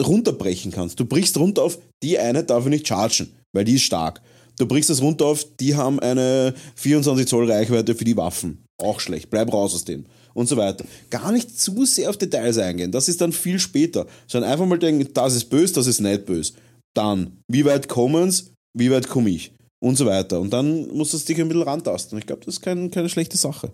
runterbrechen 0.00 0.72
kannst. 0.72 1.00
Du 1.00 1.04
brichst 1.04 1.36
runter 1.38 1.62
auf, 1.62 1.78
die 2.02 2.18
Einheit 2.18 2.50
darf 2.50 2.64
ich 2.64 2.70
nicht 2.70 2.86
chargen, 2.86 3.32
weil 3.52 3.64
die 3.64 3.76
ist 3.76 3.82
stark. 3.82 4.20
Du 4.58 4.66
brichst 4.66 4.90
es 4.90 5.02
runter 5.02 5.26
auf, 5.26 5.46
die 5.60 5.74
haben 5.74 6.00
eine 6.00 6.54
24 6.76 7.26
Zoll 7.26 7.50
Reichweite 7.50 7.94
für 7.94 8.04
die 8.04 8.16
Waffen. 8.16 8.64
Auch 8.78 9.00
schlecht, 9.00 9.30
bleib 9.30 9.52
raus 9.52 9.74
aus 9.74 9.84
dem. 9.84 10.06
Und 10.34 10.48
so 10.48 10.56
weiter. 10.56 10.84
Gar 11.08 11.32
nicht 11.32 11.58
zu 11.58 11.84
sehr 11.86 12.10
auf 12.10 12.18
Details 12.18 12.58
eingehen, 12.58 12.92
das 12.92 13.08
ist 13.08 13.20
dann 13.20 13.32
viel 13.32 13.58
später. 13.58 14.06
Sondern 14.26 14.50
einfach 14.50 14.66
mal 14.66 14.78
denken, 14.78 15.08
das 15.12 15.34
ist 15.34 15.46
böse, 15.46 15.74
das 15.74 15.86
ist 15.86 16.00
nicht 16.00 16.26
böse. 16.26 16.52
Dann, 16.94 17.38
wie 17.48 17.64
weit 17.64 17.88
kommen's, 17.88 18.50
wie 18.76 18.90
weit 18.90 19.08
komme 19.08 19.30
ich? 19.30 19.52
Und 19.82 19.96
so 19.96 20.06
weiter. 20.06 20.40
Und 20.40 20.52
dann 20.52 20.88
musst 20.88 21.12
du 21.12 21.18
dich 21.18 21.40
ein 21.40 21.48
bisschen 21.48 21.62
rantasten. 21.62 22.18
Ich 22.18 22.26
glaube, 22.26 22.44
das 22.44 22.56
ist 22.56 22.60
kein, 22.62 22.90
keine 22.90 23.08
schlechte 23.08 23.36
Sache. 23.36 23.72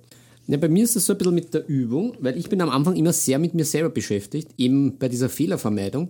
Ja, 0.49 0.57
bei 0.57 0.68
mir 0.68 0.84
ist 0.84 0.97
das 0.97 1.07
so 1.07 1.12
ein 1.12 1.18
bisschen 1.18 1.34
mit 1.34 1.55
der 1.55 1.68
Übung, 1.68 2.16
weil 2.20 2.36
ich 2.36 2.49
bin 2.49 2.61
am 2.61 2.70
Anfang 2.70 2.97
immer 2.97 3.12
sehr 3.12 3.38
mit 3.38 3.55
mir 3.55 3.64
selber 3.64 3.90
beschäftigt, 3.90 4.51
eben 4.59 4.99
bei 4.99 5.09
dieser 5.09 5.28
Fehlervermeidung. 5.28 6.09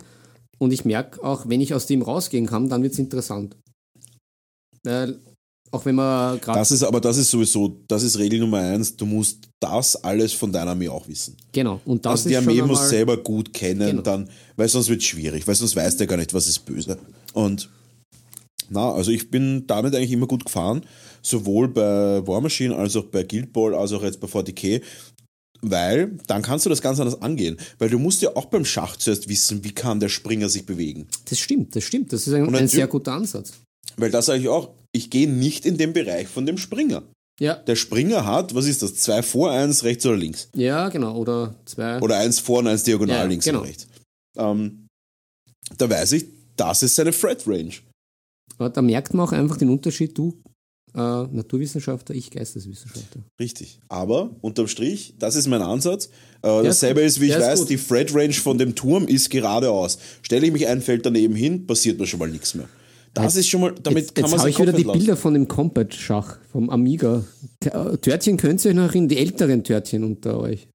Und 0.58 0.72
ich 0.72 0.84
merke 0.84 1.22
auch, 1.22 1.48
wenn 1.48 1.60
ich 1.60 1.74
aus 1.74 1.86
dem 1.86 2.02
rausgehen 2.02 2.46
kann, 2.46 2.68
dann 2.68 2.82
wird 2.82 2.92
es 2.92 2.98
interessant. 2.98 3.56
Weil, 4.84 5.18
auch 5.70 5.84
wenn 5.84 5.94
man 5.96 6.40
gerade. 6.40 6.58
Das 6.58 6.70
ist 6.72 6.82
aber 6.82 7.00
das 7.00 7.16
ist 7.16 7.30
sowieso, 7.30 7.76
das 7.88 8.02
ist 8.02 8.18
Regel 8.18 8.40
Nummer 8.40 8.58
eins. 8.58 8.96
Du 8.96 9.06
musst 9.06 9.48
das 9.60 9.96
alles 9.96 10.32
von 10.32 10.50
deiner 10.52 10.72
Armee 10.72 10.88
auch 10.88 11.06
wissen. 11.08 11.36
Genau. 11.52 11.80
Und 11.84 12.04
das 12.04 12.12
Also 12.12 12.28
die 12.28 12.36
Armee 12.36 12.62
muss 12.62 12.88
selber 12.88 13.16
gut 13.16 13.52
kennen, 13.52 13.90
Genau. 13.90 14.02
dann, 14.02 14.28
weil 14.56 14.68
sonst 14.68 14.88
wird 14.88 15.00
es 15.00 15.06
schwierig, 15.06 15.46
weil 15.46 15.54
sonst 15.54 15.76
weiß 15.76 15.96
der 15.96 16.06
gar 16.06 16.16
nicht, 16.16 16.32
was 16.34 16.48
ist 16.48 16.60
böse. 16.60 16.98
Und 17.32 17.68
na, 18.72 18.92
also 18.92 19.10
ich 19.10 19.30
bin 19.30 19.66
damit 19.66 19.94
eigentlich 19.94 20.12
immer 20.12 20.26
gut 20.26 20.44
gefahren, 20.44 20.84
sowohl 21.22 21.68
bei 21.68 22.26
War 22.26 22.40
Machine 22.40 22.74
als 22.76 22.96
auch 22.96 23.04
bei 23.04 23.22
Guild 23.22 23.52
Ball, 23.52 23.74
als 23.74 23.92
auch 23.92 24.02
jetzt 24.02 24.20
bei 24.20 24.26
40k, 24.28 24.82
weil 25.60 26.18
dann 26.26 26.42
kannst 26.42 26.66
du 26.66 26.70
das 26.70 26.82
ganz 26.82 26.98
anders 26.98 27.22
angehen. 27.22 27.56
Weil 27.78 27.88
du 27.90 27.98
musst 27.98 28.20
ja 28.22 28.34
auch 28.34 28.46
beim 28.46 28.64
Schach 28.64 28.96
zuerst 28.96 29.28
wissen, 29.28 29.62
wie 29.64 29.72
kann 29.72 30.00
der 30.00 30.08
Springer 30.08 30.48
sich 30.48 30.66
bewegen. 30.66 31.06
Das 31.26 31.38
stimmt, 31.38 31.76
das 31.76 31.84
stimmt. 31.84 32.12
Das 32.12 32.26
ist 32.26 32.32
ein, 32.34 32.46
Und 32.46 32.56
ein 32.56 32.66
sehr 32.68 32.88
guter 32.88 33.12
Ansatz. 33.12 33.52
Weil 33.96 34.10
das 34.10 34.26
sage 34.26 34.40
ich 34.40 34.48
auch, 34.48 34.70
ich 34.92 35.10
gehe 35.10 35.28
nicht 35.30 35.64
in 35.66 35.76
den 35.76 35.92
Bereich 35.92 36.26
von 36.28 36.46
dem 36.46 36.58
Springer. 36.58 37.02
Ja, 37.40 37.54
Der 37.54 37.76
Springer 37.76 38.26
hat, 38.26 38.54
was 38.54 38.66
ist 38.66 38.82
das, 38.82 38.94
zwei 38.96 39.22
vor, 39.22 39.50
eins 39.50 39.84
rechts 39.84 40.04
oder 40.04 40.16
links? 40.16 40.48
ja, 40.54 40.88
genau. 40.90 41.16
Oder 41.16 41.54
zwei. 41.64 41.98
Oder 42.00 42.18
eins 42.18 42.38
vor 42.38 42.58
und 42.58 42.66
eins 42.68 42.82
diagonal 42.82 43.16
Ja, 43.18 43.24
links 43.24 43.44
genau. 43.44 43.60
oder 43.60 43.68
rechts. 43.68 43.86
Ähm, 44.36 44.86
da 45.78 45.88
weiß 45.88 46.12
ich, 46.12 46.26
das 46.56 46.82
ist 46.82 46.94
seine 46.96 47.12
Threat 47.12 47.46
Range. 47.46 47.72
Aber 48.58 48.70
da 48.70 48.82
merkt 48.82 49.14
man 49.14 49.26
auch 49.26 49.32
einfach 49.32 49.56
den 49.56 49.70
Unterschied, 49.70 50.16
du 50.16 50.42
äh, 50.94 50.98
Naturwissenschaftler, 50.98 52.14
ich 52.14 52.30
Geisteswissenschaftler. 52.30 53.22
Richtig. 53.40 53.80
Aber 53.88 54.36
unterm 54.40 54.68
Strich, 54.68 55.14
das 55.18 55.36
ist 55.36 55.46
mein 55.46 55.62
Ansatz. 55.62 56.10
Äh, 56.42 56.62
dasselbe 56.62 57.00
ist, 57.00 57.20
wie 57.20 57.28
ich 57.28 57.38
weiß, 57.38 57.60
gut. 57.60 57.70
die 57.70 57.76
Threat 57.76 58.14
Range 58.14 58.34
von 58.34 58.58
dem 58.58 58.74
Turm 58.74 59.06
ist 59.06 59.30
geradeaus. 59.30 59.98
Stelle 60.22 60.46
ich 60.46 60.52
mich 60.52 60.66
ein 60.66 60.82
Feld 60.82 61.06
daneben 61.06 61.34
hin, 61.34 61.66
passiert 61.66 61.98
mir 61.98 62.06
schon 62.06 62.18
mal 62.18 62.30
nichts 62.30 62.54
mehr. 62.54 62.68
Das 63.14 63.36
ist 63.36 63.48
schon 63.48 63.60
mal, 63.60 63.74
damit 63.82 64.04
jetzt 64.04 64.14
kann 64.14 64.24
jetzt 64.24 64.30
man 64.30 64.40
habe 64.40 64.48
sich 64.48 64.56
ich 64.56 64.62
wieder 64.62 64.72
die 64.72 64.78
entlassen. 64.78 65.00
Bilder 65.00 65.16
von 65.16 65.34
dem 65.34 65.48
Combat-Schach, 65.48 66.38
vom 66.50 66.70
Amiga. 66.70 67.24
Äh, 67.64 67.96
Törtchen 67.98 68.36
könnt 68.38 68.64
ihr 68.64 68.70
euch 68.70 68.76
noch 68.76 68.88
erinnern, 68.88 69.08
die 69.08 69.18
älteren 69.18 69.64
Törtchen 69.64 70.04
unter 70.04 70.38
euch. 70.38 70.68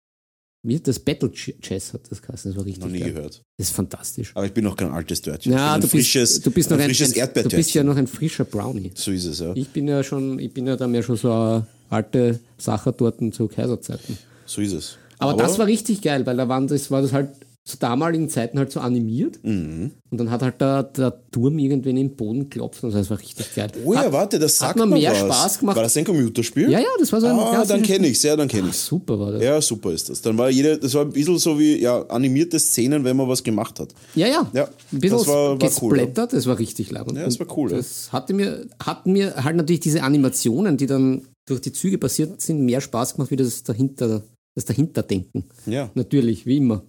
Wie 0.67 0.79
das 0.79 0.99
Battle 0.99 1.29
Ch- 1.29 1.59
Chess 1.61 1.93
hat 1.93 2.01
das 2.09 2.21
geheißen, 2.21 2.51
das 2.51 2.57
war 2.57 2.65
richtig 2.65 2.83
Noch 2.83 2.91
nie 2.91 2.99
geil. 2.99 3.13
gehört. 3.13 3.41
Das 3.57 3.67
ist 3.69 3.75
fantastisch. 3.75 4.31
Aber 4.35 4.45
ich 4.45 4.51
bin 4.53 4.65
noch 4.65 4.75
kein 4.75 4.91
altes 4.91 5.21
Törtchen. 5.21 5.53
Ja, 5.53 5.75
du 5.75 5.81
bist, 5.81 5.91
frisches, 5.91 6.41
du 6.41 6.51
bist 6.51 6.69
noch 6.69 6.77
ein 6.77 6.85
frisches 6.85 7.17
ein, 7.17 7.29
du 7.33 7.49
bist 7.49 7.73
ja 7.73 7.83
noch 7.83 7.95
ein 7.95 8.07
frischer 8.07 8.43
Brownie. 8.43 8.91
so 8.93 9.11
ist 9.11 9.25
es, 9.25 9.39
ja. 9.39 9.53
Ich 9.55 9.69
bin 9.69 9.87
ja 9.87 10.03
schon, 10.03 10.39
ich 10.39 10.53
bin 10.53 10.67
ja 10.67 10.75
dann 10.75 10.93
ja 10.93 11.01
schon 11.01 11.15
so 11.15 11.31
eine 11.31 11.67
alte 11.89 12.39
Sachertorten 12.57 13.31
zu 13.31 13.47
Kaiserzeiten. 13.47 14.17
So 14.45 14.61
ist 14.61 14.73
es. 14.73 14.97
Aber, 15.19 15.33
das 15.35 15.57
war 15.57 15.65
richtig 15.67 16.01
geil, 16.01 16.25
weil 16.25 16.35
da 16.37 16.47
waren, 16.49 16.67
das 16.67 16.91
war 16.91 17.01
das 17.01 17.13
halt 17.13 17.29
zu 17.67 17.75
damaligen 17.77 18.29
Zeiten 18.29 18.57
halt 18.57 18.71
so 18.71 18.79
animiert. 18.79 19.39
Mhm. 19.43 19.91
Und 20.09 20.17
dann 20.17 20.31
hat 20.31 20.41
halt 20.41 20.61
der, 20.61 20.83
der 20.83 21.21
Turm 21.31 21.59
irgendwie 21.59 21.89
in 21.89 21.97
den 21.97 22.15
Boden 22.15 22.43
geklopft 22.49 22.81
und 22.85 22.93
das 22.93 23.09
war 23.09 23.19
richtig 23.19 23.53
geil. 23.53 23.69
Oh 23.83 23.93
ja, 23.93 24.05
hat, 24.05 24.13
warte, 24.13 24.39
das 24.39 24.53
hat 24.61 24.69
sagt 24.69 24.79
mir 24.79 24.85
mir 24.85 24.95
mehr 25.01 25.11
was. 25.11 25.19
Spaß 25.19 25.59
gemacht. 25.59 25.75
War 25.75 25.83
das 25.83 25.97
ein 25.97 26.05
Computerspiel? 26.05 26.71
Ja, 26.71 26.79
ja, 26.79 26.87
das 26.97 27.11
war 27.11 27.19
so 27.19 27.27
ein 27.27 27.37
Ah, 27.37 27.65
dann 27.65 27.81
kenne 27.81 28.07
ich's, 28.07 28.23
ja, 28.23 28.37
dann 28.37 28.47
kenne 28.47 28.69
ich's. 28.69 28.85
Super 28.85 29.19
war 29.19 29.33
das. 29.33 29.43
Ja, 29.43 29.61
super 29.61 29.91
ist 29.91 30.09
das. 30.09 30.21
Dann 30.21 30.37
war 30.37 30.49
jede, 30.49 30.77
das 30.77 30.93
war 30.93 31.01
ein 31.03 31.11
bisschen 31.11 31.37
so 31.39 31.59
wie 31.59 31.77
ja, 31.81 32.03
animierte 32.07 32.57
Szenen, 32.57 33.03
wenn 33.03 33.17
man 33.17 33.27
was 33.27 33.43
gemacht 33.43 33.81
hat. 33.81 33.93
Ja, 34.15 34.27
ja. 34.27 34.49
Ja, 34.53 34.69
ein 34.93 34.99
bisschen 35.01 35.17
das 35.17 35.27
war- 35.27 35.59
war 35.61 35.69
cool, 35.81 35.97
gesplattert, 35.97 36.31
das 36.31 36.45
war 36.47 36.57
richtig 36.57 36.89
lang. 36.91 37.13
Ja, 37.15 37.25
das 37.25 37.37
war 37.37 37.47
cool, 37.57 37.69
ja. 37.71 37.77
Das 37.77 38.13
hatte 38.13 38.33
mir, 38.33 38.65
hat 38.81 39.05
mir 39.07 39.43
halt 39.43 39.57
natürlich 39.57 39.81
diese 39.81 40.03
Animationen, 40.03 40.77
die 40.77 40.87
dann 40.87 41.23
durch 41.45 41.59
die 41.59 41.73
Züge 41.73 41.97
passiert 41.97 42.39
sind, 42.41 42.61
mehr 42.61 42.79
Spaß 42.79 43.15
gemacht, 43.15 43.29
wie 43.29 43.35
das 43.35 43.63
dahinter, 43.63 44.23
das 44.55 44.63
Dahinterdenken. 44.63 45.43
Ja, 45.65 45.89
Natürlich, 45.95 46.45
wie 46.45 46.57
immer. 46.57 46.83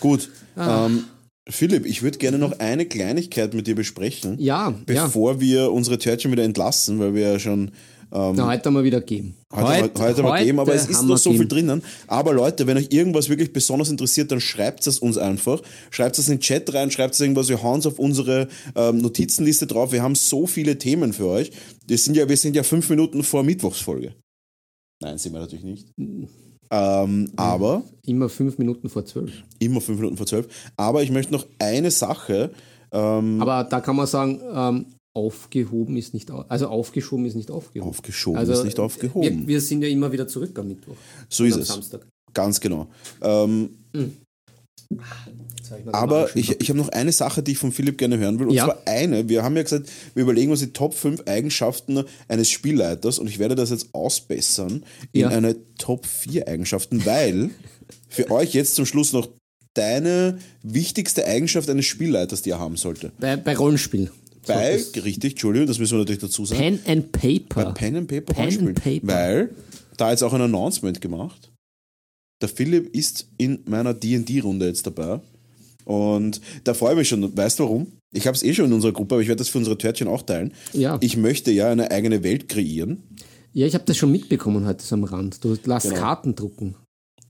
Gut. 0.00 0.30
Ah. 0.56 0.86
Ähm, 0.86 1.04
Philipp, 1.50 1.86
ich 1.86 2.02
würde 2.02 2.18
gerne 2.18 2.38
noch 2.38 2.58
eine 2.58 2.84
Kleinigkeit 2.84 3.54
mit 3.54 3.66
dir 3.66 3.74
besprechen, 3.74 4.38
Ja, 4.38 4.70
ja. 4.70 4.74
bevor 4.84 5.40
wir 5.40 5.72
unsere 5.72 5.98
Törtchen 5.98 6.30
wieder 6.30 6.44
entlassen, 6.44 6.98
weil 6.98 7.14
wir 7.14 7.32
ja 7.32 7.38
schon 7.38 7.70
ähm, 8.10 8.36
Na, 8.36 8.46
heute 8.48 8.64
haben 8.66 8.74
wir 8.74 8.84
wieder 8.84 9.00
gegeben. 9.00 9.34
heute, 9.54 9.90
heute, 10.00 10.22
mal 10.22 10.42
geben, 10.42 10.58
aber 10.60 10.74
es 10.74 10.86
ist 10.88 10.96
haben 10.98 11.06
noch 11.08 11.14
wir 11.14 11.18
so 11.18 11.30
viel 11.30 11.40
gegeben. 11.40 11.66
drinnen. 11.68 11.82
Aber 12.06 12.32
Leute, 12.32 12.66
wenn 12.66 12.76
euch 12.78 12.88
irgendwas 12.90 13.28
wirklich 13.28 13.52
besonders 13.52 13.90
interessiert, 13.90 14.30
dann 14.32 14.40
schreibt 14.40 14.86
es 14.86 14.98
uns 14.98 15.18
einfach. 15.18 15.60
Schreibt 15.90 16.18
es 16.18 16.28
in 16.28 16.36
den 16.36 16.40
Chat 16.40 16.72
rein, 16.72 16.90
schreibt 16.90 17.14
es 17.14 17.20
irgendwas, 17.20 17.48
wir 17.50 17.62
hauen 17.62 17.80
es 17.80 17.86
auf 17.86 17.98
unsere 17.98 18.48
ähm, 18.76 18.98
Notizenliste 18.98 19.66
drauf. 19.66 19.92
Wir 19.92 20.02
haben 20.02 20.14
so 20.14 20.46
viele 20.46 20.78
Themen 20.78 21.12
für 21.12 21.26
euch. 21.26 21.50
Wir 21.86 21.98
sind 21.98 22.16
ja, 22.16 22.28
wir 22.28 22.36
sind 22.38 22.56
ja 22.56 22.62
fünf 22.62 22.88
Minuten 22.88 23.22
vor 23.22 23.42
Mittwochsfolge. 23.42 24.14
Nein, 25.02 25.18
sind 25.18 25.32
wir 25.34 25.40
natürlich 25.40 25.64
nicht. 25.64 25.88
Ähm, 26.70 27.30
aber 27.36 27.82
Immer 28.06 28.28
fünf 28.28 28.58
Minuten 28.58 28.88
vor 28.88 29.04
zwölf. 29.04 29.32
immer 29.58 29.80
fünf 29.80 29.98
Minuten 29.98 30.16
vor 30.16 30.26
zwölf. 30.26 30.48
Aber 30.76 31.02
ich 31.02 31.10
möchte 31.10 31.32
noch 31.32 31.46
eine 31.58 31.90
Sache. 31.90 32.50
Ähm, 32.92 33.40
Aber 33.40 33.64
da 33.64 33.80
kann 33.80 33.96
man 33.96 34.06
sagen, 34.06 34.40
ähm, 34.52 34.86
aufgehoben 35.14 35.96
ist 35.96 36.14
nicht, 36.14 36.30
also 36.30 36.68
aufgeschoben 36.68 37.26
ist 37.26 37.34
nicht 37.34 37.50
aufgehoben. 37.50 37.90
aufgeschoben 37.90 38.38
also 38.38 38.52
ist 38.52 38.64
nicht 38.64 38.78
aufgehoben. 38.78 39.40
Wir, 39.42 39.48
wir 39.48 39.60
sind 39.60 39.82
ja 39.82 39.88
immer 39.88 40.12
wieder 40.12 40.28
zurück 40.28 40.58
am 40.58 40.68
Mittwoch. 40.68 40.94
so 41.28 41.44
ist 41.44 41.54
am 41.54 41.60
es. 41.62 41.68
Samstag. 41.68 42.06
Ganz 42.34 42.60
genau. 42.60 42.86
Ähm, 43.20 43.70
Aber 45.92 46.34
ich, 46.34 46.60
ich 46.60 46.68
habe 46.70 46.78
noch 46.78 46.88
eine 46.88 47.12
Sache, 47.12 47.42
die 47.42 47.52
ich 47.52 47.58
von 47.58 47.72
Philipp 47.72 47.98
gerne 47.98 48.18
hören 48.18 48.38
will. 48.38 48.46
Und 48.48 48.54
Ja. 48.54 48.64
zwar 48.64 48.82
eine. 48.86 49.28
Wir 49.28 49.42
haben 49.42 49.56
ja 49.56 49.62
gesagt, 49.62 49.88
wir 50.14 50.22
überlegen 50.22 50.50
uns 50.50 50.60
die 50.60 50.72
Top 50.72 50.94
5 50.94 51.24
Eigenschaften 51.26 52.04
eines 52.26 52.48
Spielleiters 52.50 53.18
und 53.18 53.26
ich 53.28 53.38
werde 53.38 53.54
das 53.54 53.70
jetzt 53.70 53.88
ausbessern 53.92 54.84
in 55.12 55.22
Ja. 55.22 55.28
eine 55.28 55.56
Top 55.76 56.06
4 56.06 56.48
Eigenschaften, 56.48 57.04
weil 57.04 57.50
für 58.08 58.30
euch 58.30 58.54
jetzt 58.54 58.74
zum 58.76 58.86
Schluss 58.86 59.12
noch 59.12 59.28
deine 59.74 60.38
wichtigste 60.62 61.26
Eigenschaft 61.26 61.68
eines 61.68 61.84
Spielleiters, 61.86 62.42
die 62.42 62.50
er 62.50 62.58
haben 62.58 62.76
sollte. 62.76 63.12
Bei, 63.20 63.36
bei 63.36 63.56
Rollenspiel. 63.56 64.10
Bei, 64.46 64.78
So, 64.78 65.00
richtig, 65.00 65.32
Entschuldigung, 65.32 65.66
das 65.68 65.78
müssen 65.78 65.92
wir 65.92 65.98
natürlich 65.98 66.22
dazu 66.22 66.46
sagen. 66.46 66.60
Pen 66.60 66.80
and 66.86 67.12
Paper. 67.12 67.66
Bei 67.66 67.72
Pen 67.72 67.96
and 67.96 68.08
Paper 68.08 68.32
Pen 68.32 68.58
and 68.68 68.82
Paper. 68.82 69.06
Weil 69.06 69.50
da 69.98 70.10
jetzt 70.10 70.22
auch 70.22 70.32
ein 70.32 70.40
Announcement 70.40 71.00
gemacht. 71.02 71.47
Der 72.40 72.48
Philipp 72.48 72.94
ist 72.94 73.28
in 73.36 73.60
meiner 73.66 73.94
D&D-Runde 73.94 74.66
jetzt 74.66 74.86
dabei. 74.86 75.20
Und 75.84 76.40
da 76.64 76.74
freue 76.74 76.92
ich 76.92 76.98
mich 76.98 77.08
schon. 77.08 77.36
Weißt 77.36 77.58
du 77.58 77.64
warum? 77.64 77.92
Ich 78.14 78.26
habe 78.26 78.36
es 78.36 78.42
eh 78.42 78.54
schon 78.54 78.66
in 78.66 78.72
unserer 78.72 78.92
Gruppe, 78.92 79.14
aber 79.16 79.22
ich 79.22 79.28
werde 79.28 79.38
das 79.38 79.48
für 79.48 79.58
unsere 79.58 79.76
Törtchen 79.78 80.08
auch 80.08 80.22
teilen. 80.22 80.52
Ja. 80.72 80.98
Ich 81.00 81.16
möchte 81.16 81.50
ja 81.50 81.70
eine 81.70 81.90
eigene 81.90 82.22
Welt 82.22 82.48
kreieren. 82.48 83.02
ja, 83.52 83.66
ich 83.66 83.74
habe 83.74 83.84
das 83.84 83.96
schon 83.96 84.12
mitbekommen 84.12 84.66
heute 84.66 84.84
so 84.84 84.94
am 84.94 85.04
Rand. 85.04 85.42
Du 85.44 85.56
lässt 85.64 85.88
Genau. 85.88 85.96
Karten 85.96 86.34
drucken. 86.34 86.74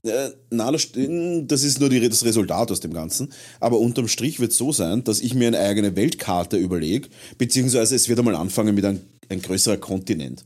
Äh, 0.03 0.29
na, 0.49 0.71
das, 0.71 0.83
st- 0.83 1.45
das 1.47 1.63
ist 1.63 1.79
nur 1.81 1.89
die, 1.89 1.99
das 2.07 2.23
Resultat 2.23 2.71
aus 2.71 2.79
dem 2.79 2.93
Ganzen. 2.93 3.33
Aber 3.59 3.79
unterm 3.79 4.07
Strich 4.07 4.39
wird 4.39 4.51
es 4.51 4.57
so 4.57 4.71
sein, 4.71 5.03
dass 5.03 5.19
ich 5.19 5.33
mir 5.33 5.47
eine 5.47 5.59
eigene 5.59 5.95
Weltkarte 5.97 6.55
überlege, 6.57 7.09
beziehungsweise 7.37 7.95
es 7.95 8.07
wird 8.07 8.19
einmal 8.19 8.35
anfangen 8.35 8.75
mit 8.75 8.85
ein, 8.85 9.01
ein 9.27 9.41
größerer 9.41 9.75
Kontinent. 9.77 10.45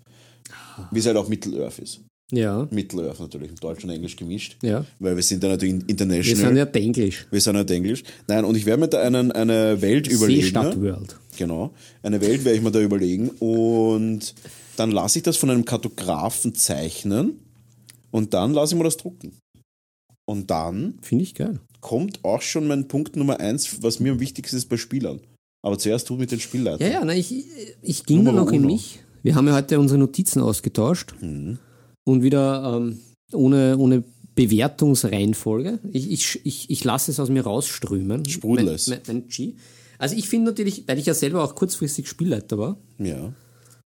Wie 0.91 0.97
es 0.99 1.05
halt 1.05 1.17
auch 1.17 1.27
Mittelöhrf 1.29 1.77
ist. 1.79 2.01
Ja, 2.35 2.67
Mittelöhrf 2.71 3.19
natürlich, 3.19 3.49
im 3.49 3.55
Deutsch 3.57 3.83
und 3.83 3.89
Englisch 3.91 4.15
gemischt. 4.15 4.57
ja. 4.63 4.85
Weil 4.99 5.15
wir 5.15 5.23
sind 5.23 5.43
da 5.43 5.49
natürlich 5.49 5.75
Wir 5.75 5.89
international. 5.89 6.35
sind 6.47 6.57
ja 6.57 6.65
Englisch. 6.65 7.27
Wir 7.29 7.41
sind 7.41 7.55
halt 7.55 7.69
Englisch. 7.71 8.03
Nein, 8.27 8.43
und 8.45 8.55
ich 8.57 8.65
werde 8.65 8.79
mir 8.81 8.87
da 8.87 9.01
einen, 9.01 9.31
eine 9.31 9.81
Welt 9.81 10.07
überlegen. 10.07 10.41
Seestadt 10.41 10.75
ne? 10.77 10.81
World. 10.81 11.15
Genau. 11.37 11.73
Eine 12.01 12.21
Welt 12.21 12.43
werde 12.43 12.57
ich 12.57 12.63
mir 12.63 12.71
da 12.71 12.79
überlegen. 12.81 13.29
Und 13.39 14.33
dann 14.77 14.91
lasse 14.91 15.19
ich 15.19 15.23
das 15.23 15.37
von 15.37 15.49
einem 15.49 15.65
Kartografen 15.65 16.55
zeichnen. 16.55 17.39
Und 18.11 18.33
dann 18.33 18.53
lasse 18.53 18.73
ich 18.73 18.77
mir 18.77 18.83
das 18.85 18.97
drucken. 18.97 19.33
Und 20.25 20.49
dann 20.49 20.97
Finde 21.01 21.23
ich 21.23 21.35
geil. 21.35 21.59
kommt 21.81 22.23
auch 22.23 22.41
schon 22.41 22.67
mein 22.67 22.87
Punkt 22.87 23.15
Nummer 23.15 23.39
eins, 23.39 23.81
was 23.83 23.99
mir 23.99 24.11
am 24.13 24.19
wichtigsten 24.19 24.55
ist 24.57 24.69
bei 24.69 24.77
Spielern. 24.77 25.19
Aber 25.65 25.77
zuerst 25.77 26.09
du 26.09 26.15
mit 26.15 26.31
den 26.31 26.39
Spielleitern. 26.39 26.87
Ja, 26.87 26.99
ja, 26.99 27.05
na, 27.05 27.13
ich, 27.15 27.45
ich 27.81 28.05
ging 28.05 28.23
da 28.25 28.31
Nummer 28.31 28.45
noch 28.45 28.51
in 28.51 28.59
uno. 28.63 28.73
mich. 28.73 28.99
Wir 29.21 29.35
haben 29.35 29.47
ja 29.47 29.53
heute 29.55 29.79
unsere 29.79 29.97
Notizen 29.99 30.41
ausgetauscht 30.41 31.13
Mhm. 31.21 31.57
Und 32.05 32.23
wieder 32.23 32.77
ähm, 32.77 32.99
ohne, 33.33 33.77
ohne 33.77 34.03
Bewertungsreihenfolge. 34.35 35.79
Ich, 35.91 36.11
ich, 36.11 36.45
ich, 36.45 36.69
ich 36.69 36.83
lasse 36.83 37.11
es 37.11 37.19
aus 37.19 37.29
mir 37.29 37.43
rausströmen. 37.43 38.25
Sprudel 38.27 38.65
Mein- 38.65 38.75
es. 38.75 38.87
Mein, 38.87 39.01
mein 39.07 39.27
G. 39.27 39.53
Also 39.99 40.15
ich 40.15 40.27
finde 40.27 40.51
natürlich, 40.51 40.87
weil 40.87 40.97
ich 40.99 41.05
ja 41.05 41.13
selber 41.13 41.43
auch 41.43 41.55
kurzfristig 41.55 42.07
Spielleiter 42.09 42.57
war, 42.57 42.77
Ja. 42.97 43.31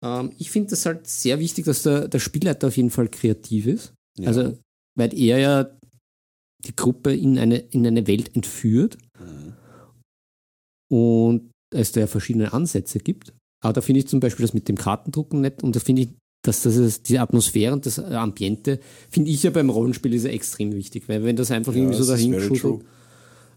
ähm, 0.03 0.31
ich 0.37 0.51
finde 0.51 0.69
das 0.69 0.85
halt 0.85 1.07
sehr 1.07 1.39
wichtig, 1.39 1.65
dass 1.65 1.83
der, 1.83 2.07
der 2.07 2.19
Spielleiter 2.19 2.67
auf 2.67 2.77
jeden 2.77 2.91
Fall 2.91 3.09
kreativ 3.09 3.65
ist. 3.67 3.93
Ja. 4.17 4.27
Also, 4.27 4.57
weil 4.95 5.13
er 5.19 5.37
ja 5.39 5.69
die 6.65 6.75
Gruppe 6.75 7.13
in 7.15 7.37
eine, 7.37 7.57
in 7.57 7.85
eine 7.85 8.07
Welt 8.07 8.35
entführt 8.35 8.97
und 10.89 11.51
es 11.75 11.91
da 11.91 12.01
ja 12.01 12.07
verschiedene 12.07 12.53
Ansätze 12.53 12.99
gibt. 12.99 13.33
Aber 13.63 13.73
da 13.73 13.81
finde 13.81 13.99
ich 13.99 14.07
zum 14.07 14.19
Beispiel 14.19 14.43
das 14.45 14.53
mit 14.53 14.67
dem 14.69 14.77
Kartendrucken 14.77 15.41
nett 15.41 15.63
und 15.63 15.75
da 15.75 15.79
finde 15.79 16.03
ich, 16.03 16.09
dass 16.47 16.61
das 16.61 16.75
ist, 16.77 17.09
diese 17.09 17.21
Atmosphäre 17.21 17.73
und 17.73 17.85
das 17.85 17.99
Ambiente, 17.99 18.79
finde 19.09 19.29
ich 19.31 19.43
ja 19.43 19.51
beim 19.51 19.69
Rollenspiel 19.69 20.13
ist 20.13 20.23
ja 20.25 20.31
extrem 20.31 20.73
wichtig, 20.73 21.03
weil 21.07 21.23
wenn 21.23 21.35
das 21.35 21.51
einfach 21.51 21.73
Ja, 21.73 21.79
irgendwie 21.79 21.97
so 21.97 22.05
das 22.09 22.19
ist 22.19 22.25
dahin 22.25 22.33
very 22.33 22.49
geschuselt, 22.49 22.81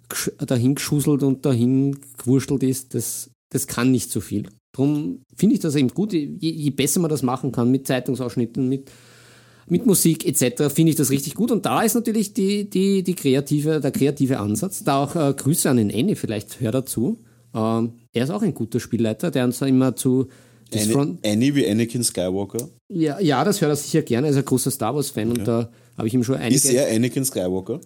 gesch- 0.08 0.44
dahin 0.44 0.74
geschuselt 0.74 1.22
und 1.22 1.46
dahin 1.46 1.96
gewurschtelt 2.18 2.62
ist, 2.62 2.94
das, 2.94 3.30
das 3.50 3.66
kann 3.66 3.90
nicht 3.90 4.10
so 4.10 4.20
viel. 4.20 4.48
Darum 4.72 5.22
finde 5.34 5.54
ich 5.54 5.60
das 5.60 5.74
eben 5.74 5.88
gut, 5.88 6.12
je, 6.12 6.28
je 6.40 6.70
besser 6.70 7.00
man 7.00 7.10
das 7.10 7.22
machen 7.22 7.52
kann 7.52 7.70
mit 7.70 7.86
Zeitungsausschnitten, 7.86 8.68
mit 8.68 8.90
mit 9.68 9.86
Musik 9.86 10.26
etc. 10.26 10.64
finde 10.74 10.90
ich 10.90 10.96
das 10.96 11.10
richtig 11.10 11.34
gut. 11.36 11.52
Und 11.52 11.64
da 11.64 11.82
ist 11.82 11.94
natürlich 11.94 12.34
die, 12.34 12.68
die, 12.68 13.04
die 13.04 13.14
kreative, 13.14 13.78
der 13.78 13.92
kreative 13.92 14.40
Ansatz. 14.40 14.82
Da 14.82 15.00
auch 15.04 15.14
äh, 15.14 15.32
Grüße 15.32 15.70
an 15.70 15.76
den 15.76 15.94
Annie, 15.94 16.16
vielleicht 16.16 16.60
hört 16.60 16.74
er 16.74 16.86
zu. 16.86 17.20
Ähm, 17.54 17.92
er 18.12 18.24
ist 18.24 18.30
auch 18.30 18.42
ein 18.42 18.52
guter 18.54 18.80
Spielleiter, 18.80 19.30
der 19.30 19.44
uns 19.44 19.62
immer 19.62 19.94
zu 19.94 20.26
Annie, 20.74 21.18
Annie 21.24 21.54
wie 21.54 21.68
Anakin 21.68 22.02
Skywalker. 22.04 22.68
ja, 22.92 23.18
ja, 23.20 23.42
das 23.44 23.60
hört 23.60 23.70
er 23.72 23.76
sicher 23.76 24.02
gerne. 24.02 24.28
Er 24.28 24.30
ist 24.32 24.36
ein 24.36 24.44
großer 24.44 24.70
Star 24.70 24.94
Wars-Fan 24.94 25.30
und 25.30 25.46
da 25.46 25.70
habe 25.96 26.08
ich 26.08 26.14
ihm 26.14 26.22
schon 26.24 26.36
einige. 26.36 26.54
Ist 26.56 26.64
er 26.66 26.94
Anakin 26.94 27.24
Skywalker? 27.24 27.80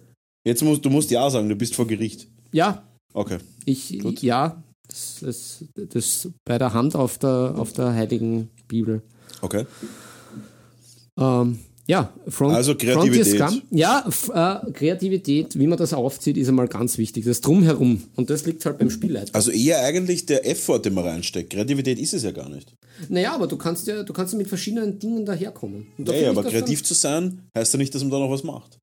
Jetzt 0.45 0.63
musst 0.63 0.85
du 0.85 0.89
musst 0.89 1.09
ja 1.11 1.27
sagen, 1.29 1.49
du 1.49 1.55
bist 1.55 1.75
vor 1.75 1.87
Gericht. 1.87 2.27
ja, 2.51 2.83
Okay. 3.13 3.37
ich, 3.63 3.91
ja, 4.21 4.61
das, 4.89 5.19
das, 5.21 5.63
das 5.75 6.29
bei 6.43 6.57
der 6.57 6.73
Hand 6.73 6.95
auf 6.95 7.17
der, 7.17 7.55
auf 7.57 7.71
der 7.71 7.93
heiligen 7.93 8.49
Bibel. 8.67 9.01
Okay. 9.41 9.65
Ähm, 11.17 11.59
ja, 11.87 12.13
Front, 12.27 12.55
Also 12.55 12.75
Kreativität. 12.75 13.37
Scum. 13.39 13.61
Ja, 13.71 14.07
äh, 14.33 14.71
Kreativität, 14.71 15.57
wie 15.59 15.67
man 15.67 15.77
das 15.77 15.93
aufzieht, 15.93 16.35
ist 16.37 16.47
einmal 16.47 16.67
ganz 16.67 16.97
wichtig. 16.97 17.25
Das 17.25 17.41
Drumherum. 17.41 18.01
Und 18.15 18.29
das 18.29 18.45
liegt 18.45 18.65
halt 18.65 18.79
beim 18.79 18.89
Spielleiter. 18.89 19.35
Also 19.35 19.51
eher 19.51 19.81
eigentlich 19.83 20.25
der 20.25 20.47
Effort, 20.49 20.79
den 20.79 20.93
man 20.95 21.03
reinsteckt. 21.05 21.51
Kreativität 21.53 21.99
ist 21.99 22.13
es 22.13 22.23
ja 22.23 22.31
gar 22.31 22.49
nicht. 22.49 22.73
Naja, 23.09 23.33
aber 23.35 23.47
du 23.47 23.57
kannst 23.57 23.85
ja, 23.87 24.03
du 24.03 24.13
kannst 24.13 24.33
ja 24.33 24.37
mit 24.37 24.47
verschiedenen 24.47 24.97
Dingen 24.97 25.25
daherkommen. 25.25 25.87
Und 25.97 26.07
da 26.07 26.13
Ja, 26.13 26.17
finde 26.19 26.25
ja, 26.25 26.31
ich 26.31 26.37
aber 26.37 26.49
kreativ 26.49 26.83
zu 26.83 26.93
sein, 26.93 27.41
heißt 27.57 27.73
ja 27.73 27.77
nicht, 27.77 27.93
dass 27.93 28.01
man 28.01 28.11
da 28.11 28.19
noch 28.19 28.31
was 28.31 28.43
macht. 28.43 28.77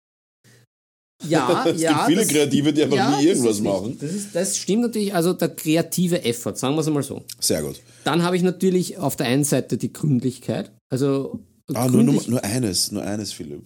Ja, 1.28 1.64
Es 1.74 1.80
ja. 1.80 1.92
gibt 1.92 2.06
viele 2.06 2.20
das- 2.22 2.28
Kreative, 2.28 2.72
die 2.72 2.82
einfach 2.82 2.96
ja, 2.96 3.18
nie 3.20 3.26
irgendwas 3.26 3.60
machen. 3.60 3.96
Das, 4.00 4.12
ist, 4.12 4.34
das 4.34 4.56
stimmt 4.56 4.82
natürlich, 4.82 5.14
also 5.14 5.32
der 5.34 5.50
kreative 5.50 6.24
Effort, 6.24 6.56
sagen 6.56 6.74
wir 6.76 6.80
es 6.80 6.86
einmal 6.86 7.02
so. 7.02 7.22
Sehr 7.40 7.62
gut. 7.62 7.80
Dann 8.04 8.22
habe 8.22 8.36
ich 8.36 8.42
natürlich 8.42 8.96
auf 8.98 9.16
der 9.16 9.26
einen 9.26 9.44
Seite 9.44 9.76
die 9.76 9.92
Gründlichkeit. 9.92 10.72
Also 10.90 11.40
Ah, 11.74 11.88
nur, 11.88 12.02
nur, 12.02 12.22
nur 12.28 12.44
eines, 12.44 12.92
nur 12.92 13.02
eines, 13.02 13.32
Philipp. 13.32 13.64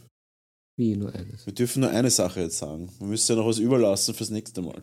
Wie 0.77 0.97
nur 0.97 1.15
eines? 1.15 1.47
Wir 1.47 1.53
dürfen 1.53 1.81
nur 1.81 1.91
eine 1.91 2.11
Sache 2.11 2.41
jetzt 2.41 2.59
sagen. 2.59 2.91
Wir 2.99 3.07
müssen 3.07 3.33
ja 3.33 3.37
noch 3.37 3.47
was 3.47 3.59
überlassen 3.59 4.15
fürs 4.15 4.31
nächste 4.31 4.61
Mal. 4.63 4.83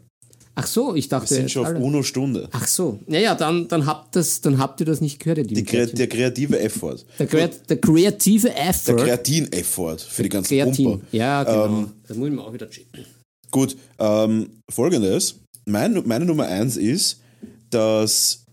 Ach 0.55 0.67
so, 0.67 0.95
ich 0.95 1.05
Wir 1.05 1.19
dachte. 1.19 1.33
sind 1.33 1.49
schon 1.49 1.65
auf 1.65 1.81
UNO-Stunde. 1.81 2.49
Ach 2.51 2.67
so, 2.67 2.99
naja, 3.07 3.35
dann, 3.35 3.67
dann, 3.67 3.85
habt 3.85 4.15
das, 4.15 4.41
dann 4.41 4.57
habt 4.57 4.79
ihr 4.81 4.85
das 4.85 4.99
nicht 4.99 5.19
gehört, 5.19 5.37
ihr 5.39 5.43
Die 5.45 5.63
Kre 5.63 5.87
der 5.87 6.07
kreative 6.07 6.59
Effort. 6.59 6.97
Der, 7.19 7.27
Kreat 7.27 7.69
der 7.69 7.79
kreative 7.79 8.47
Der 8.49 8.69
Effort. 8.69 8.97
Kreatin-Effort 8.97 9.97
für 9.99 10.23
die 10.23 10.29
ganzen 10.29 10.49
Kreatin. 10.49 10.85
Pumper. 10.85 11.05
Ja, 11.11 11.43
genau. 11.43 11.65
Ähm, 11.65 11.91
das 12.07 12.17
muss 12.17 12.27
ich 12.27 12.33
mir 12.33 12.41
auch 12.43 12.53
wieder 12.53 12.69
checken. 12.69 13.05
Gut, 13.49 13.77
ähm, 13.99 14.49
folgendes. 14.69 15.35
Mein, 15.65 16.01
meine 16.05 16.25
Nummer 16.25 16.47
eins 16.47 16.75
ist, 16.75 17.21
das 17.69 18.45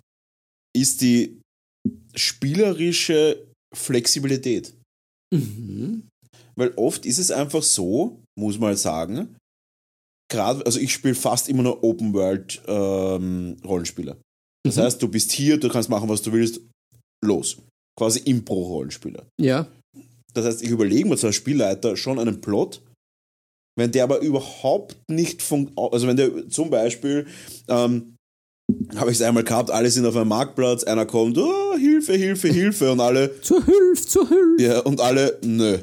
ist 0.73 1.01
die 1.01 1.41
spielerische 2.15 3.48
Flexibilität. 3.79 4.75
Mhm. 5.35 6.09
Weil 6.57 6.73
oft 6.77 7.07
ist 7.07 7.19
es 7.19 7.31
einfach 7.31 7.63
so, 7.63 8.21
muss 8.39 8.59
man 8.59 8.69
halt 8.71 8.79
sagen, 8.79 9.37
gerade, 10.31 10.65
also 10.67 10.79
ich 10.81 10.93
spiele 10.93 11.15
fast 11.15 11.49
immer 11.49 11.63
nur 11.63 11.83
Open 11.85 12.13
World 12.13 12.61
ähm, 12.67 13.57
Rollenspiele. 13.65 14.17
Das 14.67 14.77
Mhm. 14.77 14.81
heißt, 14.81 15.03
du 15.03 15.09
bist 15.09 15.33
hier, 15.33 15.59
du 15.59 15.69
kannst 15.69 15.89
machen, 15.89 16.09
was 16.09 16.23
du 16.23 16.33
willst, 16.33 16.61
los. 17.25 17.59
Quasi 17.99 18.21
Impro-Rollenspiele. 18.21 19.27
Ja. 19.41 19.67
Das 20.35 20.45
heißt, 20.45 20.63
ich 20.63 20.71
überlege 20.71 21.09
mir 21.09 21.23
als 21.23 21.35
Spielleiter 21.35 21.97
schon 21.97 22.19
einen 22.19 22.41
Plot, 22.41 22.83
wenn 23.77 23.93
der 23.93 24.05
aber 24.05 24.21
überhaupt 24.21 24.97
nicht 25.09 25.41
funktioniert, 25.43 25.93
also 25.95 26.07
wenn 26.07 26.17
der 26.17 26.49
zum 26.49 26.71
Beispiel, 26.71 27.27
ähm, 27.69 28.15
habe 28.97 29.11
ich 29.11 29.19
es 29.19 29.23
einmal 29.23 29.45
gehabt, 29.45 29.71
alle 29.71 29.91
sind 29.91 30.07
auf 30.07 30.17
einem 30.17 30.29
Marktplatz, 30.29 30.85
einer 30.85 31.07
kommt, 31.07 31.39
oh, 31.39 31.77
Hilfe, 31.79 32.15
Hilfe, 32.15 32.49
Hilfe 32.49 32.93
und 32.93 33.01
alle, 33.01 33.41
Zur 33.41 33.65
Hilfe, 33.65 34.07
zur 34.07 34.29
Hilfe. 34.29 34.63
ja, 34.63 34.81
und 34.81 35.01
alle, 35.01 35.39
nö. 35.43 35.79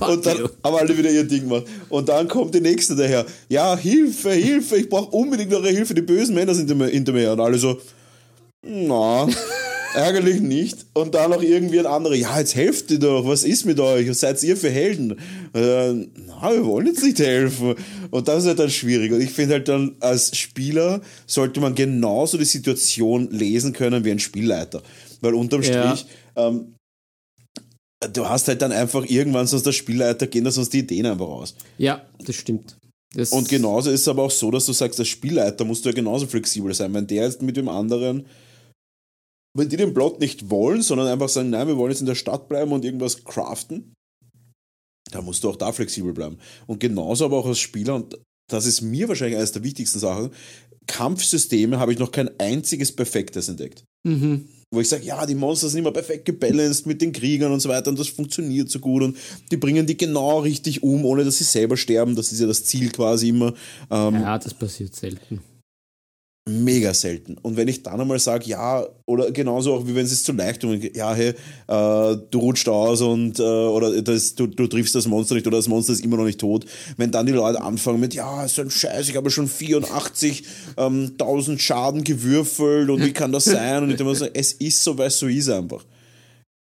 Und 0.00 0.26
dann 0.26 0.38
you. 0.38 0.48
haben 0.64 0.76
alle 0.76 0.96
wieder 0.96 1.10
ihr 1.10 1.24
Ding 1.24 1.48
gemacht. 1.48 1.64
Und 1.88 2.08
dann 2.08 2.26
kommt 2.28 2.54
die 2.54 2.60
nächste 2.60 2.96
daher, 2.96 3.24
ja, 3.48 3.76
Hilfe, 3.76 4.30
Hilfe, 4.30 4.76
ich 4.76 4.88
brauche 4.88 5.10
unbedingt 5.10 5.52
eure 5.52 5.68
Hilfe, 5.68 5.94
die 5.94 6.02
bösen 6.02 6.34
Männer 6.34 6.54
sind 6.54 6.68
hinter 6.70 7.12
mir-. 7.12 7.32
Und 7.32 7.40
alle 7.40 7.58
so, 7.58 7.78
na, 8.62 9.28
ärgerlich 9.98 10.40
nicht. 10.40 10.86
Und 10.94 11.14
dann 11.14 11.30
noch 11.30 11.42
irgendwie 11.42 11.78
ein 11.78 11.86
anderer, 11.86 12.14
ja, 12.14 12.38
jetzt 12.38 12.54
helft 12.54 12.90
ihr 12.90 12.98
doch, 12.98 13.26
was 13.26 13.44
ist 13.44 13.66
mit 13.66 13.80
euch? 13.80 14.08
Was 14.08 14.20
seid 14.20 14.42
ihr 14.42 14.56
für 14.56 14.70
Helden? 14.70 15.12
Äh, 15.54 15.92
na, 16.26 16.52
wir 16.52 16.64
wollen 16.64 16.86
jetzt 16.86 17.02
nicht 17.02 17.18
helfen. 17.18 17.74
Und 18.10 18.28
das 18.28 18.42
ist 18.42 18.48
halt 18.48 18.58
dann 18.58 18.70
schwierig. 18.70 19.12
Und 19.12 19.20
ich 19.20 19.30
finde 19.30 19.54
halt 19.54 19.68
dann, 19.68 19.96
als 20.00 20.36
Spieler 20.36 21.00
sollte 21.26 21.60
man 21.60 21.74
genauso 21.74 22.38
die 22.38 22.44
Situation 22.44 23.30
lesen 23.30 23.72
können 23.72 24.04
wie 24.04 24.10
ein 24.12 24.18
Spielleiter. 24.18 24.82
Weil 25.20 25.34
unterm 25.34 25.62
Ja. 25.62 25.96
Strich, 25.96 26.06
ähm, 26.36 26.74
du 28.12 28.28
hast 28.28 28.48
halt 28.48 28.62
dann 28.62 28.72
einfach 28.72 29.04
irgendwann 29.04 29.46
sonst 29.46 29.66
der 29.66 29.72
Spielleiter 29.72 30.26
gehen 30.26 30.44
da 30.44 30.50
sonst 30.50 30.72
die 30.72 30.80
Ideen 30.80 31.06
einfach 31.06 31.26
raus. 31.26 31.54
Ja, 31.78 32.02
das 32.24 32.36
stimmt. 32.36 32.76
Das 33.14 33.32
Und 33.32 33.48
genauso 33.48 33.90
ist 33.90 34.02
es 34.02 34.08
aber 34.08 34.24
auch 34.24 34.30
so, 34.30 34.50
dass 34.50 34.66
du 34.66 34.72
sagst, 34.72 34.98
als 34.98 35.08
Spielleiter 35.08 35.64
musst 35.64 35.84
du 35.84 35.88
ja 35.88 35.94
genauso 35.94 36.26
flexibel 36.26 36.72
sein. 36.74 36.92
Wenn 36.92 37.06
der 37.06 37.24
jetzt 37.24 37.42
mit 37.42 37.56
dem 37.56 37.68
anderen, 37.68 38.26
wenn 39.58 39.68
die 39.68 39.76
den 39.76 39.94
Plot 39.94 40.20
nicht 40.20 40.50
wollen, 40.50 40.82
sondern 40.82 41.08
einfach 41.08 41.28
sagen, 41.28 41.50
nein, 41.50 41.66
wir 41.66 41.76
wollen 41.76 41.90
jetzt 41.90 42.00
in 42.00 42.06
der 42.06 42.14
Stadt 42.14 42.48
bleiben 42.48 42.72
und 42.72 42.84
irgendwas 42.84 43.24
craften, 43.24 43.94
dann 45.10 45.24
musst 45.24 45.44
du 45.44 45.50
auch 45.50 45.56
da 45.56 45.72
flexibel 45.72 46.12
bleiben. 46.12 46.38
Und 46.66 46.80
genauso 46.80 47.24
aber 47.24 47.38
auch 47.38 47.46
als 47.46 47.58
Spieler, 47.58 47.94
und 47.94 48.18
das 48.48 48.66
ist 48.66 48.80
mir 48.80 49.08
wahrscheinlich 49.08 49.36
eines 49.36 49.52
der 49.52 49.64
wichtigsten 49.64 49.98
Sachen, 49.98 50.30
Kampfsysteme 50.86 51.78
habe 51.78 51.92
ich 51.92 51.98
noch 51.98 52.12
kein 52.12 52.30
einziges 52.38 52.92
perfektes 52.92 53.48
entdeckt. 53.48 53.84
Mhm. 54.04 54.48
Wo 54.70 54.80
ich 54.80 54.88
sage, 54.88 55.04
ja, 55.04 55.24
die 55.24 55.34
Monster 55.34 55.68
sind 55.68 55.78
immer 55.78 55.92
perfekt 55.92 56.26
gebalanced 56.26 56.86
mit 56.86 57.00
den 57.00 57.12
Kriegern 57.12 57.52
und 57.52 57.60
so 57.60 57.70
weiter 57.70 57.90
und 57.90 57.98
das 57.98 58.08
funktioniert 58.08 58.68
so 58.70 58.80
gut 58.80 59.02
und 59.02 59.16
die 59.50 59.56
bringen 59.56 59.86
die 59.86 59.96
genau 59.96 60.40
richtig 60.40 60.82
um, 60.82 61.06
ohne 61.06 61.24
dass 61.24 61.38
sie 61.38 61.44
selber 61.44 61.78
sterben. 61.78 62.14
Das 62.14 62.32
ist 62.32 62.40
ja 62.40 62.46
das 62.46 62.64
Ziel 62.64 62.90
quasi 62.90 63.30
immer. 63.30 63.54
Ähm, 63.90 64.14
Ja, 64.14 64.38
das 64.38 64.52
passiert 64.52 64.94
selten. 64.94 65.40
Mega 66.48 66.94
selten. 66.94 67.36
Und 67.42 67.56
wenn 67.56 67.68
ich 67.68 67.82
dann 67.82 68.00
einmal 68.00 68.18
sage, 68.18 68.46
ja, 68.46 68.86
oder 69.06 69.30
genauso 69.30 69.74
auch 69.74 69.86
wie 69.86 69.94
wenn 69.94 70.06
es 70.06 70.22
zu 70.22 70.32
leicht 70.32 70.62
tun, 70.62 70.80
ja, 70.94 71.14
hey, 71.14 71.28
äh, 71.30 72.16
du 72.30 72.38
rutscht 72.38 72.68
aus 72.68 73.00
und 73.00 73.38
äh, 73.38 73.42
oder 73.42 74.00
das, 74.02 74.34
du, 74.34 74.46
du 74.46 74.66
triffst 74.66 74.94
das 74.94 75.06
Monster 75.06 75.34
nicht 75.34 75.46
oder 75.46 75.58
das 75.58 75.68
Monster 75.68 75.92
ist 75.92 76.04
immer 76.04 76.16
noch 76.16 76.24
nicht 76.24 76.40
tot. 76.40 76.64
Wenn 76.96 77.10
dann 77.10 77.26
die 77.26 77.32
Leute 77.32 77.60
anfangen 77.60 78.00
mit, 78.00 78.14
ja, 78.14 78.44
ist 78.44 78.58
ein 78.58 78.70
Scheiß, 78.70 79.08
ich 79.08 79.16
habe 79.16 79.30
schon 79.30 79.48
84.000 79.48 80.42
ähm, 80.78 81.58
Schaden 81.58 82.04
gewürfelt 82.04 82.90
und 82.90 83.04
wie 83.04 83.12
kann 83.12 83.32
das 83.32 83.44
sein? 83.44 83.82
Und 83.82 83.90
ich 83.90 83.96
denke 83.96 84.10
mir 84.10 84.16
so, 84.16 84.26
es 84.32 84.52
ist 84.54 84.82
so, 84.82 84.96
weil 84.96 85.08
es 85.08 85.18
so 85.18 85.26
ist 85.26 85.48
einfach. 85.50 85.84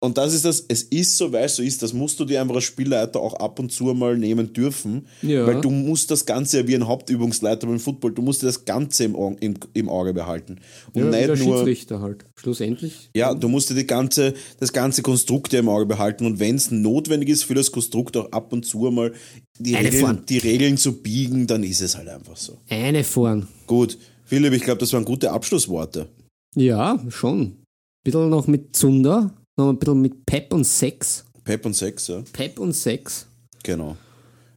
Und 0.03 0.17
das 0.17 0.33
ist 0.33 0.47
das, 0.47 0.65
es 0.67 0.83
ist 0.85 1.19
so, 1.19 1.31
weil 1.31 1.45
es 1.45 1.57
so 1.57 1.63
ist, 1.63 1.83
das 1.83 1.93
musst 1.93 2.19
du 2.19 2.25
dir 2.25 2.41
einfach 2.41 2.55
als 2.55 2.65
Spielleiter 2.65 3.21
auch 3.21 3.35
ab 3.35 3.59
und 3.59 3.71
zu 3.71 3.85
mal 3.93 4.17
nehmen 4.17 4.51
dürfen, 4.55 5.07
Ja. 5.21 5.47
weil 5.47 5.61
du 5.61 5.69
musst 5.69 6.11
das 6.11 6.25
Ganze 6.25 6.61
ja 6.61 6.67
wie 6.67 6.75
ein 6.75 6.87
Hauptübungsleiter 6.87 7.67
beim 7.67 7.79
Football, 7.79 8.13
du 8.13 8.23
musst 8.23 8.41
dir 8.41 8.47
das 8.47 8.65
Ganze 8.65 9.05
im, 9.05 9.15
im, 9.41 9.55
im 9.75 9.89
Auge 9.91 10.15
behalten. 10.15 10.57
Und 10.95 11.13
Ja, 11.13 11.27
nicht 11.29 11.45
nur, 11.45 11.59
Schiedsrichter 11.59 12.01
halt. 12.01 12.25
Schlussendlich. 12.37 13.11
ja, 13.15 13.35
du 13.35 13.49
musst 13.51 13.69
dir 13.69 13.75
die 13.75 13.87
ganze, 13.87 14.33
das 14.59 14.73
ganze 14.73 15.03
Konstrukt 15.03 15.53
ja 15.53 15.59
im 15.59 15.69
Auge 15.69 15.85
behalten 15.85 16.25
und 16.25 16.41
wenn 16.41 16.55
es 16.57 16.71
notwendig 16.71 17.29
ist 17.29 17.45
für 17.45 17.55
das 17.55 17.71
Konstrukt 17.71 18.17
auch 18.17 18.33
ab 18.33 18.55
und 18.55 18.65
zu 18.65 18.79
mal 18.91 19.13
die 19.59 19.75
Regeln, 19.75 20.23
die 20.27 20.39
Regeln 20.39 20.77
zu 20.79 21.03
biegen, 21.03 21.47
dann 21.47 21.63
ist 21.63 21.83
es 21.83 21.99
halt 21.99 22.09
einfach 22.09 22.39
so. 22.39 22.57
Eine 22.71 23.05
vorn. 23.05 23.49
Gut, 23.67 23.99
Philipp, 24.25 24.55
ich 24.55 24.63
glaube, 24.63 24.79
das 24.79 24.95
waren 24.95 25.05
gute 25.05 25.31
Abschlussworte. 25.31 26.09
Ja, 26.57 27.05
schon. 27.11 27.57
Bisschen 28.03 28.31
noch 28.31 28.47
mit 28.47 28.75
Zunder, 28.75 29.35
noch 29.61 29.71
ein 29.71 29.79
bisschen 29.79 30.01
mit 30.01 30.27
Pep 30.27 30.53
und 30.53 30.65
Sex. 30.65 31.25
Pep 31.45 31.65
und 31.67 31.75
Sex, 31.75 32.09
ja, 32.09 32.23
Pep 32.33 32.59
und 32.59 32.73
Sex. 32.73 33.27
genau. 33.63 33.97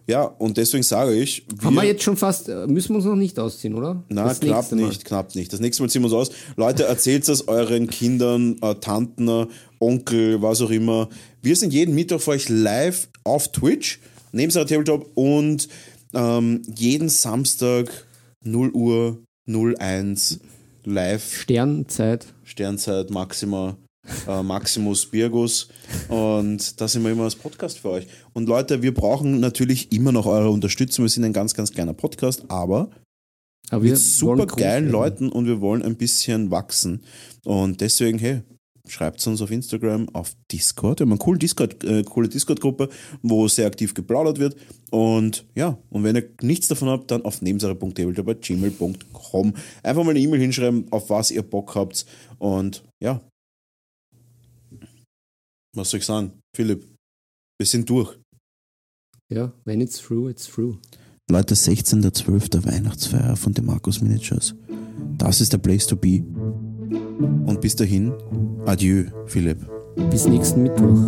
Ja, 0.06 0.24
und 0.24 0.58
deswegen 0.58 0.84
sage 0.84 1.14
ich, 1.14 1.45
Haben 1.62 1.76
wir 1.76 1.86
jetzt 1.86 2.04
schon 2.04 2.18
fast, 2.18 2.49
äh, 2.49 2.68
müssen 2.68 2.89
wir 2.89 2.97
uns 2.97 3.06
noch 3.06 3.16
nicht 3.16 3.39
ausziehen, 3.39 3.74
oder? 3.74 4.04
Na, 4.10 4.26
Das 4.26 4.41
knapp 4.41 4.70
nicht, 4.74 5.06
knapp 5.06 5.34
nicht. 5.34 5.54
Das 5.54 5.62
nächste 5.62 5.82
Mal 5.82 5.88
ziehen 5.89 6.01
wir 6.01 6.12
uns 6.12 6.30
aus. 6.30 6.36
Leute, 6.58 6.84
erzählt 6.84 7.28
es 7.30 7.47
euren 7.47 7.88
Kindern, 7.88 8.58
äh, 8.62 8.76
Tanten, 8.76 9.47
Onkel, 9.80 10.41
was 10.41 10.60
auch 10.60 10.72
immer. 10.72 11.08
Wir 11.41 11.56
sind 11.56 11.72
jeden 11.72 11.95
Mittwoch 11.95 12.20
für 12.20 12.32
euch 12.32 12.49
live 12.49 13.08
auf 13.24 13.54
Twitch, 13.54 14.01
neben 14.34 14.51
seiner 14.51 14.66
Tabletop 14.66 15.10
und 15.16 15.70
ähm, 16.14 16.64
jeden 16.76 17.08
Samstag 17.08 17.89
0 18.43 18.72
Uhr 18.72 19.24
01 19.47 20.41
live 20.84 21.34
Sternzeit. 21.34 22.26
Sternzeit 22.43 23.10
Maxima, 23.10 23.78
äh, 24.28 24.43
Maximus 24.43 25.06
Birgus. 25.06 25.68
Und 26.10 26.80
da 26.80 26.88
sind 26.88 27.04
wir 27.04 27.12
immer 27.12 27.26
als 27.26 27.36
Podcast 27.36 27.80
für 27.80 27.89
euch. 27.89 28.08
Und 28.34 28.47
Leute, 28.47 28.82
wir 28.82 28.93
brauchen 28.93 29.39
natürlich 29.39 29.91
immer 29.91 30.12
noch 30.12 30.26
eure 30.26 30.49
Unterstützung. 30.49 31.06
Wir 31.06 31.10
sind 31.10 31.24
ein 31.24 31.34
ganz, 31.34 31.54
ganz 31.54 31.72
kleiner 31.72 31.93
Podcast, 31.93 32.43
aber 32.49 32.89
Aber 33.70 33.84
wir 33.84 33.91
mit 33.91 33.99
super 33.99 34.45
geilen. 34.45 34.89
Leuten 34.89 35.30
und 35.30 35.45
wir 35.45 35.62
wollen 35.62 35.84
ein 35.84 35.95
bisschen 35.95 36.51
wachsen. 36.51 37.04
Und 37.45 37.82
deswegen, 37.82 38.20
hey, 38.20 38.41
schreibt 38.88 39.26
uns 39.26 39.41
auf 39.41 39.51
Instagram, 39.51 40.10
auf 40.10 40.34
Discord. 40.51 40.99
Wir 40.99 41.06
haben 41.06 41.14
eine 41.14 41.20
coole 41.20 41.39
Discord, 41.39 41.82
äh, 41.86 42.04
coole 42.04 42.28
Discord-Gruppe, 42.28 42.89
wo 43.22 43.47
sehr 43.47 43.68
aktiv 43.68 43.93
geplaudert 43.93 44.39
wird. 44.39 44.58
Und 44.91 45.45
ja, 45.56 45.78
und 45.89 46.04
wenn 46.04 46.18
ihr 46.18 46.30
nichts 46.41 46.68
davon 46.68 46.89
habt, 46.89 47.10
dann 47.10 47.24
auf 47.24 47.41
nebensache.tabletop.gmail.com 47.41 49.54
einfach 49.84 50.04
mal 50.04 50.12
eine 50.12 50.20
E-Mail 50.20 50.41
hinschreiben, 50.41 50.88
auf 50.91 51.10
was 51.10 51.32
ihr 51.32 51.43
Bock 51.43 51.76
habt. 51.76 52.06
Und 52.38 52.84
ja. 53.01 53.22
Was 55.76 55.89
soll 55.89 55.99
ich 55.99 56.05
sagen? 56.05 56.39
Philipp, 56.55 56.88
Wir 57.59 57.65
sind 57.65 57.89
durch. 57.89 58.17
Ja, 59.32 59.51
when 59.65 59.82
it's 59.82 59.99
through, 59.99 60.30
it's 60.30 60.47
through. 60.47 60.78
Leute, 61.30 61.55
16.12. 61.55 62.65
Weihnachtsfeier 62.65 63.36
von 63.36 63.53
den 63.53 63.65
Markus 63.65 64.01
Miniatures. 64.01 64.53
Das 65.17 65.41
ist 65.41 65.53
der 65.53 65.57
Place 65.57 65.88
to 65.88 65.95
be. 65.95 66.24
Und 67.45 67.59
bis 67.61 67.76
dahin, 67.76 68.13
adieu, 68.65 69.05
Philipp. 69.26 69.65
Bis 70.11 70.28
nächsten 70.28 70.63
Mittwoch. 70.63 70.99